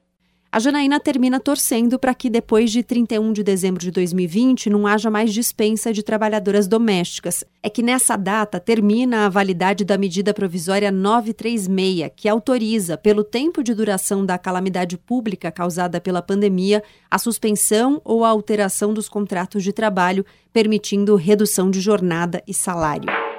A 0.55 0.59
Janaína 0.59 1.01
termina 1.01 1.41
torcendo 1.41 1.99
para 1.99 2.15
que 2.15 2.29
depois 2.29 2.71
de 2.71 2.83
31 2.83 3.33
de 3.33 3.43
dezembro 3.43 3.81
de 3.81 3.91
2020 3.91 4.69
não 4.69 4.87
haja 4.87 5.11
mais 5.11 5.33
dispensa 5.33 5.95
de 5.95 6.03
trabalhadoras 6.03 6.69
domésticas. 6.69 7.43
É 7.63 7.71
que 7.71 7.83
nessa 7.83 8.19
data 8.19 8.61
termina 8.61 9.25
a 9.25 9.31
validade 9.31 9.83
da 9.83 9.97
medida 9.97 10.35
provisória 10.35 10.93
936, 10.93 12.11
que 12.15 12.29
autoriza, 12.29 12.99
pelo 12.99 13.25
tempo 13.25 13.63
de 13.63 13.73
duração 13.73 14.27
da 14.27 14.37
calamidade 14.37 14.99
pública 14.99 15.51
causada 15.51 15.99
pela 16.03 16.21
pandemia, 16.21 16.83
a 17.11 17.17
suspensão 17.17 17.99
ou 18.05 18.23
a 18.23 18.29
alteração 18.29 18.93
dos 18.93 19.09
contratos 19.09 19.65
de 19.65 19.73
trabalho, 19.73 20.23
permitindo 20.53 21.17
redução 21.17 21.71
de 21.71 21.81
jornada 21.81 22.43
e 22.47 22.53
salário. 22.53 23.32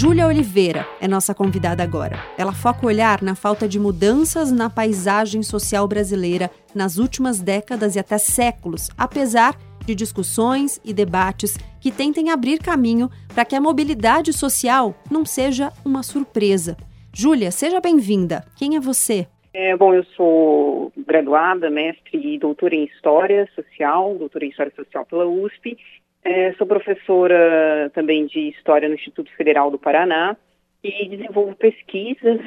Júlia 0.00 0.26
Oliveira 0.26 0.86
é 0.98 1.06
nossa 1.06 1.34
convidada 1.34 1.82
agora. 1.82 2.16
Ela 2.38 2.54
foca 2.54 2.86
o 2.86 2.88
olhar 2.88 3.20
na 3.20 3.34
falta 3.34 3.68
de 3.68 3.78
mudanças 3.78 4.50
na 4.50 4.70
paisagem 4.70 5.42
social 5.42 5.86
brasileira 5.86 6.50
nas 6.74 6.96
últimas 6.96 7.38
décadas 7.38 7.96
e 7.96 7.98
até 7.98 8.16
séculos, 8.16 8.88
apesar 8.96 9.54
de 9.84 9.94
discussões 9.94 10.80
e 10.82 10.94
debates 10.94 11.58
que 11.82 11.92
tentem 11.92 12.30
abrir 12.30 12.60
caminho 12.60 13.10
para 13.34 13.44
que 13.44 13.54
a 13.54 13.60
mobilidade 13.60 14.32
social 14.32 14.94
não 15.10 15.26
seja 15.26 15.70
uma 15.84 16.02
surpresa. 16.02 16.78
Júlia, 17.14 17.50
seja 17.50 17.78
bem-vinda. 17.78 18.42
Quem 18.56 18.76
é 18.76 18.80
você? 18.80 19.26
É, 19.52 19.76
bom, 19.76 19.92
eu 19.92 20.04
sou 20.16 20.90
graduada, 20.96 21.68
mestre 21.68 22.34
e 22.34 22.38
doutora 22.38 22.74
em 22.74 22.84
História 22.84 23.46
Social, 23.54 24.16
doutora 24.16 24.46
em 24.46 24.48
História 24.48 24.72
Social 24.74 25.04
pela 25.04 25.26
USP 25.26 25.76
é, 26.22 26.52
sou 26.54 26.66
professora 26.66 27.90
também 27.94 28.26
de 28.26 28.48
História 28.48 28.88
no 28.88 28.94
Instituto 28.94 29.30
Federal 29.36 29.70
do 29.70 29.78
Paraná 29.78 30.36
e 30.82 31.08
desenvolvo 31.08 31.54
pesquisas 31.54 32.40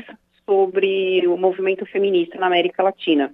sobre 0.45 1.28
o 1.28 1.38
movimento 1.38 1.86
feminista 1.86 2.38
na 2.38 2.48
América 2.48 2.84
Latina. 2.84 3.34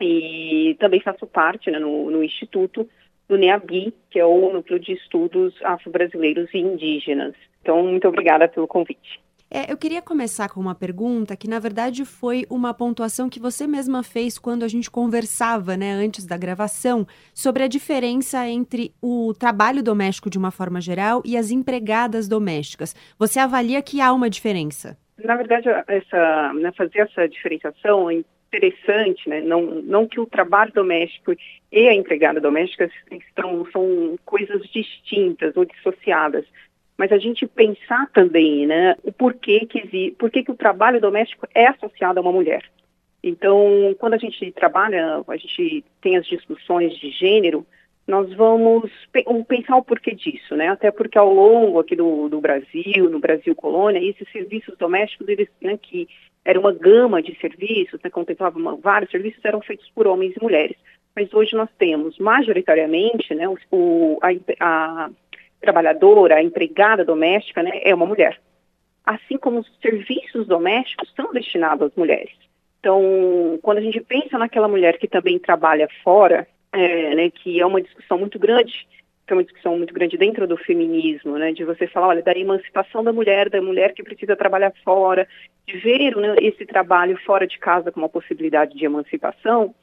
E 0.00 0.76
também 0.78 1.00
faço 1.00 1.26
parte 1.26 1.70
né, 1.70 1.78
no, 1.78 2.10
no 2.10 2.22
Instituto 2.22 2.88
do 3.28 3.36
NEABI, 3.36 3.92
que 4.10 4.18
é 4.18 4.24
o 4.24 4.52
Núcleo 4.52 4.78
de 4.78 4.92
Estudos 4.92 5.54
Afro-Brasileiros 5.62 6.48
e 6.54 6.58
Indígenas. 6.58 7.34
Então, 7.60 7.82
muito 7.82 8.08
obrigada 8.08 8.48
pelo 8.48 8.66
convite. 8.66 9.20
É, 9.50 9.72
eu 9.72 9.78
queria 9.78 10.02
começar 10.02 10.50
com 10.50 10.60
uma 10.60 10.74
pergunta 10.74 11.34
que, 11.34 11.48
na 11.48 11.58
verdade, 11.58 12.04
foi 12.04 12.44
uma 12.50 12.74
pontuação 12.74 13.30
que 13.30 13.40
você 13.40 13.66
mesma 13.66 14.02
fez 14.02 14.38
quando 14.38 14.62
a 14.62 14.68
gente 14.68 14.90
conversava, 14.90 15.74
né, 15.74 15.90
antes 15.92 16.26
da 16.26 16.36
gravação, 16.36 17.06
sobre 17.32 17.62
a 17.62 17.68
diferença 17.68 18.46
entre 18.46 18.92
o 19.00 19.32
trabalho 19.32 19.82
doméstico 19.82 20.28
de 20.28 20.36
uma 20.36 20.50
forma 20.50 20.82
geral 20.82 21.22
e 21.24 21.34
as 21.34 21.50
empregadas 21.50 22.28
domésticas. 22.28 22.94
Você 23.18 23.40
avalia 23.40 23.80
que 23.80 24.02
há 24.02 24.12
uma 24.12 24.28
diferença? 24.28 24.98
Na 25.24 25.34
verdade, 25.34 25.66
essa, 25.86 26.52
né, 26.52 26.70
fazer 26.76 26.98
essa 26.98 27.26
diferenciação 27.26 28.10
é 28.10 28.22
interessante, 28.48 29.28
né? 29.28 29.40
Não, 29.40 29.62
não 29.82 30.06
que 30.06 30.20
o 30.20 30.26
trabalho 30.26 30.72
doméstico 30.72 31.34
e 31.72 31.88
a 31.88 31.94
empregada 31.94 32.40
doméstica 32.40 32.90
estão, 33.10 33.66
são 33.72 34.18
coisas 34.24 34.62
distintas 34.70 35.56
ou 35.56 35.64
dissociadas 35.64 36.44
mas 36.98 37.12
a 37.12 37.18
gente 37.18 37.46
pensar 37.46 38.10
também, 38.12 38.66
né, 38.66 38.96
o 39.04 39.12
porquê 39.12 39.60
que, 39.60 40.10
porquê 40.18 40.42
que 40.42 40.50
o 40.50 40.56
trabalho 40.56 41.00
doméstico 41.00 41.46
é 41.54 41.68
associado 41.68 42.18
a 42.18 42.22
uma 42.22 42.32
mulher. 42.32 42.64
Então, 43.22 43.94
quando 43.98 44.14
a 44.14 44.18
gente 44.18 44.50
trabalha, 44.52 45.22
a 45.26 45.36
gente 45.36 45.84
tem 46.00 46.16
as 46.16 46.26
discussões 46.26 46.96
de 46.98 47.10
gênero, 47.10 47.64
nós 48.06 48.32
vamos 48.34 48.90
pensar 49.46 49.76
o 49.76 49.84
porquê 49.84 50.14
disso, 50.14 50.56
né? 50.56 50.68
Até 50.68 50.90
porque 50.90 51.18
ao 51.18 51.32
longo 51.32 51.78
aqui 51.78 51.94
do, 51.94 52.28
do 52.28 52.40
Brasil, 52.40 53.10
no 53.10 53.18
Brasil 53.18 53.54
colônia, 53.54 54.02
esses 54.02 54.26
serviços 54.32 54.76
domésticos, 54.78 55.28
eles, 55.28 55.48
né, 55.60 55.78
que 55.80 56.08
era 56.44 56.58
uma 56.58 56.72
gama 56.72 57.22
de 57.22 57.38
serviços, 57.38 58.00
né, 58.02 58.08
contemplava 58.08 58.58
vários 58.76 59.10
serviços, 59.10 59.44
eram 59.44 59.60
feitos 59.60 59.88
por 59.94 60.06
homens 60.06 60.34
e 60.34 60.42
mulheres. 60.42 60.76
Mas 61.14 61.32
hoje 61.34 61.54
nós 61.54 61.68
temos, 61.78 62.18
majoritariamente, 62.18 63.34
né, 63.34 63.46
o, 63.70 64.18
a, 64.22 64.28
a 64.60 65.10
trabalhadora, 65.60 66.42
empregada 66.42 67.04
doméstica, 67.04 67.62
né, 67.62 67.80
é 67.82 67.94
uma 67.94 68.06
mulher. 68.06 68.40
Assim 69.04 69.36
como 69.38 69.60
os 69.60 69.78
serviços 69.80 70.46
domésticos 70.46 71.12
são 71.16 71.32
destinados 71.32 71.88
às 71.88 71.96
mulheres. 71.96 72.34
Então, 72.80 73.58
quando 73.62 73.78
a 73.78 73.82
gente 73.82 74.00
pensa 74.00 74.38
naquela 74.38 74.68
mulher 74.68 74.98
que 74.98 75.08
também 75.08 75.38
trabalha 75.38 75.88
fora, 76.04 76.46
é, 76.72 77.14
né, 77.14 77.30
que 77.30 77.60
é 77.60 77.66
uma 77.66 77.80
discussão 77.80 78.18
muito 78.18 78.38
grande, 78.38 78.86
que 79.26 79.32
é 79.32 79.36
uma 79.36 79.44
discussão 79.44 79.76
muito 79.76 79.92
grande 79.92 80.16
dentro 80.16 80.46
do 80.46 80.56
feminismo, 80.56 81.36
né, 81.36 81.52
de 81.52 81.64
você 81.64 81.86
falar, 81.86 82.08
olha, 82.08 82.22
da 82.22 82.32
emancipação 82.32 83.04
da 83.04 83.12
mulher, 83.12 83.50
da 83.50 83.60
mulher 83.60 83.92
que 83.92 84.02
precisa 84.02 84.36
trabalhar 84.36 84.72
fora, 84.84 85.28
de 85.66 85.76
ver 85.76 86.16
né, 86.16 86.36
esse 86.40 86.64
trabalho 86.64 87.18
fora 87.26 87.46
de 87.46 87.58
casa 87.58 87.92
como 87.92 88.04
uma 88.06 88.10
possibilidade 88.10 88.74
de 88.74 88.84
emancipação, 88.84 89.74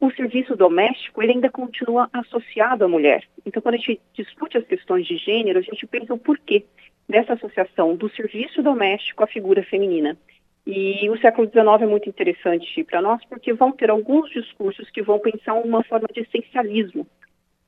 o 0.00 0.10
serviço 0.12 0.56
doméstico 0.56 1.22
ele 1.22 1.32
ainda 1.32 1.50
continua 1.50 2.08
associado 2.12 2.84
à 2.84 2.88
mulher. 2.88 3.24
Então, 3.46 3.62
quando 3.62 3.76
a 3.76 3.78
gente 3.78 4.00
discute 4.12 4.58
as 4.58 4.64
questões 4.66 5.06
de 5.06 5.16
gênero, 5.16 5.58
a 5.58 5.62
gente 5.62 5.86
pensa 5.86 6.12
o 6.12 6.18
porquê 6.18 6.64
dessa 7.08 7.34
associação 7.34 7.96
do 7.96 8.08
serviço 8.10 8.62
doméstico 8.62 9.22
à 9.22 9.26
figura 9.26 9.62
feminina. 9.62 10.16
E 10.66 11.08
o 11.10 11.18
século 11.18 11.46
XIX 11.46 11.82
é 11.82 11.86
muito 11.86 12.08
interessante 12.08 12.82
para 12.84 13.02
nós 13.02 13.22
porque 13.28 13.52
vão 13.52 13.70
ter 13.72 13.90
alguns 13.90 14.30
discursos 14.30 14.88
que 14.90 15.02
vão 15.02 15.18
pensar 15.18 15.54
uma 15.54 15.82
forma 15.82 16.08
de 16.12 16.20
essencialismo. 16.20 17.06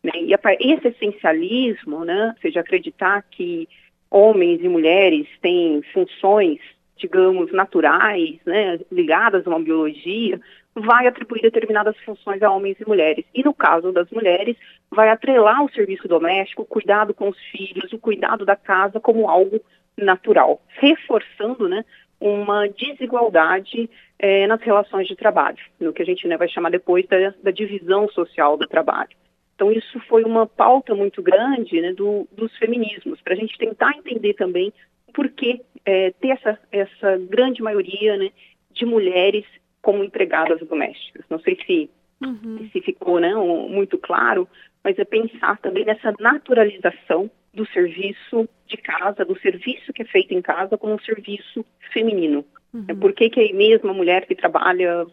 Né? 0.03 0.13
E 0.23 0.35
esse 0.73 0.89
essencialismo, 0.89 2.05
né, 2.05 2.33
ou 2.35 2.41
seja, 2.41 2.61
acreditar 2.61 3.23
que 3.31 3.69
homens 4.11 4.63
e 4.63 4.69
mulheres 4.69 5.27
têm 5.43 5.83
funções, 5.93 6.59
digamos, 6.97 7.53
naturais, 7.53 8.39
né, 8.47 8.79
ligadas 8.91 9.47
a 9.47 9.51
uma 9.51 9.61
biologia, 9.61 10.41
vai 10.77 11.07
atribuir 11.07 11.41
determinadas 11.41 11.97
funções 12.05 12.43
a 12.43 12.51
homens 12.51 12.79
e 12.79 12.87
mulheres. 12.87 13.25
E 13.35 13.43
no 13.43 13.55
caso 13.55 13.93
das 13.93 14.11
mulheres, 14.11 14.57
vai 14.91 15.09
atrelar 15.09 15.65
o 15.65 15.71
serviço 15.71 16.07
doméstico, 16.07 16.63
o 16.63 16.67
cuidado 16.67 17.15
com 17.15 17.29
os 17.29 17.39
filhos, 17.51 17.93
o 17.93 17.99
cuidado 17.99 18.45
da 18.45 18.55
casa 18.55 19.01
como 19.01 19.29
algo 19.29 19.61
natural, 19.97 20.61
reforçando 20.69 21.69
né, 21.69 21.85
uma 22.21 22.69
desigualdade 22.69 23.89
eh, 24.19 24.47
nas 24.47 24.61
relações 24.61 25.09
de 25.09 25.17
trabalho, 25.17 25.59
no 25.81 25.93
que 25.93 26.03
a 26.03 26.05
gente 26.05 26.29
né, 26.29 26.37
vai 26.37 26.49
chamar 26.49 26.71
depois 26.71 27.07
da, 27.07 27.33
da, 27.43 27.51
divisão 27.51 28.07
social 28.09 28.59
do 28.59 28.67
trabalho. 28.67 29.11
Então, 29.55 29.73
isso 29.73 29.99
foi 30.01 30.25
uma 30.25 30.47
pauta 30.47 30.95
muito 30.95 31.23
grande 31.23 31.81
né, 31.81 31.95
do, 31.95 32.29
dos 32.33 32.55
feminismos, 32.59 33.21
para 33.23 33.33
a 33.33 33.37
gente 33.37 33.57
tentar 33.57 33.97
entender 33.97 34.35
também 34.35 34.71
por 35.15 35.31
que 35.31 35.63
eh, 35.87 36.13
ter 36.21 36.29
essa, 36.29 36.59
essa 36.71 37.17
grande 37.17 37.63
maioria 37.63 38.19
né, 38.19 38.31
de 38.73 38.85
mulheres 38.85 39.47
como 39.87 40.03
empregadas 40.03 40.59
domésticas. 40.67 41.25
Não 41.31 41.39
sei 41.39 41.57
se, 41.65 41.89
uhum. 42.21 42.69
se 42.73 42.81
ficou 42.81 43.21
né, 43.21 43.33
muito 43.37 43.97
claro, 43.97 44.49
mas 44.83 44.99
é 44.99 45.05
pensar 45.05 45.59
também 45.59 45.85
nessa 45.85 46.13
naturalização 46.19 47.31
do 47.55 47.65
serviço 47.69 48.49
de 48.67 48.77
casa, 48.79 49.25
do 49.25 49.39
serviço 49.39 49.93
que 49.93 50.03
é 50.03 50.05
feito 50.05 50.35
em 50.35 50.43
casa 50.43 50.77
como 50.77 50.95
um 50.95 50.99
serviço 50.99 51.65
feminino. 51.93 52.45
Uhum. 52.75 52.99
Por 52.99 53.13
que, 53.13 53.31
que 53.31 53.41
a 53.41 53.55
mesma 53.55 53.95
mulher 53.95 54.27
que 54.27 54.35
trabalha 54.35 55.07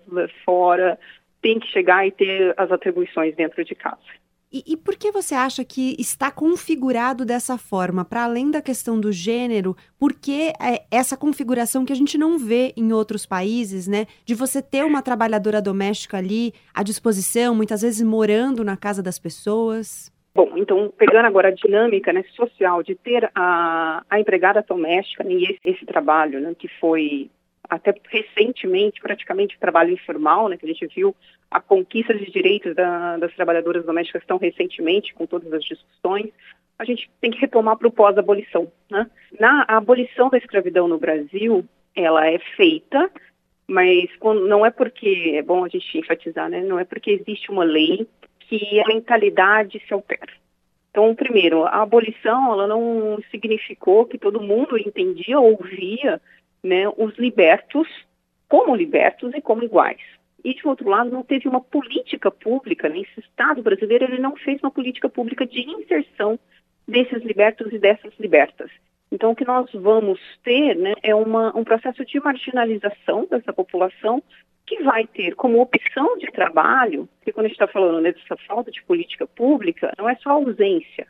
fora 0.44 0.98
tem 1.40 1.60
que 1.60 1.68
chegar 1.68 2.08
e 2.08 2.12
ter 2.12 2.56
as 2.58 2.72
atribuições 2.72 3.36
dentro 3.36 3.64
de 3.64 3.76
casa? 3.76 4.02
E, 4.54 4.74
e, 4.74 4.78
por 4.78 4.96
que 4.96 5.12
você 5.12 5.34
acha 5.34 5.66
que 5.66 5.96
está 5.98 6.30
configurado 6.30 7.26
dessa 7.26 7.58
forma? 7.58 8.06
Para 8.06 8.24
além 8.24 8.52
da 8.52 8.62
questão 8.62 9.00
do 9.00 9.12
gênero, 9.12 9.76
por 9.98 10.14
que 10.14 10.54
é 10.62 10.86
essa 10.92 11.18
configuração 11.18 11.84
que 11.84 11.92
a 11.92 11.96
gente 11.96 12.20
não 12.20 12.38
vê 12.38 12.72
em 12.78 12.94
outros 12.94 13.26
países, 13.26 13.88
né? 13.88 14.06
De 14.24 14.36
você 14.36 14.62
ter 14.62 14.86
uma 14.86 15.02
trabalhadora 15.02 15.60
doméstica 15.60 16.18
ali 16.18 16.54
à 16.72 16.84
disposição, 16.84 17.56
muitas 17.56 17.82
vezes 17.82 18.06
morando 18.06 18.64
na 18.64 18.78
casa 18.78 19.02
das 19.02 19.18
pessoas? 19.18 20.14
Bom, 20.36 20.52
então, 20.56 20.94
pegando 20.96 21.26
agora 21.26 21.48
a 21.48 21.52
dinâmica 21.52 22.14
né, 22.14 22.24
social 22.36 22.84
de 22.84 22.94
ter 22.94 23.32
a, 23.34 24.04
a 24.08 24.20
empregada 24.20 24.64
doméstica 24.68 25.24
né, 25.24 25.34
e 25.34 25.44
esse, 25.46 25.60
esse 25.64 25.86
trabalho 25.86 26.40
né, 26.40 26.54
que 26.58 26.68
foi 26.80 27.28
até 27.74 27.94
recentemente, 28.10 29.02
praticamente 29.02 29.60
trabalho 29.60 29.94
informal, 29.94 30.48
né, 30.48 30.58
que 30.58 30.66
a 30.66 30.70
gente 30.70 30.88
viu 30.88 31.16
a 31.50 31.60
conquista 31.60 32.14
de 32.14 32.32
direitos 32.32 32.76
da, 32.76 33.18
das 33.18 33.34
trabalhadoras 33.36 33.86
domésticas 33.86 34.24
tão 34.26 34.38
recentemente, 34.38 35.14
com 35.14 35.26
todas 35.26 35.52
as 35.52 35.64
discussões, 35.64 36.30
a 36.78 36.86
gente 36.86 37.10
tem 37.22 37.32
que 37.32 37.40
retomar 37.40 37.78
para 37.78 37.88
o 37.88 37.91
pós-abolição. 37.91 38.72
Né? 38.90 39.10
Na 39.40 39.66
abolição 39.68 40.30
da 40.30 40.38
escravidão 40.38 40.88
no 40.88 40.98
Brasil, 40.98 41.66
ela 41.95 42.28
é 42.28 42.40
feita, 42.56 43.10
mas 43.68 44.10
quando, 44.20 44.48
não 44.48 44.66
é 44.66 44.72
porque, 44.72 45.34
é 45.36 45.41
bom 45.41 45.64
a 45.64 45.70
gente 45.70 45.98
enfatizar, 45.98 46.50
né, 46.50 46.62
não 46.62 46.80
é 46.80 46.86
porque 46.86 47.12
existe 47.12 47.52
uma 47.52 47.64
lei 47.64 48.08
que 48.40 48.80
a 48.82 48.88
mentalidade 48.88 49.82
se 49.88 49.94
altera. 49.94 50.34
Então, 50.91 51.16
primeiro, 51.16 51.66
a 51.66 51.82
abolição 51.82 52.54
ela 52.54 52.68
não 52.68 53.18
significou 53.32 54.06
que 54.06 54.20
todo 54.20 54.40
mundo 54.40 54.78
entendia 54.78 55.40
ou 55.40 55.58
via 55.58 56.22
né, 56.64 56.88
os 56.98 57.15
libertos 57.18 57.88
como 58.48 58.76
libertos 58.76 59.34
e 59.34 59.41
como 59.41 59.64
iguais. 59.64 60.02
E, 60.44 60.53
de 60.53 60.68
outro 60.68 60.90
lado, 60.90 61.10
não 61.10 61.23
teve 61.23 61.48
uma 61.48 61.61
política 61.61 62.30
pública, 62.30 62.90
né? 62.90 62.99
esse 62.99 63.19
Estado 63.19 63.64
brasileiro 63.64 64.06
ele 64.06 64.19
não 64.19 64.35
fez 64.35 64.61
uma 64.61 64.72
política 64.72 65.10
pública 65.10 65.45
de 65.45 65.61
inserção 65.61 66.38
desses 66.88 67.23
libertos 67.23 67.72
e 67.72 67.80
dessas 67.80 68.14
libertas. 68.19 68.69
Então, 69.11 69.31
o 69.31 69.35
que 69.35 69.45
nós 69.45 69.69
vamos 69.73 70.19
ter 70.44 70.76
né, 70.76 70.94
é 71.02 71.15
uma, 71.15 71.56
um 71.57 71.64
processo 71.64 72.03
de 72.03 72.19
marginalização 72.19 73.26
dessa 73.30 73.53
população 73.53 74.22
que 74.65 74.81
vai 74.84 75.06
ter 75.07 75.35
como 75.35 75.61
opção 75.61 76.18
de 76.18 76.27
trabalho, 76.27 77.07
porque 77.18 77.31
quando 77.31 77.45
a 77.45 77.49
gente 77.49 77.56
está 77.56 77.68
falando 77.68 78.02
né, 78.02 78.11
dessa 78.11 78.38
falta 78.48 78.72
de 78.72 78.84
política 78.84 79.27
pública, 79.27 79.94
não 79.98 80.10
é 80.10 80.15
só 80.15 80.31
ausência 80.31 81.07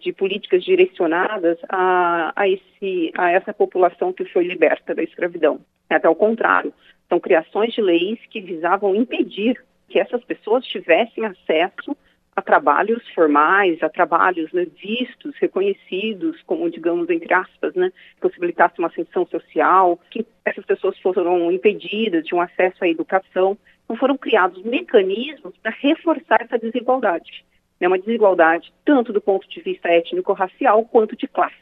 de 0.00 0.12
políticas 0.12 0.64
direcionadas 0.64 1.58
a, 1.68 2.32
a, 2.34 2.48
esse, 2.48 3.12
a 3.16 3.30
essa 3.30 3.54
população 3.54 4.12
que 4.12 4.24
foi 4.24 4.44
liberta 4.44 4.94
da 4.94 5.02
escravidão. 5.02 5.60
É 5.88 5.94
até 5.94 6.08
o 6.08 6.14
contrário, 6.14 6.72
são 7.08 7.20
criações 7.20 7.72
de 7.72 7.80
leis 7.80 8.18
que 8.30 8.40
visavam 8.40 8.94
impedir 8.96 9.62
que 9.88 9.98
essas 9.98 10.24
pessoas 10.24 10.64
tivessem 10.66 11.24
acesso 11.24 11.96
a 12.34 12.42
trabalhos 12.42 13.08
formais, 13.10 13.80
a 13.80 13.88
trabalhos 13.88 14.52
né, 14.52 14.66
vistos, 14.82 15.36
reconhecidos, 15.38 16.42
como, 16.42 16.68
digamos, 16.68 17.08
entre 17.08 17.32
aspas, 17.32 17.74
né, 17.74 17.92
possibilitasse 18.20 18.78
uma 18.80 18.88
ascensão 18.88 19.24
social, 19.26 20.00
que 20.10 20.26
essas 20.44 20.64
pessoas 20.64 20.98
foram 20.98 21.52
impedidas 21.52 22.24
de 22.24 22.34
um 22.34 22.40
acesso 22.40 22.82
à 22.82 22.88
educação. 22.88 23.56
Então, 23.84 23.96
foram 23.96 24.16
criados 24.16 24.60
mecanismos 24.64 25.54
para 25.62 25.70
reforçar 25.70 26.40
essa 26.40 26.58
desigualdade. 26.58 27.44
Né, 27.80 27.88
uma 27.88 27.98
desigualdade 27.98 28.72
tanto 28.84 29.12
do 29.12 29.20
ponto 29.20 29.48
de 29.48 29.60
vista 29.60 29.88
étnico-racial 29.88 30.84
quanto 30.84 31.16
de 31.16 31.26
classe. 31.26 31.54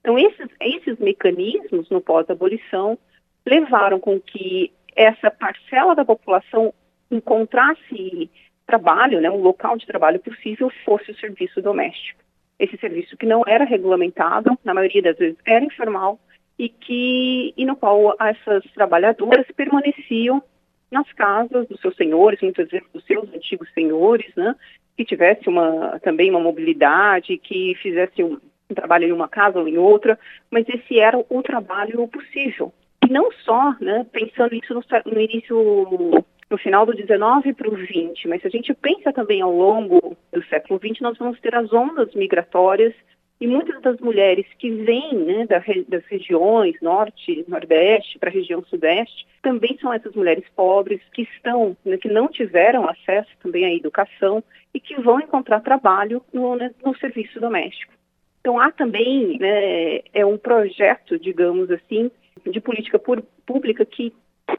Então, 0.00 0.18
esses, 0.18 0.48
esses 0.60 0.98
mecanismos, 0.98 1.88
no 1.88 2.00
pós-abolição, 2.00 2.98
levaram 3.46 3.98
com 4.00 4.20
que 4.20 4.72
essa 4.94 5.30
parcela 5.30 5.94
da 5.94 6.04
população 6.04 6.74
encontrasse 7.10 8.30
trabalho, 8.66 9.20
né, 9.20 9.30
um 9.30 9.40
local 9.40 9.76
de 9.76 9.86
trabalho 9.86 10.20
possível 10.20 10.70
fosse 10.84 11.10
o 11.10 11.16
serviço 11.16 11.60
doméstico. 11.60 12.20
Esse 12.58 12.76
serviço 12.78 13.16
que 13.16 13.26
não 13.26 13.42
era 13.46 13.64
regulamentado, 13.64 14.58
na 14.64 14.74
maioria 14.74 15.02
das 15.02 15.18
vezes 15.18 15.38
era 15.44 15.64
informal, 15.64 16.18
e 16.58 16.68
que 16.68 17.52
e 17.56 17.64
no 17.66 17.76
qual 17.76 18.14
essas 18.20 18.62
trabalhadoras 18.72 19.46
permaneciam 19.56 20.42
nas 20.90 21.10
casas 21.12 21.66
dos 21.66 21.80
seus 21.80 21.96
senhores, 21.96 22.40
muitas 22.40 22.68
vezes 22.68 22.86
dos 22.92 23.04
seus 23.04 23.28
antigos 23.34 23.68
senhores, 23.72 24.32
né, 24.36 24.54
que 24.96 25.04
tivesse 25.04 25.48
uma 25.48 25.98
também 26.00 26.30
uma 26.30 26.40
mobilidade, 26.40 27.38
que 27.38 27.74
fizesse 27.82 28.22
um, 28.22 28.38
um 28.70 28.74
trabalho 28.74 29.06
em 29.06 29.12
uma 29.12 29.28
casa 29.28 29.58
ou 29.58 29.68
em 29.68 29.78
outra, 29.78 30.18
mas 30.50 30.68
esse 30.68 30.98
era 30.98 31.18
o 31.18 31.42
trabalho 31.42 32.06
possível. 32.08 32.72
E 33.06 33.12
não 33.12 33.30
só, 33.32 33.74
né, 33.80 34.06
pensando 34.12 34.54
isso 34.54 34.72
no, 34.72 34.82
no 35.06 35.20
início 35.20 36.24
no 36.50 36.58
final 36.58 36.86
do 36.86 36.94
19 36.94 37.54
para 37.54 37.68
o 37.68 37.74
20, 37.74 38.28
mas 38.28 38.40
se 38.40 38.46
a 38.46 38.50
gente 38.50 38.72
pensa 38.74 39.12
também 39.12 39.40
ao 39.40 39.52
longo 39.52 40.16
do 40.32 40.44
século 40.44 40.78
20, 40.78 41.02
nós 41.02 41.18
vamos 41.18 41.40
ter 41.40 41.54
as 41.54 41.72
ondas 41.72 42.14
migratórias 42.14 42.94
e 43.40 43.46
muitas 43.46 43.80
das 43.82 43.98
mulheres 43.98 44.46
que 44.58 44.70
vêm 44.70 45.14
né, 45.14 45.46
das 45.46 46.04
regiões 46.06 46.74
norte, 46.80 47.44
nordeste 47.48 48.18
para 48.18 48.30
a 48.30 48.32
região 48.32 48.64
sudeste, 48.64 49.26
também 49.42 49.76
são 49.80 49.92
essas 49.92 50.14
mulheres 50.14 50.44
pobres 50.54 51.00
que 51.12 51.22
estão, 51.22 51.76
né, 51.84 51.96
que 51.96 52.08
não 52.08 52.28
tiveram 52.28 52.88
acesso 52.88 53.30
também 53.42 53.64
à 53.64 53.74
educação 53.74 54.42
e 54.72 54.80
que 54.80 55.00
vão 55.00 55.20
encontrar 55.20 55.60
trabalho 55.60 56.22
no, 56.32 56.56
né, 56.56 56.70
no 56.84 56.96
serviço 56.96 57.40
doméstico. 57.40 57.92
Então 58.40 58.58
há 58.58 58.70
também 58.70 59.38
né, 59.38 60.00
é 60.12 60.24
um 60.24 60.38
projeto, 60.38 61.18
digamos 61.18 61.70
assim, 61.70 62.10
de 62.46 62.60
política 62.60 63.00
pública 63.46 63.84
que 63.84 64.12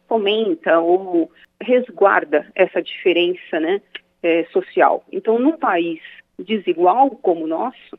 fomenta 0.08 0.80
ou 0.80 1.32
resguarda 1.62 2.52
essa 2.56 2.82
diferença 2.82 3.60
né, 3.60 3.82
é, 4.24 4.44
social. 4.46 5.04
Então, 5.12 5.40
num 5.40 5.58
país 5.58 6.02
desigual 6.38 7.12
como 7.12 7.46
o 7.46 7.48
nosso, 7.48 7.98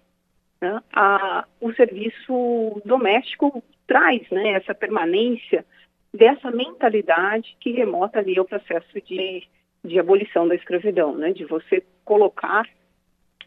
né, 0.60 0.80
a, 0.92 1.44
o 1.60 1.72
serviço 1.74 2.80
doméstico 2.84 3.62
traz 3.86 4.28
né, 4.30 4.52
essa 4.52 4.74
permanência 4.74 5.64
dessa 6.12 6.50
mentalidade 6.50 7.56
que 7.60 7.72
remota 7.72 8.18
ali 8.18 8.38
ao 8.38 8.44
processo 8.44 9.00
de, 9.06 9.46
de 9.84 9.98
abolição 9.98 10.48
da 10.48 10.54
escravidão, 10.54 11.14
né, 11.16 11.32
de 11.32 11.44
você 11.44 11.82
colocar, 12.04 12.66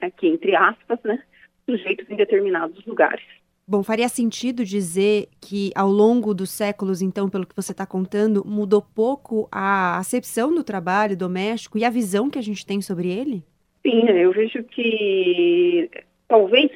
aqui 0.01 0.27
entre 0.27 0.55
aspas, 0.55 0.99
né, 1.03 1.21
sujeitos 1.65 2.09
em 2.09 2.15
determinados 2.15 2.85
lugares. 2.85 3.25
Bom, 3.67 3.83
faria 3.83 4.09
sentido 4.09 4.65
dizer 4.65 5.27
que 5.39 5.71
ao 5.75 5.89
longo 5.89 6.33
dos 6.33 6.49
séculos, 6.49 7.03
então, 7.03 7.29
pelo 7.29 7.45
que 7.45 7.55
você 7.55 7.71
está 7.71 7.85
contando, 7.85 8.43
mudou 8.43 8.81
pouco 8.81 9.47
a 9.51 9.99
acepção 9.99 10.51
do 10.51 10.63
trabalho 10.63 11.15
doméstico 11.15 11.77
e 11.77 11.85
a 11.85 11.89
visão 11.91 12.31
que 12.31 12.39
a 12.39 12.41
gente 12.41 12.65
tem 12.65 12.81
sobre 12.81 13.11
ele? 13.11 13.43
Sim, 13.83 14.09
eu 14.09 14.31
vejo 14.31 14.63
que 14.63 15.87
talvez, 16.29 16.71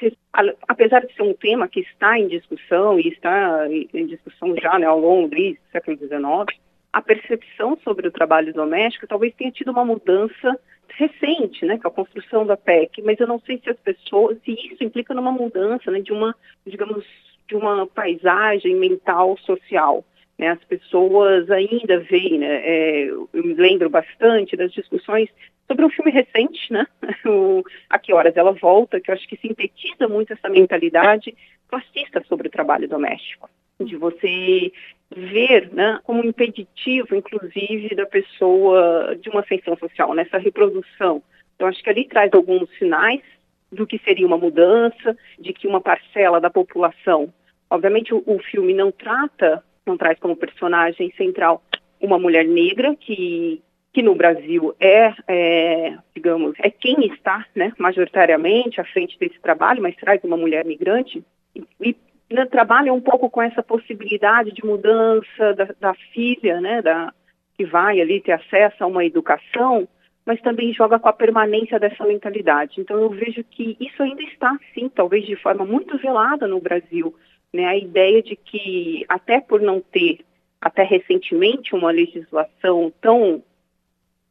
apesar 0.68 1.06
de 1.06 1.14
ser 1.14 1.22
um 1.22 1.34
tema 1.34 1.68
que 1.70 1.80
está 1.80 2.20
em 2.20 2.28
discussão 2.28 3.00
e 3.00 3.08
está 3.08 3.68
em 3.70 4.08
discussão 4.08 4.54
já 4.60 4.78
né, 4.80 4.88
ao 4.88 5.00
longo 5.00 5.30
do 5.30 5.58
século 5.72 5.96
XIX, 5.96 6.60
a 6.92 7.02
percepção 7.02 7.78
sobre 7.84 8.08
o 8.08 8.12
trabalho 8.12 8.52
doméstico 8.52 9.08
talvez 9.08 9.34
tenha 9.36 9.52
tido 9.52 9.72
uma 9.72 9.86
mudança 9.86 10.60
recente, 10.96 11.66
né, 11.66 11.78
com 11.78 11.88
a 11.88 11.92
construção 11.92 12.46
da 12.46 12.58
PEC, 12.58 13.02
mas 13.04 13.20
eu 13.20 13.28
não 13.28 13.40
sei 13.40 13.60
se 13.64 13.70
as 13.70 13.78
pessoas, 13.78 14.38
se 14.44 14.52
isso 14.52 14.84
implica 14.84 15.14
numa 15.14 15.32
mudança, 15.32 15.90
né, 15.92 16.02
de 16.02 16.12
uma, 16.12 16.36
digamos, 16.66 17.06
de 17.48 17.56
uma 17.56 17.86
paisagem 17.88 18.76
mental 18.76 19.38
social. 19.40 20.04
Né, 20.38 20.47
as 20.49 20.64
pessoas 20.64 21.49
ainda 21.51 21.99
veem, 21.99 22.39
né, 22.39 22.61
é, 22.64 23.05
eu 23.05 23.30
me 23.34 23.53
lembro 23.53 23.88
bastante 23.89 24.57
das 24.57 24.72
discussões 24.72 25.30
sobre 25.68 25.85
um 25.85 25.89
filme 25.89 26.11
recente, 26.11 26.73
né, 26.73 26.88
o 27.26 27.64
A 27.89 27.99
Que 27.99 28.14
Horas 28.14 28.35
Ela 28.35 28.51
Volta, 28.51 28.99
que 28.99 29.11
eu 29.11 29.15
acho 29.15 29.27
que 29.27 29.38
sintetiza 29.38 30.07
muito 30.07 30.34
essa 30.34 30.49
mentalidade 30.49 31.35
classista 31.68 32.23
sobre 32.27 32.47
o 32.47 32.51
trabalho 32.51 32.88
doméstico, 32.88 33.49
de 33.80 33.95
você 33.95 34.72
ver 35.15 35.72
né, 35.72 35.99
como 36.03 36.26
impeditivo, 36.26 37.15
inclusive, 37.15 37.95
da 37.95 38.05
pessoa 38.05 39.15
de 39.19 39.30
uma 39.30 39.41
ascensão 39.41 39.77
social, 39.77 40.14
nessa 40.14 40.38
reprodução. 40.38 41.22
Então, 41.55 41.68
acho 41.68 41.84
que 41.84 41.89
ali 41.89 42.07
traz 42.07 42.31
alguns 42.34 42.69
sinais 42.77 43.22
do 43.72 43.88
que 43.88 43.99
seria 43.99 44.27
uma 44.27 44.38
mudança, 44.38 45.18
de 45.39 45.53
que 45.53 45.68
uma 45.68 45.81
parcela 45.81 46.39
da 46.39 46.49
população, 46.49 47.34
obviamente 47.69 48.14
o, 48.14 48.23
o 48.26 48.39
filme 48.39 48.73
não 48.73 48.91
trata, 48.91 49.64
não 49.85 49.97
traz 49.97 50.19
como 50.19 50.35
personagem 50.35 51.11
central 51.18 51.61
uma 51.99 52.19
mulher 52.19 52.45
negra 52.45 52.95
que 52.95 53.61
que 53.93 54.01
no 54.01 54.15
Brasil 54.15 54.76
é, 54.80 55.14
é, 55.27 55.97
digamos, 56.15 56.55
é 56.57 56.72
quem 56.72 57.05
está, 57.05 57.45
né, 57.55 57.72
majoritariamente 57.77 58.81
à 58.81 58.84
frente 58.84 59.18
desse 59.19 59.39
trabalho, 59.39 59.84
mas 59.84 59.95
traz 59.95 60.22
uma 60.23 60.35
mulher 60.35 60.65
migrante 60.65 61.23
e, 61.55 61.64
e 61.80 61.95
né, 62.31 62.43
trabalha 62.47 62.91
um 62.91 62.99
pouco 62.99 63.30
com 63.30 63.39
essa 63.39 63.61
possibilidade 63.61 64.51
de 64.51 64.65
mudança 64.65 65.53
da, 65.55 65.69
da 65.80 65.93
filha, 66.11 66.60
né, 66.60 66.81
da, 66.81 67.14
que 67.55 67.65
vai 67.65 68.01
ali 68.01 68.19
ter 68.19 68.31
acesso 68.31 68.84
a 68.84 68.88
uma 68.88 69.05
educação, 69.05 69.88
mas 70.26 70.41
também 70.41 70.73
joga 70.73 70.97
com 70.97 71.10
a 71.10 71.14
permanência 71.14 71.80
dessa 71.80 72.03
mentalidade. 72.03 72.81
Então 72.81 72.99
eu 72.99 73.10
vejo 73.11 73.43
que 73.43 73.77
isso 73.80 74.01
ainda 74.01 74.23
está, 74.23 74.57
sim, 74.73 74.89
talvez 74.89 75.23
de 75.23 75.35
forma 75.35 75.65
muito 75.65 75.99
velada 75.99 76.47
no 76.47 76.60
Brasil, 76.60 77.14
né, 77.54 77.66
a 77.66 77.78
ideia 77.78 78.22
de 78.22 78.36
que 78.36 79.06
até 79.08 79.40
por 79.40 79.62
não 79.62 79.80
ter 79.80 80.26
até 80.60 80.84
recentemente 80.84 81.76
uma 81.76 81.92
legislação 81.92 82.92
tão 83.00 83.44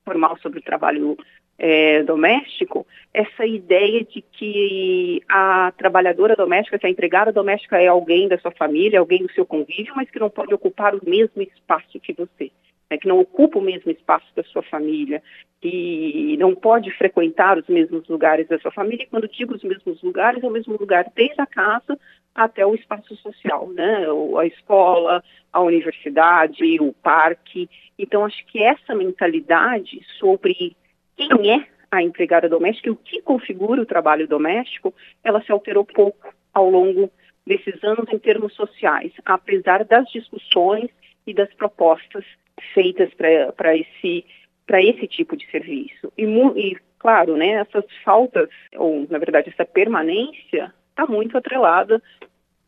formal 0.04 0.36
sobre 0.38 0.58
o 0.58 0.62
trabalho 0.62 1.16
é, 1.58 2.02
doméstico, 2.02 2.86
essa 3.14 3.46
ideia 3.46 4.02
de 4.02 4.20
que 4.20 5.22
a 5.28 5.72
trabalhadora 5.76 6.34
doméstica, 6.34 6.78
que 6.78 6.86
a 6.86 6.90
empregada 6.90 7.32
doméstica 7.32 7.80
é 7.80 7.86
alguém 7.86 8.26
da 8.26 8.38
sua 8.38 8.50
família, 8.50 8.98
alguém 8.98 9.22
do 9.22 9.32
seu 9.32 9.46
convívio, 9.46 9.94
mas 9.94 10.10
que 10.10 10.18
não 10.18 10.30
pode 10.30 10.52
ocupar 10.52 10.94
o 10.94 11.00
mesmo 11.08 11.40
espaço 11.42 12.00
que 12.00 12.12
você, 12.12 12.50
né, 12.90 12.98
que 12.98 13.08
não 13.08 13.18
ocupa 13.20 13.58
o 13.58 13.62
mesmo 13.62 13.90
espaço 13.90 14.26
da 14.34 14.42
sua 14.44 14.62
família, 14.62 15.22
que 15.60 16.36
não 16.38 16.54
pode 16.54 16.90
frequentar 16.92 17.58
os 17.58 17.66
mesmos 17.68 18.06
lugares 18.08 18.48
da 18.48 18.58
sua 18.58 18.72
família. 18.72 19.04
E 19.04 19.06
quando 19.06 19.28
digo 19.28 19.54
os 19.54 19.62
mesmos 19.62 20.02
lugares, 20.02 20.42
é 20.42 20.46
o 20.46 20.50
mesmo 20.50 20.76
lugar 20.76 21.10
desde 21.14 21.40
a 21.40 21.46
casa 21.46 21.98
até 22.34 22.66
o 22.66 22.74
espaço 22.74 23.14
social, 23.16 23.68
né? 23.68 24.06
A 24.38 24.46
escola, 24.46 25.22
a 25.52 25.60
universidade, 25.60 26.80
o 26.80 26.92
parque. 26.92 27.68
Então, 27.98 28.24
acho 28.24 28.44
que 28.46 28.62
essa 28.62 28.94
mentalidade 28.94 30.00
sobre 30.18 30.76
quem 31.16 31.50
é 31.52 31.66
a 31.90 32.02
empregada 32.02 32.48
doméstica 32.48 32.88
e 32.88 32.92
o 32.92 32.96
que 32.96 33.20
configura 33.20 33.82
o 33.82 33.86
trabalho 33.86 34.26
doméstico, 34.26 34.94
ela 35.22 35.42
se 35.42 35.52
alterou 35.52 35.84
pouco 35.84 36.34
ao 36.52 36.70
longo 36.70 37.10
desses 37.46 37.82
anos 37.84 38.06
em 38.10 38.18
termos 38.18 38.54
sociais, 38.54 39.12
apesar 39.24 39.84
das 39.84 40.08
discussões 40.10 40.90
e 41.26 41.34
das 41.34 41.52
propostas 41.54 42.24
feitas 42.74 43.12
para 43.14 43.76
esse 43.76 44.24
para 44.64 44.80
esse 44.80 45.08
tipo 45.08 45.36
de 45.36 45.44
serviço. 45.50 46.12
E, 46.16 46.24
e, 46.24 46.76
Claro, 47.02 47.36
né, 47.36 47.54
essas 47.54 47.84
faltas, 48.04 48.48
ou 48.76 49.04
na 49.10 49.18
verdade 49.18 49.50
essa 49.50 49.64
permanência, 49.64 50.72
está 50.90 51.04
muito 51.04 51.36
atrelada 51.36 52.00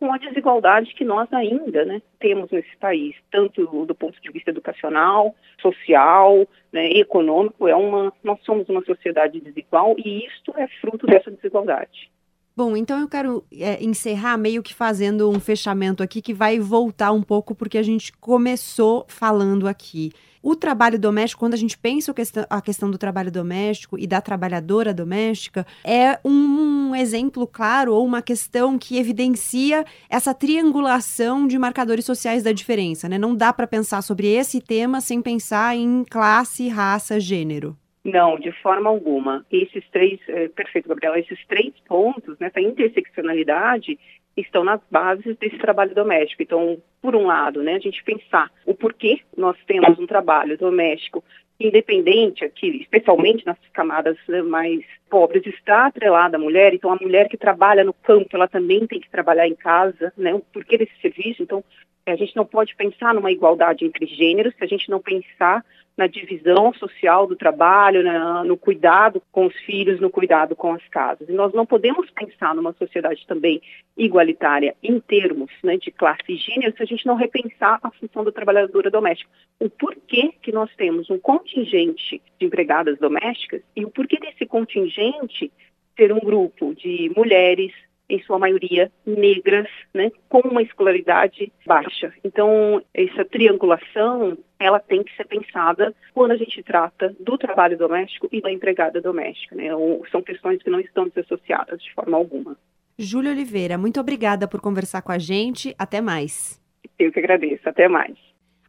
com 0.01 0.13
a 0.13 0.19
desigualdade 0.19 0.93
que 0.93 1.05
nós 1.05 1.33
ainda 1.33 1.85
né, 1.85 2.03
temos 2.19 2.51
nesse 2.51 2.77
país, 2.79 3.15
tanto 3.31 3.65
do 3.87 3.95
ponto 3.95 4.21
de 4.21 4.33
vista 4.33 4.51
educacional, 4.51 5.37
social, 5.63 6.49
né, 6.73 6.91
econômico. 6.91 7.69
É 7.69 7.77
uma, 7.77 8.13
nós 8.25 8.41
somos 8.43 8.69
uma 8.69 8.85
sociedade 8.85 9.41
desigual 9.41 9.95
e 9.99 10.27
isto 10.27 10.53
é 10.57 10.67
fruto 10.81 11.07
dessa 11.07 11.31
desigualdade. 11.31 12.11
Bom, 12.57 12.77
então 12.77 13.01
eu 13.01 13.09
quero 13.09 13.45
é, 13.53 13.83
encerrar 13.83 14.39
meio 14.39 14.63
que 14.63 14.73
fazendo 14.73 15.29
um 15.29 15.41
fechamento 15.41 16.05
aqui 16.05 16.23
que 16.23 16.33
vai 16.33 16.61
voltar 16.61 17.11
um 17.11 17.21
pouco 17.21 17.53
porque 17.53 17.77
a 17.77 17.83
gente 17.83 18.13
começou 18.13 19.05
falando 19.09 19.67
aqui. 19.67 20.13
O 20.41 20.55
trabalho 20.55 20.97
doméstico, 20.97 21.41
quando 21.41 21.55
a 21.55 21.57
gente 21.57 21.77
pensa 21.77 22.15
a 22.49 22.61
questão 22.61 22.89
do 22.89 22.97
trabalho 22.97 23.33
doméstico 23.33 23.99
e 23.99 24.07
da 24.07 24.21
trabalhadora 24.21 24.95
doméstica, 24.95 25.67
é 25.83 26.21
um 26.25 26.95
exemplo 26.95 27.45
claro 27.45 27.93
ou 27.93 28.07
uma 28.07 28.23
questão 28.23 28.79
que 28.79 28.99
evidencia 28.99 29.85
essa 30.09 30.33
triangulação 30.33 31.49
de 31.49 31.59
marcadores 31.59 32.05
sociais 32.05 32.45
da 32.45 32.53
diferença, 32.53 33.09
né? 33.09 33.19
Não 33.19 33.35
dá 33.35 33.53
para 33.53 33.67
pensar 33.67 34.01
sobre 34.03 34.29
esse 34.29 34.61
tema 34.61 35.01
sem 35.01 35.21
pensar 35.21 35.75
em 35.75 36.05
classe, 36.05 36.69
raça, 36.69 37.19
gênero. 37.19 37.77
Não, 38.05 38.39
de 38.39 38.53
forma 38.61 38.91
alguma. 38.91 39.47
Esses 39.51 39.83
três, 39.91 40.21
é, 40.29 40.49
perfeito, 40.49 40.89
Gabriela, 40.89 41.19
esses 41.19 41.39
três 41.47 41.73
pontos, 41.87 42.39
nessa 42.39 42.61
interseccionalidade, 42.61 43.99
estão 44.37 44.63
nas 44.63 44.81
bases 44.91 45.37
desse 45.39 45.57
trabalho 45.59 45.95
doméstico. 45.95 46.43
Então, 46.43 46.83
por 47.01 47.17
um 47.17 47.27
lado, 47.27 47.63
né, 47.63 47.75
a 47.75 47.79
gente 47.79 48.03
pensar 48.05 48.51
o 48.67 48.75
porquê 48.75 49.21
nós 49.37 49.57
temos 49.67 49.99
um 49.99 50.07
trabalho 50.07 50.59
doméstico 50.59 51.25
independente 51.59 52.45
aqui, 52.45 52.81
especialmente 52.81 53.47
nas 53.47 53.59
camadas 53.73 54.17
mais 54.47 54.85
pobres, 55.15 55.47
está 55.47 55.87
atrelada 55.87 56.37
à 56.37 56.41
mulher. 56.41 56.75
Então, 56.75 56.93
a 56.93 56.97
mulher 57.01 57.29
que 57.29 57.37
trabalha 57.37 57.85
no 57.85 57.93
campo, 57.93 58.31
ela 58.33 58.49
também 58.49 58.85
tem 58.85 58.99
que 58.99 59.09
trabalhar 59.09 59.47
em 59.47 59.55
casa, 59.55 60.13
né? 60.19 60.35
O 60.35 60.41
porquê 60.41 60.77
desse 60.77 61.01
serviço. 61.01 61.41
Então, 61.41 61.63
a 62.05 62.17
gente 62.17 62.35
não 62.35 62.45
pode 62.45 62.75
pensar 62.75 63.15
numa 63.15 63.31
igualdade 63.31 63.85
entre 63.85 64.07
gêneros 64.07 64.53
se 64.59 64.65
a 64.65 64.67
gente 64.67 64.91
não 64.91 65.01
pensar 65.01 65.65
na 65.97 66.09
divisão 66.09 66.75
social 66.75 67.29
do 67.29 67.37
trabalho, 67.37 68.03
na, 68.03 68.43
no 68.43 68.57
cuidado 68.57 69.23
com 69.31 69.47
os 69.47 69.55
filhos, 69.61 70.01
no 70.01 70.11
cuidado 70.11 70.57
com 70.57 70.73
as 70.73 70.83
casas. 70.89 71.29
E 71.29 71.33
nós 71.33 71.53
não 71.53 71.65
podemos 71.65 72.11
pensar 72.11 72.53
numa 72.57 72.73
sociedade 72.73 73.25
também 73.29 73.63
igualitária 73.97 74.75
em 74.83 74.99
termos 74.99 75.53
né, 75.63 75.77
de 75.77 75.93
classe 75.93 76.25
e 76.29 76.37
gênero 76.37 76.77
se 76.77 76.83
a 76.83 76.87
gente 76.87 77.07
não 77.07 77.15
repensar 77.15 77.79
a 77.85 77.91
função 77.93 78.25
da 78.25 78.33
trabalhadora 78.33 78.91
doméstica. 78.91 79.31
O 79.61 79.71
porquê 79.71 80.33
que 80.43 80.51
nós 80.51 80.69
temos 80.75 81.09
um 81.09 81.19
contingente 81.19 82.21
de 82.45 82.47
empregadas 82.47 82.99
domésticas 82.99 83.63
e 83.75 83.85
o 83.85 83.91
porquê 83.91 84.19
desse 84.19 84.47
contingente 84.47 85.51
ser 85.97 86.13
um 86.13 86.21
grupo 86.21 86.75
de 86.75 87.11
mulheres, 87.17 87.73
em 88.07 88.23
sua 88.23 88.39
maioria 88.39 88.93
negras, 89.07 89.69
né, 89.95 90.13
com 90.29 90.41
uma 90.41 90.61
escolaridade 90.61 91.51
baixa. 91.67 92.13
Então, 92.23 92.83
essa 92.93 93.25
triangulação, 93.25 94.37
ela 94.59 94.79
tem 94.79 95.03
que 95.03 95.17
ser 95.17 95.25
pensada 95.25 95.95
quando 96.13 96.33
a 96.33 96.37
gente 96.37 96.63
trata 96.63 97.17
do 97.19 97.39
trabalho 97.39 97.79
doméstico 97.79 98.29
e 98.31 98.43
da 98.43 98.53
empregada 98.53 99.01
doméstica, 99.01 99.57
né? 99.57 99.69
são 100.11 100.21
questões 100.21 100.63
que 100.63 100.69
não 100.69 100.81
estão 100.81 101.09
desassociadas 101.09 101.83
de 101.83 101.93
forma 101.95 102.17
alguma. 102.17 102.57
Júlia 102.99 103.33
Oliveira, 103.33 103.79
muito 103.79 103.99
obrigada 103.99 104.47
por 104.47 104.61
conversar 104.61 105.01
com 105.01 105.11
a 105.11 105.19
gente. 105.19 105.75
Até 105.79 106.01
mais. 106.01 106.63
Eu 106.99 107.11
que 107.11 107.19
agradeço. 107.19 107.67
Até 107.69 107.89
mais. 107.89 108.17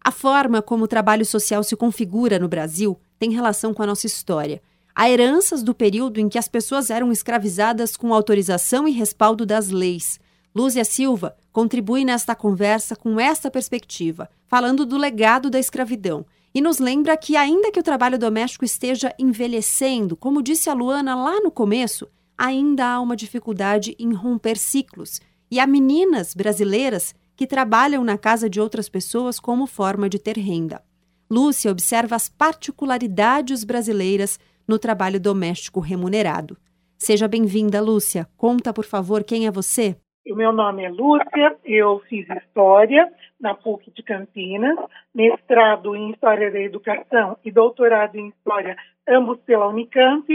A 0.05 0.11
forma 0.11 0.61
como 0.61 0.83
o 0.83 0.87
trabalho 0.87 1.25
social 1.25 1.63
se 1.63 1.75
configura 1.75 2.37
no 2.37 2.47
Brasil 2.47 2.95
tem 3.17 3.31
relação 3.31 3.73
com 3.73 3.81
a 3.81 3.87
nossa 3.87 4.05
história 4.05 4.61
a 4.95 5.09
heranças 5.09 5.63
do 5.63 5.73
período 5.73 6.19
em 6.19 6.29
que 6.29 6.37
as 6.37 6.47
pessoas 6.47 6.91
eram 6.91 7.11
escravizadas 7.11 7.97
com 7.97 8.13
autorização 8.13 8.87
e 8.87 8.91
respaldo 8.91 9.45
das 9.45 9.69
leis. 9.69 10.19
Lúcia 10.55 10.85
Silva 10.85 11.35
contribui 11.51 12.05
nesta 12.05 12.33
conversa 12.35 12.95
com 12.95 13.19
esta 13.19 13.49
perspectiva, 13.49 14.29
falando 14.47 14.85
do 14.85 14.95
legado 14.95 15.49
da 15.49 15.59
escravidão. 15.59 16.23
E 16.53 16.61
nos 16.61 16.79
lembra 16.79 17.17
que, 17.17 17.35
ainda 17.35 17.71
que 17.71 17.79
o 17.79 17.83
trabalho 17.83 18.17
doméstico 18.17 18.63
esteja 18.63 19.13
envelhecendo, 19.19 20.15
como 20.15 20.41
disse 20.41 20.69
a 20.69 20.73
Luana 20.73 21.15
lá 21.15 21.41
no 21.41 21.51
começo, 21.51 22.07
ainda 22.37 22.93
há 22.93 23.01
uma 23.01 23.17
dificuldade 23.17 23.95
em 23.99 24.13
romper 24.13 24.57
ciclos. 24.57 25.19
E 25.51 25.59
há 25.59 25.67
meninas 25.67 26.33
brasileiras 26.33 27.13
que 27.35 27.47
trabalham 27.47 28.03
na 28.03 28.17
casa 28.17 28.49
de 28.49 28.59
outras 28.59 28.89
pessoas 28.89 29.39
como 29.39 29.67
forma 29.67 30.07
de 30.07 30.19
ter 30.19 30.37
renda. 30.37 30.81
Lúcia 31.29 31.71
observa 31.71 32.15
as 32.15 32.29
particularidades 32.29 33.63
brasileiras 33.63 34.39
no 34.67 34.77
trabalho 34.77 35.19
doméstico 35.19 35.79
remunerado. 35.79 36.57
Seja 36.97 37.27
bem-vinda, 37.27 37.81
Lúcia. 37.81 38.27
Conta, 38.37 38.73
por 38.73 38.85
favor, 38.85 39.23
quem 39.23 39.47
é 39.47 39.51
você? 39.51 39.95
O 40.31 40.35
meu 40.35 40.51
nome 40.51 40.83
é 40.83 40.89
Lúcia, 40.89 41.55
eu 41.63 41.99
fiz 42.09 42.27
História 42.29 43.11
na 43.39 43.53
PUC 43.53 43.91
de 43.91 44.01
Campinas, 44.01 44.77
mestrado 45.13 45.95
em 45.95 46.11
História 46.11 46.51
da 46.51 46.59
Educação 46.59 47.37
e 47.43 47.51
doutorado 47.51 48.15
em 48.15 48.29
História, 48.29 48.75
ambos 49.07 49.39
pela 49.41 49.67
Unicamp. 49.67 50.25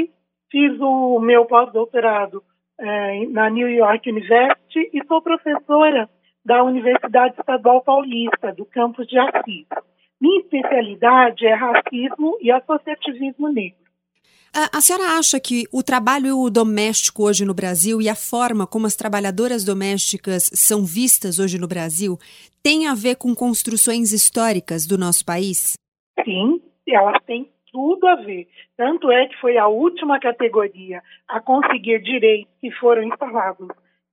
Fiz 0.51 0.81
o 0.81 1.19
meu 1.21 1.45
pós-doutorado 1.47 2.43
eh, 2.79 3.27
na 3.31 3.49
New 3.51 3.69
York 3.69 4.09
University 4.09 4.91
e 4.93 5.05
sou 5.07 5.23
professora 5.23 6.09
da 6.45 6.62
Universidade 6.65 7.35
Estadual 7.39 7.83
Paulista, 7.83 8.53
do 8.53 8.65
campus 8.65 9.07
de 9.07 9.19
Assis. 9.19 9.67
Minha 10.21 10.41
especialidade 10.41 11.47
é 11.47 11.55
racismo 11.55 12.37
e 12.41 12.51
associativismo 12.51 13.49
negro. 13.49 13.81
A, 14.53 14.79
a, 14.79 14.81
senhora 14.81 15.17
acha 15.17 15.39
que 15.39 15.65
o 15.73 15.81
trabalho 15.81 16.51
doméstico 16.51 17.23
hoje 17.25 17.45
no 17.45 17.55
Brasil 17.55 18.03
e 18.03 18.09
a 18.09 18.17
forma 18.17 18.67
como 18.67 18.85
as 18.85 18.97
trabalhadoras 18.97 19.65
domésticas 19.65 20.51
são 20.53 20.85
vistas 20.85 21.39
hoje 21.39 21.57
no 21.57 21.69
Brasil 21.69 22.19
tem 22.61 22.89
a 22.89 22.95
ver 22.95 23.15
com 23.15 23.33
construções 23.33 24.12
históricas 24.12 24.87
do 24.87 24.99
nosso 24.99 25.25
país? 25.25 25.75
Sim, 26.25 26.61
elas 26.89 27.23
têm 27.25 27.49
tudo 27.73 28.09
a 28.09 28.17
ver. 28.17 28.49
Tanto 28.77 29.11
é 29.12 29.27
que 29.29 29.41
foi 29.41 29.57
a 29.57 29.69
última 29.69 30.19
categoria 30.19 31.01
a 31.29 31.41
conseguir 31.41 32.03
direitos 32.03 32.53
que 32.61 32.73
foram 32.73 33.05
instalados 33.05 33.69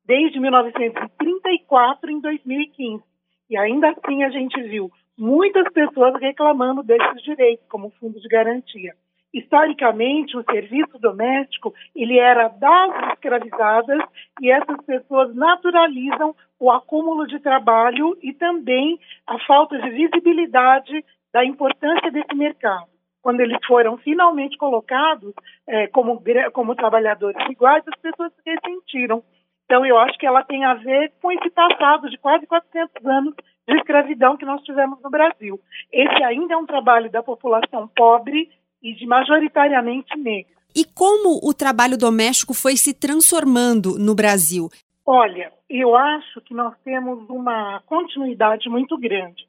desde 0.08 0.40
1934 0.40 2.10
em 2.10 2.22
2015. 2.22 3.04
E 3.50 3.58
ainda 3.58 3.90
assim 3.90 4.24
a 4.24 4.30
gente 4.30 4.60
viu 4.64 4.90
muitas 5.18 5.72
pessoas 5.74 6.20
reclamando 6.20 6.82
desses 6.82 7.22
direitos, 7.24 7.68
como 7.68 7.92
fundo 8.00 8.20
de 8.20 8.28
garantia. 8.28 8.94
Historicamente, 9.34 10.38
o 10.38 10.44
serviço 10.50 10.98
doméstico 11.00 11.74
ele 11.94 12.18
era 12.18 12.48
das 12.48 13.14
escravizadas 13.14 14.00
e 14.42 14.50
essas 14.50 14.84
pessoas 14.86 15.36
naturalizam 15.36 16.34
o 16.60 16.72
acúmulo 16.72 17.28
de 17.28 17.40
trabalho 17.40 18.18
e 18.24 18.34
também 18.34 18.98
a 19.28 19.38
falta 19.46 19.78
de 19.78 19.90
visibilidade 19.90 21.04
da 21.34 21.44
importância 21.46 22.10
desse 22.10 22.34
mercado. 22.34 22.88
Quando 23.22 23.42
eles 23.42 23.58
foram 23.68 23.98
finalmente 23.98 24.58
colocados 24.58 25.34
é, 25.68 25.88
como, 25.88 26.24
como 26.54 26.76
trabalhadores 26.76 27.50
iguais, 27.50 27.84
as 27.86 28.00
pessoas 28.00 28.32
se 28.34 28.50
ressentiram. 28.50 29.22
Então, 29.68 29.85
eu 29.85 29.99
acho 29.99 30.18
que 30.18 30.26
ela 30.26 30.44
tem 30.44 30.64
a 30.64 30.76
ver 30.76 31.11
com 31.22 31.30
esse 31.30 31.49
passado 31.49 32.10
de 32.10 32.18
quase 32.18 32.48
400 32.48 33.06
anos 33.06 33.35
de 33.68 33.76
escravidão 33.76 34.38
que 34.38 34.45
nós 34.45 34.64
tivemos 34.64 34.98
no 35.03 35.10
Brasil. 35.10 35.60
Esse 35.91 36.23
ainda 36.23 36.53
é 36.53 36.57
um 36.57 36.65
trabalho 36.65 37.11
da 37.11 37.22
população 37.22 37.85
pobre 37.94 38.49
e 38.81 38.94
de 38.94 39.06
majoritariamente 39.06 40.18
negros. 40.18 40.56
E 40.73 40.85
como 40.85 41.39
o 41.44 41.53
trabalho 41.53 41.98
doméstico 41.98 42.53
foi 42.53 42.77
se 42.77 42.94
transformando 42.94 43.99
no 43.99 44.15
Brasil? 44.15 44.69
Olha, 45.06 45.52
eu 45.69 45.95
acho 45.98 46.39
que 46.41 46.53
nós 46.53 46.73
temos 46.85 47.30
uma 47.30 47.81
continuidade 47.85 48.69
muito 48.69 48.98
grande. 48.98 49.45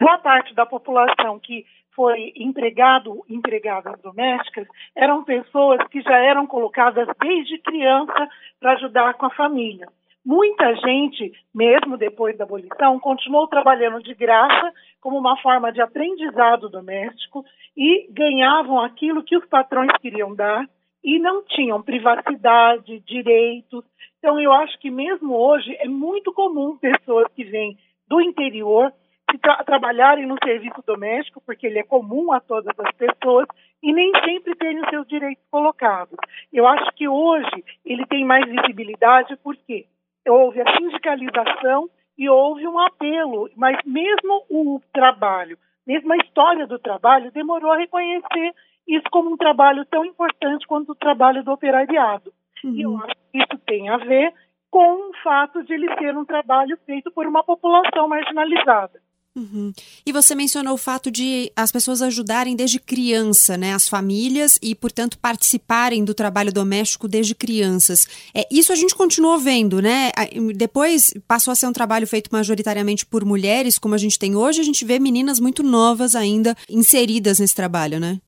Boa 0.00 0.16
parte 0.18 0.54
da 0.54 0.64
população 0.64 1.38
que 1.40 1.66
foi 1.98 2.32
empregado, 2.36 3.24
empregadas 3.28 4.00
domésticas, 4.00 4.68
eram 4.94 5.24
pessoas 5.24 5.84
que 5.88 6.00
já 6.00 6.16
eram 6.16 6.46
colocadas 6.46 7.08
desde 7.20 7.58
criança 7.58 8.28
para 8.60 8.74
ajudar 8.74 9.14
com 9.14 9.26
a 9.26 9.34
família. 9.34 9.88
Muita 10.24 10.76
gente, 10.76 11.32
mesmo 11.52 11.96
depois 11.96 12.38
da 12.38 12.44
abolição, 12.44 13.00
continuou 13.00 13.48
trabalhando 13.48 14.00
de 14.00 14.14
graça 14.14 14.72
como 15.00 15.18
uma 15.18 15.36
forma 15.38 15.72
de 15.72 15.80
aprendizado 15.80 16.68
doméstico 16.68 17.44
e 17.76 18.06
ganhavam 18.12 18.78
aquilo 18.78 19.24
que 19.24 19.36
os 19.36 19.44
patrões 19.46 19.90
queriam 20.00 20.32
dar 20.36 20.64
e 21.02 21.18
não 21.18 21.42
tinham 21.42 21.82
privacidade, 21.82 23.00
direitos. 23.00 23.84
Então, 24.20 24.38
eu 24.38 24.52
acho 24.52 24.78
que 24.78 24.88
mesmo 24.88 25.34
hoje 25.34 25.74
é 25.80 25.88
muito 25.88 26.32
comum 26.32 26.76
pessoas 26.76 27.26
que 27.34 27.42
vêm 27.42 27.76
do 28.06 28.20
interior 28.20 28.92
tra 29.36 29.62
trabalharem 29.64 30.24
no 30.24 30.36
serviço 30.42 30.82
doméstico, 30.86 31.42
porque 31.44 31.66
ele 31.66 31.80
é 31.80 31.82
comum 31.82 32.32
a 32.32 32.40
todas 32.40 32.74
as 32.78 32.92
pessoas, 32.92 33.46
e 33.82 33.92
nem 33.92 34.10
sempre 34.24 34.54
terem 34.54 34.80
os 34.80 34.88
seus 34.88 35.06
direitos 35.06 35.44
colocados. 35.50 36.16
Eu 36.50 36.66
acho 36.66 36.90
que 36.92 37.06
hoje 37.06 37.64
ele 37.84 38.06
tem 38.06 38.24
mais 38.24 38.48
visibilidade, 38.48 39.36
por 39.36 39.54
quê? 39.56 39.86
houve 40.26 40.60
a 40.60 40.76
sindicalização 40.76 41.88
e 42.18 42.28
houve 42.28 42.66
um 42.66 42.78
apelo, 42.78 43.48
mas 43.56 43.78
mesmo 43.86 44.44
o 44.50 44.78
trabalho 44.92 45.58
mesmo 45.88 46.12
a 46.12 46.16
história 46.18 46.66
do 46.66 46.78
trabalho, 46.78 47.32
demorou 47.32 47.72
a 47.72 47.78
reconhecer 47.78 48.54
isso 48.86 49.06
como 49.10 49.32
um 49.32 49.36
trabalho 49.38 49.86
tão 49.86 50.04
importante 50.04 50.66
quanto 50.66 50.92
o 50.92 50.94
trabalho 50.94 51.42
do 51.42 51.50
operariado. 51.50 52.30
Uhum. 52.62 52.74
E 52.74 52.82
eu 52.82 52.90
uhum. 52.90 53.02
acho 53.02 53.14
que 53.32 53.38
isso 53.38 53.58
tem 53.66 53.88
a 53.88 53.96
ver 53.96 54.34
com 54.70 55.08
o 55.08 55.14
fato 55.24 55.64
de 55.64 55.72
ele 55.72 55.88
ser 55.96 56.14
um 56.14 56.26
trabalho 56.26 56.78
feito 56.84 57.10
por 57.10 57.26
uma 57.26 57.42
população 57.42 58.06
marginalizada. 58.06 59.00
Uhum. 59.38 59.72
E 60.04 60.10
você 60.10 60.34
mencionou 60.34 60.74
o 60.74 60.78
fato 60.78 61.12
de 61.12 61.52
as 61.54 61.70
pessoas 61.70 62.02
ajudarem 62.02 62.56
desde 62.56 62.80
criança, 62.80 63.56
né, 63.56 63.72
as 63.72 63.88
famílias 63.88 64.58
e, 64.60 64.74
portanto, 64.74 65.16
participarem 65.16 66.04
do 66.04 66.12
trabalho 66.12 66.52
doméstico 66.52 67.06
desde 67.06 67.36
crianças. 67.36 68.06
É 68.34 68.42
isso 68.50 68.72
a 68.72 68.76
gente 68.76 68.96
continuou 68.96 69.38
vendo, 69.38 69.80
né? 69.80 70.10
Depois 70.56 71.14
passou 71.28 71.52
a 71.52 71.54
ser 71.54 71.66
um 71.66 71.72
trabalho 71.72 72.06
feito 72.06 72.30
majoritariamente 72.32 73.06
por 73.06 73.24
mulheres, 73.24 73.78
como 73.78 73.94
a 73.94 73.98
gente 73.98 74.18
tem 74.18 74.34
hoje. 74.34 74.60
A 74.60 74.64
gente 74.64 74.84
vê 74.84 74.98
meninas 74.98 75.38
muito 75.38 75.62
novas 75.62 76.16
ainda 76.16 76.56
inseridas 76.68 77.38
nesse 77.38 77.54
trabalho, 77.54 78.00
né? 78.00 78.18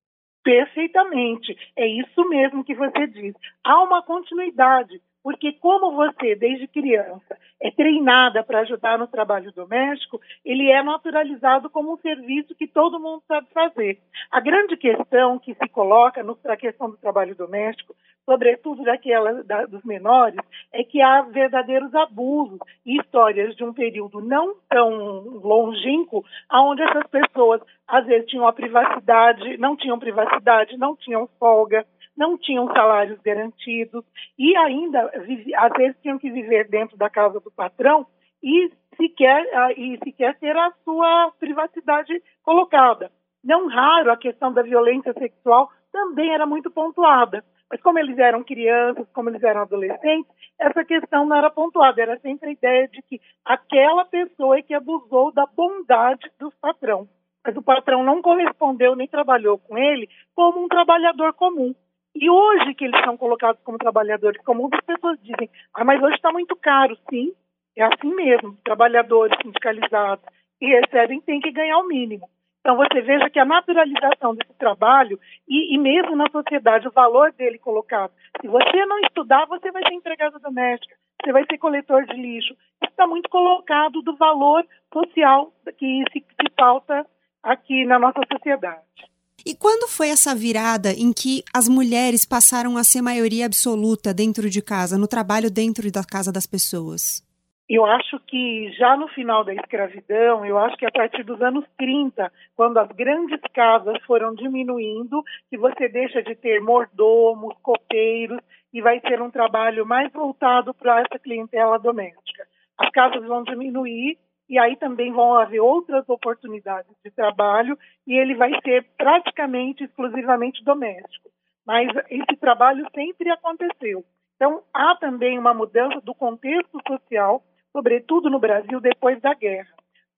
Perfeitamente. 0.44 1.56
É 1.76 1.86
isso 1.86 2.28
mesmo 2.28 2.64
que 2.64 2.74
você 2.74 3.06
diz. 3.08 3.34
Há 3.64 3.82
uma 3.82 4.02
continuidade. 4.02 5.00
Porque 5.22 5.52
como 5.52 5.92
você, 5.92 6.34
desde 6.34 6.66
criança, 6.66 7.36
é 7.60 7.70
treinada 7.70 8.42
para 8.42 8.60
ajudar 8.60 8.98
no 8.98 9.06
trabalho 9.06 9.52
doméstico, 9.52 10.20
ele 10.44 10.70
é 10.70 10.82
naturalizado 10.82 11.68
como 11.68 11.92
um 11.92 11.98
serviço 11.98 12.54
que 12.54 12.66
todo 12.66 12.98
mundo 12.98 13.22
sabe 13.28 13.46
fazer. 13.52 13.98
A 14.30 14.40
grande 14.40 14.76
questão 14.76 15.38
que 15.38 15.54
se 15.54 15.68
coloca 15.68 16.24
para 16.42 16.54
a 16.54 16.56
questão 16.56 16.88
do 16.90 16.96
trabalho 16.96 17.34
doméstico, 17.34 17.94
sobretudo 18.24 18.82
daquela 18.82 19.42
da, 19.44 19.66
dos 19.66 19.84
menores, 19.84 20.38
é 20.72 20.82
que 20.82 21.02
há 21.02 21.22
verdadeiros 21.22 21.94
abusos 21.94 22.58
e 22.86 22.98
histórias 22.98 23.54
de 23.56 23.64
um 23.64 23.74
período 23.74 24.20
não 24.20 24.54
tão 24.68 25.20
longínquo, 25.42 26.24
onde 26.50 26.82
essas 26.82 27.06
pessoas 27.08 27.60
às 27.86 28.06
vezes 28.06 28.28
tinham 28.28 28.46
a 28.46 28.52
privacidade, 28.52 29.58
não 29.58 29.76
tinham 29.76 29.98
privacidade, 29.98 30.78
não 30.78 30.96
tinham 30.96 31.28
folga, 31.38 31.84
não 32.20 32.36
tinham 32.36 32.66
salários 32.66 33.18
garantidos 33.22 34.04
e 34.38 34.54
ainda, 34.54 35.10
às 35.56 35.72
vezes, 35.72 35.96
tinham 36.02 36.18
que 36.18 36.30
viver 36.30 36.68
dentro 36.68 36.94
da 36.98 37.08
casa 37.08 37.40
do 37.40 37.50
patrão 37.50 38.06
e 38.42 38.70
sequer, 38.94 39.48
ah, 39.54 39.72
e 39.72 39.98
sequer 40.04 40.38
ter 40.38 40.54
a 40.54 40.70
sua 40.84 41.32
privacidade 41.40 42.22
colocada. 42.42 43.10
Não 43.42 43.68
raro, 43.68 44.12
a 44.12 44.18
questão 44.18 44.52
da 44.52 44.60
violência 44.60 45.14
sexual 45.14 45.70
também 45.90 46.34
era 46.34 46.44
muito 46.44 46.70
pontuada. 46.70 47.42
Mas 47.70 47.80
como 47.80 47.98
eles 47.98 48.18
eram 48.18 48.44
crianças, 48.44 49.06
como 49.14 49.30
eles 49.30 49.42
eram 49.42 49.62
adolescentes, 49.62 50.30
essa 50.58 50.84
questão 50.84 51.24
não 51.24 51.36
era 51.36 51.48
pontuada. 51.50 52.02
Era 52.02 52.18
sempre 52.18 52.50
a 52.50 52.52
ideia 52.52 52.88
de 52.88 53.00
que 53.02 53.18
aquela 53.44 54.04
pessoa 54.04 54.58
é 54.58 54.62
que 54.62 54.74
abusou 54.74 55.32
da 55.32 55.46
bondade 55.46 56.30
do 56.38 56.52
patrão. 56.60 57.08
Mas 57.46 57.56
o 57.56 57.62
patrão 57.62 58.04
não 58.04 58.20
correspondeu 58.20 58.94
nem 58.94 59.08
trabalhou 59.08 59.56
com 59.56 59.78
ele 59.78 60.06
como 60.34 60.62
um 60.62 60.68
trabalhador 60.68 61.32
comum. 61.32 61.74
E 62.14 62.28
hoje 62.28 62.74
que 62.74 62.84
eles 62.84 63.00
são 63.04 63.16
colocados 63.16 63.62
como 63.62 63.78
trabalhadores 63.78 64.42
comuns, 64.42 64.72
as 64.72 64.84
pessoas 64.84 65.18
dizem, 65.22 65.48
ah, 65.74 65.84
mas 65.84 66.02
hoje 66.02 66.16
está 66.16 66.32
muito 66.32 66.56
caro. 66.56 66.96
Sim, 67.08 67.32
é 67.76 67.84
assim 67.84 68.14
mesmo. 68.14 68.56
Trabalhadores 68.64 69.36
sindicalizados 69.42 70.24
e 70.60 70.66
recebem 70.66 71.20
têm 71.20 71.40
que 71.40 71.52
ganhar 71.52 71.78
o 71.78 71.86
mínimo. 71.86 72.28
Então 72.60 72.76
você 72.76 73.00
veja 73.00 73.30
que 73.30 73.38
a 73.38 73.44
naturalização 73.44 74.34
desse 74.34 74.52
trabalho 74.54 75.18
e, 75.48 75.74
e, 75.74 75.78
mesmo 75.78 76.14
na 76.14 76.28
sociedade 76.30 76.86
o 76.86 76.92
valor 76.92 77.32
dele 77.32 77.58
colocado. 77.58 78.12
Se 78.40 78.46
você 78.46 78.84
não 78.84 78.98
estudar, 79.00 79.46
você 79.46 79.70
vai 79.70 79.82
ser 79.82 79.94
empregada 79.94 80.38
doméstica, 80.38 80.94
você 81.22 81.32
vai 81.32 81.44
ser 81.46 81.56
coletor 81.56 82.04
de 82.04 82.14
lixo. 82.14 82.54
Está 82.82 83.06
muito 83.06 83.30
colocado 83.30 84.02
do 84.02 84.14
valor 84.16 84.66
social 84.92 85.52
que 85.78 86.04
se, 86.12 86.20
se 86.20 86.50
pauta 86.54 87.06
aqui 87.42 87.86
na 87.86 87.98
nossa 87.98 88.20
sociedade. 88.30 89.09
E 89.44 89.54
quando 89.54 89.88
foi 89.88 90.08
essa 90.08 90.34
virada 90.34 90.92
em 90.92 91.12
que 91.12 91.42
as 91.54 91.68
mulheres 91.68 92.26
passaram 92.26 92.76
a 92.76 92.84
ser 92.84 93.02
maioria 93.02 93.46
absoluta 93.46 94.12
dentro 94.12 94.50
de 94.50 94.60
casa, 94.62 94.98
no 94.98 95.08
trabalho 95.08 95.50
dentro 95.50 95.90
da 95.90 96.04
casa 96.04 96.32
das 96.32 96.46
pessoas? 96.46 97.22
Eu 97.68 97.84
acho 97.86 98.18
que 98.26 98.72
já 98.72 98.96
no 98.96 99.06
final 99.08 99.44
da 99.44 99.54
escravidão, 99.54 100.44
eu 100.44 100.58
acho 100.58 100.76
que 100.76 100.84
a 100.84 100.90
partir 100.90 101.22
dos 101.22 101.40
anos 101.40 101.64
30, 101.78 102.30
quando 102.56 102.78
as 102.78 102.88
grandes 102.88 103.40
casas 103.54 103.96
foram 104.04 104.34
diminuindo, 104.34 105.22
que 105.48 105.56
você 105.56 105.88
deixa 105.88 106.20
de 106.20 106.34
ter 106.34 106.60
mordomos, 106.60 107.54
copeiros, 107.62 108.40
e 108.72 108.82
vai 108.82 109.00
ser 109.00 109.22
um 109.22 109.30
trabalho 109.30 109.86
mais 109.86 110.12
voltado 110.12 110.74
para 110.74 111.00
essa 111.00 111.16
clientela 111.18 111.78
doméstica. 111.78 112.44
As 112.76 112.90
casas 112.90 113.24
vão 113.24 113.44
diminuir 113.44 114.18
e 114.50 114.58
aí 114.58 114.74
também 114.74 115.12
vão 115.12 115.34
haver 115.34 115.60
outras 115.60 116.06
oportunidades 116.08 116.92
de 117.04 117.10
trabalho 117.12 117.78
e 118.04 118.18
ele 118.18 118.34
vai 118.34 118.50
ser 118.62 118.84
praticamente 118.98 119.84
exclusivamente 119.84 120.64
doméstico. 120.64 121.30
Mas 121.64 121.88
esse 122.10 122.36
trabalho 122.40 122.84
sempre 122.92 123.30
aconteceu. 123.30 124.04
Então, 124.34 124.64
há 124.74 124.96
também 124.96 125.38
uma 125.38 125.54
mudança 125.54 126.00
do 126.00 126.12
contexto 126.12 126.80
social, 126.84 127.44
sobretudo 127.70 128.28
no 128.28 128.40
Brasil, 128.40 128.80
depois 128.80 129.20
da 129.20 129.34
guerra. 129.34 129.70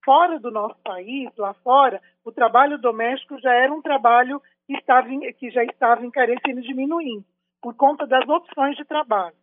Fora 0.03 0.41
do 0.41 0.51
nosso 0.51 0.77
país, 0.83 1.29
lá 1.37 1.53
fora, 1.63 2.01
o 2.25 2.33
trabalho 2.33 2.79
doméstico 2.79 3.39
já 3.39 3.53
era 3.53 3.73
um 3.73 3.83
trabalho 3.83 4.41
que, 4.67 4.73
estava, 4.73 5.09
que 5.39 5.51
já 5.51 5.63
estava 5.65 6.07
encarecendo 6.07 6.61
e 6.61 6.63
diminuindo, 6.63 7.25
por 7.61 7.75
conta 7.75 8.07
das 8.07 8.27
opções 8.27 8.77
de 8.77 8.85
trabalho. 8.87 9.37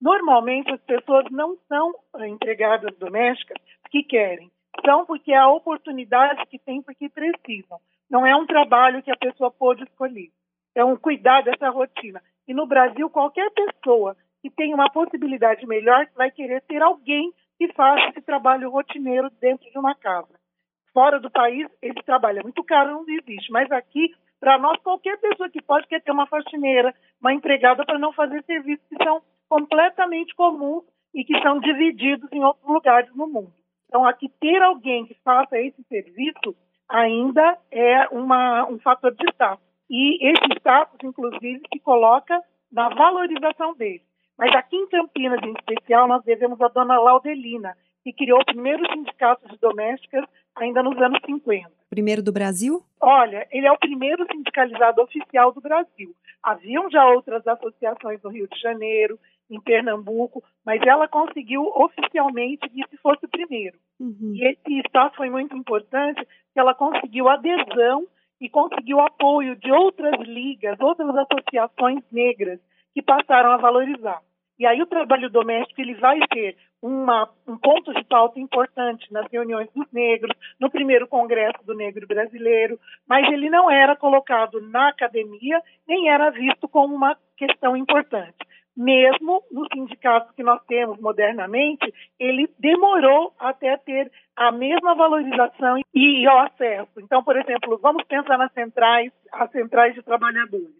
Normalmente, 0.00 0.70
as 0.70 0.80
pessoas 0.82 1.24
não 1.30 1.56
são 1.66 1.92
empregadas 2.20 2.96
domésticas 2.98 3.56
que 3.90 4.02
querem, 4.02 4.50
são 4.84 5.04
porque 5.06 5.32
é 5.32 5.38
a 5.38 5.48
oportunidade 5.48 6.44
que 6.46 6.58
tem, 6.58 6.82
porque 6.82 7.08
precisam. 7.08 7.78
Não 8.10 8.26
é 8.26 8.36
um 8.36 8.46
trabalho 8.46 9.02
que 9.02 9.10
a 9.10 9.16
pessoa 9.16 9.50
pode 9.50 9.82
escolher. 9.84 10.30
É 10.74 10.84
um 10.84 10.96
cuidar 10.96 11.42
dessa 11.42 11.70
rotina. 11.70 12.22
E 12.46 12.54
no 12.54 12.66
Brasil, 12.66 13.08
qualquer 13.10 13.50
pessoa 13.50 14.16
que 14.42 14.50
tem 14.50 14.72
uma 14.74 14.90
possibilidade 14.90 15.66
melhor 15.66 16.06
vai 16.14 16.30
querer 16.30 16.62
ter 16.62 16.82
alguém 16.82 17.32
que 17.58 17.72
faça 17.72 18.10
esse 18.10 18.22
trabalho 18.22 18.70
rotineiro 18.70 19.30
dentro 19.40 19.68
de 19.70 19.78
uma 19.78 19.94
casa. 19.94 20.38
Fora 20.92 21.18
do 21.18 21.30
país, 21.30 21.68
esse 21.82 22.02
trabalho 22.04 22.40
é 22.40 22.42
muito 22.42 22.62
caro, 22.62 22.92
não 22.92 23.04
existe. 23.08 23.50
Mas 23.50 23.70
aqui, 23.72 24.14
para 24.38 24.58
nós, 24.58 24.80
qualquer 24.82 25.18
pessoa 25.18 25.48
que 25.48 25.62
pode 25.62 25.86
quer 25.88 26.02
ter 26.02 26.12
uma 26.12 26.26
faxineira, 26.26 26.94
uma 27.20 27.34
empregada 27.34 27.84
para 27.84 27.98
não 27.98 28.12
fazer 28.12 28.42
serviços 28.44 28.86
que 28.88 29.02
são 29.02 29.22
completamente 29.48 30.34
comuns 30.34 30.84
e 31.14 31.24
que 31.24 31.38
são 31.40 31.58
divididos 31.58 32.30
em 32.32 32.44
outros 32.44 32.66
lugares 32.66 33.14
no 33.14 33.26
mundo. 33.26 33.52
Então, 33.88 34.04
aqui 34.04 34.28
ter 34.40 34.62
alguém 34.62 35.06
que 35.06 35.16
faça 35.24 35.58
esse 35.58 35.82
serviço 35.84 36.54
ainda 36.88 37.58
é 37.70 38.08
uma, 38.08 38.66
um 38.68 38.78
fator 38.78 39.14
de 39.14 39.24
status. 39.30 39.64
E 39.88 40.28
esse 40.28 40.58
status, 40.58 40.98
inclusive, 41.02 41.60
se 41.72 41.80
coloca 41.80 42.40
na 42.70 42.88
valorização 42.88 43.74
dele. 43.74 44.02
Mas 44.38 44.54
aqui 44.54 44.76
em 44.76 44.88
Campinas, 44.88 45.40
em 45.42 45.52
especial, 45.52 46.06
nós 46.06 46.22
devemos 46.24 46.60
a 46.60 46.68
dona 46.68 46.98
Laudelina, 46.98 47.76
que 48.04 48.12
criou 48.12 48.40
o 48.40 48.44
primeiro 48.44 48.84
sindicato 48.92 49.48
de 49.48 49.58
domésticas 49.58 50.24
ainda 50.54 50.82
nos 50.82 50.96
anos 50.98 51.20
50. 51.24 51.70
Primeiro 51.88 52.22
do 52.22 52.32
Brasil? 52.32 52.82
Olha, 53.00 53.46
ele 53.50 53.66
é 53.66 53.72
o 53.72 53.78
primeiro 53.78 54.26
sindicalizado 54.30 55.00
oficial 55.02 55.52
do 55.52 55.60
Brasil. 55.60 56.14
Haviam 56.42 56.90
já 56.90 57.06
outras 57.06 57.46
associações 57.46 58.20
no 58.22 58.30
Rio 58.30 58.48
de 58.48 58.60
Janeiro, 58.60 59.18
em 59.50 59.60
Pernambuco, 59.60 60.42
mas 60.64 60.80
ela 60.82 61.08
conseguiu 61.08 61.62
oficialmente 61.62 62.68
que 62.68 62.82
esse 62.82 62.96
fosse 62.98 63.24
o 63.24 63.28
primeiro. 63.28 63.78
Uhum. 64.00 64.32
E 64.34 64.44
esse 64.44 64.80
status 64.88 65.16
foi 65.16 65.30
muito 65.30 65.56
importante, 65.56 66.24
que 66.52 66.60
ela 66.60 66.74
conseguiu 66.74 67.28
adesão 67.28 68.06
e 68.40 68.48
conseguiu 68.48 69.00
apoio 69.00 69.56
de 69.56 69.70
outras 69.72 70.20
ligas, 70.20 70.78
outras 70.80 71.14
associações 71.16 72.02
negras 72.10 72.60
que 72.92 73.02
passaram 73.02 73.50
a 73.50 73.56
valorizar. 73.56 74.20
E 74.58 74.66
aí 74.66 74.80
o 74.80 74.86
trabalho 74.86 75.28
doméstico 75.28 75.80
ele 75.80 75.94
vai 75.94 76.18
ter 76.28 76.56
uma, 76.80 77.28
um 77.46 77.58
ponto 77.58 77.92
de 77.92 78.02
pauta 78.04 78.40
importante 78.40 79.12
nas 79.12 79.30
reuniões 79.30 79.68
dos 79.74 79.86
negros, 79.92 80.34
no 80.58 80.70
primeiro 80.70 81.06
congresso 81.06 81.64
do 81.64 81.74
negro 81.74 82.06
brasileiro, 82.06 82.78
mas 83.06 83.30
ele 83.30 83.50
não 83.50 83.70
era 83.70 83.96
colocado 83.96 84.60
na 84.60 84.88
academia, 84.88 85.60
nem 85.86 86.08
era 86.08 86.30
visto 86.30 86.66
como 86.68 86.94
uma 86.94 87.16
questão 87.36 87.76
importante 87.76 88.36
mesmo 88.76 89.42
no 89.50 89.66
sindicato 89.72 90.34
que 90.34 90.42
nós 90.42 90.62
temos 90.66 91.00
modernamente, 91.00 91.92
ele 92.18 92.48
demorou 92.58 93.32
até 93.38 93.76
ter 93.78 94.12
a 94.36 94.52
mesma 94.52 94.94
valorização 94.94 95.78
e, 95.94 96.28
o 96.28 96.38
acesso. 96.38 96.90
Então, 96.98 97.24
por 97.24 97.36
exemplo, 97.36 97.78
vamos 97.82 98.04
pensar 98.04 98.36
nas 98.36 98.52
centrais, 98.52 99.10
as 99.32 99.50
centrais 99.50 99.94
de 99.94 100.02
trabalhadores. 100.02 100.74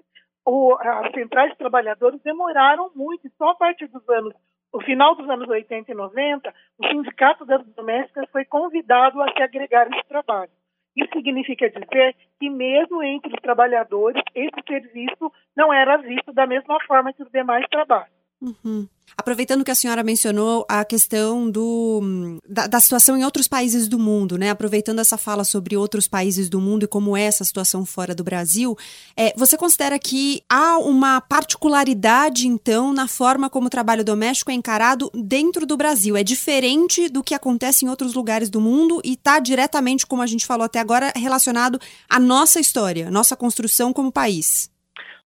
O, 0.44 0.76
as 0.78 1.12
centrais 1.12 1.50
de 1.52 1.58
trabalhadores 1.58 2.20
demoraram 2.22 2.90
muito, 2.94 3.28
só 3.38 3.50
a 3.50 3.54
partir 3.54 3.86
dos 3.88 4.06
anos, 4.08 4.34
o 4.72 4.80
final 4.82 5.14
dos 5.14 5.28
anos 5.28 5.48
80 5.48 5.90
e 5.90 5.94
90, 5.94 6.54
o 6.78 6.86
Sindicato 6.88 7.46
das 7.46 7.64
Domésticas 7.68 8.28
foi 8.30 8.44
convidado 8.44 9.22
a 9.22 9.32
se 9.32 9.42
agregar 9.42 9.88
esse 9.90 10.06
trabalho. 10.06 10.50
Isso 10.96 11.12
significa 11.12 11.68
dizer 11.68 12.16
que, 12.40 12.48
mesmo 12.48 13.02
entre 13.02 13.34
os 13.34 13.40
trabalhadores, 13.40 14.22
esse 14.34 14.62
serviço 14.66 15.30
não 15.54 15.72
era 15.72 15.98
visto 15.98 16.32
da 16.32 16.46
mesma 16.46 16.78
forma 16.86 17.12
que 17.12 17.22
os 17.22 17.30
demais 17.30 17.66
trabalhos. 17.68 18.15
Uhum. 18.40 18.86
Aproveitando 19.16 19.64
que 19.64 19.70
a 19.70 19.74
senhora 19.74 20.02
mencionou 20.02 20.66
a 20.68 20.84
questão 20.84 21.50
do, 21.50 22.38
da, 22.46 22.66
da, 22.66 22.80
situação 22.80 23.16
em 23.16 23.24
outros 23.24 23.48
países 23.48 23.88
do 23.88 23.98
mundo, 23.98 24.36
né? 24.36 24.50
Aproveitando 24.50 24.98
essa 24.98 25.16
fala 25.16 25.42
sobre 25.42 25.74
outros 25.74 26.06
países 26.06 26.50
do 26.50 26.60
mundo 26.60 26.84
e 26.84 26.88
como 26.88 27.16
é 27.16 27.22
essa 27.22 27.44
situação 27.44 27.86
fora 27.86 28.14
do 28.14 28.22
Brasil, 28.22 28.76
é, 29.16 29.32
você 29.36 29.56
considera 29.56 29.98
que 29.98 30.42
há 30.50 30.76
uma 30.78 31.18
particularidade, 31.20 32.46
então, 32.46 32.92
na 32.92 33.08
forma 33.08 33.48
como 33.48 33.68
o 33.68 33.70
trabalho 33.70 34.04
doméstico 34.04 34.50
é 34.50 34.54
encarado 34.54 35.10
dentro 35.14 35.64
do 35.64 35.76
Brasil? 35.76 36.14
É 36.14 36.22
diferente 36.22 37.08
do 37.08 37.24
que 37.24 37.34
acontece 37.34 37.86
em 37.86 37.88
outros 37.88 38.12
lugares 38.12 38.50
do 38.50 38.60
mundo 38.60 39.00
e 39.02 39.14
está 39.14 39.38
diretamente, 39.38 40.06
como 40.06 40.20
a 40.20 40.26
gente 40.26 40.44
falou 40.44 40.66
até 40.66 40.78
agora, 40.78 41.10
relacionado 41.16 41.80
à 42.06 42.20
nossa 42.20 42.60
história, 42.60 43.10
nossa 43.10 43.34
construção 43.34 43.94
como 43.94 44.12
país? 44.12 44.70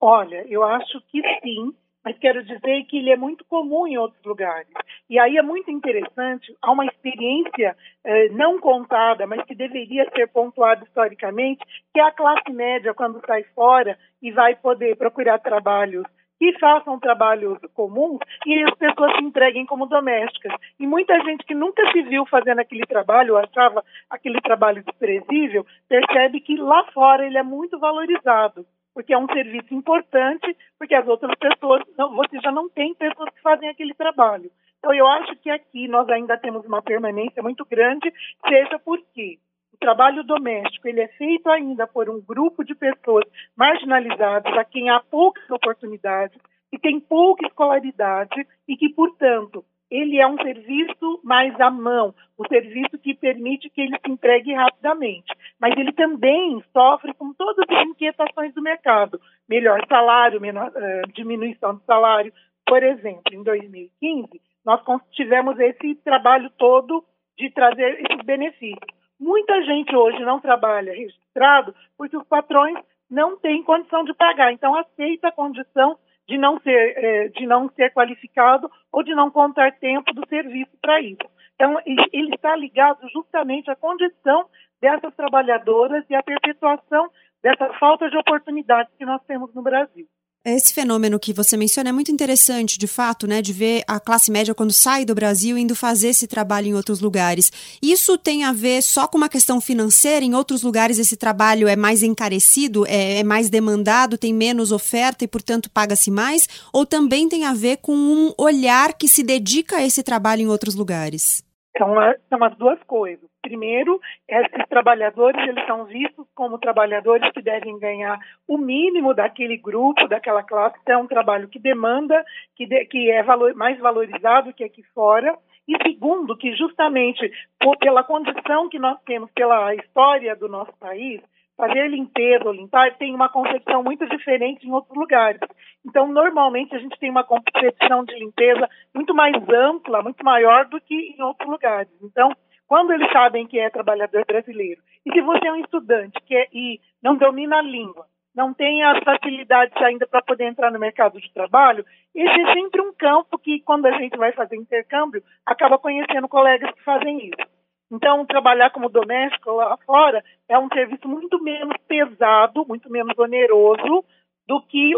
Olha, 0.00 0.46
eu 0.48 0.64
acho 0.64 1.02
que 1.10 1.20
sim 1.42 1.74
mas 2.04 2.18
quero 2.18 2.44
dizer 2.44 2.84
que 2.84 2.98
ele 2.98 3.10
é 3.10 3.16
muito 3.16 3.44
comum 3.46 3.86
em 3.86 3.96
outros 3.96 4.22
lugares. 4.24 4.68
E 5.08 5.18
aí 5.18 5.36
é 5.36 5.42
muito 5.42 5.70
interessante, 5.70 6.54
há 6.60 6.70
uma 6.70 6.84
experiência 6.84 7.76
eh, 8.04 8.28
não 8.30 8.60
contada, 8.60 9.26
mas 9.26 9.42
que 9.44 9.54
deveria 9.54 10.08
ser 10.10 10.28
pontuada 10.28 10.84
historicamente, 10.84 11.64
que 11.92 12.00
é 12.00 12.02
a 12.02 12.12
classe 12.12 12.52
média, 12.52 12.92
quando 12.92 13.24
sai 13.26 13.42
fora 13.54 13.98
e 14.22 14.30
vai 14.30 14.54
poder 14.54 14.96
procurar 14.96 15.38
trabalhos 15.38 16.04
que 16.38 16.58
façam 16.58 16.98
trabalhos 16.98 17.58
comuns 17.74 18.18
e 18.44 18.64
as 18.64 18.74
pessoas 18.74 19.16
se 19.16 19.22
entreguem 19.22 19.64
como 19.64 19.86
domésticas. 19.86 20.52
E 20.78 20.86
muita 20.86 21.18
gente 21.20 21.44
que 21.46 21.54
nunca 21.54 21.90
se 21.92 22.02
viu 22.02 22.26
fazendo 22.26 22.58
aquele 22.58 22.84
trabalho, 22.86 23.34
ou 23.34 23.38
achava 23.38 23.82
aquele 24.10 24.40
trabalho 24.40 24.82
desprezível, 24.84 25.64
percebe 25.88 26.40
que 26.40 26.56
lá 26.56 26.84
fora 26.92 27.26
ele 27.26 27.38
é 27.38 27.42
muito 27.42 27.78
valorizado 27.78 28.66
porque 28.94 29.12
é 29.12 29.18
um 29.18 29.26
serviço 29.26 29.74
importante, 29.74 30.56
porque 30.78 30.94
as 30.94 31.06
outras 31.06 31.36
pessoas, 31.36 31.82
não, 31.98 32.14
você 32.14 32.38
já 32.40 32.52
não 32.52 32.68
tem 32.68 32.94
pessoas 32.94 33.28
que 33.30 33.42
fazem 33.42 33.68
aquele 33.68 33.92
trabalho. 33.94 34.50
Então, 34.78 34.94
eu 34.94 35.06
acho 35.06 35.34
que 35.36 35.50
aqui 35.50 35.88
nós 35.88 36.08
ainda 36.08 36.38
temos 36.38 36.64
uma 36.64 36.82
permanência 36.82 37.42
muito 37.42 37.64
grande, 37.64 38.12
seja 38.46 38.78
porque 38.78 39.38
o 39.72 39.78
trabalho 39.78 40.22
doméstico 40.22 40.86
ele 40.86 41.00
é 41.00 41.08
feito 41.08 41.48
ainda 41.50 41.86
por 41.86 42.08
um 42.08 42.20
grupo 42.20 42.62
de 42.64 42.74
pessoas 42.74 43.24
marginalizadas, 43.56 44.56
a 44.56 44.64
quem 44.64 44.88
há 44.90 45.00
poucas 45.00 45.48
oportunidades, 45.50 46.38
que 46.70 46.78
tem 46.78 47.00
pouca 47.00 47.46
escolaridade 47.46 48.46
e 48.68 48.76
que, 48.76 48.88
portanto, 48.90 49.64
ele 49.94 50.18
é 50.18 50.26
um 50.26 50.36
serviço 50.36 51.20
mais 51.22 51.58
à 51.60 51.70
mão, 51.70 52.12
o 52.36 52.42
um 52.42 52.48
serviço 52.48 52.98
que 52.98 53.14
permite 53.14 53.70
que 53.70 53.80
ele 53.80 53.96
se 54.04 54.10
entregue 54.10 54.52
rapidamente. 54.52 55.32
Mas 55.60 55.76
ele 55.78 55.92
também 55.92 56.60
sofre 56.72 57.14
com 57.14 57.32
todas 57.32 57.64
as 57.70 57.86
inquietações 57.86 58.52
do 58.54 58.60
mercado. 58.60 59.20
Melhor 59.48 59.86
salário, 59.88 60.40
menor, 60.40 60.68
uh, 60.70 61.12
diminuição 61.12 61.76
do 61.76 61.84
salário. 61.84 62.32
Por 62.66 62.82
exemplo, 62.82 63.32
em 63.32 63.44
2015, 63.44 64.40
nós 64.64 64.80
tivemos 65.12 65.60
esse 65.60 65.94
trabalho 66.02 66.50
todo 66.58 67.04
de 67.38 67.48
trazer 67.50 68.00
esses 68.00 68.24
benefícios. 68.24 69.04
Muita 69.20 69.62
gente 69.62 69.94
hoje 69.94 70.18
não 70.24 70.40
trabalha 70.40 70.92
registrado 70.92 71.72
porque 71.96 72.16
os 72.16 72.26
patrões 72.26 72.76
não 73.08 73.36
têm 73.36 73.62
condição 73.62 74.02
de 74.02 74.12
pagar, 74.14 74.52
então 74.52 74.74
aceita 74.74 75.28
a 75.28 75.32
condição 75.32 75.96
de 76.28 76.38
não 76.38 76.58
ser, 76.60 76.94
é, 76.96 77.28
de 77.28 77.46
não 77.46 77.68
ser 77.70 77.92
qualificado 77.92 78.70
ou 78.92 79.02
de 79.02 79.14
não 79.14 79.30
contar 79.30 79.72
tempo 79.78 80.12
do 80.14 80.26
serviço 80.28 80.72
para 80.80 81.00
isso. 81.00 81.24
Então, 81.54 81.80
ele 81.84 82.34
está 82.34 82.56
ligado 82.56 83.08
justamente 83.10 83.70
à 83.70 83.76
condição 83.76 84.46
dessas 84.80 85.14
trabalhadoras 85.14 86.04
e 86.10 86.14
à 86.14 86.22
perpetuação 86.22 87.08
dessa 87.42 87.72
falta 87.74 88.08
de 88.08 88.16
oportunidades 88.16 88.92
que 88.96 89.04
nós 89.04 89.22
temos 89.24 89.54
no 89.54 89.62
Brasil. 89.62 90.06
Esse 90.46 90.74
fenômeno 90.74 91.18
que 91.18 91.32
você 91.32 91.56
menciona 91.56 91.88
é 91.88 91.92
muito 91.92 92.12
interessante, 92.12 92.78
de 92.78 92.86
fato, 92.86 93.26
né, 93.26 93.40
de 93.40 93.50
ver 93.50 93.82
a 93.88 93.98
classe 93.98 94.30
média 94.30 94.54
quando 94.54 94.74
sai 94.74 95.02
do 95.02 95.14
Brasil 95.14 95.56
indo 95.56 95.74
fazer 95.74 96.08
esse 96.08 96.26
trabalho 96.26 96.66
em 96.66 96.74
outros 96.74 97.00
lugares. 97.00 97.50
Isso 97.80 98.18
tem 98.18 98.44
a 98.44 98.52
ver 98.52 98.82
só 98.82 99.08
com 99.08 99.16
uma 99.16 99.30
questão 99.30 99.58
financeira? 99.58 100.22
Em 100.22 100.34
outros 100.34 100.62
lugares 100.62 100.98
esse 100.98 101.16
trabalho 101.16 101.66
é 101.66 101.76
mais 101.76 102.02
encarecido, 102.02 102.86
é, 102.86 103.20
é 103.20 103.24
mais 103.24 103.48
demandado, 103.48 104.18
tem 104.18 104.34
menos 104.34 104.70
oferta 104.70 105.24
e, 105.24 105.28
portanto, 105.28 105.70
paga-se 105.70 106.10
mais? 106.10 106.46
Ou 106.74 106.84
também 106.84 107.26
tem 107.26 107.46
a 107.46 107.54
ver 107.54 107.78
com 107.78 107.96
um 107.96 108.34
olhar 108.36 108.92
que 108.92 109.08
se 109.08 109.22
dedica 109.22 109.76
a 109.76 109.86
esse 109.86 110.02
trabalho 110.02 110.42
em 110.42 110.48
outros 110.48 110.74
lugares? 110.74 111.42
São, 111.76 111.94
são 112.28 112.44
as 112.44 112.56
duas 112.56 112.80
coisas. 112.84 113.28
Primeiro, 113.42 114.00
esses 114.28 114.68
trabalhadores 114.68 115.46
eles 115.48 115.66
são 115.66 115.84
vistos 115.84 116.26
como 116.34 116.58
trabalhadores 116.58 117.30
que 117.32 117.42
devem 117.42 117.78
ganhar 117.78 118.18
o 118.46 118.56
mínimo 118.56 119.12
daquele 119.12 119.56
grupo, 119.56 120.06
daquela 120.06 120.42
classe. 120.42 120.78
Então, 120.82 121.00
é 121.00 121.02
um 121.02 121.06
trabalho 121.08 121.48
que 121.48 121.58
demanda, 121.58 122.24
que, 122.56 122.66
de, 122.66 122.84
que 122.86 123.10
é 123.10 123.22
valor, 123.22 123.54
mais 123.54 123.78
valorizado 123.78 124.52
que 124.54 124.64
aqui 124.64 124.82
fora. 124.94 125.36
E 125.66 125.76
segundo, 125.82 126.36
que 126.36 126.54
justamente 126.54 127.30
por, 127.58 127.76
pela 127.78 128.04
condição 128.04 128.68
que 128.68 128.78
nós 128.78 129.00
temos, 129.04 129.30
pela 129.32 129.74
história 129.74 130.36
do 130.36 130.48
nosso 130.48 130.72
país, 130.78 131.20
fazer 131.56 131.88
limpeza 131.88 132.50
limpar 132.50 132.96
tem 132.96 133.14
uma 133.14 133.28
concepção 133.28 133.82
muito 133.82 134.06
diferente 134.08 134.66
em 134.66 134.72
outros 134.72 134.96
lugares. 134.96 135.40
Então, 135.86 136.06
normalmente, 136.08 136.74
a 136.74 136.78
gente 136.78 136.98
tem 136.98 137.10
uma 137.10 137.24
concepção 137.24 138.04
de 138.04 138.14
limpeza 138.18 138.68
muito 138.94 139.14
mais 139.14 139.34
ampla, 139.48 140.02
muito 140.02 140.24
maior 140.24 140.66
do 140.66 140.80
que 140.80 141.14
em 141.16 141.22
outros 141.22 141.48
lugares. 141.48 141.92
Então, 142.02 142.30
quando 142.66 142.92
eles 142.92 143.10
sabem 143.12 143.46
que 143.46 143.58
é 143.58 143.70
trabalhador 143.70 144.24
brasileiro, 144.26 144.80
e 145.06 145.12
se 145.12 145.20
você 145.20 145.46
é 145.46 145.52
um 145.52 145.60
estudante 145.60 146.18
que 146.26 146.34
é, 146.34 146.48
e 146.52 146.80
não 147.02 147.16
domina 147.16 147.58
a 147.58 147.62
língua, 147.62 148.06
não 148.34 148.52
tem 148.52 148.82
as 148.82 148.98
facilidades 149.04 149.76
ainda 149.80 150.06
para 150.06 150.22
poder 150.22 150.46
entrar 150.46 150.72
no 150.72 150.78
mercado 150.78 151.20
de 151.20 151.32
trabalho, 151.32 151.84
esse 152.14 152.40
é 152.40 152.52
sempre 152.54 152.80
um 152.80 152.92
campo 152.92 153.38
que, 153.38 153.60
quando 153.60 153.86
a 153.86 153.92
gente 153.98 154.16
vai 154.16 154.32
fazer 154.32 154.56
intercâmbio, 154.56 155.22
acaba 155.46 155.78
conhecendo 155.78 156.26
colegas 156.26 156.72
que 156.72 156.82
fazem 156.82 157.28
isso. 157.28 157.53
Então, 157.94 158.26
trabalhar 158.26 158.70
como 158.70 158.88
doméstico 158.88 159.52
lá 159.52 159.76
fora 159.86 160.24
é 160.48 160.58
um 160.58 160.68
serviço 160.68 161.06
muito 161.06 161.40
menos 161.40 161.76
pesado, 161.86 162.66
muito 162.66 162.90
menos 162.90 163.16
oneroso 163.16 164.04
do 164.48 164.60
que, 164.62 164.92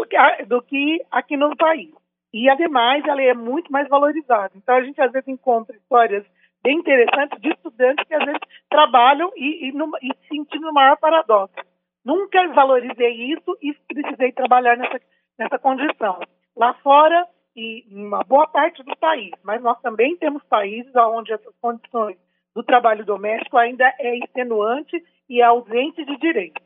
do 0.47 0.59
que 0.63 1.05
aqui 1.11 1.37
no 1.37 1.55
país. 1.55 1.93
E, 2.33 2.49
ademais, 2.49 3.05
ela 3.05 3.21
é 3.21 3.35
muito 3.35 3.71
mais 3.71 3.87
valorizada. 3.87 4.51
Então, 4.55 4.75
a 4.75 4.81
gente 4.81 4.99
às 4.99 5.11
vezes 5.11 5.27
encontra 5.27 5.75
histórias 5.75 6.25
bem 6.63 6.79
interessantes 6.79 7.39
de 7.39 7.49
estudantes 7.49 8.03
que 8.07 8.15
às 8.15 8.25
vezes 8.25 8.41
trabalham 8.67 9.31
e, 9.35 9.69
e, 9.69 9.73
e 10.01 10.15
se 10.15 10.27
sentindo 10.29 10.65
no 10.65 10.73
maior 10.73 10.97
paradoxo. 10.97 11.55
Nunca 12.03 12.47
valorizei 12.47 13.31
isso 13.31 13.55
e 13.61 13.75
precisei 13.93 14.31
trabalhar 14.31 14.75
nessa, 14.75 14.99
nessa 15.37 15.59
condição. 15.59 16.19
Lá 16.55 16.73
fora, 16.81 17.27
e 17.55 17.85
em 17.91 18.07
uma 18.07 18.23
boa 18.23 18.47
parte 18.47 18.81
do 18.81 18.97
país, 18.97 19.31
mas 19.43 19.61
nós 19.61 19.79
também 19.81 20.17
temos 20.17 20.43
países 20.45 20.91
onde 20.95 21.31
essas 21.31 21.55
condições 21.61 22.17
do 22.57 22.63
trabalho 22.63 23.05
doméstico 23.05 23.55
ainda 23.55 23.85
é 23.99 24.17
extenuante 24.17 24.97
e 25.29 25.41
é 25.41 25.43
ausente 25.43 26.03
de 26.03 26.17
direito. 26.17 26.59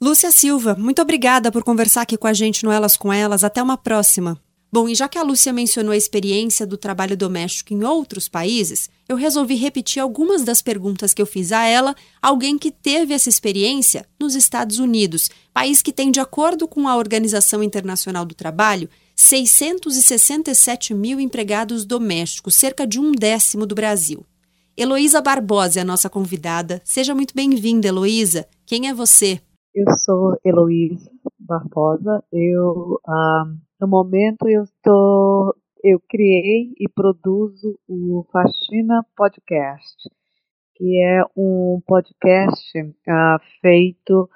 Lúcia 0.00 0.30
Silva, 0.30 0.76
muito 0.78 1.02
obrigada 1.02 1.50
por 1.50 1.64
conversar 1.64 2.02
aqui 2.02 2.16
com 2.16 2.28
a 2.28 2.32
gente 2.32 2.64
no 2.64 2.70
Elas 2.70 2.96
com 2.96 3.12
Elas. 3.12 3.42
Até 3.42 3.60
uma 3.60 3.76
próxima. 3.76 4.38
Bom, 4.72 4.88
e 4.88 4.94
já 4.94 5.08
que 5.08 5.18
a 5.18 5.22
Lúcia 5.22 5.52
mencionou 5.52 5.92
a 5.92 5.96
experiência 5.96 6.64
do 6.64 6.76
trabalho 6.76 7.16
doméstico 7.16 7.74
em 7.74 7.82
outros 7.82 8.28
países, 8.28 8.88
eu 9.08 9.16
resolvi 9.16 9.56
repetir 9.56 10.00
algumas 10.00 10.44
das 10.44 10.62
perguntas 10.62 11.12
que 11.12 11.20
eu 11.20 11.26
fiz 11.26 11.50
a 11.50 11.64
ela, 11.66 11.96
alguém 12.22 12.56
que 12.56 12.70
teve 12.70 13.12
essa 13.12 13.28
experiência 13.28 14.06
nos 14.20 14.36
Estados 14.36 14.78
Unidos, 14.78 15.28
país 15.52 15.82
que 15.82 15.92
tem, 15.92 16.12
de 16.12 16.20
acordo 16.20 16.68
com 16.68 16.86
a 16.86 16.96
Organização 16.96 17.64
Internacional 17.64 18.24
do 18.24 18.34
Trabalho, 18.34 18.88
667 19.16 20.94
mil 20.94 21.18
empregados 21.18 21.84
domésticos, 21.84 22.54
cerca 22.54 22.86
de 22.86 23.00
um 23.00 23.10
décimo 23.10 23.66
do 23.66 23.74
Brasil. 23.74 24.24
Heloísa 24.74 25.20
Barbosa 25.20 25.80
é 25.80 25.82
a 25.82 25.84
nossa 25.84 26.08
convidada. 26.08 26.80
Seja 26.82 27.14
muito 27.14 27.34
bem-vinda, 27.34 27.88
Heloísa. 27.88 28.48
Quem 28.66 28.88
é 28.88 28.94
você? 28.94 29.38
Eu 29.74 29.84
sou 29.98 30.34
Heloísa 30.42 31.10
Barbosa. 31.38 32.24
Eu, 32.32 32.98
ah, 33.06 33.44
no 33.78 33.86
momento, 33.86 34.48
eu 34.48 34.62
estou, 34.62 35.54
eu 35.84 36.00
criei 36.08 36.72
e 36.80 36.88
produzo 36.88 37.78
o 37.86 38.24
Faxina 38.32 39.04
Podcast, 39.14 40.08
que 40.74 41.02
é 41.02 41.22
um 41.36 41.82
podcast 41.86 42.94
ah, 43.06 43.38
feito 43.60 44.26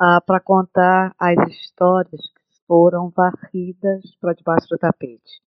ah, 0.00 0.22
para 0.22 0.40
contar 0.40 1.14
as 1.18 1.36
histórias 1.50 2.22
que 2.22 2.66
foram 2.66 3.12
varridas 3.14 4.00
para 4.18 4.32
debaixo 4.32 4.66
do 4.70 4.78
tapete. 4.78 5.42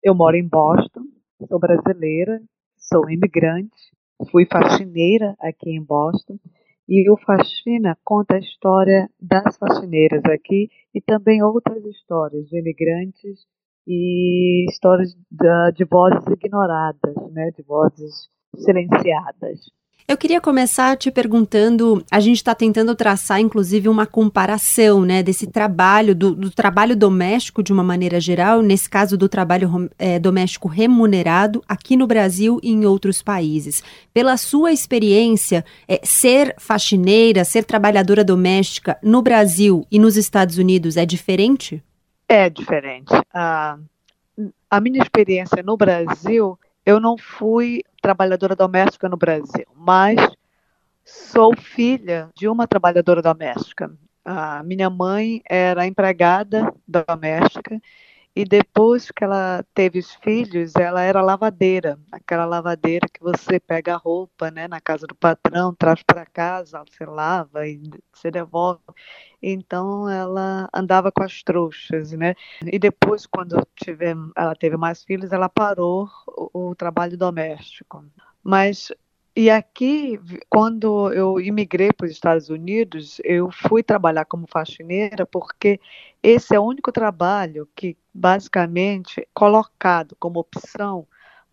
Eu 0.00 0.14
moro 0.14 0.36
em 0.36 0.46
Boston, 0.46 1.02
sou 1.48 1.58
brasileira, 1.58 2.40
sou 2.92 3.08
imigrante, 3.08 3.92
fui 4.30 4.46
faxineira 4.46 5.34
aqui 5.40 5.70
em 5.70 5.82
Boston 5.82 6.38
e 6.88 7.08
o 7.08 7.16
Faxina 7.16 7.96
conta 8.04 8.34
a 8.34 8.40
história 8.40 9.08
das 9.20 9.56
faxineiras 9.56 10.24
aqui 10.24 10.68
e 10.92 11.00
também 11.00 11.40
outras 11.40 11.84
histórias 11.84 12.48
de 12.48 12.58
imigrantes 12.58 13.46
e 13.86 14.66
histórias 14.68 15.14
de, 15.30 15.72
de 15.76 15.84
vozes 15.84 16.26
ignoradas, 16.26 17.14
né, 17.32 17.50
de 17.56 17.62
vozes 17.62 18.28
silenciadas. 18.56 19.60
Eu 20.08 20.16
queria 20.16 20.40
começar 20.40 20.96
te 20.96 21.10
perguntando, 21.10 22.04
a 22.10 22.18
gente 22.18 22.36
está 22.36 22.54
tentando 22.54 22.94
traçar, 22.94 23.40
inclusive, 23.40 23.88
uma 23.88 24.06
comparação, 24.06 25.02
né, 25.04 25.22
desse 25.22 25.46
trabalho, 25.46 26.14
do, 26.14 26.34
do, 26.34 26.50
trabalho 26.50 26.96
doméstico 26.96 27.62
de 27.62 27.72
uma 27.72 27.84
maneira 27.84 28.18
geral, 28.20 28.60
nesse 28.60 28.90
caso 28.90 29.16
do 29.16 29.28
trabalho 29.28 29.88
é, 29.98 30.18
doméstico 30.18 30.66
remunerado, 30.66 31.62
aqui 31.68 31.96
no 31.96 32.06
Brasil 32.06 32.58
e 32.62 32.70
em 32.70 32.84
outros 32.84 33.22
países. 33.22 33.84
Pela 34.12 34.36
sua 34.36 34.72
experiência, 34.72 35.64
é, 35.86 36.00
ser 36.02 36.54
faxineira, 36.58 37.44
ser 37.44 37.64
trabalhadora 37.64 38.24
doméstica 38.24 38.98
no 39.02 39.22
Brasil 39.22 39.86
e 39.90 39.98
nos 39.98 40.16
Estados 40.16 40.58
Unidos 40.58 40.96
é 40.96 41.06
diferente? 41.06 41.82
É 42.28 42.50
diferente. 42.50 43.12
Ah, 43.32 43.78
a 44.68 44.80
minha 44.80 45.02
experiência 45.02 45.62
no 45.62 45.76
Brasil 45.76 46.58
eu 46.84 46.98
não 46.98 47.16
fui 47.16 47.82
trabalhadora 48.00 48.56
doméstica 48.56 49.08
no 49.08 49.16
Brasil, 49.16 49.66
mas 49.74 50.16
sou 51.04 51.56
filha 51.56 52.30
de 52.34 52.48
uma 52.48 52.66
trabalhadora 52.66 53.22
doméstica. 53.22 53.90
A 54.24 54.62
minha 54.62 54.90
mãe 54.90 55.42
era 55.48 55.86
empregada 55.86 56.72
doméstica 56.86 57.80
e 58.40 58.44
depois 58.46 59.10
que 59.10 59.22
ela 59.22 59.62
teve 59.74 59.98
os 59.98 60.14
filhos, 60.14 60.74
ela 60.74 61.02
era 61.02 61.20
lavadeira, 61.20 61.98
aquela 62.10 62.46
lavadeira 62.46 63.06
que 63.12 63.20
você 63.20 63.60
pega 63.60 63.92
a 63.92 63.98
roupa, 63.98 64.50
né, 64.50 64.66
na 64.66 64.80
casa 64.80 65.06
do 65.06 65.14
patrão, 65.14 65.74
traz 65.74 66.02
para 66.02 66.24
casa, 66.24 66.82
você 66.88 67.04
lava 67.04 67.66
e 67.66 67.82
você 68.10 68.30
devolve. 68.30 68.80
Então 69.42 70.08
ela 70.08 70.70
andava 70.72 71.12
com 71.12 71.22
as 71.22 71.42
trouxas, 71.42 72.12
né? 72.12 72.34
E 72.64 72.78
depois, 72.78 73.26
quando 73.26 73.62
tiver, 73.76 74.16
ela 74.34 74.54
teve 74.54 74.76
mais 74.78 75.04
filhos, 75.04 75.32
ela 75.32 75.48
parou 75.50 76.08
o, 76.26 76.70
o 76.70 76.74
trabalho 76.74 77.18
doméstico. 77.18 78.02
Mas 78.42 78.90
e 79.36 79.48
aqui, 79.48 80.18
quando 80.48 81.12
eu 81.12 81.40
imigrei 81.40 81.92
para 81.92 82.06
os 82.06 82.10
Estados 82.12 82.48
Unidos, 82.48 83.20
eu 83.24 83.50
fui 83.50 83.82
trabalhar 83.82 84.24
como 84.24 84.46
faxineira 84.46 85.24
porque 85.24 85.80
esse 86.22 86.54
é 86.54 86.60
o 86.60 86.64
único 86.64 86.90
trabalho 86.92 87.68
que, 87.74 87.96
basicamente, 88.12 89.20
é 89.20 89.26
colocado 89.32 90.16
como 90.18 90.40
opção 90.40 91.06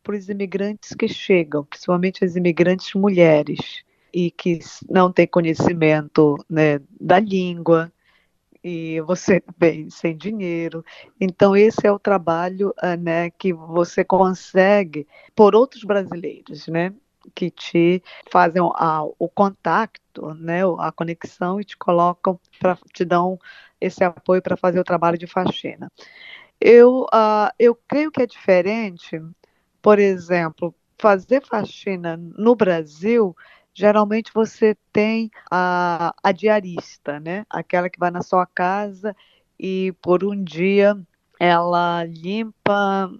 para 0.04 0.16
os 0.16 0.30
imigrantes 0.30 0.94
que 0.96 1.08
chegam, 1.08 1.66
principalmente 1.66 2.26
as 2.26 2.36
imigrantes 2.36 2.94
mulheres, 2.96 3.84
e 4.14 4.32
que 4.32 4.60
não 4.90 5.12
têm 5.12 5.28
conhecimento 5.28 6.38
né, 6.50 6.80
da 7.00 7.20
língua, 7.20 7.92
e 8.64 9.00
você 9.02 9.44
vem 9.58 9.90
sem 9.90 10.18
dinheiro. 10.18 10.84
Então, 11.20 11.56
esse 11.56 11.86
é 11.86 11.92
o 11.92 12.00
trabalho 12.00 12.74
uh, 12.84 12.98
né, 13.00 13.30
que 13.32 13.54
você 13.54 14.04
consegue 14.04 15.08
por 15.36 15.56
outros 15.56 15.84
brasileiros, 15.84 16.68
né? 16.68 16.94
Que 17.36 17.50
te 17.50 18.02
fazem 18.32 18.62
a, 18.76 19.04
o 19.18 19.30
contato, 19.30 20.34
né, 20.36 20.62
a 20.80 20.92
conexão 20.92 21.60
e 21.60 21.66
te 21.66 21.78
colocam 21.78 22.40
para 22.60 22.78
te 22.94 23.06
dão 23.06 23.40
esse 23.80 24.04
apoio 24.04 24.42
para 24.42 24.58
fazer 24.58 24.80
o 24.80 24.84
trabalho 24.84 25.18
de 25.18 25.28
faxina. 25.28 25.92
Eu, 26.60 27.04
uh, 27.14 27.52
eu 27.60 27.76
creio 27.88 28.12
que 28.12 28.22
é 28.22 28.26
diferente, 28.26 29.22
por 29.82 30.00
exemplo, 30.00 30.74
fazer 30.98 31.46
faxina 31.46 32.18
no 32.18 32.56
Brasil, 32.56 33.36
geralmente 33.74 34.32
você 34.34 34.76
tem 34.92 35.30
a, 35.52 36.14
a 36.24 36.32
diarista, 36.32 37.20
né? 37.20 37.46
Aquela 37.50 37.90
que 37.90 38.00
vai 38.00 38.10
na 38.10 38.24
sua 38.24 38.46
casa 38.48 39.16
e 39.60 39.94
por 40.02 40.24
um 40.24 40.44
dia 40.44 40.98
ela 41.40 42.04
limpa, 42.06 43.12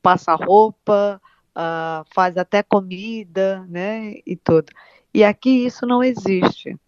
passa 0.00 0.34
roupa, 0.34 1.20
uh, 1.56 2.04
faz 2.14 2.36
até 2.36 2.62
comida, 2.62 3.64
né? 3.68 4.14
E 4.26 4.36
tudo. 4.36 4.72
E 5.12 5.22
aqui 5.22 5.64
isso 5.64 5.86
não 5.86 6.02
existe. 6.02 6.78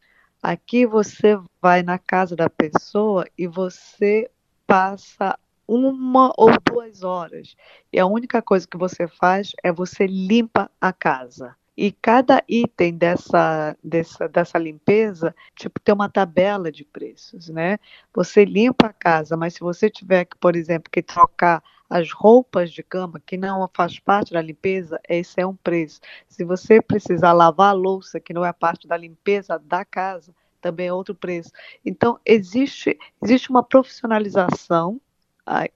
Aqui 0.43 0.87
você 0.87 1.39
vai 1.61 1.83
na 1.83 1.99
casa 1.99 2.37
da 2.37 2.51
pessoa 2.51 3.27
e 3.37 3.47
você 3.47 4.31
passa 4.67 5.39
uma 5.67 6.33
ou 6.37 6.51
duas 6.65 7.03
horas. 7.03 7.57
E 7.93 7.99
a 7.99 8.07
única 8.07 8.41
coisa 8.41 8.67
que 8.67 8.77
você 8.77 9.09
faz 9.09 9.53
é 9.63 9.73
você 9.73 10.07
limpa 10.07 10.71
a 10.81 10.93
casa. 10.93 11.57
E 11.77 11.93
cada 11.93 12.43
item 12.49 12.97
dessa, 12.97 13.77
dessa, 13.85 14.27
dessa 14.29 14.59
limpeza, 14.59 15.35
tipo, 15.55 15.79
tem 15.79 15.95
uma 15.95 16.09
tabela 16.09 16.73
de 16.73 16.85
preços, 16.85 17.51
né? 17.51 17.79
Você 18.15 18.47
limpa 18.47 18.87
a 18.87 18.93
casa, 18.93 19.37
mas 19.37 19.55
se 19.55 19.61
você 19.61 19.91
tiver 19.91 20.25
que, 20.25 20.39
por 20.39 20.57
exemplo, 20.57 20.91
que 20.91 21.03
trocar 21.03 21.63
as 21.89 22.13
roupas 22.13 22.71
de 22.73 22.83
cama, 22.83 23.23
que 23.25 23.37
não 23.37 23.69
faz 23.73 23.99
parte 23.99 24.33
da 24.33 24.43
limpeza, 24.43 25.01
esse 25.09 25.41
é 25.41 25.47
um 25.47 25.55
preço. 25.55 26.01
Se 26.29 26.45
você 26.45 26.83
precisar 26.83 27.33
lavar 27.33 27.71
a 27.71 27.73
louça, 27.73 28.21
que 28.21 28.33
não 28.33 28.45
é 28.45 28.53
parte 28.53 28.89
da 28.89 28.97
limpeza 28.97 29.59
da 29.59 29.85
casa, 29.85 30.35
também 30.61 30.89
é 30.89 30.93
outro 30.93 31.15
preço. 31.15 31.51
Então, 31.85 32.19
existe, 32.25 32.99
existe 33.23 33.51
uma 33.51 33.63
profissionalização 33.63 35.01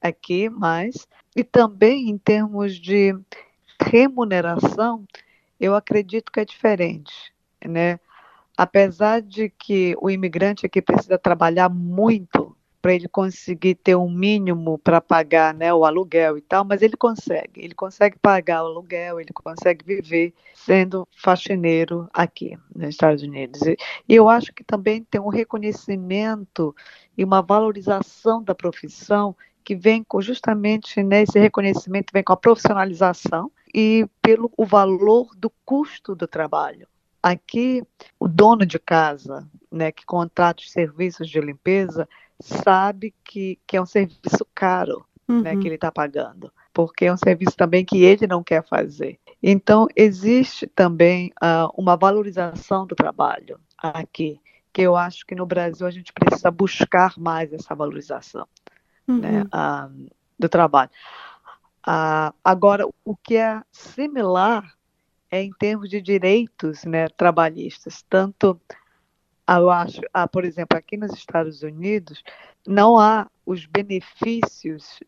aqui 0.01 0.49
mais, 0.51 1.07
e 1.37 1.45
também 1.45 2.11
em 2.11 2.19
termos 2.19 2.75
de 2.75 3.17
remuneração, 3.81 5.07
eu 5.61 5.77
acredito 5.77 6.33
que 6.33 6.41
é 6.41 6.45
diferente, 6.45 7.33
né? 7.65 8.01
Apesar 8.57 9.23
de 9.23 9.49
que 9.49 9.95
o 10.01 10.11
imigrante 10.11 10.67
aqui 10.67 10.83
precisa 10.83 11.17
trabalhar 11.17 11.69
muito 11.69 12.50
para 12.81 12.95
ele 12.95 13.09
conseguir 13.09 13.75
ter 13.75 13.95
um 13.95 14.11
mínimo 14.11 14.79
para 14.79 15.01
pagar 15.01 15.53
né, 15.55 15.73
o 15.73 15.85
aluguel 15.85 16.39
e 16.39 16.41
tal, 16.41 16.65
mas 16.65 16.83
ele 16.83 16.97
consegue, 16.97 17.63
ele 17.63 17.75
consegue 17.75 18.19
pagar 18.19 18.63
o 18.63 18.67
aluguel, 18.67 19.21
ele 19.21 19.33
consegue 19.33 19.85
viver 19.85 20.33
sendo 20.55 21.07
faxineiro 21.17 22.09
aqui 22.13 22.57
nos 22.75 22.91
Estados 22.91 23.23
Unidos. 23.23 23.61
E, 23.63 23.77
eu 24.09 24.29
acho 24.29 24.53
que 24.53 24.65
também 24.65 25.03
tem 25.05 25.21
um 25.21 25.29
reconhecimento 25.29 26.75
e 27.17 27.25
uma 27.25 27.43
valorização 27.43 28.43
da 28.43 28.55
profissão 28.55 29.37
que 29.63 29.75
vem 29.75 30.03
com 30.03 30.21
justamente 30.21 31.03
né, 31.03 31.23
esse 31.23 31.39
reconhecimento 31.39 32.13
vem 32.13 32.25
com 32.25 32.33
a 32.33 32.37
profissionalização 32.37 33.51
e 33.75 34.07
pelo 34.23 34.51
o 34.57 34.65
valor 34.65 35.35
do 35.37 35.51
custo 35.65 36.15
do 36.15 36.27
trabalho. 36.27 36.89
Aqui, 37.23 37.83
o 38.19 38.27
dono 38.27 38.65
de 38.65 38.79
casa, 38.79 39.47
né, 39.71 39.93
que 39.93 40.07
contrata 40.07 40.63
os 40.63 40.73
serviços 40.73 41.29
de 41.29 41.39
limpeza, 41.39 42.09
sabe 42.41 43.15
que, 43.25 43.59
que 43.67 43.77
é 43.77 43.83
um 43.83 43.87
serviço 43.87 44.47
caro 44.55 45.07
uhum. 45.29 45.43
né, 45.43 45.57
que 45.57 45.67
ele 45.67 45.77
está 45.77 45.93
pagando, 45.93 46.53
porque 46.73 47.07
é 47.07 47.13
um 47.13 47.17
serviço 47.17 47.57
também 47.57 47.85
que 47.85 48.03
ele 48.03 48.27
não 48.27 48.43
quer 48.43 48.67
fazer. 48.67 49.19
Então, 49.43 49.87
existe 49.95 50.67
também 50.67 51.33
uh, 51.43 51.73
uma 51.77 51.97
valorização 51.97 52.87
do 52.87 52.95
trabalho 52.95 53.59
aqui, 53.79 54.41
que 54.73 54.83
eu 54.83 54.97
acho 54.97 55.25
que 55.27 55.35
no 55.35 55.47
Brasil 55.47 55.87
a 55.87 55.91
gente 55.91 56.13
precisa 56.13 56.51
buscar 56.51 57.15
mais 57.19 57.53
essa 57.53 57.75
valorização 57.75 58.47
né, 59.07 59.15
uhum. 59.15 59.21
né, 59.21 59.43
uh, 59.45 60.11
do 60.39 60.49
trabalho. 60.49 60.91
Uh, 61.87 62.35
agora, 62.45 62.87
o 63.05 63.17
que 63.17 63.37
é 63.37 63.63
similar 63.73 64.75
é 65.31 65.43
em 65.43 65.51
termos 65.53 65.89
de 65.89 66.01
direitos 66.01 66.85
né, 66.85 67.09
trabalhistas, 67.09 68.05
tanto 68.09 68.61
eu 69.59 69.71
acho, 69.71 70.01
ah, 70.13 70.29
por 70.29 70.45
exemplo, 70.45 70.77
aqui 70.77 70.97
nos 70.97 71.13
Estados 71.13 71.63
Unidos 71.63 72.23
não 72.67 72.99
há 72.99 73.27
os 73.45 73.67
benefícios 73.67 75.01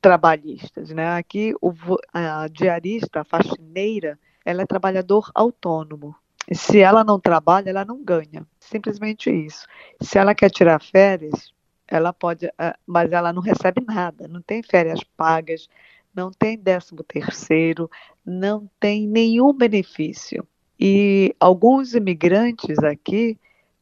trabalhistas, 0.00 0.90
né? 0.90 1.16
Aqui 1.16 1.54
o, 1.60 1.72
a 2.12 2.48
diarista, 2.48 3.20
a 3.20 3.24
faxineira, 3.24 4.18
ela 4.44 4.62
é 4.62 4.66
trabalhador 4.66 5.30
autônomo. 5.34 6.14
Se 6.52 6.78
ela 6.80 7.04
não 7.04 7.20
trabalha, 7.20 7.70
ela 7.70 7.84
não 7.84 8.02
ganha. 8.02 8.46
Simplesmente 8.58 9.30
isso. 9.30 9.66
Se 10.00 10.18
ela 10.18 10.34
quer 10.34 10.50
tirar 10.50 10.80
férias, 10.80 11.52
ela 11.86 12.12
pode, 12.12 12.50
ah, 12.58 12.76
mas 12.86 13.12
ela 13.12 13.32
não 13.32 13.42
recebe 13.42 13.82
nada, 13.86 14.28
não 14.28 14.40
tem 14.40 14.62
férias 14.62 15.00
pagas, 15.16 15.68
não 16.14 16.30
tem 16.30 16.56
décimo 16.56 17.02
terceiro, 17.02 17.90
não 18.24 18.68
tem 18.78 19.06
nenhum 19.06 19.52
benefício. 19.52 20.46
E 20.78 21.34
alguns 21.38 21.94
imigrantes 21.94 22.78
aqui 22.78 23.38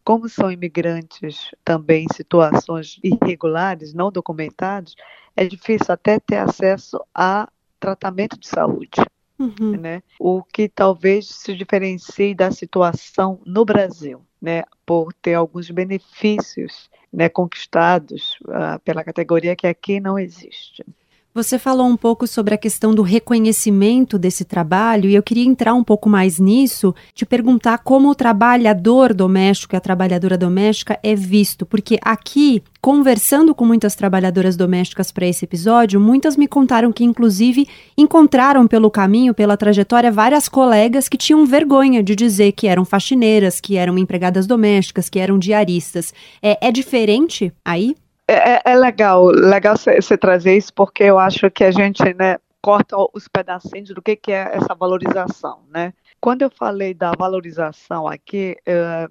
como 0.08 0.26
são 0.26 0.50
imigrantes 0.50 1.50
também 1.62 2.06
em 2.06 2.14
situações 2.14 2.98
irregulares, 3.04 3.92
não 3.92 4.10
documentados, 4.10 4.96
é 5.36 5.44
difícil 5.44 5.92
até 5.92 6.18
ter 6.18 6.38
acesso 6.38 6.98
a 7.14 7.46
tratamento 7.78 8.40
de 8.40 8.48
saúde. 8.48 9.02
Uhum. 9.38 9.76
Né? 9.78 10.02
O 10.18 10.42
que 10.42 10.66
talvez 10.66 11.28
se 11.28 11.54
diferencie 11.54 12.34
da 12.34 12.50
situação 12.50 13.38
no 13.44 13.66
Brasil, 13.66 14.22
né? 14.40 14.62
por 14.86 15.12
ter 15.12 15.34
alguns 15.34 15.70
benefícios 15.70 16.88
né, 17.12 17.28
conquistados 17.28 18.38
uh, 18.46 18.80
pela 18.82 19.04
categoria 19.04 19.54
que 19.54 19.66
aqui 19.66 20.00
não 20.00 20.18
existe. 20.18 20.86
Você 21.34 21.58
falou 21.58 21.86
um 21.86 21.96
pouco 21.96 22.26
sobre 22.26 22.54
a 22.54 22.58
questão 22.58 22.94
do 22.94 23.02
reconhecimento 23.02 24.18
desse 24.18 24.44
trabalho 24.44 25.10
e 25.10 25.14
eu 25.14 25.22
queria 25.22 25.44
entrar 25.44 25.74
um 25.74 25.84
pouco 25.84 26.08
mais 26.08 26.38
nisso, 26.38 26.94
te 27.14 27.26
perguntar 27.26 27.78
como 27.78 28.08
o 28.08 28.14
trabalhador 28.14 29.12
doméstico 29.12 29.74
e 29.74 29.76
a 29.76 29.80
trabalhadora 29.80 30.38
doméstica 30.38 30.98
é 31.02 31.14
visto, 31.14 31.66
porque 31.66 31.98
aqui, 32.02 32.62
conversando 32.80 33.54
com 33.54 33.66
muitas 33.66 33.94
trabalhadoras 33.94 34.56
domésticas 34.56 35.12
para 35.12 35.26
esse 35.26 35.44
episódio, 35.44 36.00
muitas 36.00 36.34
me 36.34 36.48
contaram 36.48 36.90
que 36.90 37.04
inclusive 37.04 37.68
encontraram 37.96 38.66
pelo 38.66 38.90
caminho, 38.90 39.34
pela 39.34 39.56
trajetória, 39.56 40.10
várias 40.10 40.48
colegas 40.48 41.10
que 41.10 41.18
tinham 41.18 41.44
vergonha 41.44 42.02
de 42.02 42.16
dizer 42.16 42.52
que 42.52 42.66
eram 42.66 42.86
faxineiras, 42.86 43.60
que 43.60 43.76
eram 43.76 43.98
empregadas 43.98 44.46
domésticas, 44.46 45.10
que 45.10 45.20
eram 45.20 45.38
diaristas. 45.38 46.12
É, 46.42 46.68
é 46.68 46.72
diferente 46.72 47.52
aí? 47.62 47.94
É, 48.28 48.34
é, 48.34 48.62
é 48.72 48.76
legal, 48.76 49.24
legal 49.24 49.74
você 49.74 50.18
trazer 50.18 50.54
isso, 50.54 50.72
porque 50.74 51.02
eu 51.02 51.18
acho 51.18 51.50
que 51.50 51.64
a 51.64 51.70
gente 51.70 52.02
né, 52.12 52.36
corta 52.60 52.94
os 53.14 53.26
pedacinhos 53.26 53.88
do 53.88 54.02
que, 54.02 54.14
que 54.16 54.30
é 54.30 54.54
essa 54.54 54.74
valorização, 54.74 55.64
né? 55.70 55.94
Quando 56.20 56.42
eu 56.42 56.50
falei 56.50 56.92
da 56.92 57.12
valorização 57.16 58.06
aqui, 58.06 58.54
uh, 58.68 59.10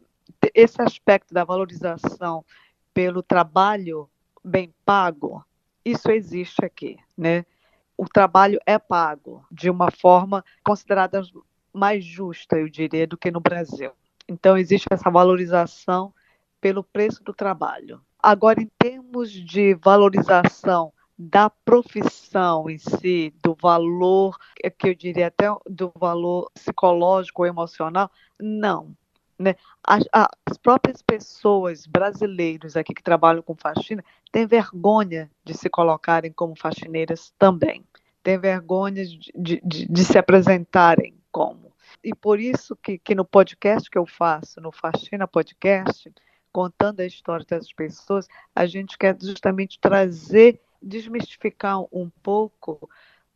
esse 0.53 0.79
aspecto 0.81 1.33
da 1.33 1.43
valorização 1.43 2.45
pelo 2.93 3.23
trabalho 3.23 4.07
bem 4.43 4.71
pago, 4.85 5.43
isso 5.83 6.11
existe 6.11 6.63
aqui, 6.63 6.97
né? 7.17 7.43
O 7.97 8.05
trabalho 8.07 8.59
é 8.67 8.77
pago 8.77 9.43
de 9.51 9.67
uma 9.67 9.89
forma 9.89 10.45
considerada 10.63 11.23
mais 11.73 12.05
justa, 12.05 12.57
eu 12.59 12.69
diria, 12.69 13.07
do 13.07 13.17
que 13.17 13.31
no 13.31 13.39
Brasil. 13.39 13.91
Então 14.27 14.55
existe 14.55 14.85
essa 14.91 15.09
valorização 15.09 16.13
pelo 16.61 16.83
preço 16.83 17.23
do 17.23 17.33
trabalho. 17.33 17.99
Agora, 18.21 18.61
em 18.61 18.69
termos 18.79 19.31
de 19.31 19.75
valorização 19.75 20.91
da 21.17 21.49
profissão 21.49 22.69
em 22.69 22.77
si, 22.77 23.33
do 23.43 23.55
valor, 23.59 24.37
é 24.63 24.69
que 24.69 24.89
eu 24.89 24.95
diria 24.95 25.27
até 25.27 25.47
do 25.67 25.91
valor 25.95 26.51
psicológico 26.53 27.41
ou 27.41 27.47
emocional, 27.47 28.11
não. 28.39 28.95
Né? 29.39 29.55
As, 29.83 30.03
as 30.13 30.57
próprias 30.57 31.01
pessoas 31.01 31.85
brasileiras 31.85 32.75
aqui 32.75 32.93
que 32.93 33.03
trabalham 33.03 33.41
com 33.41 33.55
faxina 33.55 34.03
têm 34.31 34.45
vergonha 34.45 35.29
de 35.43 35.53
se 35.53 35.69
colocarem 35.69 36.31
como 36.31 36.55
faxineiras 36.55 37.33
também. 37.37 37.83
Têm 38.23 38.37
vergonha 38.37 39.05
de, 39.05 39.31
de, 39.35 39.87
de, 39.87 40.03
se 40.03 40.17
apresentarem 40.17 41.15
como. 41.31 41.71
E 42.03 42.13
por 42.13 42.39
isso 42.39 42.75
que, 42.75 42.97
que 42.97 43.15
no 43.15 43.23
podcast 43.23 43.89
que 43.89 43.97
eu 43.97 44.05
faço, 44.05 44.59
no 44.59 44.71
Faxina 44.71 45.27
Podcast, 45.27 46.11
contando 46.57 47.01
a 47.01 47.05
história 47.05 47.45
dessas 47.47 47.71
pessoas, 47.71 48.27
a 48.55 48.65
gente 48.65 48.97
quer 48.97 49.15
justamente 49.21 49.77
trazer, 49.79 50.59
desmistificar 50.81 51.81
um 51.93 52.09
pouco 52.23 52.89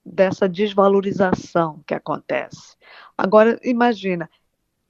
dessa 0.04 0.50
desvalorização 0.50 1.84
que 1.86 1.94
acontece. 1.94 2.76
Agora, 3.16 3.60
imagina, 3.64 4.28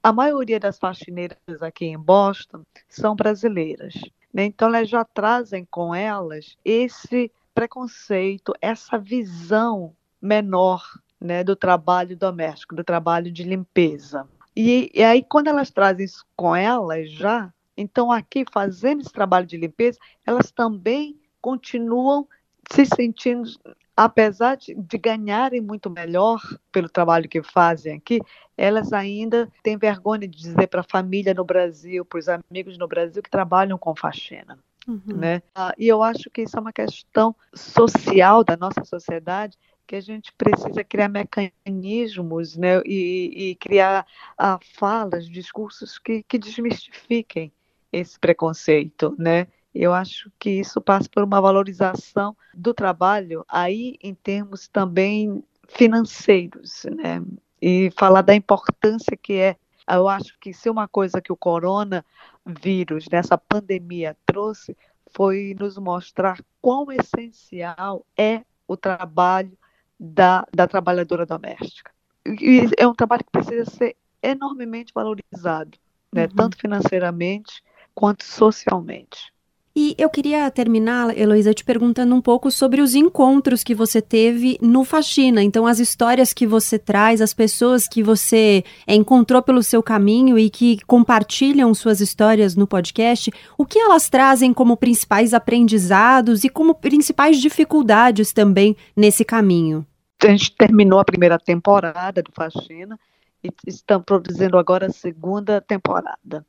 a 0.01 0.13
maioria 0.13 0.61
das 0.61 0.79
faxineiras 0.79 1.61
aqui 1.61 1.87
em 1.87 1.99
Boston 1.99 2.63
são 2.87 3.17
brasileiras. 3.17 3.95
Né? 4.33 4.45
Então, 4.45 4.69
elas 4.69 4.87
já 4.87 5.03
trazem 5.03 5.67
com 5.69 5.93
elas 5.93 6.57
esse 6.63 7.29
preconceito, 7.53 8.53
essa 8.61 8.97
visão 8.97 9.93
menor 10.21 10.85
né, 11.19 11.43
do 11.43 11.53
trabalho 11.53 12.15
doméstico, 12.15 12.77
do 12.77 12.83
trabalho 12.85 13.29
de 13.29 13.43
limpeza. 13.43 14.25
E, 14.55 14.89
e 14.93 15.03
aí, 15.03 15.21
quando 15.21 15.47
elas 15.47 15.69
trazem 15.69 16.05
isso 16.05 16.25
com 16.33 16.55
elas 16.55 17.11
já, 17.11 17.53
então, 17.75 18.11
aqui, 18.11 18.45
fazendo 18.51 19.01
esse 19.01 19.11
trabalho 19.11 19.45
de 19.45 19.57
limpeza, 19.57 19.97
elas 20.25 20.51
também 20.51 21.19
continuam 21.41 22.27
se 22.71 22.85
sentindo, 22.85 23.49
apesar 23.95 24.55
de, 24.55 24.73
de, 24.73 24.97
ganharem 24.97 25.61
muito 25.61 25.89
melhor 25.89 26.41
pelo 26.71 26.89
trabalho 26.89 27.27
que 27.27 27.41
fazem 27.41 27.95
aqui, 27.95 28.21
elas 28.55 28.93
ainda 28.93 29.51
têm 29.63 29.77
vergonha 29.77 30.27
de 30.27 30.37
dizer 30.37 30.67
para 30.67 30.81
a 30.81 30.89
família 30.89 31.33
no 31.33 31.43
Brasil, 31.43 32.05
para 32.05 32.19
os 32.19 32.27
amigos 32.29 32.77
no 32.77 32.87
Brasil 32.87 33.21
que 33.21 33.29
trabalham 33.29 33.77
com 33.77 33.95
faxina. 33.95 34.57
Uhum. 34.87 35.01
Né? 35.05 35.41
Ah, 35.53 35.73
e 35.77 35.87
eu 35.87 36.01
acho 36.01 36.29
que 36.29 36.41
isso 36.41 36.57
é 36.57 36.61
uma 36.61 36.73
questão 36.73 37.35
social 37.53 38.43
da 38.43 38.57
nossa 38.57 38.83
sociedade 38.83 39.57
que 39.85 39.95
a 39.95 40.01
gente 40.01 40.31
precisa 40.33 40.83
criar 40.83 41.09
mecanismos 41.09 42.55
né, 42.55 42.81
e, 42.85 43.49
e 43.49 43.55
criar 43.55 44.05
ah, 44.37 44.57
falas, 44.75 45.27
discursos 45.27 45.99
que, 45.99 46.23
que 46.23 46.37
desmistifiquem 46.37 47.51
esse 47.91 48.19
preconceito, 48.19 49.15
né? 49.17 49.47
Eu 49.73 49.93
acho 49.93 50.29
que 50.37 50.49
isso 50.49 50.81
passa 50.81 51.09
por 51.09 51.23
uma 51.23 51.39
valorização 51.39 52.35
do 52.53 52.73
trabalho 52.73 53.45
aí 53.47 53.97
em 54.01 54.13
termos 54.13 54.67
também 54.67 55.43
financeiros, 55.67 56.85
né? 56.95 57.23
E 57.61 57.91
falar 57.97 58.21
da 58.21 58.35
importância 58.35 59.15
que 59.15 59.33
é. 59.33 59.55
Eu 59.89 60.07
acho 60.07 60.37
que 60.39 60.53
se 60.53 60.69
uma 60.69 60.87
coisa 60.87 61.21
que 61.21 61.31
o 61.31 61.37
coronavírus, 61.37 63.07
nessa 63.11 63.37
pandemia 63.37 64.15
trouxe, 64.25 64.75
foi 65.13 65.55
nos 65.59 65.77
mostrar 65.77 66.39
quão 66.61 66.91
essencial 66.91 68.05
é 68.17 68.43
o 68.67 68.77
trabalho 68.77 69.57
da, 69.99 70.45
da 70.53 70.67
trabalhadora 70.67 71.25
doméstica. 71.25 71.91
E 72.25 72.69
é 72.77 72.87
um 72.87 72.93
trabalho 72.93 73.23
que 73.23 73.31
precisa 73.31 73.69
ser 73.69 73.95
enormemente 74.21 74.93
valorizado, 74.93 75.77
né? 76.13 76.23
Uhum. 76.23 76.35
tanto 76.35 76.57
financeiramente 76.57 77.63
quanto 77.93 78.23
socialmente. 78.23 79.31
E 79.73 79.95
eu 79.97 80.09
queria 80.09 80.51
terminar, 80.51 81.17
Heloísa, 81.17 81.53
te 81.53 81.63
perguntando 81.63 82.13
um 82.13 82.21
pouco 82.21 82.51
sobre 82.51 82.81
os 82.81 82.93
encontros 82.93 83.63
que 83.63 83.73
você 83.73 84.01
teve 84.01 84.57
no 84.61 84.83
Faxina. 84.83 85.41
Então, 85.41 85.65
as 85.65 85.79
histórias 85.79 86.33
que 86.33 86.45
você 86.45 86.77
traz, 86.77 87.21
as 87.21 87.33
pessoas 87.33 87.87
que 87.87 88.03
você 88.03 88.65
encontrou 88.85 89.41
pelo 89.41 89.63
seu 89.63 89.81
caminho 89.81 90.37
e 90.37 90.49
que 90.49 90.77
compartilham 90.85 91.73
suas 91.73 92.01
histórias 92.01 92.53
no 92.53 92.67
podcast, 92.67 93.31
o 93.57 93.65
que 93.65 93.79
elas 93.79 94.09
trazem 94.09 94.53
como 94.53 94.75
principais 94.75 95.33
aprendizados 95.33 96.43
e 96.43 96.49
como 96.49 96.75
principais 96.75 97.39
dificuldades 97.39 98.33
também 98.33 98.75
nesse 98.93 99.23
caminho? 99.23 99.87
A 100.21 100.27
gente 100.27 100.53
terminou 100.53 100.99
a 100.99 101.05
primeira 101.05 101.39
temporada 101.39 102.21
do 102.21 102.31
Faxina 102.33 102.99
e 103.41 103.49
estamos 103.65 104.03
produzindo 104.05 104.57
agora 104.57 104.87
a 104.87 104.91
segunda 104.91 105.61
temporada 105.61 106.45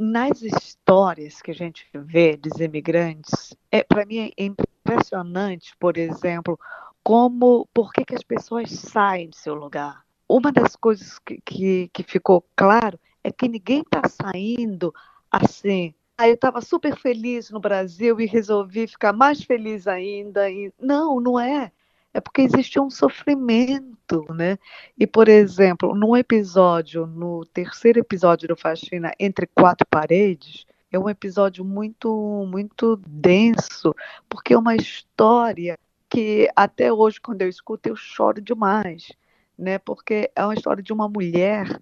nas 0.00 0.40
histórias 0.40 1.42
que 1.42 1.50
a 1.50 1.54
gente 1.54 1.86
vê 1.92 2.34
dos 2.34 2.58
imigrantes, 2.58 3.54
é, 3.70 3.84
para 3.84 4.06
mim 4.06 4.32
é 4.34 4.42
impressionante, 4.42 5.76
por 5.78 5.98
exemplo, 5.98 6.58
como, 7.04 7.68
por 7.74 7.92
que, 7.92 8.06
que 8.06 8.14
as 8.14 8.22
pessoas 8.22 8.70
saem 8.70 9.28
do 9.28 9.36
seu 9.36 9.54
lugar. 9.54 10.02
Uma 10.26 10.50
das 10.50 10.74
coisas 10.74 11.18
que, 11.18 11.38
que, 11.44 11.90
que 11.92 12.02
ficou 12.02 12.42
claro 12.56 12.98
é 13.22 13.30
que 13.30 13.46
ninguém 13.46 13.82
está 13.82 14.00
saindo 14.08 14.94
assim. 15.30 15.94
Ah, 16.16 16.28
eu 16.28 16.34
estava 16.34 16.62
super 16.62 16.96
feliz 16.96 17.50
no 17.50 17.60
Brasil 17.60 18.18
e 18.18 18.26
resolvi 18.26 18.86
ficar 18.86 19.12
mais 19.12 19.42
feliz 19.42 19.86
ainda. 19.86 20.50
E... 20.50 20.72
Não, 20.80 21.20
não 21.20 21.38
é 21.38 21.70
é 22.12 22.20
porque 22.20 22.42
existe 22.42 22.78
um 22.80 22.90
sofrimento, 22.90 24.24
né? 24.34 24.58
E, 24.98 25.06
por 25.06 25.28
exemplo, 25.28 25.94
num 25.94 26.16
episódio, 26.16 27.06
no 27.06 27.44
terceiro 27.46 28.00
episódio 28.00 28.48
do 28.48 28.56
Faxina, 28.56 29.12
Entre 29.18 29.46
Quatro 29.46 29.86
Paredes, 29.88 30.66
é 30.92 30.98
um 30.98 31.08
episódio 31.08 31.64
muito, 31.64 32.46
muito 32.50 32.96
denso, 33.06 33.94
porque 34.28 34.54
é 34.54 34.58
uma 34.58 34.74
história 34.74 35.78
que 36.08 36.50
até 36.56 36.92
hoje, 36.92 37.20
quando 37.20 37.42
eu 37.42 37.48
escuto, 37.48 37.88
eu 37.88 37.94
choro 37.94 38.40
demais, 38.40 39.12
né? 39.56 39.78
Porque 39.78 40.30
é 40.34 40.44
uma 40.44 40.54
história 40.54 40.82
de 40.82 40.92
uma 40.92 41.08
mulher 41.08 41.80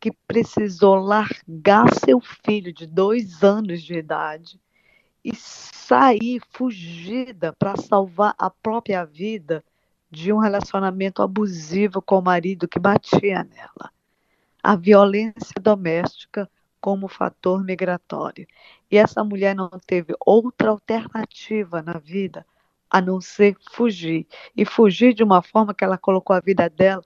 que 0.00 0.10
precisou 0.26 0.94
largar 0.96 1.86
seu 2.02 2.20
filho 2.20 2.72
de 2.72 2.86
dois 2.86 3.42
anos 3.42 3.82
de 3.82 3.94
idade 3.94 4.58
e 5.26 5.34
sair 5.34 6.40
fugida 6.52 7.52
para 7.52 7.76
salvar 7.76 8.32
a 8.38 8.48
própria 8.48 9.04
vida 9.04 9.64
de 10.08 10.32
um 10.32 10.38
relacionamento 10.38 11.20
abusivo 11.20 12.00
com 12.00 12.20
o 12.20 12.22
marido 12.22 12.68
que 12.68 12.78
batia 12.78 13.42
nela. 13.42 13.90
A 14.62 14.76
violência 14.76 15.60
doméstica 15.60 16.48
como 16.80 17.08
fator 17.08 17.64
migratório. 17.64 18.46
E 18.88 18.96
essa 18.96 19.24
mulher 19.24 19.56
não 19.56 19.68
teve 19.84 20.14
outra 20.24 20.70
alternativa 20.70 21.82
na 21.82 21.94
vida 21.94 22.46
a 22.88 23.00
não 23.00 23.20
ser 23.20 23.56
fugir. 23.72 24.28
E 24.56 24.64
fugir 24.64 25.12
de 25.12 25.24
uma 25.24 25.42
forma 25.42 25.74
que 25.74 25.82
ela 25.82 25.98
colocou 25.98 26.36
a 26.36 26.40
vida 26.40 26.70
dela 26.70 27.02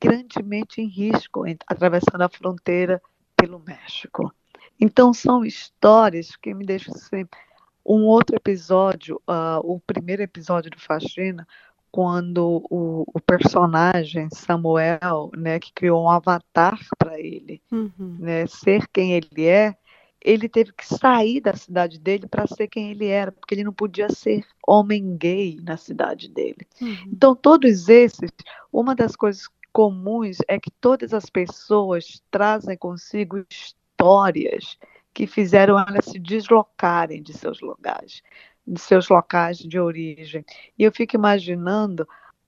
grandemente 0.00 0.80
em 0.80 0.86
risco, 0.86 1.44
atravessando 1.66 2.22
a 2.22 2.30
fronteira 2.30 3.02
pelo 3.36 3.58
México. 3.58 4.32
Então, 4.80 5.12
são 5.12 5.44
histórias 5.44 6.34
que 6.34 6.54
me 6.54 6.64
deixam 6.64 6.94
sempre 6.94 7.38
um 7.88 8.04
outro 8.04 8.36
episódio, 8.36 9.16
uh, 9.28 9.60
o 9.64 9.80
primeiro 9.80 10.22
episódio 10.22 10.70
do 10.70 10.78
Faxina, 10.78 11.48
quando 11.90 12.62
o, 12.70 13.04
o, 13.14 13.20
personagem 13.20 14.28
Samuel, 14.30 15.30
né, 15.34 15.58
que 15.58 15.72
criou 15.72 16.04
um 16.04 16.10
avatar 16.10 16.78
para 16.98 17.18
ele, 17.18 17.62
uhum. 17.72 18.16
né, 18.18 18.46
ser 18.46 18.86
quem 18.92 19.14
ele 19.14 19.46
é, 19.46 19.74
ele 20.22 20.48
teve 20.48 20.72
que 20.72 20.84
sair 20.84 21.40
da 21.40 21.54
cidade 21.54 21.98
dele 21.98 22.26
para 22.26 22.46
ser 22.46 22.68
quem 22.68 22.90
ele 22.90 23.06
era, 23.06 23.32
porque 23.32 23.54
ele 23.54 23.64
não 23.64 23.72
podia 23.72 24.10
ser 24.10 24.44
homem 24.66 25.16
gay 25.16 25.58
na 25.62 25.78
cidade 25.78 26.28
dele. 26.28 26.66
Uhum. 26.80 27.04
Então, 27.06 27.34
todos 27.34 27.88
esses, 27.88 28.30
uma 28.70 28.94
das 28.94 29.16
coisas 29.16 29.48
comuns 29.72 30.38
é 30.46 30.58
que 30.58 30.70
todas 30.70 31.14
as 31.14 31.30
pessoas 31.30 32.22
trazem 32.30 32.76
consigo 32.76 33.42
histórias 33.48 34.76
que 35.18 35.26
fizeram 35.26 35.76
elas 35.76 36.04
se 36.04 36.16
deslocarem 36.16 37.20
de 37.20 37.32
seus 37.32 37.60
lugares, 37.60 38.22
de 38.64 38.80
seus 38.80 39.08
locais 39.08 39.58
de 39.58 39.76
origem. 39.76 40.44
E 40.78 40.84
eu 40.84 40.92
fico 40.92 41.16
imaginando 41.16 42.06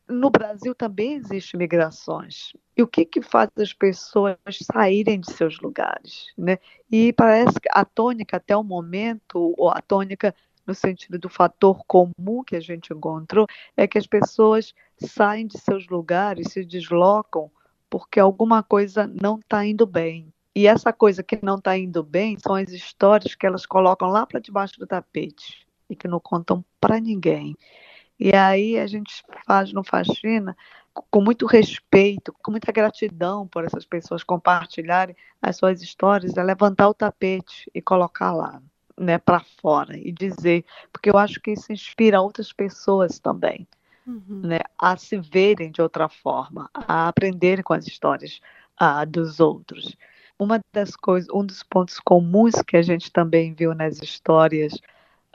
no 0.09 0.31
Brasil 0.31 0.73
também 0.73 1.15
existem 1.15 1.59
migrações. 1.59 2.53
E 2.77 2.83
o 2.85 2.87
que, 2.87 3.05
que 3.05 3.23
faz 3.23 3.51
as 3.59 3.73
pessoas 3.73 4.37
saírem 4.73 5.19
de 5.19 5.33
seus 5.33 5.59
lugares? 5.59 6.27
Né? 6.39 6.59
E 6.89 7.13
parece 7.13 7.59
que 7.59 7.69
a 7.73 7.85
tônica, 7.85 8.37
até 8.37 8.57
o 8.57 8.63
momento, 8.63 9.53
ou 9.59 9.69
a 9.69 9.81
tônica 9.81 10.33
no 10.65 10.73
sentido 10.73 11.19
do 11.19 11.29
fator 11.29 11.85
comum 11.89 12.45
que 12.47 12.55
a 12.55 12.61
gente 12.61 12.93
encontrou, 12.93 13.49
é 13.77 13.89
que 13.89 13.99
as 13.99 14.07
pessoas 14.07 14.73
saem 14.97 15.45
de 15.45 15.59
seus 15.59 15.89
lugares, 15.89 16.53
se 16.53 16.65
deslocam, 16.65 17.51
porque 17.89 18.21
alguma 18.21 18.63
coisa 18.63 19.09
não 19.09 19.41
está 19.41 19.67
indo 19.67 19.85
bem. 19.85 20.33
E 20.55 20.66
essa 20.66 20.93
coisa 20.93 21.22
que 21.22 21.39
não 21.43 21.56
está 21.56 21.77
indo 21.78 22.02
bem 22.02 22.36
são 22.39 22.55
as 22.55 22.70
histórias 22.70 23.35
que 23.35 23.47
elas 23.47 23.64
colocam 23.64 24.09
lá 24.09 24.27
para 24.27 24.40
debaixo 24.40 24.78
do 24.78 24.86
tapete 24.86 25.66
e 25.89 25.94
que 25.94 26.09
não 26.09 26.20
contam 26.20 26.64
para 26.81 26.98
ninguém. 26.98 27.56
E 28.18 28.35
aí 28.35 28.78
a 28.78 28.86
gente 28.86 29.22
faz 29.47 29.72
no 29.72 29.82
Faxina 29.82 30.56
com 31.10 31.20
muito 31.20 31.47
respeito, 31.47 32.35
com 32.43 32.51
muita 32.51 32.72
gratidão 32.72 33.47
por 33.47 33.64
essas 33.64 33.85
pessoas 33.85 34.22
compartilharem 34.22 35.16
as 35.40 35.56
suas 35.56 35.81
histórias, 35.81 36.36
é 36.36 36.43
levantar 36.43 36.89
o 36.89 36.94
tapete 36.94 37.70
e 37.74 37.81
colocar 37.81 38.32
lá, 38.32 38.60
né, 38.98 39.16
para 39.16 39.40
fora 39.62 39.97
e 39.97 40.12
dizer, 40.12 40.64
porque 40.93 41.09
eu 41.09 41.16
acho 41.16 41.40
que 41.40 41.52
isso 41.52 41.72
inspira 41.72 42.20
outras 42.20 42.52
pessoas 42.52 43.18
também, 43.18 43.66
uhum. 44.06 44.43
né, 44.43 44.59
a 44.78 44.97
se 44.97 45.18
verem 45.18 45.70
de 45.70 45.81
outra 45.81 46.09
forma, 46.09 46.68
a 46.74 47.09
aprenderem 47.09 47.62
com 47.62 47.72
as 47.72 47.86
histórias 47.86 48.40
ah, 48.77 49.05
dos 49.05 49.40
outros. 49.40 49.97
Uma 50.41 50.59
das 50.73 50.97
coisas, 50.97 51.29
um 51.35 51.45
dos 51.45 51.62
pontos 51.62 52.01
comuns 52.01 52.55
que 52.67 52.75
a 52.75 52.81
gente 52.81 53.12
também 53.12 53.53
viu 53.53 53.75
nas 53.75 54.01
histórias 54.01 54.73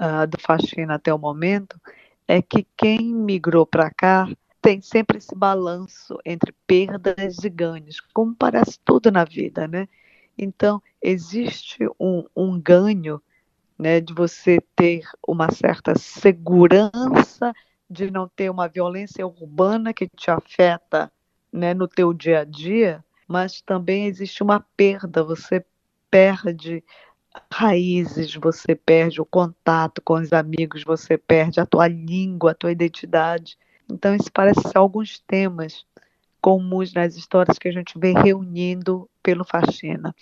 uh, 0.02 0.26
do 0.28 0.40
Faxina 0.42 0.96
até 0.96 1.14
o 1.14 1.20
momento 1.20 1.80
é 2.28 2.42
que 2.42 2.66
quem 2.76 3.14
migrou 3.14 3.68
para 3.68 3.92
cá 3.92 4.28
tem 4.60 4.82
sempre 4.82 5.20
esse 5.20 5.36
balanço 5.36 6.18
entre 6.26 6.52
perdas 6.66 7.44
e 7.44 7.50
ganhos, 7.52 8.02
como 8.16 8.36
parece 8.36 8.80
tudo 8.84 9.12
na 9.12 9.24
vida, 9.24 9.68
né? 9.68 9.88
Então, 10.36 10.82
existe 11.00 11.88
um, 12.00 12.26
um 12.36 12.60
ganho 12.60 13.22
né, 13.78 14.02
de 14.02 14.12
você 14.12 14.60
ter 14.76 15.04
uma 15.28 15.52
certa 15.52 15.96
segurança 15.96 17.54
de 17.88 18.10
não 18.10 18.28
ter 18.28 18.50
uma 18.50 18.68
violência 18.68 19.26
urbana 19.28 19.94
que 19.94 20.08
te 20.08 20.32
afeta 20.32 21.12
né, 21.54 21.76
no 21.76 21.88
teu 21.88 22.12
dia 22.12 22.40
a 22.40 22.44
dia, 22.44 23.06
mas 23.28 23.62
também 23.62 24.06
existe 24.06 24.44
uma 24.44 24.60
perda, 24.76 25.24
você 25.24 25.66
perde 26.10 26.84
raízes, 27.52 28.34
você 28.36 28.76
perde 28.76 29.22
o 29.22 29.26
contato 29.26 30.02
com 30.02 30.16
os 30.16 30.32
amigos, 30.32 30.84
você 30.84 31.18
perde 31.18 31.60
a 31.60 31.66
tua 31.66 31.88
língua, 31.88 32.52
a 32.52 32.56
tua 32.56 32.72
identidade. 32.72 33.58
Então, 33.90 34.16
isso 34.16 34.32
parece 34.32 34.62
ser 34.62 34.78
alguns 34.78 35.20
temas 35.20 35.86
comuns 36.42 36.94
nas 36.94 37.16
histórias 37.16 37.58
que 37.58 37.68
a 37.68 37.72
gente 37.72 37.98
vem 37.98 38.14
reunindo 38.14 39.10
pelo 39.22 39.44
Faxina. 39.44 40.16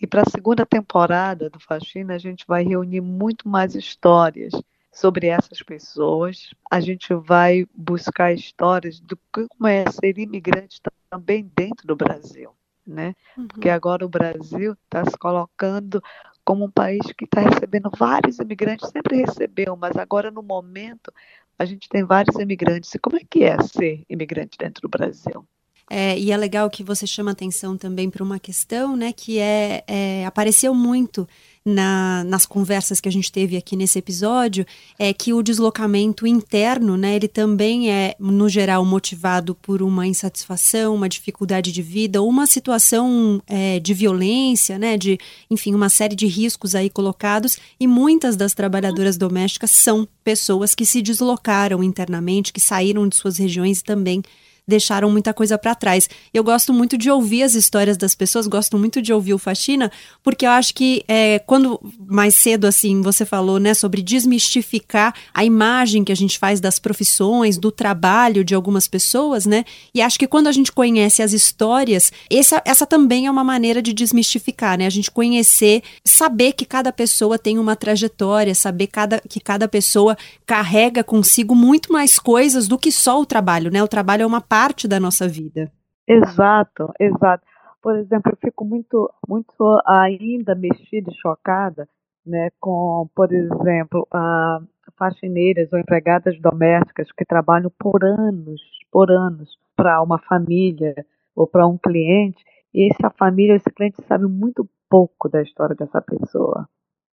E 0.00 0.06
para 0.06 0.22
a 0.22 0.30
segunda 0.30 0.66
temporada 0.66 1.48
do 1.48 1.60
Faxina, 1.60 2.14
a 2.14 2.18
gente 2.18 2.44
vai 2.46 2.64
reunir 2.64 3.00
muito 3.00 3.48
mais 3.48 3.74
histórias 3.74 4.52
sobre 4.96 5.26
essas 5.26 5.62
pessoas. 5.62 6.54
A 6.70 6.80
gente 6.80 7.12
vai 7.14 7.66
buscar 7.74 8.32
histórias 8.32 8.98
do 8.98 9.18
como 9.30 9.68
é 9.68 9.84
ser 9.90 10.18
imigrante 10.18 10.80
também 11.10 11.50
dentro 11.54 11.86
do 11.86 11.94
Brasil. 11.94 12.50
Né? 12.86 13.14
Uhum. 13.36 13.46
Porque 13.48 13.68
agora 13.68 14.06
o 14.06 14.08
Brasil 14.08 14.72
está 14.72 15.04
se 15.04 15.18
colocando 15.18 16.02
como 16.44 16.64
um 16.64 16.70
país 16.70 17.02
que 17.18 17.24
está 17.24 17.40
recebendo 17.40 17.90
vários 17.98 18.38
imigrantes, 18.38 18.88
sempre 18.88 19.16
recebeu, 19.16 19.76
mas 19.76 19.96
agora 19.96 20.30
no 20.30 20.42
momento 20.42 21.12
a 21.58 21.64
gente 21.64 21.88
tem 21.88 22.04
vários 22.04 22.36
imigrantes. 22.36 22.94
E 22.94 22.98
como 22.98 23.16
é 23.16 23.22
que 23.28 23.44
é 23.44 23.60
ser 23.62 24.02
imigrante 24.08 24.56
dentro 24.56 24.80
do 24.82 24.88
Brasil? 24.88 25.46
É, 25.88 26.18
e 26.18 26.32
é 26.32 26.36
legal 26.36 26.68
que 26.68 26.82
você 26.82 27.06
chama 27.06 27.30
atenção 27.30 27.76
também 27.76 28.10
para 28.10 28.24
uma 28.24 28.40
questão, 28.40 28.96
né, 28.96 29.12
que 29.12 29.38
é, 29.38 29.84
é 29.86 30.26
apareceu 30.26 30.74
muito 30.74 31.28
na, 31.66 32.22
nas 32.24 32.46
conversas 32.46 33.00
que 33.00 33.08
a 33.08 33.12
gente 33.12 33.30
teve 33.32 33.56
aqui 33.56 33.76
nesse 33.76 33.98
episódio 33.98 34.64
é 34.96 35.12
que 35.12 35.32
o 35.32 35.42
deslocamento 35.42 36.24
interno, 36.24 36.96
né, 36.96 37.16
ele 37.16 37.26
também 37.26 37.90
é, 37.90 38.14
no 38.20 38.48
geral, 38.48 38.84
motivado 38.84 39.54
por 39.54 39.82
uma 39.82 40.06
insatisfação, 40.06 40.94
uma 40.94 41.08
dificuldade 41.08 41.72
de 41.72 41.82
vida, 41.82 42.22
uma 42.22 42.46
situação 42.46 43.42
é, 43.48 43.80
de 43.80 43.92
violência, 43.94 44.78
né, 44.78 44.96
de, 44.96 45.18
enfim, 45.50 45.74
uma 45.74 45.88
série 45.88 46.14
de 46.14 46.26
riscos 46.26 46.76
aí 46.76 46.88
colocados, 46.88 47.58
e 47.80 47.86
muitas 47.88 48.36
das 48.36 48.54
trabalhadoras 48.54 49.16
domésticas 49.16 49.72
são 49.72 50.06
pessoas 50.22 50.72
que 50.72 50.86
se 50.86 51.02
deslocaram 51.02 51.82
internamente, 51.82 52.52
que 52.52 52.60
saíram 52.60 53.08
de 53.08 53.16
suas 53.16 53.38
regiões 53.38 53.80
e 53.80 53.84
também 53.84 54.22
deixaram 54.66 55.10
muita 55.10 55.32
coisa 55.32 55.56
para 55.56 55.74
trás. 55.74 56.08
Eu 56.34 56.42
gosto 56.42 56.72
muito 56.72 56.98
de 56.98 57.08
ouvir 57.08 57.44
as 57.44 57.54
histórias 57.54 57.96
das 57.96 58.14
pessoas, 58.14 58.46
gosto 58.48 58.76
muito 58.76 59.00
de 59.00 59.12
ouvir 59.12 59.32
o 59.32 59.38
Faxina, 59.38 59.92
porque 60.22 60.44
eu 60.44 60.50
acho 60.50 60.74
que 60.74 61.04
é, 61.06 61.38
quando 61.38 61.80
mais 62.06 62.34
cedo, 62.34 62.66
assim, 62.66 63.00
você 63.00 63.24
falou, 63.24 63.60
né, 63.60 63.74
sobre 63.74 64.02
desmistificar 64.02 65.14
a 65.32 65.44
imagem 65.44 66.02
que 66.02 66.10
a 66.10 66.16
gente 66.16 66.38
faz 66.38 66.58
das 66.60 66.78
profissões, 66.78 67.56
do 67.56 67.70
trabalho 67.70 68.44
de 68.44 68.54
algumas 68.54 68.88
pessoas, 68.88 69.46
né, 69.46 69.64
e 69.94 70.02
acho 70.02 70.18
que 70.18 70.26
quando 70.26 70.48
a 70.48 70.52
gente 70.52 70.72
conhece 70.72 71.22
as 71.22 71.32
histórias, 71.32 72.12
essa, 72.30 72.60
essa 72.64 72.84
também 72.84 73.26
é 73.26 73.30
uma 73.30 73.44
maneira 73.44 73.80
de 73.80 73.92
desmistificar, 73.92 74.76
né, 74.76 74.86
a 74.86 74.90
gente 74.90 75.10
conhecer, 75.10 75.82
saber 76.04 76.52
que 76.52 76.64
cada 76.64 76.92
pessoa 76.92 77.38
tem 77.38 77.58
uma 77.58 77.76
trajetória, 77.76 78.54
saber 78.54 78.88
cada, 78.88 79.22
que 79.28 79.38
cada 79.38 79.68
pessoa 79.68 80.16
carrega 80.44 81.04
consigo 81.04 81.54
muito 81.54 81.92
mais 81.92 82.18
coisas 82.18 82.66
do 82.66 82.76
que 82.76 82.90
só 82.90 83.20
o 83.20 83.26
trabalho, 83.26 83.70
né, 83.70 83.80
o 83.82 83.88
trabalho 83.88 84.22
é 84.22 84.26
uma 84.26 84.40
parte 84.40 84.55
parte 84.56 84.88
da 84.88 84.98
nossa 84.98 85.28
vida. 85.28 85.70
Exato, 86.08 86.90
exato. 86.98 87.44
Por 87.82 87.94
exemplo, 87.96 88.32
eu 88.32 88.38
fico 88.38 88.64
muito, 88.64 89.12
muito 89.28 89.82
ainda 89.86 90.54
mexida 90.54 91.10
e 91.10 91.14
chocada 91.14 91.86
né, 92.24 92.48
com, 92.58 93.06
por 93.14 93.32
exemplo, 93.32 94.08
a 94.10 94.60
faxineiras 94.98 95.70
ou 95.72 95.78
empregadas 95.78 96.40
domésticas 96.40 97.12
que 97.12 97.24
trabalham 97.24 97.70
por 97.78 98.02
anos, 98.02 98.62
por 98.90 99.10
anos, 99.10 99.50
para 99.76 100.00
uma 100.02 100.18
família 100.18 100.94
ou 101.34 101.46
para 101.46 101.66
um 101.66 101.76
cliente, 101.76 102.42
e 102.72 102.90
essa 102.90 103.10
família, 103.10 103.56
esse 103.56 103.70
cliente 103.70 104.02
sabe 104.08 104.26
muito 104.26 104.66
pouco 104.88 105.28
da 105.28 105.42
história 105.42 105.76
dessa 105.76 106.00
pessoa, 106.00 106.66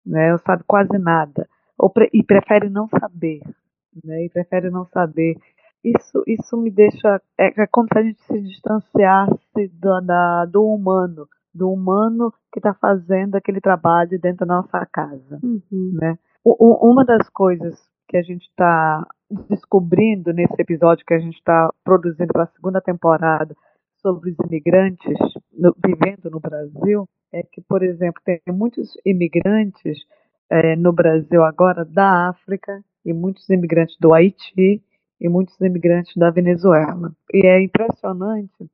né? 0.05 0.31
Ou 0.31 0.37
sabe 0.37 0.63
quase 0.67 0.95
nada, 0.99 1.49
ou 1.75 1.89
pre 1.89 2.07
e 2.13 2.23
prefere 2.23 2.69
não 2.69 2.87
saber, 2.87 3.41
né? 4.03 4.25
E 4.25 4.29
prefere 4.29 4.69
não 4.69 4.85
saber 4.85 5.35
isso, 5.83 6.23
isso 6.27 6.57
me 6.57 6.69
deixa. 6.69 7.21
É, 7.39 7.63
é 7.63 7.67
como 7.67 7.87
se 7.91 7.97
a 7.97 8.03
gente 8.03 8.21
se 8.23 8.41
distanciasse 8.41 9.67
do, 9.73 10.01
da, 10.01 10.45
do 10.45 10.63
humano, 10.63 11.27
do 11.53 11.71
humano 11.71 12.31
que 12.51 12.59
está 12.59 12.73
fazendo 12.73 13.35
aquele 13.35 13.59
trabalho 13.59 14.19
dentro 14.19 14.45
da 14.45 14.55
nossa 14.55 14.85
casa. 14.85 15.39
Uhum. 15.43 15.97
Né? 15.99 16.17
O, 16.43 16.89
uma 16.91 17.03
das 17.03 17.29
coisas 17.29 17.79
que 18.07 18.17
a 18.17 18.21
gente 18.21 18.43
está 18.43 19.07
descobrindo 19.49 20.33
nesse 20.33 20.55
episódio 20.59 21.05
que 21.05 21.13
a 21.13 21.19
gente 21.19 21.37
está 21.37 21.71
produzindo 21.83 22.33
para 22.33 22.43
a 22.43 22.47
segunda 22.47 22.81
temporada 22.81 23.55
sobre 24.01 24.31
os 24.31 24.39
imigrantes 24.39 25.17
no, 25.53 25.73
vivendo 25.83 26.29
no 26.29 26.39
Brasil 26.39 27.07
é 27.31 27.43
que, 27.43 27.61
por 27.61 27.81
exemplo, 27.81 28.21
tem 28.25 28.41
muitos 28.49 28.91
imigrantes 29.05 29.99
é, 30.49 30.75
no 30.75 30.91
Brasil 30.91 31.43
agora 31.43 31.85
da 31.85 32.29
África 32.29 32.83
e 33.05 33.13
muitos 33.13 33.49
imigrantes 33.49 33.95
do 33.99 34.13
Haiti 34.13 34.83
e 35.21 35.29
muitos 35.29 35.59
imigrantes 35.61 36.15
da 36.17 36.31
Venezuela. 36.31 37.13
E 37.31 37.45
é 37.45 37.61
impressionante 37.63 38.69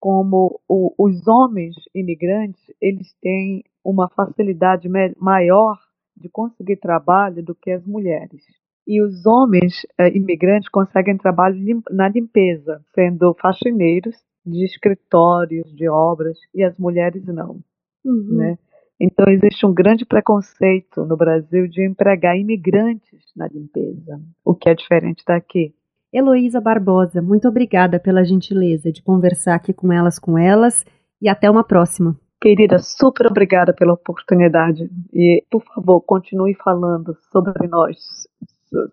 como 0.00 0.58
o, 0.66 0.94
os 0.98 1.28
homens 1.28 1.76
imigrantes 1.94 2.60
eles 2.80 3.14
têm 3.20 3.62
uma 3.84 4.08
facilidade 4.08 4.88
maior 5.18 5.78
de 6.16 6.28
conseguir 6.30 6.76
trabalho 6.76 7.42
do 7.42 7.54
que 7.54 7.70
as 7.70 7.84
mulheres. 7.84 8.42
E 8.86 9.02
os 9.02 9.26
homens 9.26 9.86
eh, 9.98 10.08
imigrantes 10.16 10.68
conseguem 10.68 11.16
trabalho 11.16 11.56
lim 11.56 11.82
na 11.90 12.08
limpeza, 12.08 12.82
sendo 12.94 13.34
faxineiros 13.34 14.16
de 14.44 14.64
escritórios, 14.64 15.70
de 15.76 15.88
obras, 15.88 16.38
e 16.54 16.64
as 16.64 16.76
mulheres 16.78 17.24
não. 17.26 17.60
Uhum. 18.04 18.36
Né? 18.36 18.58
Então, 18.98 19.26
existe 19.28 19.64
um 19.64 19.72
grande 19.72 20.04
preconceito 20.04 21.04
no 21.04 21.16
Brasil 21.16 21.68
de 21.68 21.86
empregar 21.86 22.38
imigrantes 22.38 23.20
na 23.36 23.46
limpeza, 23.48 24.20
o 24.44 24.54
que 24.54 24.68
é 24.68 24.74
diferente 24.74 25.22
daqui. 25.26 25.74
Heloísa 26.12 26.60
Barbosa, 26.60 27.22
muito 27.22 27.46
obrigada 27.46 28.00
pela 28.00 28.24
gentileza 28.24 28.90
de 28.90 29.00
conversar 29.00 29.54
aqui 29.54 29.72
com 29.72 29.92
elas 29.92 30.18
com 30.18 30.36
elas 30.36 30.84
e 31.22 31.28
até 31.28 31.48
uma 31.48 31.62
próxima. 31.62 32.16
Querida, 32.40 32.80
super 32.80 33.28
obrigada 33.28 33.72
pela 33.72 33.92
oportunidade 33.92 34.90
e, 35.12 35.44
por 35.48 35.62
favor, 35.72 36.00
continue 36.00 36.54
falando 36.64 37.16
sobre 37.30 37.68
nós, 37.68 37.96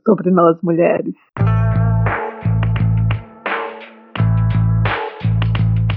sobre 0.06 0.30
nós 0.30 0.62
mulheres. 0.62 1.16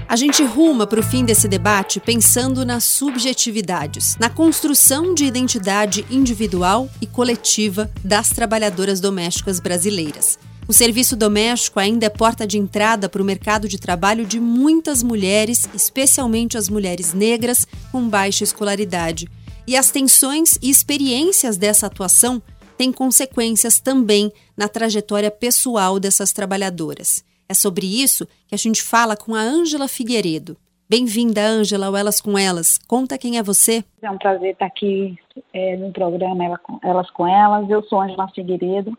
A 0.09 0.15
gente 0.15 0.43
ruma 0.43 0.87
para 0.87 0.99
o 0.99 1.03
fim 1.03 1.23
desse 1.23 1.47
debate 1.47 1.99
pensando 1.99 2.65
nas 2.65 2.83
subjetividades, 2.83 4.17
na 4.19 4.29
construção 4.29 5.13
de 5.13 5.25
identidade 5.25 6.03
individual 6.09 6.87
e 6.99 7.05
coletiva 7.05 7.89
das 8.03 8.29
trabalhadoras 8.29 8.99
domésticas 8.99 9.59
brasileiras. 9.59 10.50
O 10.67 10.73
serviço 10.73 11.15
doméstico 11.15 11.79
ainda 11.79 12.05
é 12.05 12.09
porta 12.09 12.47
de 12.47 12.57
entrada 12.57 13.09
para 13.09 13.21
o 13.21 13.25
mercado 13.25 13.67
de 13.67 13.79
trabalho 13.79 14.25
de 14.25 14.39
muitas 14.39 15.03
mulheres, 15.03 15.69
especialmente 15.73 16.57
as 16.57 16.69
mulheres 16.69 17.13
negras 17.13 17.67
com 17.91 18.07
baixa 18.07 18.43
escolaridade. 18.43 19.27
E 19.67 19.75
as 19.75 19.91
tensões 19.91 20.57
e 20.61 20.69
experiências 20.69 21.57
dessa 21.57 21.87
atuação 21.87 22.41
têm 22.77 22.91
consequências 22.91 23.79
também 23.79 24.31
na 24.55 24.67
trajetória 24.67 25.29
pessoal 25.29 25.99
dessas 25.99 26.31
trabalhadoras. 26.31 27.23
É 27.47 27.53
sobre 27.53 27.85
isso 27.85 28.25
que 28.47 28.55
a 28.55 28.57
gente 28.57 28.81
fala 28.81 29.15
com 29.15 29.35
a 29.35 29.41
Ângela 29.41 29.87
Figueiredo. 29.87 30.55
Bem-vinda, 30.89 31.41
Ângela, 31.41 31.87
ao 31.87 31.95
Elas 31.95 32.19
com 32.19 32.37
Elas. 32.37 32.77
Conta 32.77 33.17
quem 33.17 33.37
é 33.37 33.43
você. 33.43 33.83
É 34.01 34.09
um 34.09 34.17
prazer 34.17 34.53
estar 34.53 34.65
aqui 34.65 35.17
é, 35.53 35.77
no 35.77 35.91
programa 35.91 36.59
Elas 36.83 37.09
com 37.11 37.27
Elas. 37.27 37.69
Eu 37.69 37.83
sou 37.83 38.01
Ângela 38.01 38.27
Figueiredo, 38.33 38.97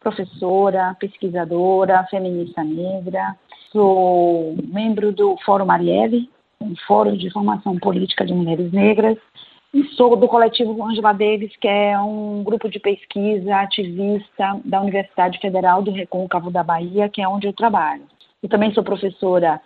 professora, 0.00 0.96
pesquisadora, 0.98 2.06
feminista 2.10 2.62
negra. 2.62 3.36
Sou 3.72 4.56
membro 4.64 5.12
do 5.12 5.36
Fórum 5.44 5.66
Marielle, 5.66 6.28
um 6.60 6.74
fórum 6.86 7.16
de 7.16 7.30
formação 7.30 7.78
política 7.78 8.24
de 8.24 8.32
mulheres 8.32 8.72
negras. 8.72 9.18
E 9.72 9.84
sou 9.94 10.16
do 10.16 10.26
coletivo 10.26 10.82
Angela 10.82 11.12
Davis, 11.12 11.54
que 11.60 11.68
é 11.68 11.98
um 12.00 12.42
grupo 12.42 12.70
de 12.70 12.80
pesquisa 12.80 13.56
ativista 13.56 14.58
da 14.64 14.80
Universidade 14.80 15.38
Federal 15.38 15.82
do 15.82 15.90
Recôncavo 15.90 16.50
da 16.50 16.62
Bahia, 16.62 17.08
que 17.08 17.20
é 17.20 17.28
onde 17.28 17.46
eu 17.46 17.52
trabalho. 17.52 18.02
Eu 18.42 18.48
também 18.48 18.72
sou 18.72 18.82
professora 18.82 19.60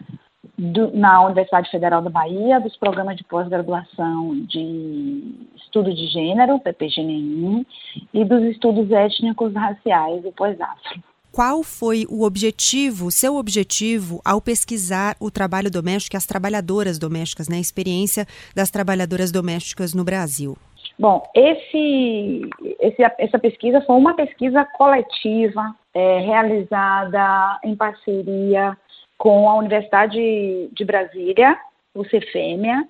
do, 0.62 0.96
na 0.96 1.24
Universidade 1.24 1.68
Federal 1.70 2.00
da 2.02 2.10
Bahia, 2.10 2.60
dos 2.60 2.76
programas 2.76 3.16
de 3.16 3.24
pós-graduação 3.24 4.36
de 4.46 5.34
estudo 5.56 5.92
de 5.92 6.06
gênero, 6.06 6.60
PPGNI, 6.60 7.66
e 8.14 8.24
dos 8.24 8.42
estudos 8.44 8.90
étnicos 8.92 9.52
raciais, 9.54 10.24
o 10.24 10.32
pós-afro 10.32 11.02
qual 11.32 11.62
foi 11.62 12.04
o 12.10 12.24
objetivo, 12.24 13.10
seu 13.10 13.36
objetivo, 13.36 14.20
ao 14.22 14.38
pesquisar 14.38 15.16
o 15.18 15.30
trabalho 15.30 15.70
doméstico 15.70 16.14
e 16.14 16.18
as 16.18 16.26
trabalhadoras 16.26 16.98
domésticas, 16.98 17.48
né, 17.48 17.56
a 17.56 17.60
experiência 17.60 18.26
das 18.54 18.70
trabalhadoras 18.70 19.32
domésticas 19.32 19.94
no 19.94 20.04
Brasil? 20.04 20.58
Bom, 20.98 21.22
esse, 21.34 22.42
esse, 22.78 23.02
essa 23.18 23.38
pesquisa 23.38 23.80
foi 23.80 23.96
uma 23.96 24.14
pesquisa 24.14 24.62
coletiva 24.76 25.74
é, 25.94 26.18
realizada 26.18 27.58
em 27.64 27.74
parceria 27.74 28.76
com 29.22 29.48
a 29.48 29.54
Universidade 29.54 30.18
de 30.72 30.84
Brasília, 30.84 31.56
o 31.94 32.04
Cefêmea, 32.04 32.84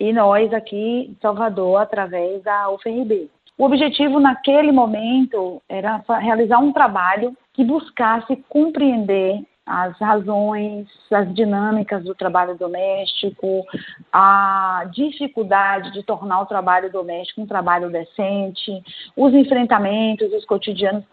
e 0.00 0.10
nós 0.10 0.50
aqui 0.54 1.10
em 1.10 1.16
Salvador, 1.20 1.82
através 1.82 2.42
da 2.42 2.70
UFRB. 2.70 3.28
O 3.58 3.64
objetivo 3.66 4.18
naquele 4.18 4.72
momento 4.72 5.60
era 5.68 6.02
realizar 6.18 6.60
um 6.60 6.72
trabalho 6.72 7.36
que 7.52 7.62
buscasse 7.62 8.36
compreender 8.48 9.42
as 9.66 9.98
razões, 9.98 10.86
as 11.10 11.34
dinâmicas 11.34 12.04
do 12.04 12.14
trabalho 12.14 12.56
doméstico, 12.56 13.64
a 14.12 14.88
dificuldade 14.92 15.92
de 15.92 16.04
tornar 16.04 16.40
o 16.42 16.46
trabalho 16.46 16.90
doméstico 16.90 17.40
um 17.40 17.46
trabalho 17.46 17.90
decente, 17.90 18.70
os 19.16 19.34
enfrentamentos, 19.34 20.32
os 20.32 20.44
cotidianos 20.44 21.04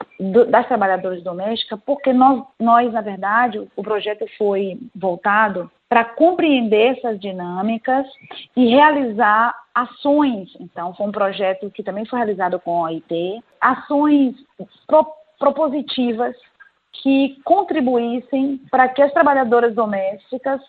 das 0.50 0.68
trabalhadoras 0.68 1.24
domésticas, 1.24 1.80
porque 1.84 2.14
nós, 2.14 2.44
nós, 2.60 2.94
na 2.94 3.02
verdade, 3.02 3.68
o 3.76 3.84
projeto 3.84 4.26
foi 4.38 4.80
voltado 4.96 5.70
para 5.90 6.06
compreender 6.06 6.98
essas 6.98 7.20
dinâmicas 7.20 8.06
e 8.56 8.68
realizar 8.68 9.54
ações. 9.74 10.50
Então, 10.60 10.94
foi 10.94 11.08
um 11.08 11.12
projeto 11.12 11.70
que 11.72 11.84
também 11.84 12.06
foi 12.06 12.20
realizado 12.20 12.60
com 12.60 12.86
a 12.86 12.90
OIT, 12.90 13.44
ações 13.60 14.36
pro, 14.88 15.06
propositivas 15.40 16.36
que 16.94 17.40
contribuíssem 17.44 18.62
para 18.70 18.88
que 18.88 19.02
as 19.02 19.12
trabalhadoras 19.12 19.74
domésticas 19.74 20.62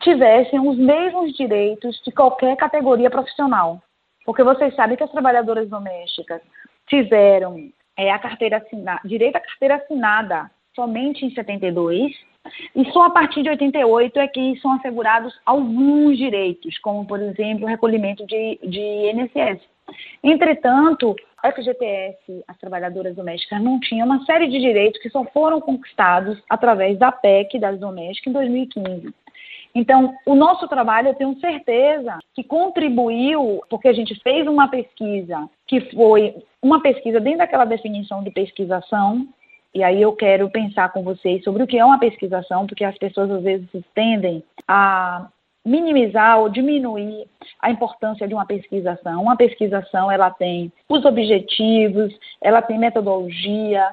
tivessem 0.00 0.60
os 0.60 0.78
mesmos 0.78 1.36
direitos 1.36 2.00
de 2.04 2.12
qualquer 2.12 2.56
categoria 2.56 3.10
profissional. 3.10 3.82
Porque 4.24 4.42
vocês 4.42 4.74
sabem 4.74 4.96
que 4.96 5.02
as 5.02 5.10
trabalhadoras 5.10 5.68
domésticas 5.68 6.40
tiveram 6.86 7.70
é, 7.96 8.10
a 8.10 8.18
carteira 8.18 8.58
assinada, 8.58 9.00
direito 9.04 9.36
à 9.36 9.40
carteira 9.40 9.76
assinada 9.76 10.50
somente 10.74 11.24
em 11.26 11.34
72, 11.34 12.12
e 12.74 12.92
só 12.92 13.04
a 13.04 13.10
partir 13.10 13.42
de 13.42 13.50
88 13.50 14.18
é 14.20 14.28
que 14.28 14.58
são 14.60 14.72
assegurados 14.72 15.38
alguns 15.44 16.16
direitos, 16.16 16.78
como, 16.78 17.06
por 17.06 17.20
exemplo, 17.20 17.64
o 17.64 17.68
recolhimento 17.68 18.24
de, 18.26 18.58
de 18.62 18.80
INSS. 18.80 19.60
Entretanto, 20.22 21.16
a 21.42 21.52
FGTS, 21.52 22.44
as 22.46 22.58
trabalhadoras 22.58 23.14
domésticas, 23.14 23.62
não 23.62 23.78
tinham 23.78 24.06
uma 24.06 24.24
série 24.24 24.48
de 24.48 24.58
direitos 24.58 25.00
que 25.00 25.10
só 25.10 25.24
foram 25.26 25.60
conquistados 25.60 26.42
através 26.48 26.98
da 26.98 27.12
PEC 27.12 27.58
das 27.58 27.78
domésticas 27.78 28.30
em 28.30 28.32
2015. 28.32 29.14
Então, 29.74 30.14
o 30.26 30.34
nosso 30.34 30.66
trabalho, 30.66 31.08
eu 31.08 31.14
tenho 31.14 31.38
certeza 31.38 32.18
que 32.34 32.42
contribuiu, 32.42 33.62
porque 33.68 33.88
a 33.88 33.92
gente 33.92 34.14
fez 34.22 34.46
uma 34.46 34.68
pesquisa 34.68 35.48
que 35.66 35.80
foi 35.92 36.34
uma 36.60 36.82
pesquisa 36.82 37.20
dentro 37.20 37.38
daquela 37.38 37.64
definição 37.64 38.22
de 38.22 38.30
pesquisação, 38.30 39.28
e 39.74 39.84
aí 39.84 40.00
eu 40.00 40.12
quero 40.14 40.50
pensar 40.50 40.92
com 40.92 41.02
vocês 41.02 41.44
sobre 41.44 41.62
o 41.62 41.66
que 41.66 41.78
é 41.78 41.84
uma 41.84 41.98
pesquisação, 41.98 42.66
porque 42.66 42.84
as 42.84 42.96
pessoas 42.98 43.30
às 43.30 43.42
vezes 43.42 43.68
tendem 43.94 44.42
a 44.66 45.28
minimizar 45.68 46.40
ou 46.40 46.48
diminuir 46.48 47.26
a 47.60 47.70
importância 47.70 48.26
de 48.26 48.34
uma 48.34 48.46
pesquisação. 48.46 49.22
Uma 49.22 49.36
pesquisação, 49.36 50.10
ela 50.10 50.30
tem 50.30 50.72
os 50.88 51.04
objetivos, 51.04 52.12
ela 52.40 52.62
tem 52.62 52.78
metodologia. 52.78 53.88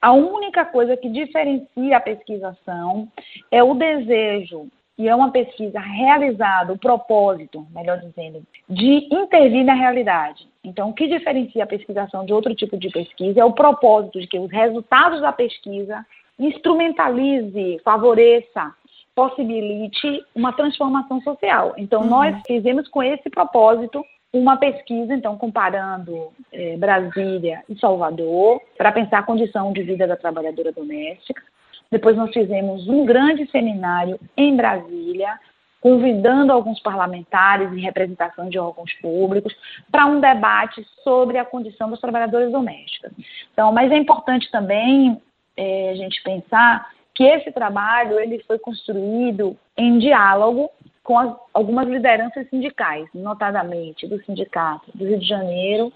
A 0.00 0.12
única 0.12 0.64
coisa 0.64 0.96
que 0.96 1.08
diferencia 1.08 1.96
a 1.96 2.00
pesquisação 2.00 3.08
é 3.50 3.62
o 3.62 3.74
desejo 3.74 4.68
e 4.98 5.08
é 5.08 5.14
uma 5.14 5.30
pesquisa 5.30 5.80
realizada, 5.80 6.74
o 6.74 6.78
propósito, 6.78 7.66
melhor 7.74 7.98
dizendo, 8.00 8.42
de 8.68 9.08
intervir 9.10 9.64
na 9.64 9.72
realidade. 9.72 10.46
Então, 10.62 10.90
o 10.90 10.92
que 10.92 11.08
diferencia 11.08 11.64
a 11.64 11.66
pesquisação 11.66 12.26
de 12.26 12.34
outro 12.34 12.54
tipo 12.54 12.76
de 12.76 12.90
pesquisa 12.90 13.40
é 13.40 13.44
o 13.44 13.52
propósito 13.54 14.20
de 14.20 14.26
que 14.26 14.38
os 14.38 14.50
resultados 14.50 15.22
da 15.22 15.32
pesquisa 15.32 16.04
instrumentalize, 16.38 17.80
favoreça 17.82 18.74
possibilite 19.20 20.24
uma 20.34 20.50
transformação 20.50 21.20
social. 21.20 21.74
Então, 21.76 22.00
uhum. 22.00 22.08
nós 22.08 22.40
fizemos 22.46 22.88
com 22.88 23.02
esse 23.02 23.28
propósito 23.28 24.02
uma 24.32 24.56
pesquisa, 24.56 25.12
então, 25.12 25.36
comparando 25.36 26.32
é, 26.50 26.76
Brasília 26.78 27.62
e 27.68 27.78
Salvador, 27.78 28.62
para 28.78 28.92
pensar 28.92 29.18
a 29.18 29.22
condição 29.22 29.74
de 29.74 29.82
vida 29.82 30.06
da 30.06 30.16
trabalhadora 30.16 30.72
doméstica. 30.72 31.42
Depois, 31.90 32.16
nós 32.16 32.32
fizemos 32.32 32.88
um 32.88 33.04
grande 33.04 33.46
seminário 33.50 34.18
em 34.36 34.56
Brasília, 34.56 35.38
convidando 35.82 36.52
alguns 36.52 36.80
parlamentares 36.80 37.70
em 37.72 37.80
representação 37.80 38.48
de 38.48 38.58
órgãos 38.58 38.92
públicos 39.02 39.54
para 39.90 40.06
um 40.06 40.18
debate 40.18 40.82
sobre 41.04 41.36
a 41.36 41.44
condição 41.44 41.90
das 41.90 42.00
trabalhadoras 42.00 42.50
domésticas. 42.52 43.12
Então, 43.52 43.70
mas 43.70 43.92
é 43.92 43.96
importante 43.98 44.50
também 44.50 45.20
é, 45.56 45.90
a 45.90 45.94
gente 45.96 46.22
pensar 46.22 46.88
que 47.20 47.24
esse 47.24 47.52
trabalho 47.52 48.18
ele 48.18 48.42
foi 48.44 48.58
construído 48.58 49.54
em 49.76 49.98
diálogo 49.98 50.70
com 51.02 51.18
as, 51.18 51.36
algumas 51.52 51.86
lideranças 51.86 52.48
sindicais, 52.48 53.06
notadamente 53.12 54.06
do 54.06 54.24
Sindicato 54.24 54.90
do 54.94 55.04
Rio 55.04 55.18
de 55.18 55.28
Janeiro, 55.28 55.92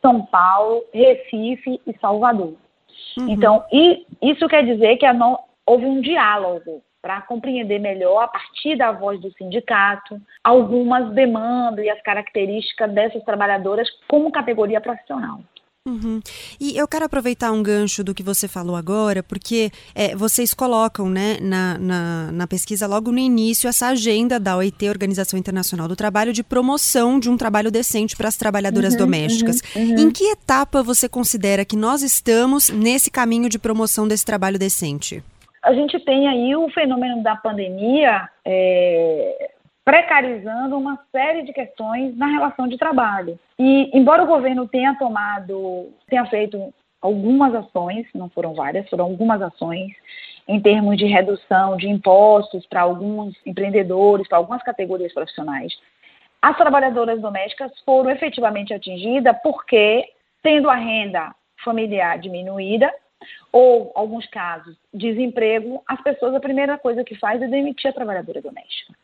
São 0.00 0.24
Paulo, 0.26 0.84
Recife 0.94 1.80
e 1.84 1.98
Salvador. 1.98 2.54
Uhum. 3.18 3.28
Então, 3.28 3.64
e 3.72 4.06
isso 4.22 4.46
quer 4.46 4.64
dizer 4.64 4.96
que 4.96 5.06
houve 5.66 5.86
um 5.86 6.00
diálogo 6.00 6.80
para 7.02 7.20
compreender 7.22 7.80
melhor, 7.80 8.22
a 8.22 8.28
partir 8.28 8.76
da 8.76 8.92
voz 8.92 9.20
do 9.20 9.32
sindicato, 9.32 10.20
algumas 10.44 11.12
demandas 11.14 11.84
e 11.84 11.90
as 11.90 12.00
características 12.02 12.92
dessas 12.92 13.24
trabalhadoras 13.24 13.88
como 14.06 14.30
categoria 14.30 14.80
profissional. 14.80 15.40
Uhum. 15.88 16.20
E 16.60 16.76
eu 16.76 16.86
quero 16.86 17.06
aproveitar 17.06 17.50
um 17.52 17.62
gancho 17.62 18.04
do 18.04 18.14
que 18.14 18.22
você 18.22 18.46
falou 18.46 18.76
agora, 18.76 19.22
porque 19.22 19.70
é, 19.94 20.14
vocês 20.14 20.52
colocam 20.52 21.08
né, 21.08 21.38
na, 21.40 21.78
na, 21.78 22.32
na, 22.32 22.46
pesquisa 22.46 22.86
logo 22.86 23.10
no 23.10 23.18
início 23.18 23.66
essa 23.66 23.86
agenda 23.86 24.38
da 24.38 24.58
OIT, 24.58 24.90
Organização 24.90 25.38
Internacional 25.38 25.88
do 25.88 25.96
Trabalho, 25.96 26.34
de 26.34 26.42
promoção 26.42 27.18
de 27.18 27.30
um 27.30 27.36
trabalho 27.36 27.70
decente 27.70 28.14
para 28.14 28.28
as 28.28 28.36
trabalhadoras 28.36 28.92
uhum, 28.92 28.98
domésticas. 28.98 29.62
Uhum, 29.74 29.82
uhum. 29.82 29.98
em 30.00 30.10
que 30.10 30.24
etapa 30.24 30.82
você 30.82 31.08
considera 31.08 31.64
que 31.64 31.76
nós 31.76 32.02
estamos 32.02 32.68
nesse 32.68 33.10
caminho 33.10 33.48
de 33.48 33.58
promoção 33.58 34.06
desse 34.06 34.26
trabalho 34.26 34.58
decente? 34.58 35.24
A 35.62 35.72
gente 35.72 35.98
tem 36.00 36.28
aí 36.28 36.54
o 36.56 36.68
fenômeno 36.70 37.22
da 37.22 37.36
pandemia. 37.36 38.28
É 38.44 39.50
precarizando 39.84 40.76
uma 40.76 40.98
série 41.10 41.42
de 41.42 41.52
questões 41.52 42.16
na 42.16 42.26
relação 42.26 42.68
de 42.68 42.76
trabalho. 42.76 43.38
E, 43.58 43.90
embora 43.96 44.22
o 44.22 44.26
governo 44.26 44.68
tenha 44.68 44.94
tomado, 44.96 45.88
tenha 46.08 46.26
feito 46.26 46.72
algumas 47.00 47.54
ações, 47.54 48.06
não 48.14 48.28
foram 48.28 48.54
várias, 48.54 48.88
foram 48.88 49.06
algumas 49.06 49.40
ações, 49.40 49.92
em 50.46 50.60
termos 50.60 50.96
de 50.98 51.06
redução 51.06 51.76
de 51.76 51.88
impostos 51.88 52.66
para 52.66 52.82
alguns 52.82 53.34
empreendedores, 53.46 54.28
para 54.28 54.38
algumas 54.38 54.62
categorias 54.62 55.12
profissionais. 55.12 55.72
As 56.42 56.56
trabalhadoras 56.56 57.20
domésticas 57.20 57.70
foram 57.84 58.10
efetivamente 58.10 58.72
atingidas 58.74 59.36
porque, 59.42 60.04
tendo 60.42 60.68
a 60.68 60.74
renda 60.74 61.34
familiar 61.64 62.18
diminuída, 62.18 62.92
ou, 63.52 63.92
alguns 63.94 64.26
casos, 64.28 64.76
desemprego, 64.92 65.82
as 65.86 66.00
pessoas, 66.02 66.34
a 66.34 66.40
primeira 66.40 66.78
coisa 66.78 67.04
que 67.04 67.14
faz 67.14 67.42
é 67.42 67.46
demitir 67.46 67.90
a 67.90 67.94
trabalhadora 67.94 68.40
doméstica. 68.40 68.94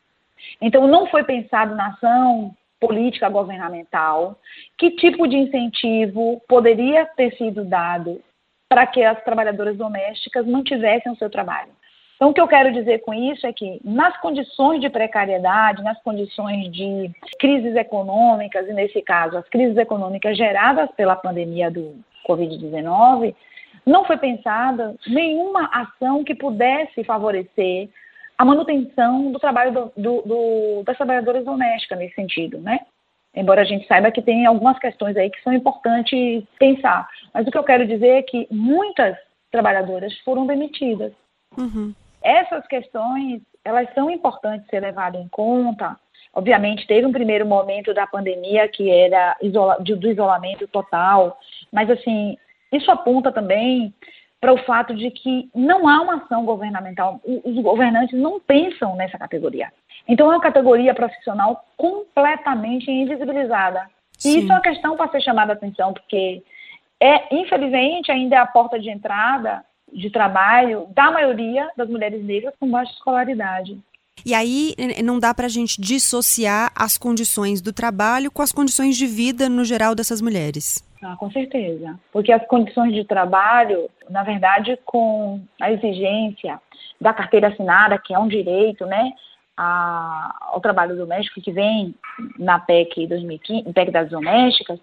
Então, 0.60 0.86
não 0.86 1.06
foi 1.06 1.24
pensado 1.24 1.74
na 1.74 1.88
ação 1.88 2.54
política 2.80 3.28
governamental 3.28 4.38
que 4.76 4.90
tipo 4.90 5.26
de 5.26 5.36
incentivo 5.36 6.42
poderia 6.48 7.06
ter 7.06 7.34
sido 7.36 7.64
dado 7.64 8.20
para 8.68 8.86
que 8.86 9.02
as 9.02 9.22
trabalhadoras 9.24 9.76
domésticas 9.76 10.46
mantivessem 10.46 11.12
o 11.12 11.16
seu 11.16 11.30
trabalho. 11.30 11.70
Então, 12.16 12.30
o 12.30 12.34
que 12.34 12.40
eu 12.40 12.48
quero 12.48 12.72
dizer 12.72 13.00
com 13.00 13.12
isso 13.12 13.46
é 13.46 13.52
que, 13.52 13.78
nas 13.84 14.18
condições 14.20 14.80
de 14.80 14.88
precariedade, 14.88 15.82
nas 15.82 16.02
condições 16.02 16.72
de 16.72 17.10
crises 17.38 17.76
econômicas, 17.76 18.66
e 18.66 18.72
nesse 18.72 19.02
caso, 19.02 19.36
as 19.36 19.46
crises 19.48 19.76
econômicas 19.76 20.36
geradas 20.36 20.90
pela 20.96 21.14
pandemia 21.14 21.70
do 21.70 21.94
Covid-19, 22.26 23.34
não 23.84 24.04
foi 24.04 24.16
pensada 24.16 24.96
nenhuma 25.06 25.70
ação 25.72 26.24
que 26.24 26.34
pudesse 26.34 27.04
favorecer 27.04 27.90
a 28.38 28.44
manutenção 28.44 29.32
do 29.32 29.38
trabalho 29.38 29.72
do, 29.72 29.92
do, 29.96 30.22
do, 30.22 30.82
das 30.84 30.96
trabalhadoras 30.96 31.44
domésticas 31.44 31.98
nesse 31.98 32.14
sentido, 32.14 32.58
né? 32.58 32.80
Embora 33.34 33.62
a 33.62 33.64
gente 33.64 33.86
saiba 33.86 34.10
que 34.10 34.22
tem 34.22 34.46
algumas 34.46 34.78
questões 34.78 35.16
aí 35.16 35.30
que 35.30 35.42
são 35.42 35.52
importantes 35.52 36.44
pensar. 36.58 37.08
Mas 37.34 37.46
o 37.46 37.50
que 37.50 37.58
eu 37.58 37.64
quero 37.64 37.86
dizer 37.86 38.08
é 38.08 38.22
que 38.22 38.46
muitas 38.50 39.16
trabalhadoras 39.50 40.16
foram 40.20 40.46
demitidas. 40.46 41.12
Uhum. 41.56 41.94
Essas 42.22 42.66
questões, 42.66 43.42
elas 43.64 43.92
são 43.94 44.10
importantes 44.10 44.66
ser 44.68 44.80
levadas 44.80 45.20
em 45.20 45.28
conta. 45.28 45.96
Obviamente, 46.32 46.86
teve 46.86 47.06
um 47.06 47.12
primeiro 47.12 47.46
momento 47.46 47.94
da 47.94 48.06
pandemia 48.06 48.68
que 48.68 48.90
era 48.90 49.36
isola 49.42 49.76
do 49.80 50.10
isolamento 50.10 50.66
total, 50.68 51.38
mas 51.72 51.90
assim, 51.90 52.36
isso 52.72 52.90
aponta 52.90 53.30
também 53.30 53.94
para 54.46 54.54
o 54.54 54.64
fato 54.64 54.94
de 54.94 55.10
que 55.10 55.50
não 55.52 55.88
há 55.88 56.00
uma 56.02 56.22
ação 56.22 56.44
governamental, 56.44 57.20
os 57.24 57.60
governantes 57.64 58.16
não 58.16 58.38
pensam 58.38 58.94
nessa 58.94 59.18
categoria. 59.18 59.72
Então, 60.06 60.30
é 60.30 60.36
uma 60.36 60.40
categoria 60.40 60.94
profissional 60.94 61.64
completamente 61.76 62.88
invisibilizada. 62.88 63.90
Sim. 64.16 64.28
E 64.28 64.38
isso 64.38 64.52
é 64.52 64.54
uma 64.54 64.60
questão 64.60 64.96
para 64.96 65.10
ser 65.10 65.20
chamada 65.20 65.52
a 65.52 65.56
atenção, 65.56 65.92
porque 65.92 66.44
é, 67.02 67.34
infelizmente, 67.34 68.12
ainda 68.12 68.36
é 68.36 68.38
a 68.38 68.46
porta 68.46 68.78
de 68.78 68.88
entrada 68.88 69.64
de 69.92 70.10
trabalho 70.10 70.86
da 70.94 71.10
maioria 71.10 71.68
das 71.76 71.88
mulheres 71.88 72.24
negras 72.24 72.54
com 72.60 72.70
baixa 72.70 72.92
escolaridade. 72.92 73.76
E 74.24 74.32
aí 74.32 74.76
não 75.02 75.18
dá 75.18 75.34
para 75.34 75.46
a 75.46 75.50
gente 75.50 75.80
dissociar 75.80 76.70
as 76.72 76.96
condições 76.96 77.60
do 77.60 77.72
trabalho 77.72 78.30
com 78.30 78.42
as 78.42 78.52
condições 78.52 78.96
de 78.96 79.08
vida 79.08 79.48
no 79.48 79.64
geral 79.64 79.92
dessas 79.92 80.20
mulheres. 80.20 80.85
Ah, 81.02 81.16
com 81.16 81.30
certeza. 81.30 81.98
Porque 82.12 82.32
as 82.32 82.46
condições 82.46 82.94
de 82.94 83.04
trabalho, 83.04 83.88
na 84.08 84.22
verdade, 84.22 84.78
com 84.84 85.40
a 85.60 85.70
exigência 85.70 86.60
da 87.00 87.12
carteira 87.12 87.48
assinada, 87.48 87.98
que 87.98 88.14
é 88.14 88.18
um 88.18 88.28
direito, 88.28 88.86
né, 88.86 89.12
a, 89.56 90.34
ao 90.52 90.60
trabalho 90.60 90.96
doméstico 90.96 91.40
que 91.40 91.52
vem 91.52 91.94
na 92.38 92.58
PEC 92.58 93.06
2015, 93.06 93.72
PEC 93.72 93.90
das 93.90 94.08
domésticas, 94.10 94.80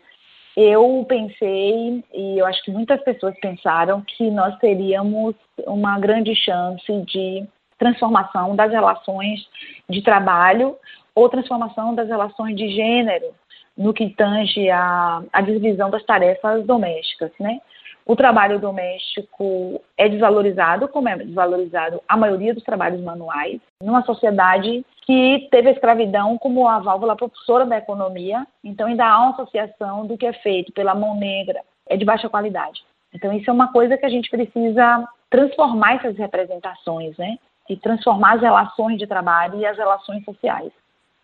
eu 0.55 1.03
pensei, 1.09 2.03
e 2.13 2.37
eu 2.37 2.45
acho 2.45 2.63
que 2.63 2.71
muitas 2.71 3.01
pessoas 3.01 3.35
pensaram, 3.39 4.01
que 4.01 4.29
nós 4.29 4.55
teríamos 4.59 5.35
uma 5.65 5.99
grande 5.99 6.35
chance 6.35 6.91
de 7.07 7.43
transformação 7.77 8.55
das 8.55 8.71
relações 8.71 9.47
de 9.89 10.01
trabalho 10.03 10.75
ou 11.15 11.27
transformação 11.27 11.95
das 11.95 12.07
relações 12.07 12.55
de 12.55 12.69
gênero 12.69 13.33
no 13.77 13.93
que 13.93 14.09
tange 14.11 14.69
a, 14.69 15.23
a 15.31 15.41
divisão 15.41 15.89
das 15.89 16.03
tarefas 16.03 16.65
domésticas, 16.65 17.31
né? 17.39 17.59
O 18.05 18.15
trabalho 18.17 18.59
doméstico 18.59 19.81
é 19.97 20.09
desvalorizado, 20.09 20.89
como 20.89 21.07
é 21.07 21.17
desvalorizado 21.17 22.01
a 22.07 22.17
maioria 22.17 22.53
dos 22.53 22.63
trabalhos 22.63 23.01
manuais, 23.01 23.61
numa 23.81 24.03
sociedade 24.03 24.85
que 25.05 25.47
teve 25.49 25.69
a 25.69 25.71
escravidão 25.71 26.37
como 26.37 26.67
a 26.67 26.79
válvula 26.79 27.15
propulsora 27.15 27.65
da 27.65 27.77
economia, 27.77 28.45
então 28.63 28.87
ainda 28.87 29.05
há 29.05 29.19
uma 29.19 29.31
associação 29.31 30.05
do 30.05 30.17
que 30.17 30.25
é 30.25 30.33
feito 30.33 30.73
pela 30.73 30.93
mão 30.93 31.15
negra, 31.15 31.61
é 31.87 31.95
de 31.95 32.03
baixa 32.03 32.29
qualidade. 32.29 32.83
Então 33.13 33.31
isso 33.31 33.49
é 33.49 33.53
uma 33.53 33.71
coisa 33.71 33.97
que 33.97 34.05
a 34.05 34.09
gente 34.09 34.29
precisa 34.29 35.07
transformar 35.29 35.95
essas 35.95 36.17
representações, 36.17 37.17
né? 37.17 37.37
E 37.69 37.77
transformar 37.77 38.35
as 38.35 38.41
relações 38.41 38.97
de 38.97 39.07
trabalho 39.07 39.59
e 39.59 39.65
as 39.65 39.77
relações 39.77 40.23
sociais. 40.25 40.71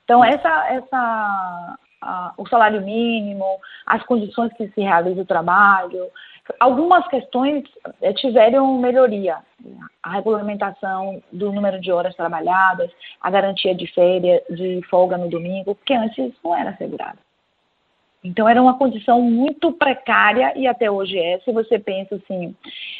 Então 0.05 0.23
essa 0.23 0.67
essa 0.69 1.77
o 2.37 2.47
salário 2.47 2.81
mínimo, 2.81 3.59
as 3.85 4.03
condições 4.03 4.53
que 4.53 4.67
se 4.69 4.81
realiza 4.81 5.21
o 5.21 5.25
trabalho. 5.25 6.09
Algumas 6.59 7.07
questões 7.07 7.63
eh, 8.01 8.13
tiveram 8.13 8.77
melhoria. 8.77 9.37
A 10.01 10.11
regulamentação 10.11 11.21
do 11.31 11.51
número 11.51 11.79
de 11.79 11.91
horas 11.91 12.15
trabalhadas, 12.15 12.89
a 13.21 13.29
garantia 13.29 13.75
de 13.75 13.85
férias, 13.93 14.41
de 14.49 14.81
folga 14.89 15.17
no 15.17 15.29
domingo, 15.29 15.77
que 15.85 15.93
antes 15.93 16.33
não 16.43 16.55
era 16.55 16.71
assegurada. 16.71 17.17
Então 18.23 18.49
era 18.49 18.61
uma 18.61 18.77
condição 18.77 19.21
muito 19.21 19.71
precária 19.71 20.53
e 20.57 20.67
até 20.67 20.91
hoje 20.91 21.17
é. 21.17 21.39
Se 21.39 21.51
você 21.51 21.79
pensa 21.79 22.15
assim, 22.15 22.55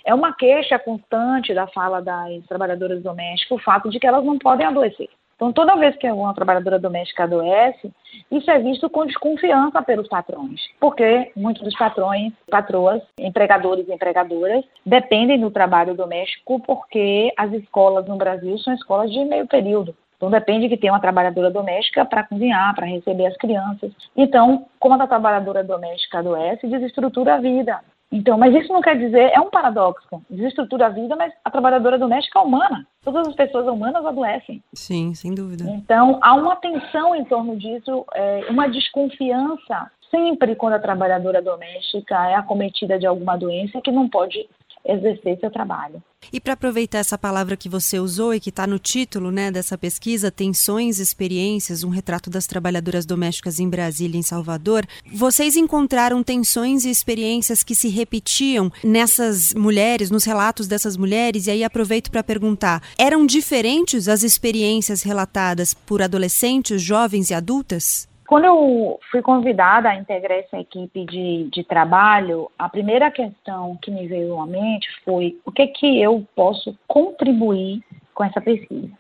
é 0.06 0.14
uma 0.14 0.34
queixa 0.34 0.80
constante 0.80 1.54
da 1.54 1.68
fala 1.68 2.02
das 2.02 2.46
trabalhadoras 2.48 3.02
domésticas 3.04 3.58
o 3.58 3.62
fato 3.62 3.90
de 3.90 4.00
que 4.00 4.08
elas 4.08 4.24
não 4.24 4.38
podem 4.38 4.66
adoecer. 4.66 5.10
Então, 5.40 5.54
toda 5.54 5.78
vez 5.78 5.96
que 5.96 6.12
uma 6.12 6.34
trabalhadora 6.34 6.78
doméstica 6.78 7.24
adoece, 7.24 7.90
isso 8.30 8.52
é 8.52 8.60
visto 8.60 8.90
com 8.90 9.06
desconfiança 9.06 9.82
pelos 9.82 10.10
patrões, 10.10 10.60
porque 10.82 11.32
muitos 11.34 11.64
dos 11.64 11.74
patrões, 11.78 12.34
patroas, 12.52 13.02
empregadores 13.18 13.88
e 13.88 13.94
empregadoras 13.94 14.66
dependem 14.86 15.40
do 15.40 15.50
trabalho 15.50 15.94
doméstico 15.94 16.60
porque 16.60 17.32
as 17.38 17.54
escolas 17.54 18.06
no 18.06 18.18
Brasil 18.18 18.58
são 18.58 18.74
escolas 18.74 19.10
de 19.10 19.24
meio 19.24 19.48
período. 19.48 19.96
Então 20.18 20.30
depende 20.30 20.68
que 20.68 20.76
tenha 20.76 20.92
uma 20.92 21.00
trabalhadora 21.00 21.50
doméstica 21.50 22.04
para 22.04 22.26
cozinhar, 22.26 22.76
para 22.76 22.86
receber 22.86 23.28
as 23.28 23.38
crianças. 23.38 23.94
Então, 24.18 24.66
como 24.78 25.02
a 25.02 25.08
trabalhadora 25.08 25.64
doméstica 25.64 26.20
adoece, 26.20 26.68
desestrutura 26.68 27.36
a 27.36 27.38
vida. 27.38 27.80
Então, 28.12 28.38
mas 28.38 28.56
isso 28.56 28.74
não 28.74 28.82
quer 28.82 28.98
dizer, 28.98 29.32
é 29.34 29.40
um 29.40 29.50
paradoxo. 29.50 30.22
Desestrutura 30.30 30.88
a 30.88 30.90
vida, 30.90 31.16
mas 31.16 31.32
a 31.46 31.52
trabalhadora 31.52 31.98
doméstica 31.98 32.40
é 32.40 32.42
humana. 32.42 32.88
Todas 33.04 33.28
as 33.28 33.36
pessoas 33.36 33.68
humanas 33.68 34.04
adoecem. 34.04 34.64
Sim, 34.74 35.14
sem 35.14 35.34
dúvida. 35.34 35.66
Então, 35.70 36.20
há 36.22 36.34
uma 36.34 36.56
tensão 36.56 37.16
em 37.16 37.24
torno 37.24 37.56
disso, 37.56 38.06
é, 38.16 38.48
uma 38.50 38.68
desconfiança 38.68 39.92
sempre 40.10 40.56
quando 40.56 40.74
a 40.74 40.80
trabalhadora 40.80 41.42
doméstica 41.42 42.16
é 42.30 42.36
acometida 42.36 42.98
de 42.98 43.06
alguma 43.06 43.38
doença 43.38 43.80
que 43.82 43.92
não 43.92 44.10
pode 44.10 44.50
exercer 44.86 45.40
seu 45.40 45.52
trabalho. 45.52 46.02
E 46.32 46.40
para 46.40 46.54
aproveitar 46.54 47.00
essa 47.00 47.18
palavra 47.18 47.56
que 47.56 47.70
você 47.70 48.00
usou 48.00 48.34
e 48.34 48.40
que 48.40 48.50
está 48.50 48.68
no 48.68 48.78
título 48.78 49.32
né, 49.32 49.52
dessa 49.52 49.78
pesquisa, 49.78 50.30
Tensões, 50.30 51.00
Experiências, 51.00 51.84
um 51.84 51.90
retrato 51.90 52.30
das 52.30 52.46
trabalhadoras 52.46 53.06
domésticas 53.06 53.60
em 53.60 53.70
Brasília 53.70 54.18
e 54.18 54.20
em 54.20 54.24
Salvador, 54.24 54.86
vocês 55.14 55.56
encontraram 55.56 56.22
tensões 56.22 56.86
e 56.86 56.90
experiências 56.90 57.64
que 57.64 57.74
se 57.74 57.88
repetiam 57.88 58.72
nessas 58.84 59.54
mulheres, 59.54 60.12
nos 60.12 60.26
relatos 60.26 60.68
dessas 60.68 60.98
mulheres? 60.98 61.48
E 61.48 61.52
aí 61.52 61.64
aproveito 61.64 62.12
para 62.12 62.24
perguntar: 62.24 62.84
eram 62.98 63.26
diferentes 63.26 64.08
as 64.08 64.24
experiências 64.24 65.02
relatadas 65.02 65.74
por 65.74 66.02
adolescentes, 66.02 66.82
jovens 66.82 67.30
e 67.30 67.34
adultas? 67.34 68.10
Quando 68.30 68.46
eu 68.46 69.00
fui 69.10 69.24
convidada 69.24 69.90
a 69.90 69.96
integrar 69.96 70.38
essa 70.38 70.60
equipe 70.60 71.04
de, 71.04 71.50
de 71.50 71.64
trabalho, 71.64 72.48
a 72.60 72.70
primeira 72.70 73.10
questão 73.10 73.76
que 73.82 73.90
me 73.90 74.08
veio 74.08 74.40
à 74.40 74.46
mente 74.46 74.88
foi 75.04 75.40
o 75.44 75.52
que 75.52 75.66
que 75.66 76.00
eu 76.00 76.24
posso 76.36 76.78
contribuir 76.88 77.84
com 78.14 78.24
essa 78.24 78.40
pesquisa. 78.40 78.94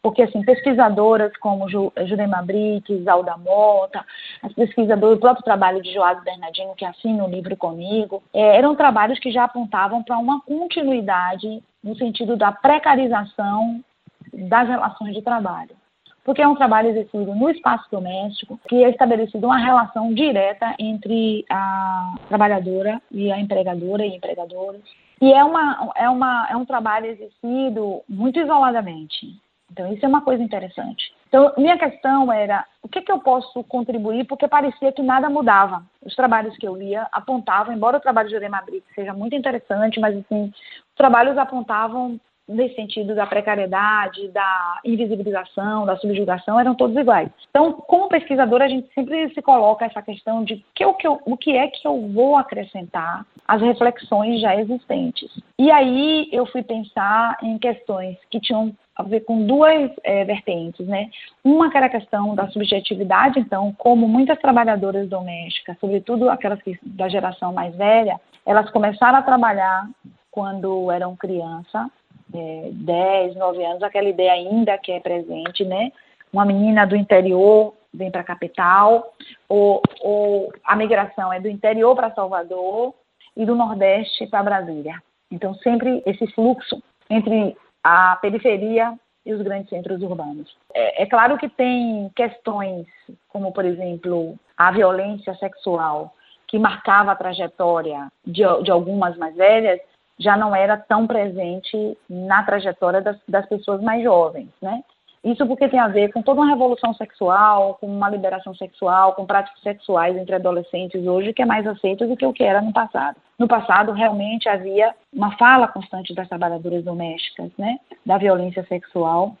Porque, 0.00 0.22
assim, 0.22 0.42
pesquisadoras 0.42 1.36
como 1.36 1.68
Jurema 1.68 2.40
Brites, 2.40 3.06
Alda 3.06 3.36
Mota, 3.36 4.02
as 4.42 4.54
pesquisadoras, 4.54 5.18
o 5.18 5.20
próprio 5.20 5.44
trabalho 5.44 5.82
de 5.82 5.92
Joás 5.92 6.24
Bernardino, 6.24 6.74
que 6.74 6.86
assina 6.86 7.22
o 7.22 7.30
livro 7.30 7.54
comigo, 7.58 8.22
é, 8.32 8.56
eram 8.56 8.74
trabalhos 8.74 9.18
que 9.18 9.30
já 9.30 9.44
apontavam 9.44 10.02
para 10.02 10.16
uma 10.16 10.40
continuidade 10.40 11.62
no 11.84 11.94
sentido 11.96 12.34
da 12.34 12.50
precarização 12.50 13.84
das 14.32 14.66
relações 14.66 15.12
de 15.12 15.20
trabalho 15.20 15.79
porque 16.24 16.42
é 16.42 16.48
um 16.48 16.54
trabalho 16.54 16.90
exercido 16.90 17.34
no 17.34 17.50
espaço 17.50 17.86
doméstico, 17.90 18.58
que 18.68 18.84
é 18.84 18.90
estabelecida 18.90 19.46
uma 19.46 19.58
relação 19.58 20.12
direta 20.12 20.74
entre 20.78 21.44
a 21.50 22.14
trabalhadora 22.28 23.00
e 23.10 23.32
a 23.32 23.38
empregadora 23.38 24.04
e 24.04 24.16
empregadores. 24.16 24.82
E 25.20 25.32
é, 25.32 25.44
uma, 25.44 25.92
é, 25.96 26.08
uma, 26.08 26.48
é 26.50 26.56
um 26.56 26.64
trabalho 26.64 27.06
exercido 27.06 28.02
muito 28.08 28.38
isoladamente. 28.38 29.34
Então, 29.70 29.92
isso 29.92 30.04
é 30.04 30.08
uma 30.08 30.22
coisa 30.22 30.42
interessante. 30.42 31.12
Então, 31.28 31.52
minha 31.56 31.78
questão 31.78 32.32
era 32.32 32.64
o 32.82 32.88
que, 32.88 33.02
que 33.02 33.12
eu 33.12 33.20
posso 33.20 33.62
contribuir, 33.64 34.24
porque 34.24 34.48
parecia 34.48 34.90
que 34.90 35.02
nada 35.02 35.30
mudava. 35.30 35.84
Os 36.04 36.14
trabalhos 36.16 36.56
que 36.56 36.66
eu 36.66 36.74
lia 36.74 37.06
apontavam, 37.12 37.72
embora 37.72 37.98
o 37.98 38.00
trabalho 38.00 38.28
de 38.28 38.34
Jurema 38.34 38.60
Brito 38.62 38.86
seja 38.94 39.14
muito 39.14 39.36
interessante, 39.36 40.00
mas 40.00 40.16
assim, 40.16 40.46
os 40.46 40.94
trabalhos 40.96 41.38
apontavam 41.38 42.18
nesse 42.48 42.74
sentido 42.74 43.14
da 43.14 43.26
precariedade, 43.26 44.28
da 44.28 44.80
invisibilização, 44.84 45.86
da 45.86 45.96
subjugação, 45.96 46.58
eram 46.58 46.74
todos 46.74 46.96
iguais. 46.96 47.30
Então, 47.48 47.72
como 47.72 48.08
pesquisadora, 48.08 48.64
a 48.64 48.68
gente 48.68 48.92
sempre 48.94 49.32
se 49.32 49.40
coloca 49.40 49.84
essa 49.84 50.02
questão 50.02 50.42
de 50.42 50.64
que 50.74 50.84
o, 50.84 50.94
que 50.94 51.06
eu, 51.06 51.20
o 51.24 51.36
que 51.36 51.56
é 51.56 51.68
que 51.68 51.86
eu 51.86 52.08
vou 52.08 52.36
acrescentar 52.36 53.24
às 53.46 53.60
reflexões 53.62 54.40
já 54.40 54.56
existentes. 54.56 55.30
E 55.58 55.70
aí 55.70 56.28
eu 56.32 56.44
fui 56.46 56.62
pensar 56.62 57.36
em 57.42 57.58
questões 57.58 58.16
que 58.30 58.40
tinham 58.40 58.74
a 58.96 59.02
ver 59.02 59.20
com 59.20 59.46
duas 59.46 59.90
é, 60.04 60.24
vertentes, 60.24 60.86
né? 60.86 61.08
Uma 61.42 61.70
que 61.70 61.76
era 61.76 61.86
a 61.86 61.90
questão 61.90 62.34
da 62.34 62.48
subjetividade, 62.48 63.40
então, 63.40 63.74
como 63.78 64.06
muitas 64.06 64.38
trabalhadoras 64.38 65.08
domésticas, 65.08 65.78
sobretudo 65.80 66.28
aquelas 66.28 66.60
que, 66.62 66.78
da 66.82 67.08
geração 67.08 67.52
mais 67.52 67.74
velha, 67.76 68.20
elas 68.44 68.68
começaram 68.70 69.18
a 69.18 69.22
trabalhar 69.22 69.88
quando 70.30 70.90
eram 70.90 71.16
criança, 71.16 71.90
é, 72.34 72.70
10, 72.72 73.36
9 73.36 73.64
anos, 73.64 73.82
aquela 73.82 74.08
ideia 74.08 74.32
ainda 74.32 74.78
que 74.78 74.92
é 74.92 75.00
presente, 75.00 75.64
né? 75.64 75.92
Uma 76.32 76.44
menina 76.44 76.86
do 76.86 76.96
interior 76.96 77.74
vem 77.92 78.10
para 78.10 78.20
a 78.20 78.24
capital, 78.24 79.12
ou, 79.48 79.82
ou 80.00 80.52
a 80.64 80.76
migração 80.76 81.32
é 81.32 81.40
do 81.40 81.48
interior 81.48 81.94
para 81.96 82.14
Salvador 82.14 82.94
e 83.36 83.44
do 83.44 83.56
Nordeste 83.56 84.26
para 84.26 84.42
Brasília. 84.42 85.02
Então, 85.30 85.54
sempre 85.56 86.02
esse 86.06 86.26
fluxo 86.28 86.82
entre 87.08 87.56
a 87.82 88.16
periferia 88.16 88.94
e 89.24 89.32
os 89.32 89.42
grandes 89.42 89.68
centros 89.68 90.02
urbanos. 90.02 90.56
É, 90.74 91.02
é, 91.02 91.06
claro 91.06 91.36
que 91.36 91.48
tem 91.48 92.10
questões, 92.16 92.86
como, 93.28 93.52
por 93.52 93.64
exemplo, 93.64 94.38
a 94.56 94.70
violência 94.70 95.34
sexual, 95.34 96.14
que 96.46 96.58
marcava 96.58 97.12
a 97.12 97.16
trajetória 97.16 98.08
de, 98.24 98.42
de 98.62 98.70
algumas 98.70 99.16
mais 99.16 99.34
velhas, 99.36 99.80
já 100.20 100.36
não 100.36 100.54
era 100.54 100.76
tão 100.76 101.06
presente 101.06 101.98
na 102.08 102.44
trajetória 102.44 103.00
das, 103.00 103.16
das 103.26 103.46
pessoas 103.48 103.80
mais 103.80 104.04
jovens, 104.04 104.50
né? 104.60 104.84
Isso 105.24 105.46
porque 105.46 105.68
tem 105.68 105.78
a 105.78 105.88
ver 105.88 106.12
com 106.12 106.22
toda 106.22 106.40
uma 106.40 106.48
revolução 106.48 106.94
sexual, 106.94 107.76
com 107.78 107.86
uma 107.86 108.08
liberação 108.08 108.54
sexual, 108.54 109.14
com 109.14 109.26
práticas 109.26 109.60
sexuais 109.60 110.16
entre 110.16 110.34
adolescentes 110.34 111.06
hoje 111.06 111.34
que 111.34 111.42
é 111.42 111.46
mais 111.46 111.66
aceito 111.66 112.06
do 112.06 112.16
que 112.16 112.24
o 112.24 112.32
que 112.32 112.42
era 112.42 112.62
no 112.62 112.72
passado. 112.72 113.16
No 113.38 113.46
passado, 113.46 113.92
realmente 113.92 114.48
havia 114.48 114.94
uma 115.12 115.36
fala 115.36 115.68
constante 115.68 116.14
das 116.14 116.28
trabalhadoras 116.28 116.84
domésticas, 116.84 117.50
né, 117.58 117.78
da 118.04 118.16
violência 118.16 118.64
sexual, 118.64 119.36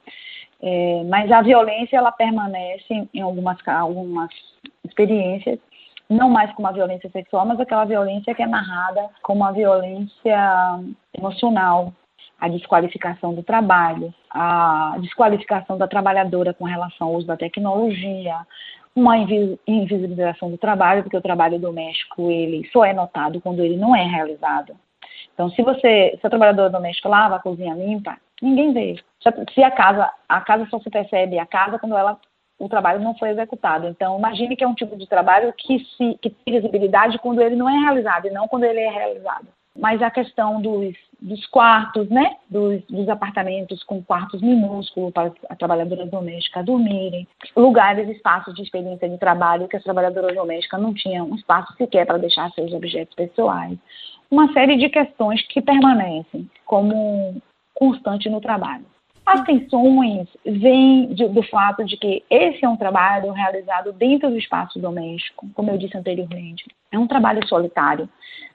é, 0.62 1.02
mas 1.04 1.32
a 1.32 1.40
violência 1.40 1.96
ela 1.96 2.12
permanece 2.12 3.08
em 3.14 3.20
algumas, 3.22 3.56
algumas 3.66 4.30
experiências 4.84 5.58
não 6.10 6.28
mais 6.28 6.52
como 6.54 6.66
a 6.66 6.72
violência 6.72 7.08
sexual, 7.10 7.46
mas 7.46 7.60
aquela 7.60 7.84
violência 7.84 8.34
que 8.34 8.42
é 8.42 8.46
narrada 8.46 9.08
como 9.22 9.44
a 9.44 9.52
violência 9.52 10.80
emocional, 11.16 11.92
a 12.40 12.48
desqualificação 12.48 13.32
do 13.32 13.42
trabalho, 13.44 14.12
a 14.28 14.96
desqualificação 14.98 15.78
da 15.78 15.86
trabalhadora 15.86 16.52
com 16.52 16.64
relação 16.64 17.08
ao 17.08 17.14
uso 17.14 17.26
da 17.26 17.36
tecnologia, 17.36 18.36
uma 18.94 19.16
invisibilização 19.16 20.50
do 20.50 20.58
trabalho, 20.58 21.04
porque 21.04 21.16
o 21.16 21.22
trabalho 21.22 21.60
doméstico 21.60 22.28
ele 22.28 22.68
só 22.72 22.84
é 22.84 22.92
notado 22.92 23.40
quando 23.40 23.62
ele 23.62 23.76
não 23.76 23.94
é 23.94 24.02
realizado. 24.02 24.74
Então, 25.32 25.48
se 25.50 25.62
você, 25.62 26.18
se 26.20 26.26
a 26.26 26.30
trabalhadora 26.30 26.70
doméstica 26.70 27.08
lava 27.08 27.36
a 27.36 27.40
cozinha 27.40 27.74
limpa, 27.74 28.16
ninguém 28.42 28.72
vê. 28.72 28.96
Se 29.54 29.62
a 29.62 29.70
casa, 29.70 30.10
a 30.28 30.40
casa 30.40 30.66
só 30.70 30.80
se 30.80 30.90
percebe 30.90 31.38
a 31.38 31.46
casa 31.46 31.78
quando 31.78 31.96
ela 31.96 32.18
o 32.60 32.68
trabalho 32.68 33.00
não 33.00 33.16
foi 33.16 33.30
executado. 33.30 33.88
Então, 33.88 34.18
imagine 34.18 34.54
que 34.54 34.62
é 34.62 34.68
um 34.68 34.74
tipo 34.74 34.94
de 34.96 35.06
trabalho 35.06 35.52
que, 35.56 35.78
se, 35.96 36.18
que 36.20 36.28
tem 36.28 36.60
visibilidade 36.60 37.18
quando 37.18 37.40
ele 37.40 37.56
não 37.56 37.68
é 37.68 37.76
realizado 37.78 38.26
e 38.26 38.30
não 38.30 38.46
quando 38.46 38.64
ele 38.64 38.78
é 38.78 38.90
realizado. 38.90 39.48
Mas 39.74 40.02
a 40.02 40.10
questão 40.10 40.60
dos, 40.60 40.94
dos 41.22 41.46
quartos, 41.46 42.08
né, 42.10 42.36
dos, 42.50 42.82
dos, 42.82 43.08
apartamentos 43.08 43.82
com 43.84 44.02
quartos 44.02 44.42
minúsculos 44.42 45.12
para 45.12 45.32
as 45.48 45.56
trabalhadoras 45.56 46.10
domésticas 46.10 46.66
dormirem, 46.66 47.26
lugares, 47.56 48.08
espaços 48.08 48.54
de 48.54 48.62
experiência 48.62 49.08
de 49.08 49.16
trabalho 49.16 49.68
que 49.68 49.76
as 49.76 49.82
trabalhadoras 49.82 50.34
domésticas 50.34 50.82
não 50.82 50.92
tinham 50.92 51.30
um 51.30 51.36
espaço 51.36 51.72
sequer 51.78 52.04
para 52.04 52.18
deixar 52.18 52.50
seus 52.50 52.74
objetos 52.74 53.14
pessoais. 53.14 53.78
Uma 54.30 54.52
série 54.52 54.76
de 54.76 54.90
questões 54.90 55.40
que 55.46 55.62
permanecem 55.62 56.50
como 56.66 57.40
constante 57.72 58.28
no 58.28 58.40
trabalho. 58.40 58.84
As 59.24 59.44
tensões 59.44 60.26
vêm 60.44 61.14
de, 61.14 61.28
do 61.28 61.42
fato 61.44 61.84
de 61.84 61.96
que 61.96 62.24
esse 62.28 62.64
é 62.64 62.68
um 62.68 62.76
trabalho 62.76 63.30
realizado 63.32 63.92
dentro 63.92 64.30
do 64.30 64.38
espaço 64.38 64.78
doméstico, 64.80 65.46
como 65.54 65.70
eu 65.70 65.78
disse 65.78 65.96
anteriormente. 65.96 66.64
É 66.90 66.98
um 66.98 67.06
trabalho 67.06 67.46
solitário, 67.46 68.08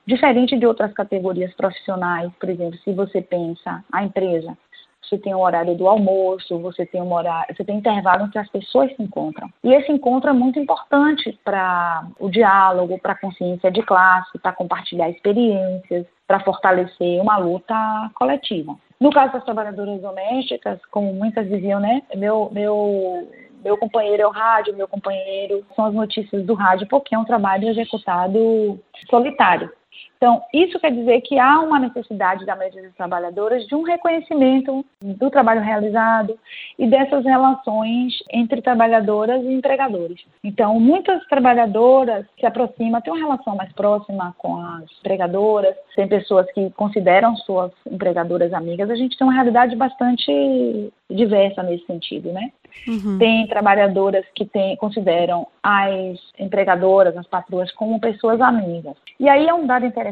diferente 0.06 0.58
de 0.58 0.66
outras 0.66 0.92
categorias 0.94 1.54
profissionais. 1.54 2.32
Por 2.40 2.50
exemplo, 2.50 2.78
se 2.80 2.92
você 2.92 3.22
pensa 3.22 3.84
a 3.92 4.04
empresa, 4.04 4.58
você 5.02 5.18
tem 5.18 5.34
o 5.34 5.40
horário 5.40 5.76
do 5.76 5.88
almoço, 5.88 6.60
você 6.60 6.86
tem 6.86 7.02
um 7.02 7.14
horário, 7.14 7.56
você 7.56 7.64
tem 7.64 7.78
intervalo 7.78 8.26
em 8.26 8.30
que 8.30 8.40
as 8.40 8.50
pessoas 8.50 8.94
se 8.96 9.02
encontram. 9.02 9.50
E 9.64 9.74
esse 9.74 9.92
encontro 9.92 10.30
é 10.30 10.34
muito 10.34 10.60
importante 10.60 11.38
para 11.44 12.08
o 12.20 12.30
diálogo, 12.30 13.00
para 13.00 13.14
a 13.14 13.20
consciência 13.20 13.72
de 13.72 13.82
classe, 13.84 14.38
para 14.40 14.52
compartilhar 14.52 15.10
experiências, 15.10 16.06
para 16.28 16.40
fortalecer 16.40 17.22
uma 17.22 17.38
luta 17.38 18.12
coletiva. 18.16 18.76
No 19.00 19.12
caso 19.12 19.34
das 19.34 19.44
trabalhadoras 19.44 20.02
domésticas, 20.02 20.80
como 20.86 21.14
muitas 21.14 21.48
diziam, 21.48 21.80
né, 21.80 22.02
meu, 22.16 22.50
meu, 22.52 23.28
meu 23.64 23.78
companheiro 23.78 24.24
é 24.24 24.28
o 24.28 24.32
rádio, 24.32 24.76
meu 24.76 24.88
companheiro 24.88 25.66
são 25.76 25.86
as 25.86 25.94
notícias 25.94 26.46
do 26.46 26.54
rádio, 26.54 26.88
porque 26.88 27.14
é 27.14 27.20
um 27.20 27.26
trabalho 27.26 27.68
executado 27.68 28.80
solitário. 29.10 29.70
Então, 30.18 30.42
isso 30.54 30.80
quer 30.80 30.92
dizer 30.92 31.22
que 31.22 31.38
há 31.38 31.60
uma 31.60 31.80
necessidade 31.80 32.46
da 32.46 32.56
maioria 32.56 32.84
das 32.84 32.96
trabalhadoras 32.96 33.66
de 33.68 33.76
um 33.76 33.84
reconhecimento 33.84 34.86
do 35.02 35.30
trabalho 35.30 35.62
realizado 35.62 36.38
e 36.80 36.88
dessas 36.88 37.24
relações 37.24 38.14
entre 38.32 38.62
trabalhadoras 38.62 39.44
e 39.44 39.54
empregadores. 39.54 40.24
Então, 40.44 40.80
muitas 40.80 41.26
trabalhadoras 41.28 42.26
se 42.40 42.46
aproximam, 42.46 43.02
têm 43.02 43.14
uma 43.14 43.20
relação 43.20 43.56
mais 43.56 43.72
próxima 43.74 44.34
com 44.38 44.58
as 44.58 44.86
empregadoras, 45.00 45.76
tem 45.96 46.08
pessoas 46.08 46.50
que 46.54 46.70
consideram 46.72 47.36
suas 47.38 47.72
empregadoras 47.90 48.54
amigas. 48.54 48.90
A 48.90 48.96
gente 48.96 49.18
tem 49.18 49.28
uma 49.28 49.34
realidade 49.34 49.76
bastante 49.76 50.92
diversa 51.10 51.62
nesse 51.62 51.86
sentido, 51.86 52.32
né? 52.32 52.52
Uhum. 52.88 53.18
Tem 53.18 53.48
trabalhadoras 53.48 54.26
que 54.34 54.46
tem, 54.46 54.76
consideram 54.78 55.48
as 55.64 56.20
empregadoras, 56.38 57.16
as 57.16 57.28
patroas, 57.28 57.72
como 57.72 58.00
pessoas 58.00 58.42
amigas. 58.42 58.96
E 59.20 59.30
aí 59.30 59.48
é 59.48 59.54
um 59.54 59.66
dado 59.66 59.86
interessante 59.86 60.05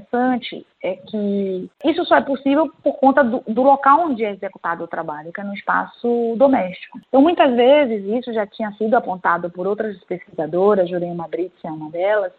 é 0.81 0.95
que 0.95 1.69
isso 1.85 2.05
só 2.05 2.17
é 2.17 2.21
possível 2.21 2.71
por 2.83 2.93
conta 2.93 3.23
do, 3.23 3.43
do, 3.47 3.61
local 3.61 4.07
onde 4.07 4.23
é 4.23 4.31
executado 4.31 4.83
o 4.83 4.87
trabalho, 4.87 5.31
que 5.31 5.41
é 5.41 5.43
no 5.43 5.53
espaço 5.53 6.35
doméstico. 6.37 6.99
Então, 7.07 7.21
muitas 7.21 7.53
vezes, 7.55 8.03
isso 8.05 8.33
já 8.33 8.45
tinha 8.47 8.71
sido 8.73 8.95
apontado 8.95 9.49
por 9.49 9.67
outras 9.67 10.01
pesquisadoras, 10.05 10.89
Jurema 10.89 11.27
Brits 11.27 11.63
é 11.63 11.71
uma 11.71 11.89
delas, 11.89 12.31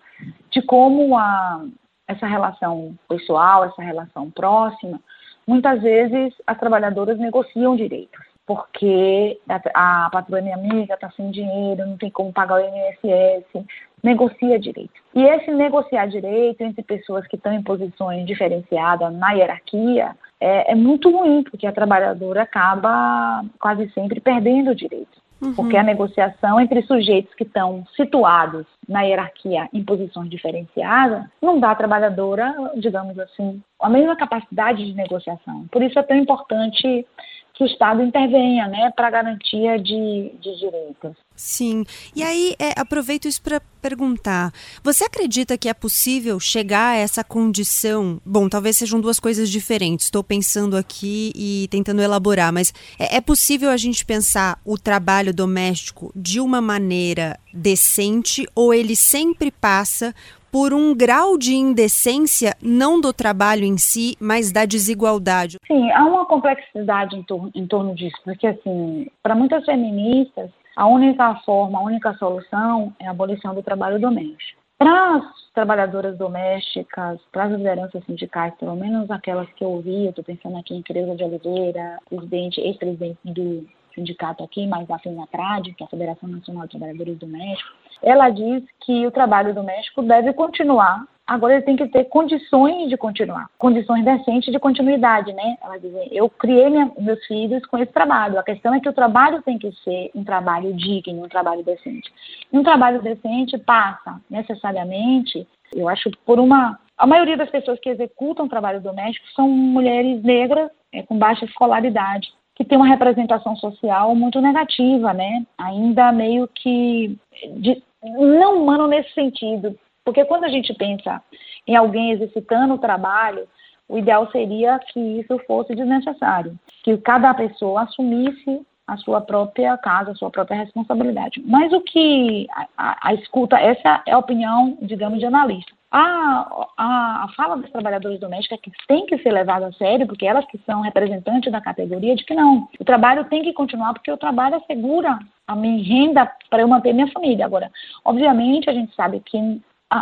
de 0.51 0.63
como 0.63 1.17
a, 1.17 1.65
essa 2.09 2.27
relação 2.27 2.95
pessoal, 3.09 3.65
essa 3.65 3.83
relação 3.83 4.31
próxima, 4.31 5.01
muitas 5.47 5.83
vezes 5.83 6.35
as 6.47 6.59
trabalhadoras 6.59 7.19
negociam 7.19 7.77
direitos 7.77 8.34
porque 8.47 9.39
a, 9.49 10.05
a 10.07 10.11
patroa 10.11 10.39
é 10.39 10.43
minha 10.43 10.57
amiga, 10.57 10.95
está 10.95 11.11
sem 11.11 11.31
dinheiro, 11.31 11.87
não 11.87 11.97
tem 11.97 12.11
como 12.11 12.33
pagar 12.33 12.57
o 12.57 12.61
INSS, 12.61 13.65
negocia 14.03 14.59
direito. 14.59 14.93
E 15.15 15.23
esse 15.23 15.51
negociar 15.51 16.07
direito 16.07 16.61
entre 16.61 16.83
pessoas 16.83 17.27
que 17.27 17.37
estão 17.37 17.53
em 17.53 17.63
posições 17.63 18.27
diferenciadas 18.27 19.13
na 19.15 19.33
hierarquia 19.33 20.15
é, 20.41 20.73
é 20.73 20.75
muito 20.75 21.11
ruim, 21.11 21.43
porque 21.43 21.67
a 21.67 21.73
trabalhadora 21.73 22.43
acaba 22.43 23.45
quase 23.59 23.91
sempre 23.91 24.21
perdendo 24.21 24.75
direito. 24.75 25.25
Uhum. 25.41 25.55
Porque 25.55 25.77
a 25.77 25.83
negociação 25.83 26.61
entre 26.61 26.83
sujeitos 26.83 27.35
que 27.35 27.43
estão 27.43 27.85
situados 27.97 28.67
na 28.89 29.03
hierarquia 29.03 29.69
em 29.73 29.83
posições 29.83 30.31
diferenciadas 30.31 31.25
não 31.43 31.59
dá 31.59 31.71
à 31.71 31.75
trabalhadora, 31.75 32.55
digamos 32.77 33.19
assim, 33.19 33.61
a 33.81 33.89
mesma 33.89 34.17
capacidade 34.17 34.85
de 34.85 34.95
negociação. 34.95 35.67
Por 35.71 35.83
isso 35.83 35.99
é 35.99 36.03
tão 36.03 36.17
importante 36.17 37.07
que 37.55 37.63
o 37.63 37.67
Estado 37.67 38.03
intervenha, 38.03 38.67
né, 38.67 38.91
para 38.97 39.11
garantia 39.11 39.79
de, 39.79 40.33
de 40.41 40.59
direitos. 40.59 41.17
Sim. 41.37 41.85
E 42.15 42.23
aí, 42.23 42.55
é, 42.59 42.73
aproveito 42.77 43.27
isso 43.27 43.41
para 43.43 43.61
perguntar: 43.81 44.53
você 44.83 45.05
acredita 45.05 45.57
que 45.57 45.69
é 45.69 45.75
possível 45.75 46.39
chegar 46.39 46.91
a 46.91 46.97
essa 46.97 47.23
condição? 47.25 48.21
Bom, 48.25 48.49
talvez 48.49 48.77
sejam 48.77 49.01
duas 49.01 49.19
coisas 49.21 49.49
diferentes. 49.49 50.07
Estou 50.07 50.23
pensando 50.23 50.77
aqui 50.77 51.33
e 51.35 51.69
tentando 51.71 52.03
elaborar, 52.03 52.53
mas 52.53 52.73
é, 52.99 53.17
é 53.17 53.21
possível 53.21 53.71
a 53.71 53.77
gente 53.77 54.05
pensar 54.05 54.61
o 54.65 54.77
trabalho 54.77 55.33
doméstico 55.33 56.13
de 56.15 56.41
uma 56.41 56.61
maneira 56.61 57.39
decente 57.53 58.47
ou 58.55 58.75
ele 58.75 58.97
sempre 58.97 59.51
passa 59.51 60.15
por 60.55 60.73
um 60.73 60.97
grau 60.97 61.37
de 61.37 61.53
indecência, 61.53 62.55
não 62.63 63.01
do 63.01 63.13
trabalho 63.13 63.65
em 63.65 63.77
si, 63.77 64.15
mas 64.21 64.53
da 64.53 64.65
desigualdade? 64.65 65.59
Sim, 65.67 65.91
há 65.91 66.05
uma 66.05 66.25
complexidade 66.27 67.17
em, 67.17 67.25
tor 67.25 67.51
em 67.53 67.67
torno 67.67 67.93
disso, 67.93 68.15
porque, 68.25 68.47
assim, 68.47 69.09
para 69.21 69.35
muitas 69.35 69.65
feministas, 69.65 70.49
a 70.77 70.87
única 70.87 71.35
forma, 71.45 71.81
a 71.81 71.83
única 71.83 72.15
solução 72.15 72.93
é 73.01 73.09
a 73.09 73.11
abolição 73.11 73.53
do 73.53 73.65
trabalho 73.65 73.99
doméstico. 73.99 74.63
Para 74.79 75.17
as 75.17 75.25
trabalhadoras 75.53 76.17
domésticas, 76.17 77.19
para 77.33 77.47
as 77.47 77.51
lideranças 77.51 78.05
sindicais, 78.05 78.55
pelo 78.55 78.77
menos 78.77 79.11
aquelas 79.11 79.53
que 79.55 79.65
eu 79.65 79.71
ouvi, 79.71 80.07
estou 80.07 80.23
pensando 80.23 80.57
aqui 80.57 80.77
em 80.77 80.83
Tereza 80.83 81.17
de 81.17 81.25
Oliveira, 81.25 81.99
presidente, 82.09 82.61
ex-presidente 82.61 83.19
do 83.25 83.67
sindicato 83.95 84.43
aqui, 84.43 84.67
mas 84.67 84.87
da 84.87 84.99
FENATRAD, 84.99 85.75
que 85.75 85.83
é 85.83 85.87
a 85.87 85.91
Federação 85.91 86.29
Nacional 86.29 86.65
de 86.65 86.71
Trabalhadores 86.71 87.19
Domésticos, 87.19 87.73
ela 88.03 88.29
diz 88.31 88.63
que 88.81 89.07
o 89.07 89.11
trabalho 89.11 89.55
doméstico 89.55 90.03
deve 90.03 90.33
continuar 90.33 91.07
Agora 91.27 91.55
ele 91.55 91.63
tem 91.63 91.75
que 91.75 91.89
ter 91.89 92.05
condições 92.05 92.91
de 92.91 92.99
continuar, 92.99 93.49
condições 93.57 94.05
decentes 94.05 94.53
de 94.53 94.59
continuidade, 94.59 95.33
né? 95.33 95.57
Ela 95.63 95.79
diz, 95.79 95.91
eu 96.13 96.29
criei 96.29 96.69
minha, 96.69 96.93
meus 96.99 97.25
filhos 97.25 97.65
com 97.65 97.79
esse 97.79 97.91
trabalho. 97.91 98.39
A 98.39 98.43
questão 98.43 98.75
é 98.75 98.81
que 98.81 98.89
o 98.89 98.93
trabalho 98.93 99.41
tem 99.41 99.59
que 99.59 99.73
ser 99.83 100.11
um 100.15 100.23
trabalho 100.23 100.75
digno, 100.75 101.25
um 101.25 101.29
trabalho 101.29 101.65
decente. 101.65 102.13
Um 102.53 102.63
trabalho 102.63 103.01
decente 103.01 103.57
passa 103.57 104.21
necessariamente, 104.29 105.49
eu 105.75 105.89
acho, 105.89 106.11
por 106.27 106.39
uma 106.39 106.79
a 106.97 107.07
maioria 107.07 107.37
das 107.37 107.51
pessoas 107.51 107.81
que 107.81 107.89
executam 107.89 108.47
trabalho 108.47 108.81
doméstico 108.81 109.27
são 109.35 109.49
mulheres 109.49 110.23
negras 110.23 110.71
é, 110.93 111.03
com 111.03 111.19
baixa 111.19 111.45
escolaridade, 111.45 112.33
que 112.55 112.65
tem 112.65 112.79
uma 112.79 112.87
representação 112.87 113.57
social 113.57 114.15
muito 114.15 114.41
negativa, 114.41 115.13
né? 115.13 115.45
Ainda 115.59 116.13
meio 116.13 116.49
que 116.49 117.19
de, 117.57 117.83
não 118.03 118.63
humano 118.63 118.87
nesse 118.87 119.13
sentido, 119.13 119.77
porque 120.05 120.25
quando 120.25 120.45
a 120.45 120.49
gente 120.49 120.73
pensa 120.75 121.23
em 121.67 121.75
alguém 121.75 122.13
exercitando 122.13 122.75
o 122.75 122.79
trabalho, 122.79 123.49
o 123.89 123.99
ideal 123.99 124.31
seria 124.31 124.79
que 124.79 125.01
isso 125.01 125.39
fosse 125.47 125.75
desnecessário, 125.75 126.59
que 126.83 126.97
cada 126.99 127.35
pessoa 127.35 127.83
assumisse 127.83 128.65
a 128.87 128.97
sua 128.99 129.21
própria 129.21 129.77
casa, 129.79 130.11
a 130.11 130.15
sua 130.15 130.31
própria 130.31 130.59
responsabilidade. 130.59 131.43
Mas 131.47 131.73
o 131.73 131.81
que 131.81 132.47
a, 132.51 132.67
a, 132.77 133.09
a 133.09 133.15
escuta, 133.15 133.59
essa 133.59 134.03
é 134.07 134.13
a 134.13 134.19
opinião, 134.19 134.77
digamos, 134.83 135.19
de 135.19 135.27
analista. 135.27 135.73
A, 135.97 136.67
a, 136.77 137.25
a, 137.25 137.29
fala 137.37 137.57
das 137.57 137.71
trabalhadoras 137.71 138.19
domésticas 138.19 138.59
que 138.59 138.73
tem 138.89 139.07
que 139.07 139.17
ser 139.19 139.31
levada 139.31 139.69
a 139.69 139.73
sério, 139.75 140.09
porque 140.09 140.27
elas 140.27 140.45
que 140.47 140.59
são 140.67 140.81
representantes 140.81 141.53
da 141.53 141.61
categoria, 141.61 142.17
de 142.17 142.25
que 142.25 142.35
não. 142.35 142.69
O 142.81 142.85
trabalho 142.85 143.25
tem 143.27 143.45
que 143.45 143.53
continuar, 143.53 143.93
porque 143.93 144.11
o 144.11 144.17
trabalho 144.17 144.57
assegura 144.57 145.17
a 145.47 145.55
minha 145.55 145.85
renda 145.85 146.29
para 146.51 146.63
eu 146.63 146.67
manter 146.67 146.93
minha 146.93 147.13
família. 147.13 147.47
Agora, 147.47 147.71
obviamente, 148.05 148.69
a 148.69 148.73
gente 148.73 148.93
sabe 148.97 149.21
que 149.21 149.39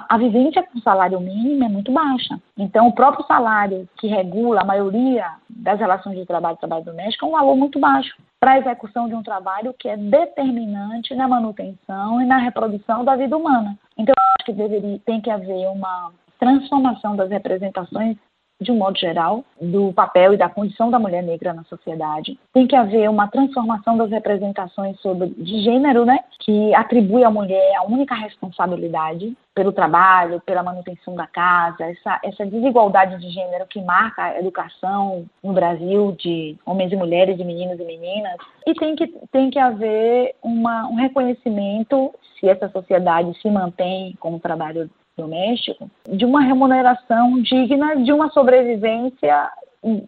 a, 0.08 0.16
vivência 0.16 0.62
com 0.62 0.80
salário 0.80 1.20
mínimo 1.20 1.64
é 1.64 1.68
muito 1.68 1.92
baixa. 1.92 2.40
Então, 2.56 2.88
o 2.88 2.94
próprio 2.94 3.26
salário 3.26 3.86
que 3.98 4.06
regula 4.06 4.62
a 4.62 4.64
maioria 4.64 5.26
das 5.50 5.78
relações 5.78 6.16
de 6.16 6.24
trabalho 6.24 6.56
e 6.56 6.60
trabalho 6.60 6.84
doméstico 6.84 7.26
é 7.26 7.28
um 7.28 7.32
valor 7.32 7.56
muito 7.56 7.78
baixo 7.78 8.16
para 8.40 8.52
a 8.52 8.58
execução 8.58 9.06
de 9.06 9.14
um 9.14 9.22
trabalho 9.22 9.74
que 9.78 9.88
é 9.88 9.96
determinante 9.96 11.14
na 11.14 11.28
manutenção 11.28 12.22
e 12.22 12.24
na 12.24 12.38
reprodução 12.38 13.04
da 13.04 13.16
vida 13.16 13.36
humana. 13.36 13.78
Então, 13.98 14.14
acho 14.38 14.46
que 14.46 14.52
deveria, 14.52 14.98
tem 15.00 15.20
que 15.20 15.30
haver 15.30 15.68
uma 15.68 16.10
transformação 16.38 17.14
das 17.14 17.30
representações 17.30 18.16
de 18.62 18.72
um 18.72 18.76
modo 18.76 18.98
geral, 18.98 19.44
do 19.60 19.92
papel 19.92 20.34
e 20.34 20.36
da 20.36 20.48
condição 20.48 20.90
da 20.90 20.98
mulher 20.98 21.22
negra 21.22 21.52
na 21.52 21.64
sociedade. 21.64 22.38
Tem 22.52 22.66
que 22.66 22.76
haver 22.76 23.10
uma 23.10 23.28
transformação 23.28 23.96
das 23.96 24.10
representações 24.10 24.98
sobre, 25.00 25.28
de 25.28 25.62
gênero, 25.62 26.04
né, 26.04 26.20
que 26.40 26.74
atribui 26.74 27.24
à 27.24 27.30
mulher 27.30 27.74
a 27.76 27.84
única 27.84 28.14
responsabilidade 28.14 29.36
pelo 29.54 29.72
trabalho, 29.72 30.40
pela 30.40 30.62
manutenção 30.62 31.14
da 31.14 31.26
casa, 31.26 31.84
essa, 31.84 32.20
essa 32.24 32.46
desigualdade 32.46 33.20
de 33.20 33.28
gênero 33.30 33.66
que 33.66 33.82
marca 33.82 34.24
a 34.24 34.38
educação 34.38 35.26
no 35.42 35.52
Brasil 35.52 36.16
de 36.18 36.56
homens 36.64 36.92
e 36.92 36.96
mulheres, 36.96 37.36
de 37.36 37.44
meninos 37.44 37.78
e 37.78 37.84
meninas. 37.84 38.36
E 38.66 38.74
tem 38.74 38.96
que, 38.96 39.06
tem 39.30 39.50
que 39.50 39.58
haver 39.58 40.34
uma, 40.42 40.86
um 40.88 40.94
reconhecimento, 40.94 42.14
se 42.40 42.48
essa 42.48 42.68
sociedade 42.70 43.38
se 43.40 43.50
mantém 43.50 44.16
com 44.18 44.34
o 44.34 44.40
trabalho 44.40 44.90
doméstico, 45.16 45.90
de 46.08 46.24
uma 46.24 46.40
remuneração 46.40 47.40
digna 47.42 47.96
de 47.96 48.12
uma 48.12 48.30
sobrevivência 48.30 49.50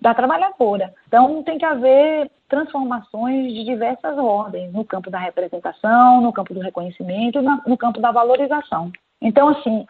da 0.01 0.15
trabalhadora. 0.15 0.95
Então, 1.09 1.43
tem 1.43 1.59
que 1.59 1.65
haver 1.65 2.31
transformações 2.49 3.53
de 3.53 3.65
diversas 3.65 4.17
ordens 4.17 4.73
no 4.73 4.85
campo 4.85 5.11
da 5.11 5.19
representação, 5.19 6.21
no 6.21 6.33
campo 6.33 6.55
do 6.55 6.61
reconhecimento, 6.61 7.43
no 7.43 7.77
campo 7.77 8.01
da 8.01 8.13
valorização. 8.13 8.93
Então, 9.21 9.49
assim, 9.49 9.87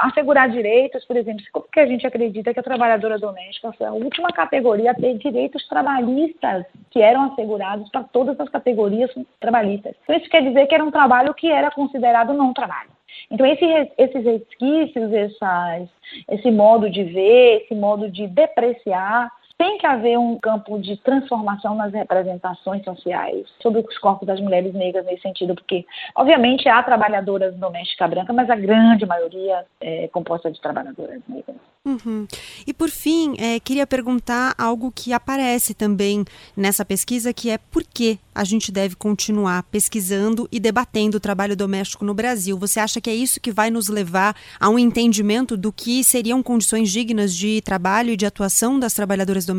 assegurar 0.00 0.48
direitos, 0.48 1.04
por 1.04 1.14
exemplo, 1.16 1.44
porque 1.52 1.78
a 1.78 1.86
gente 1.86 2.06
acredita 2.06 2.54
que 2.54 2.60
a 2.60 2.62
trabalhadora 2.62 3.18
doméstica 3.18 3.70
foi 3.72 3.86
a 3.86 3.92
última 3.92 4.28
categoria 4.30 4.92
a 4.92 4.94
ter 4.94 5.18
direitos 5.18 5.68
trabalhistas 5.68 6.64
que 6.90 7.02
eram 7.02 7.30
assegurados 7.30 7.90
para 7.90 8.02
todas 8.04 8.38
as 8.40 8.48
categorias 8.48 9.10
trabalhistas. 9.38 9.94
Então, 10.02 10.16
isso 10.16 10.30
quer 10.30 10.42
dizer 10.42 10.66
que 10.66 10.74
era 10.74 10.84
um 10.84 10.90
trabalho 10.90 11.34
que 11.34 11.50
era 11.50 11.70
considerado 11.70 12.32
não 12.32 12.54
trabalho. 12.54 12.90
Então, 13.30 13.46
esse, 13.46 13.64
esses 13.98 14.24
resquícios, 14.24 15.12
essas, 15.12 15.88
esse 16.30 16.50
modo 16.50 16.90
de 16.90 17.04
ver, 17.04 17.62
esse 17.62 17.74
modo 17.74 18.10
de 18.10 18.26
depreciar, 18.26 19.30
tem 19.62 19.78
que 19.78 19.86
haver 19.86 20.18
um 20.18 20.36
campo 20.40 20.76
de 20.80 20.96
transformação 20.96 21.76
nas 21.76 21.92
representações 21.92 22.82
sociais 22.82 23.46
sobre 23.62 23.78
os 23.78 23.98
corpos 23.98 24.26
das 24.26 24.40
mulheres 24.40 24.74
negras 24.74 25.06
nesse 25.06 25.22
sentido, 25.22 25.54
porque, 25.54 25.86
obviamente, 26.16 26.68
há 26.68 26.82
trabalhadoras 26.82 27.54
domésticas 27.54 28.10
brancas, 28.10 28.34
mas 28.34 28.50
a 28.50 28.56
grande 28.56 29.06
maioria 29.06 29.64
é 29.80 30.08
composta 30.08 30.50
de 30.50 30.60
trabalhadoras 30.60 31.20
negras. 31.28 31.56
Uhum. 31.84 32.28
E, 32.64 32.72
por 32.72 32.90
fim, 32.90 33.34
é, 33.38 33.58
queria 33.58 33.86
perguntar 33.86 34.54
algo 34.56 34.92
que 34.92 35.12
aparece 35.12 35.74
também 35.74 36.24
nessa 36.56 36.84
pesquisa, 36.84 37.32
que 37.32 37.50
é 37.50 37.58
por 37.58 37.82
que 37.82 38.20
a 38.32 38.44
gente 38.44 38.70
deve 38.70 38.94
continuar 38.94 39.64
pesquisando 39.64 40.48
e 40.50 40.60
debatendo 40.60 41.16
o 41.16 41.20
trabalho 41.20 41.56
doméstico 41.56 42.04
no 42.04 42.14
Brasil. 42.14 42.56
Você 42.58 42.78
acha 42.78 43.00
que 43.00 43.10
é 43.10 43.14
isso 43.14 43.40
que 43.40 43.50
vai 43.50 43.68
nos 43.68 43.88
levar 43.88 44.36
a 44.60 44.68
um 44.68 44.78
entendimento 44.78 45.56
do 45.56 45.72
que 45.72 46.04
seriam 46.04 46.40
condições 46.42 46.90
dignas 46.90 47.34
de 47.34 47.60
trabalho 47.62 48.10
e 48.10 48.16
de 48.16 48.26
atuação 48.26 48.78
das 48.78 48.94
trabalhadoras 48.94 49.44
domésticas? 49.44 49.51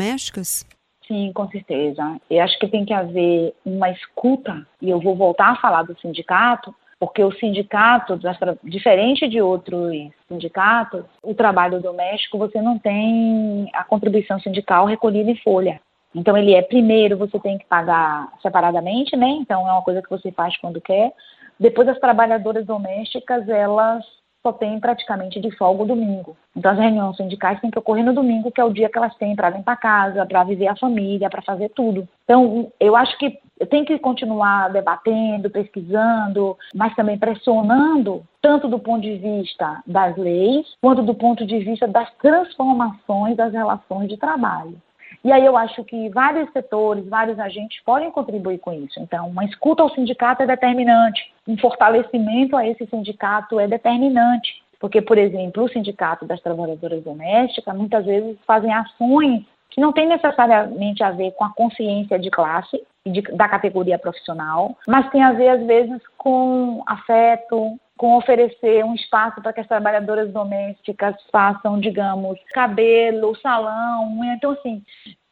Sim, 1.07 1.31
com 1.33 1.47
certeza. 1.49 2.17
Eu 2.29 2.43
acho 2.43 2.57
que 2.59 2.67
tem 2.67 2.85
que 2.85 2.93
haver 2.93 3.53
uma 3.65 3.89
escuta, 3.89 4.65
e 4.81 4.89
eu 4.89 4.99
vou 4.99 5.15
voltar 5.15 5.49
a 5.49 5.55
falar 5.57 5.83
do 5.83 5.99
sindicato, 5.99 6.73
porque 6.99 7.21
o 7.21 7.33
sindicato, 7.33 8.17
diferente 8.63 9.27
de 9.27 9.41
outros 9.41 9.91
sindicatos, 10.29 11.03
o 11.21 11.33
trabalho 11.33 11.81
doméstico 11.81 12.37
você 12.37 12.61
não 12.61 12.79
tem 12.79 13.69
a 13.73 13.83
contribuição 13.83 14.39
sindical 14.39 14.85
recolhida 14.85 15.29
em 15.29 15.35
folha. 15.35 15.81
Então 16.15 16.37
ele 16.37 16.53
é 16.53 16.61
primeiro 16.61 17.17
você 17.17 17.37
tem 17.39 17.57
que 17.57 17.65
pagar 17.65 18.31
separadamente, 18.41 19.17
né? 19.17 19.27
Então 19.27 19.67
é 19.67 19.71
uma 19.73 19.81
coisa 19.81 20.01
que 20.01 20.09
você 20.09 20.31
faz 20.31 20.55
quando 20.57 20.79
quer. 20.79 21.11
Depois 21.59 21.89
as 21.89 21.99
trabalhadoras 21.99 22.65
domésticas 22.65 23.49
elas 23.49 24.05
só 24.43 24.51
têm 24.51 24.79
praticamente 24.79 25.39
de 25.39 25.49
folga 25.55 25.83
o 25.83 25.87
domingo. 25.87 26.35
Então 26.55 26.71
as 26.71 26.77
reuniões 26.77 27.15
sindicais 27.15 27.59
têm 27.61 27.71
que 27.71 27.79
ocorrer 27.79 28.03
no 28.03 28.13
domingo, 28.13 28.51
que 28.51 28.59
é 28.59 28.63
o 28.63 28.73
dia 28.73 28.89
que 28.89 28.97
elas 28.97 29.15
têm 29.15 29.35
para 29.35 29.49
limpar 29.49 29.71
a 29.71 29.77
casa, 29.77 30.25
para 30.25 30.43
viver 30.43 30.67
a 30.67 30.75
família, 30.75 31.29
para 31.29 31.41
fazer 31.41 31.69
tudo. 31.69 32.07
Então 32.25 32.71
eu 32.79 32.95
acho 32.95 33.17
que 33.17 33.39
tem 33.69 33.85
que 33.85 33.97
continuar 33.99 34.69
debatendo, 34.71 35.49
pesquisando, 35.49 36.57
mas 36.75 36.93
também 36.95 37.17
pressionando 37.17 38.23
tanto 38.41 38.67
do 38.67 38.77
ponto 38.77 39.01
de 39.01 39.15
vista 39.15 39.81
das 39.87 40.17
leis, 40.17 40.67
quanto 40.81 41.01
do 41.01 41.15
ponto 41.15 41.45
de 41.45 41.59
vista 41.59 41.87
das 41.87 42.11
transformações 42.15 43.37
das 43.37 43.53
relações 43.53 44.09
de 44.09 44.17
trabalho. 44.17 44.75
E 45.23 45.31
aí 45.31 45.45
eu 45.45 45.55
acho 45.55 45.83
que 45.85 46.09
vários 46.09 46.51
setores, 46.51 47.07
vários 47.07 47.39
agentes 47.39 47.81
podem 47.85 48.11
contribuir 48.11 48.59
com 48.59 48.73
isso. 48.73 48.99
Então, 48.99 49.29
uma 49.29 49.45
escuta 49.45 49.81
ao 49.81 49.89
sindicato 49.89 50.43
é 50.43 50.45
determinante, 50.45 51.33
um 51.47 51.57
fortalecimento 51.57 52.57
a 52.57 52.67
esse 52.67 52.85
sindicato 52.87 53.59
é 53.59 53.67
determinante. 53.67 54.61
Porque, 54.83 55.01
por 55.01 55.17
exemplo, 55.17 55.63
o 55.63 55.69
Sindicato 55.69 56.25
das 56.25 56.41
Trabalhadoras 56.41 57.01
Domésticas 57.05 57.73
muitas 57.73 58.05
vezes 58.05 58.37
fazem 58.45 58.73
ações 58.73 59.45
que 59.69 59.79
não 59.79 59.93
têm 59.93 60.05
necessariamente 60.05 61.01
a 61.01 61.09
ver 61.09 61.31
com 61.31 61.45
a 61.45 61.53
consciência 61.53 62.19
de 62.19 62.29
classe 62.29 62.83
de, 63.05 63.21
da 63.21 63.49
categoria 63.49 63.99
profissional, 63.99 64.77
mas 64.87 65.09
tem 65.09 65.21
a 65.21 65.33
ver, 65.33 65.49
às 65.49 65.65
vezes, 65.65 66.01
com 66.17 66.81
afeto, 66.85 67.77
com 67.97 68.17
oferecer 68.17 68.83
um 68.85 68.95
espaço 68.95 69.41
para 69.41 69.51
que 69.51 69.59
as 69.59 69.67
trabalhadoras 69.67 70.31
domésticas 70.31 71.15
façam, 71.31 71.79
digamos, 71.79 72.39
cabelo, 72.53 73.35
salão. 73.41 74.19
Então, 74.35 74.51
assim, 74.51 74.81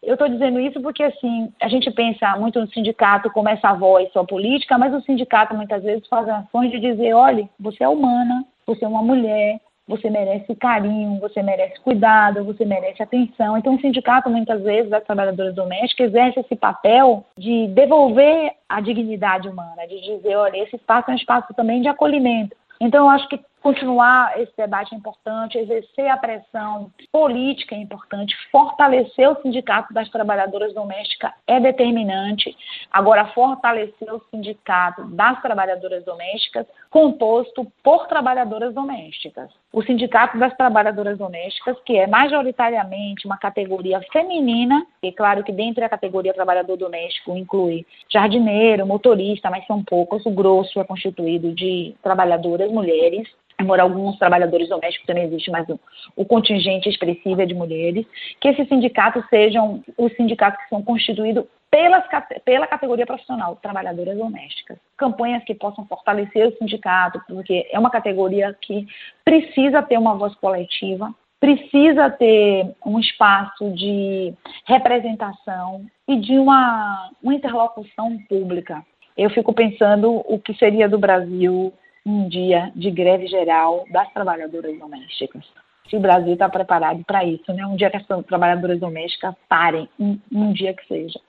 eu 0.04 0.14
estou 0.14 0.28
dizendo 0.28 0.60
isso 0.60 0.82
porque, 0.82 1.04
assim, 1.04 1.52
a 1.62 1.68
gente 1.70 1.90
pensa 1.92 2.36
muito 2.38 2.60
no 2.60 2.68
sindicato 2.72 3.32
como 3.32 3.50
essa 3.50 3.74
voz 3.74 4.12
só 4.12 4.24
política, 4.26 4.78
mas 4.78 4.94
o 4.94 5.02
sindicato 5.02 5.56
muitas 5.56 5.82
vezes 5.84 6.08
faz 6.08 6.28
ações 6.28 6.72
de 6.72 6.80
dizer, 6.80 7.14
olha, 7.14 7.48
você 7.60 7.84
é 7.84 7.90
humana, 7.90 8.46
você 8.66 8.84
é 8.84 8.88
uma 8.88 9.02
mulher, 9.02 9.60
você 9.88 10.10
merece 10.10 10.56
carinho, 10.56 11.20
você 11.20 11.42
merece 11.42 11.80
cuidado, 11.82 12.44
você 12.44 12.64
merece 12.64 13.02
atenção. 13.02 13.58
Então, 13.58 13.76
o 13.76 13.82
sindicato, 13.82 14.30
muitas 14.30 14.62
vezes, 14.62 14.90
das 14.90 15.04
trabalhadoras 15.04 15.54
domésticas, 15.54 16.08
exerce 16.08 16.40
esse 16.40 16.56
papel 16.56 17.26
de 17.38 17.68
devolver 17.70 18.54
a 18.70 18.80
dignidade 18.80 19.50
humana, 19.50 19.88
de 19.88 20.00
dizer, 20.02 20.36
olha, 20.36 20.58
esse 20.58 20.76
espaço 20.76 21.10
é 21.10 21.14
um 21.14 21.18
espaço 21.18 21.54
também 21.54 21.82
de 21.82 21.88
acolhimento. 21.88 22.56
Então, 22.80 23.06
eu 23.06 23.10
acho 23.10 23.28
que 23.28 23.40
continuar 23.62 24.40
esse 24.40 24.52
debate 24.58 24.94
é 24.94 24.98
importante, 24.98 25.58
exercer 25.58 26.10
a 26.10 26.18
pressão 26.18 26.92
política 27.12 27.76
é 27.76 27.78
importante, 27.78 28.36
fortalecer 28.52 29.30
o 29.30 29.42
sindicato 29.42 29.94
das 29.94 30.10
trabalhadoras 30.10 30.74
domésticas 30.74 31.32
é 31.48 31.60
determinante. 31.60 32.56
Agora, 32.92 33.28
fortalecer 33.28 34.14
o 34.14 34.22
sindicato 34.32 35.06
das 35.06 35.42
trabalhadoras 35.42 36.04
domésticas 36.04 36.66
composto 36.90 37.66
por 37.84 38.08
trabalhadoras 38.08 38.74
domésticas. 38.74 39.50
O 39.72 39.82
sindicato 39.82 40.38
das 40.38 40.56
trabalhadoras 40.58 41.18
domésticas, 41.18 41.78
que 41.86 41.98
é 41.98 42.06
majoritariamente 42.06 43.26
uma 43.26 43.38
categoria 43.38 44.02
feminina, 44.12 44.86
e 45.02 45.12
claro 45.12 45.44
que 45.44 45.52
dentro 45.54 45.82
da 45.82 45.88
categoria 45.88 46.34
trabalhador 46.34 46.76
doméstico 46.76 47.36
inclui 47.38 47.86
jardineiro, 48.10 48.86
motorista, 48.86 49.50
mas 49.50 49.66
são 49.66 49.82
poucos, 49.84 50.26
o 50.26 50.32
grosso 50.32 50.80
é 50.80 50.84
constituído 50.84 51.54
de 51.54 51.96
trabalhadoras 52.04 52.70
mulheres, 52.70 53.28
embora 53.62 53.84
alguns 53.84 54.18
trabalhadores 54.18 54.70
domésticos 54.70 55.08
também 55.08 55.26
existe, 55.26 55.52
mas 55.52 55.68
o, 56.16 56.26
contingente 56.26 56.90
expressivo 56.90 57.42
é 57.42 57.46
de 57.46 57.54
mulheres, 57.54 58.06
que 58.40 58.48
esses 58.48 58.68
sindicatos 58.68 59.24
sejam 59.30 59.84
os 59.98 60.14
sindicatos 60.16 60.62
que 60.64 60.70
são 60.70 60.82
constituídos 60.82 61.46
pelas, 61.70 62.04
pela 62.44 62.68
categoria 62.68 63.06
profissional, 63.06 63.56
trabalhadoras 63.56 64.18
domésticas. 64.18 64.78
Campanhas 64.98 65.44
que 65.46 65.56
possam 65.56 65.86
fortalecer 65.86 66.48
o 66.48 66.58
sindicato, 66.58 67.22
porque 67.28 67.68
é 67.72 67.80
uma 67.80 67.90
categoria 67.90 68.56
que 68.62 68.86
precisa 69.24 69.82
ter 69.82 69.98
uma 69.98 70.16
voz 70.16 70.36
coletiva, 70.36 71.14
precisa 71.40 72.10
ter 72.10 72.76
um 72.86 73.00
espaço 73.00 73.72
de 73.72 74.34
representação 74.66 75.86
e 76.08 76.18
de 76.18 76.38
uma, 76.38 77.10
uma 77.24 77.34
interlocução 77.34 78.18
pública. 78.30 78.84
Eu 79.18 79.30
fico 79.30 79.54
pensando 79.54 80.24
o 80.26 80.40
que 80.40 80.54
seria 80.54 80.88
do 80.88 81.00
Brasil 81.00 81.74
um 82.06 82.28
dia 82.28 82.72
de 82.76 82.90
greve 82.92 83.28
geral 83.28 83.86
das 83.92 84.12
trabalhadoras 84.14 84.78
domésticas. 84.78 85.44
Se 85.90 85.96
o 85.96 86.00
Brasil 86.00 86.34
está 86.34 86.48
preparado 86.50 87.04
para 87.06 87.24
isso, 87.26 87.52
né? 87.54 87.66
Um 87.66 87.76
dia 87.76 87.90
que 87.90 87.98
as 87.98 88.06
trabalhadoras 88.26 88.80
domésticas 88.80 89.36
parem, 89.50 89.90
um, 90.00 90.18
um 90.32 90.54
dia 90.54 90.74
que 90.74 90.88
seja. 90.88 91.20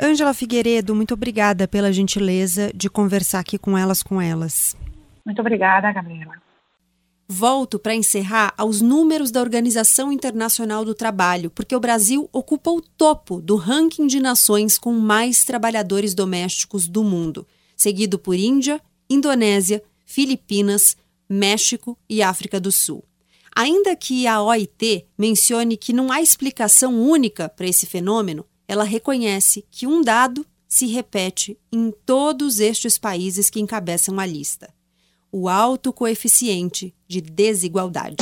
Ângela 0.00 0.32
Figueiredo, 0.32 0.94
muito 0.94 1.14
obrigada 1.14 1.66
pela 1.66 1.92
gentileza 1.92 2.70
de 2.74 2.88
conversar 2.88 3.40
aqui 3.40 3.58
com 3.58 3.76
elas 3.76 4.02
com 4.02 4.20
elas. 4.20 4.76
Muito 5.26 5.40
obrigada, 5.40 5.92
Gabriela. 5.92 6.34
Volto 7.28 7.78
para 7.78 7.94
encerrar 7.94 8.52
aos 8.56 8.80
números 8.80 9.30
da 9.30 9.40
Organização 9.40 10.10
Internacional 10.10 10.84
do 10.84 10.94
Trabalho, 10.94 11.50
porque 11.50 11.76
o 11.76 11.80
Brasil 11.80 12.28
ocupa 12.32 12.70
o 12.70 12.80
topo 12.80 13.40
do 13.40 13.54
ranking 13.54 14.06
de 14.06 14.20
nações 14.20 14.76
com 14.76 14.92
mais 14.92 15.44
trabalhadores 15.44 16.12
domésticos 16.12 16.88
do 16.88 17.04
mundo, 17.04 17.46
seguido 17.76 18.18
por 18.18 18.34
Índia, 18.34 18.80
Indonésia, 19.10 19.82
Filipinas, 20.06 20.96
México 21.28 21.98
e 22.08 22.22
África 22.22 22.60
do 22.60 22.70
Sul. 22.70 23.04
Ainda 23.54 23.96
que 23.96 24.26
a 24.26 24.40
OIT 24.40 25.06
mencione 25.18 25.76
que 25.76 25.92
não 25.92 26.12
há 26.12 26.22
explicação 26.22 27.02
única 27.02 27.48
para 27.48 27.66
esse 27.66 27.84
fenômeno, 27.84 28.46
ela 28.68 28.84
reconhece 28.84 29.66
que 29.70 29.86
um 29.86 30.00
dado 30.00 30.46
se 30.68 30.86
repete 30.86 31.58
em 31.72 31.92
todos 32.06 32.60
estes 32.60 32.96
países 32.96 33.50
que 33.50 33.60
encabeçam 33.60 34.18
a 34.20 34.24
lista: 34.24 34.72
o 35.32 35.48
alto 35.48 35.92
coeficiente 35.92 36.94
de 37.08 37.20
desigualdade. 37.20 38.16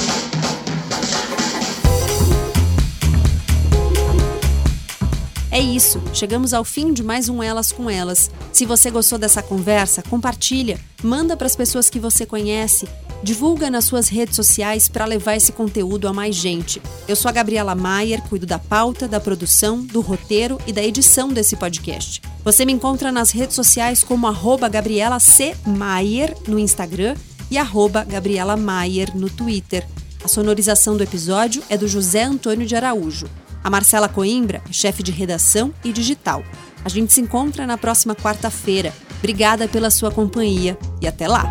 É 5.51 5.59
isso, 5.59 5.99
chegamos 6.13 6.53
ao 6.53 6.63
fim 6.63 6.93
de 6.93 7.03
mais 7.03 7.31
um 7.31 7.43
Elas 7.43 7.73
com 7.73 7.89
Elas. 7.89 8.31
Se 8.53 8.67
você 8.67 8.91
gostou 8.91 9.19
dessa 9.19 9.43
conversa, 9.43 10.03
compartilha, 10.03 10.79
manda 11.03 11.39
para 11.39 11.47
as 11.47 11.57
pessoas 11.57 11.89
que 11.89 11.99
você 11.99 12.27
conhece, 12.27 12.87
divulga 13.23 13.71
nas 13.71 13.87
suas 13.87 14.09
redes 14.11 14.37
sociais 14.37 14.89
para 14.89 15.07
levar 15.07 15.37
esse 15.37 15.51
conteúdo 15.51 16.07
a 16.07 16.13
mais 16.13 16.37
gente. 16.37 16.83
Eu 17.09 17.17
sou 17.17 17.31
a 17.31 17.33
Gabriela 17.33 17.75
Maier, 17.75 18.21
cuido 18.29 18.45
da 18.45 18.59
pauta, 18.59 19.09
da 19.09 19.19
produção, 19.19 19.81
do 19.81 20.03
roteiro 20.03 20.59
e 20.67 20.73
da 20.73 20.83
edição 20.83 21.29
desse 21.29 21.57
podcast. 21.57 22.21
Você 22.45 22.67
me 22.67 22.73
encontra 22.73 23.11
nas 23.11 23.31
redes 23.31 23.57
sociais 23.57 24.05
como 24.05 24.27
arroba 24.27 24.69
Gabriela 24.69 25.19
C. 25.19 25.57
Maier 25.67 26.37
no 26.47 26.59
Instagram 26.59 27.17
e 27.51 27.57
arroba 27.57 28.05
Gabriela 28.05 28.55
Maier 28.55 29.17
no 29.17 29.31
Twitter. 29.31 29.87
A 30.23 30.29
sonorização 30.29 30.95
do 30.95 31.03
episódio 31.03 31.63
é 31.71 31.79
do 31.79 31.89
José 31.89 32.25
Antônio 32.25 32.67
de 32.67 32.77
Araújo. 32.77 33.27
A 33.69 33.71
Marcela 33.71 34.09
Coimbra 34.09 34.63
chefe 34.71 35.03
de 35.03 35.13
redação 35.13 35.75
e 35.85 35.93
digital. 35.93 36.43
A 36.83 36.89
gente 36.89 37.13
se 37.13 37.21
encontra 37.21 37.67
na 37.67 37.77
próxima 37.77 38.15
quarta-feira. 38.15 38.95
Obrigada 39.19 39.69
pela 39.69 39.91
sua 39.91 40.11
companhia 40.11 40.79
e 41.03 41.07
até 41.07 41.29
lá! 41.29 41.47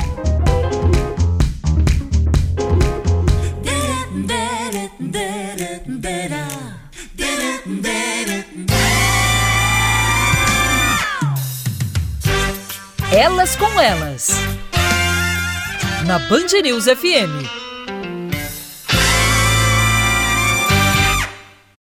Elas 13.11 13.55
com 13.55 13.79
Elas. 13.79 14.31
Na 16.07 16.17
Band 16.17 16.47
News 16.63 16.85
FM. 16.85 17.56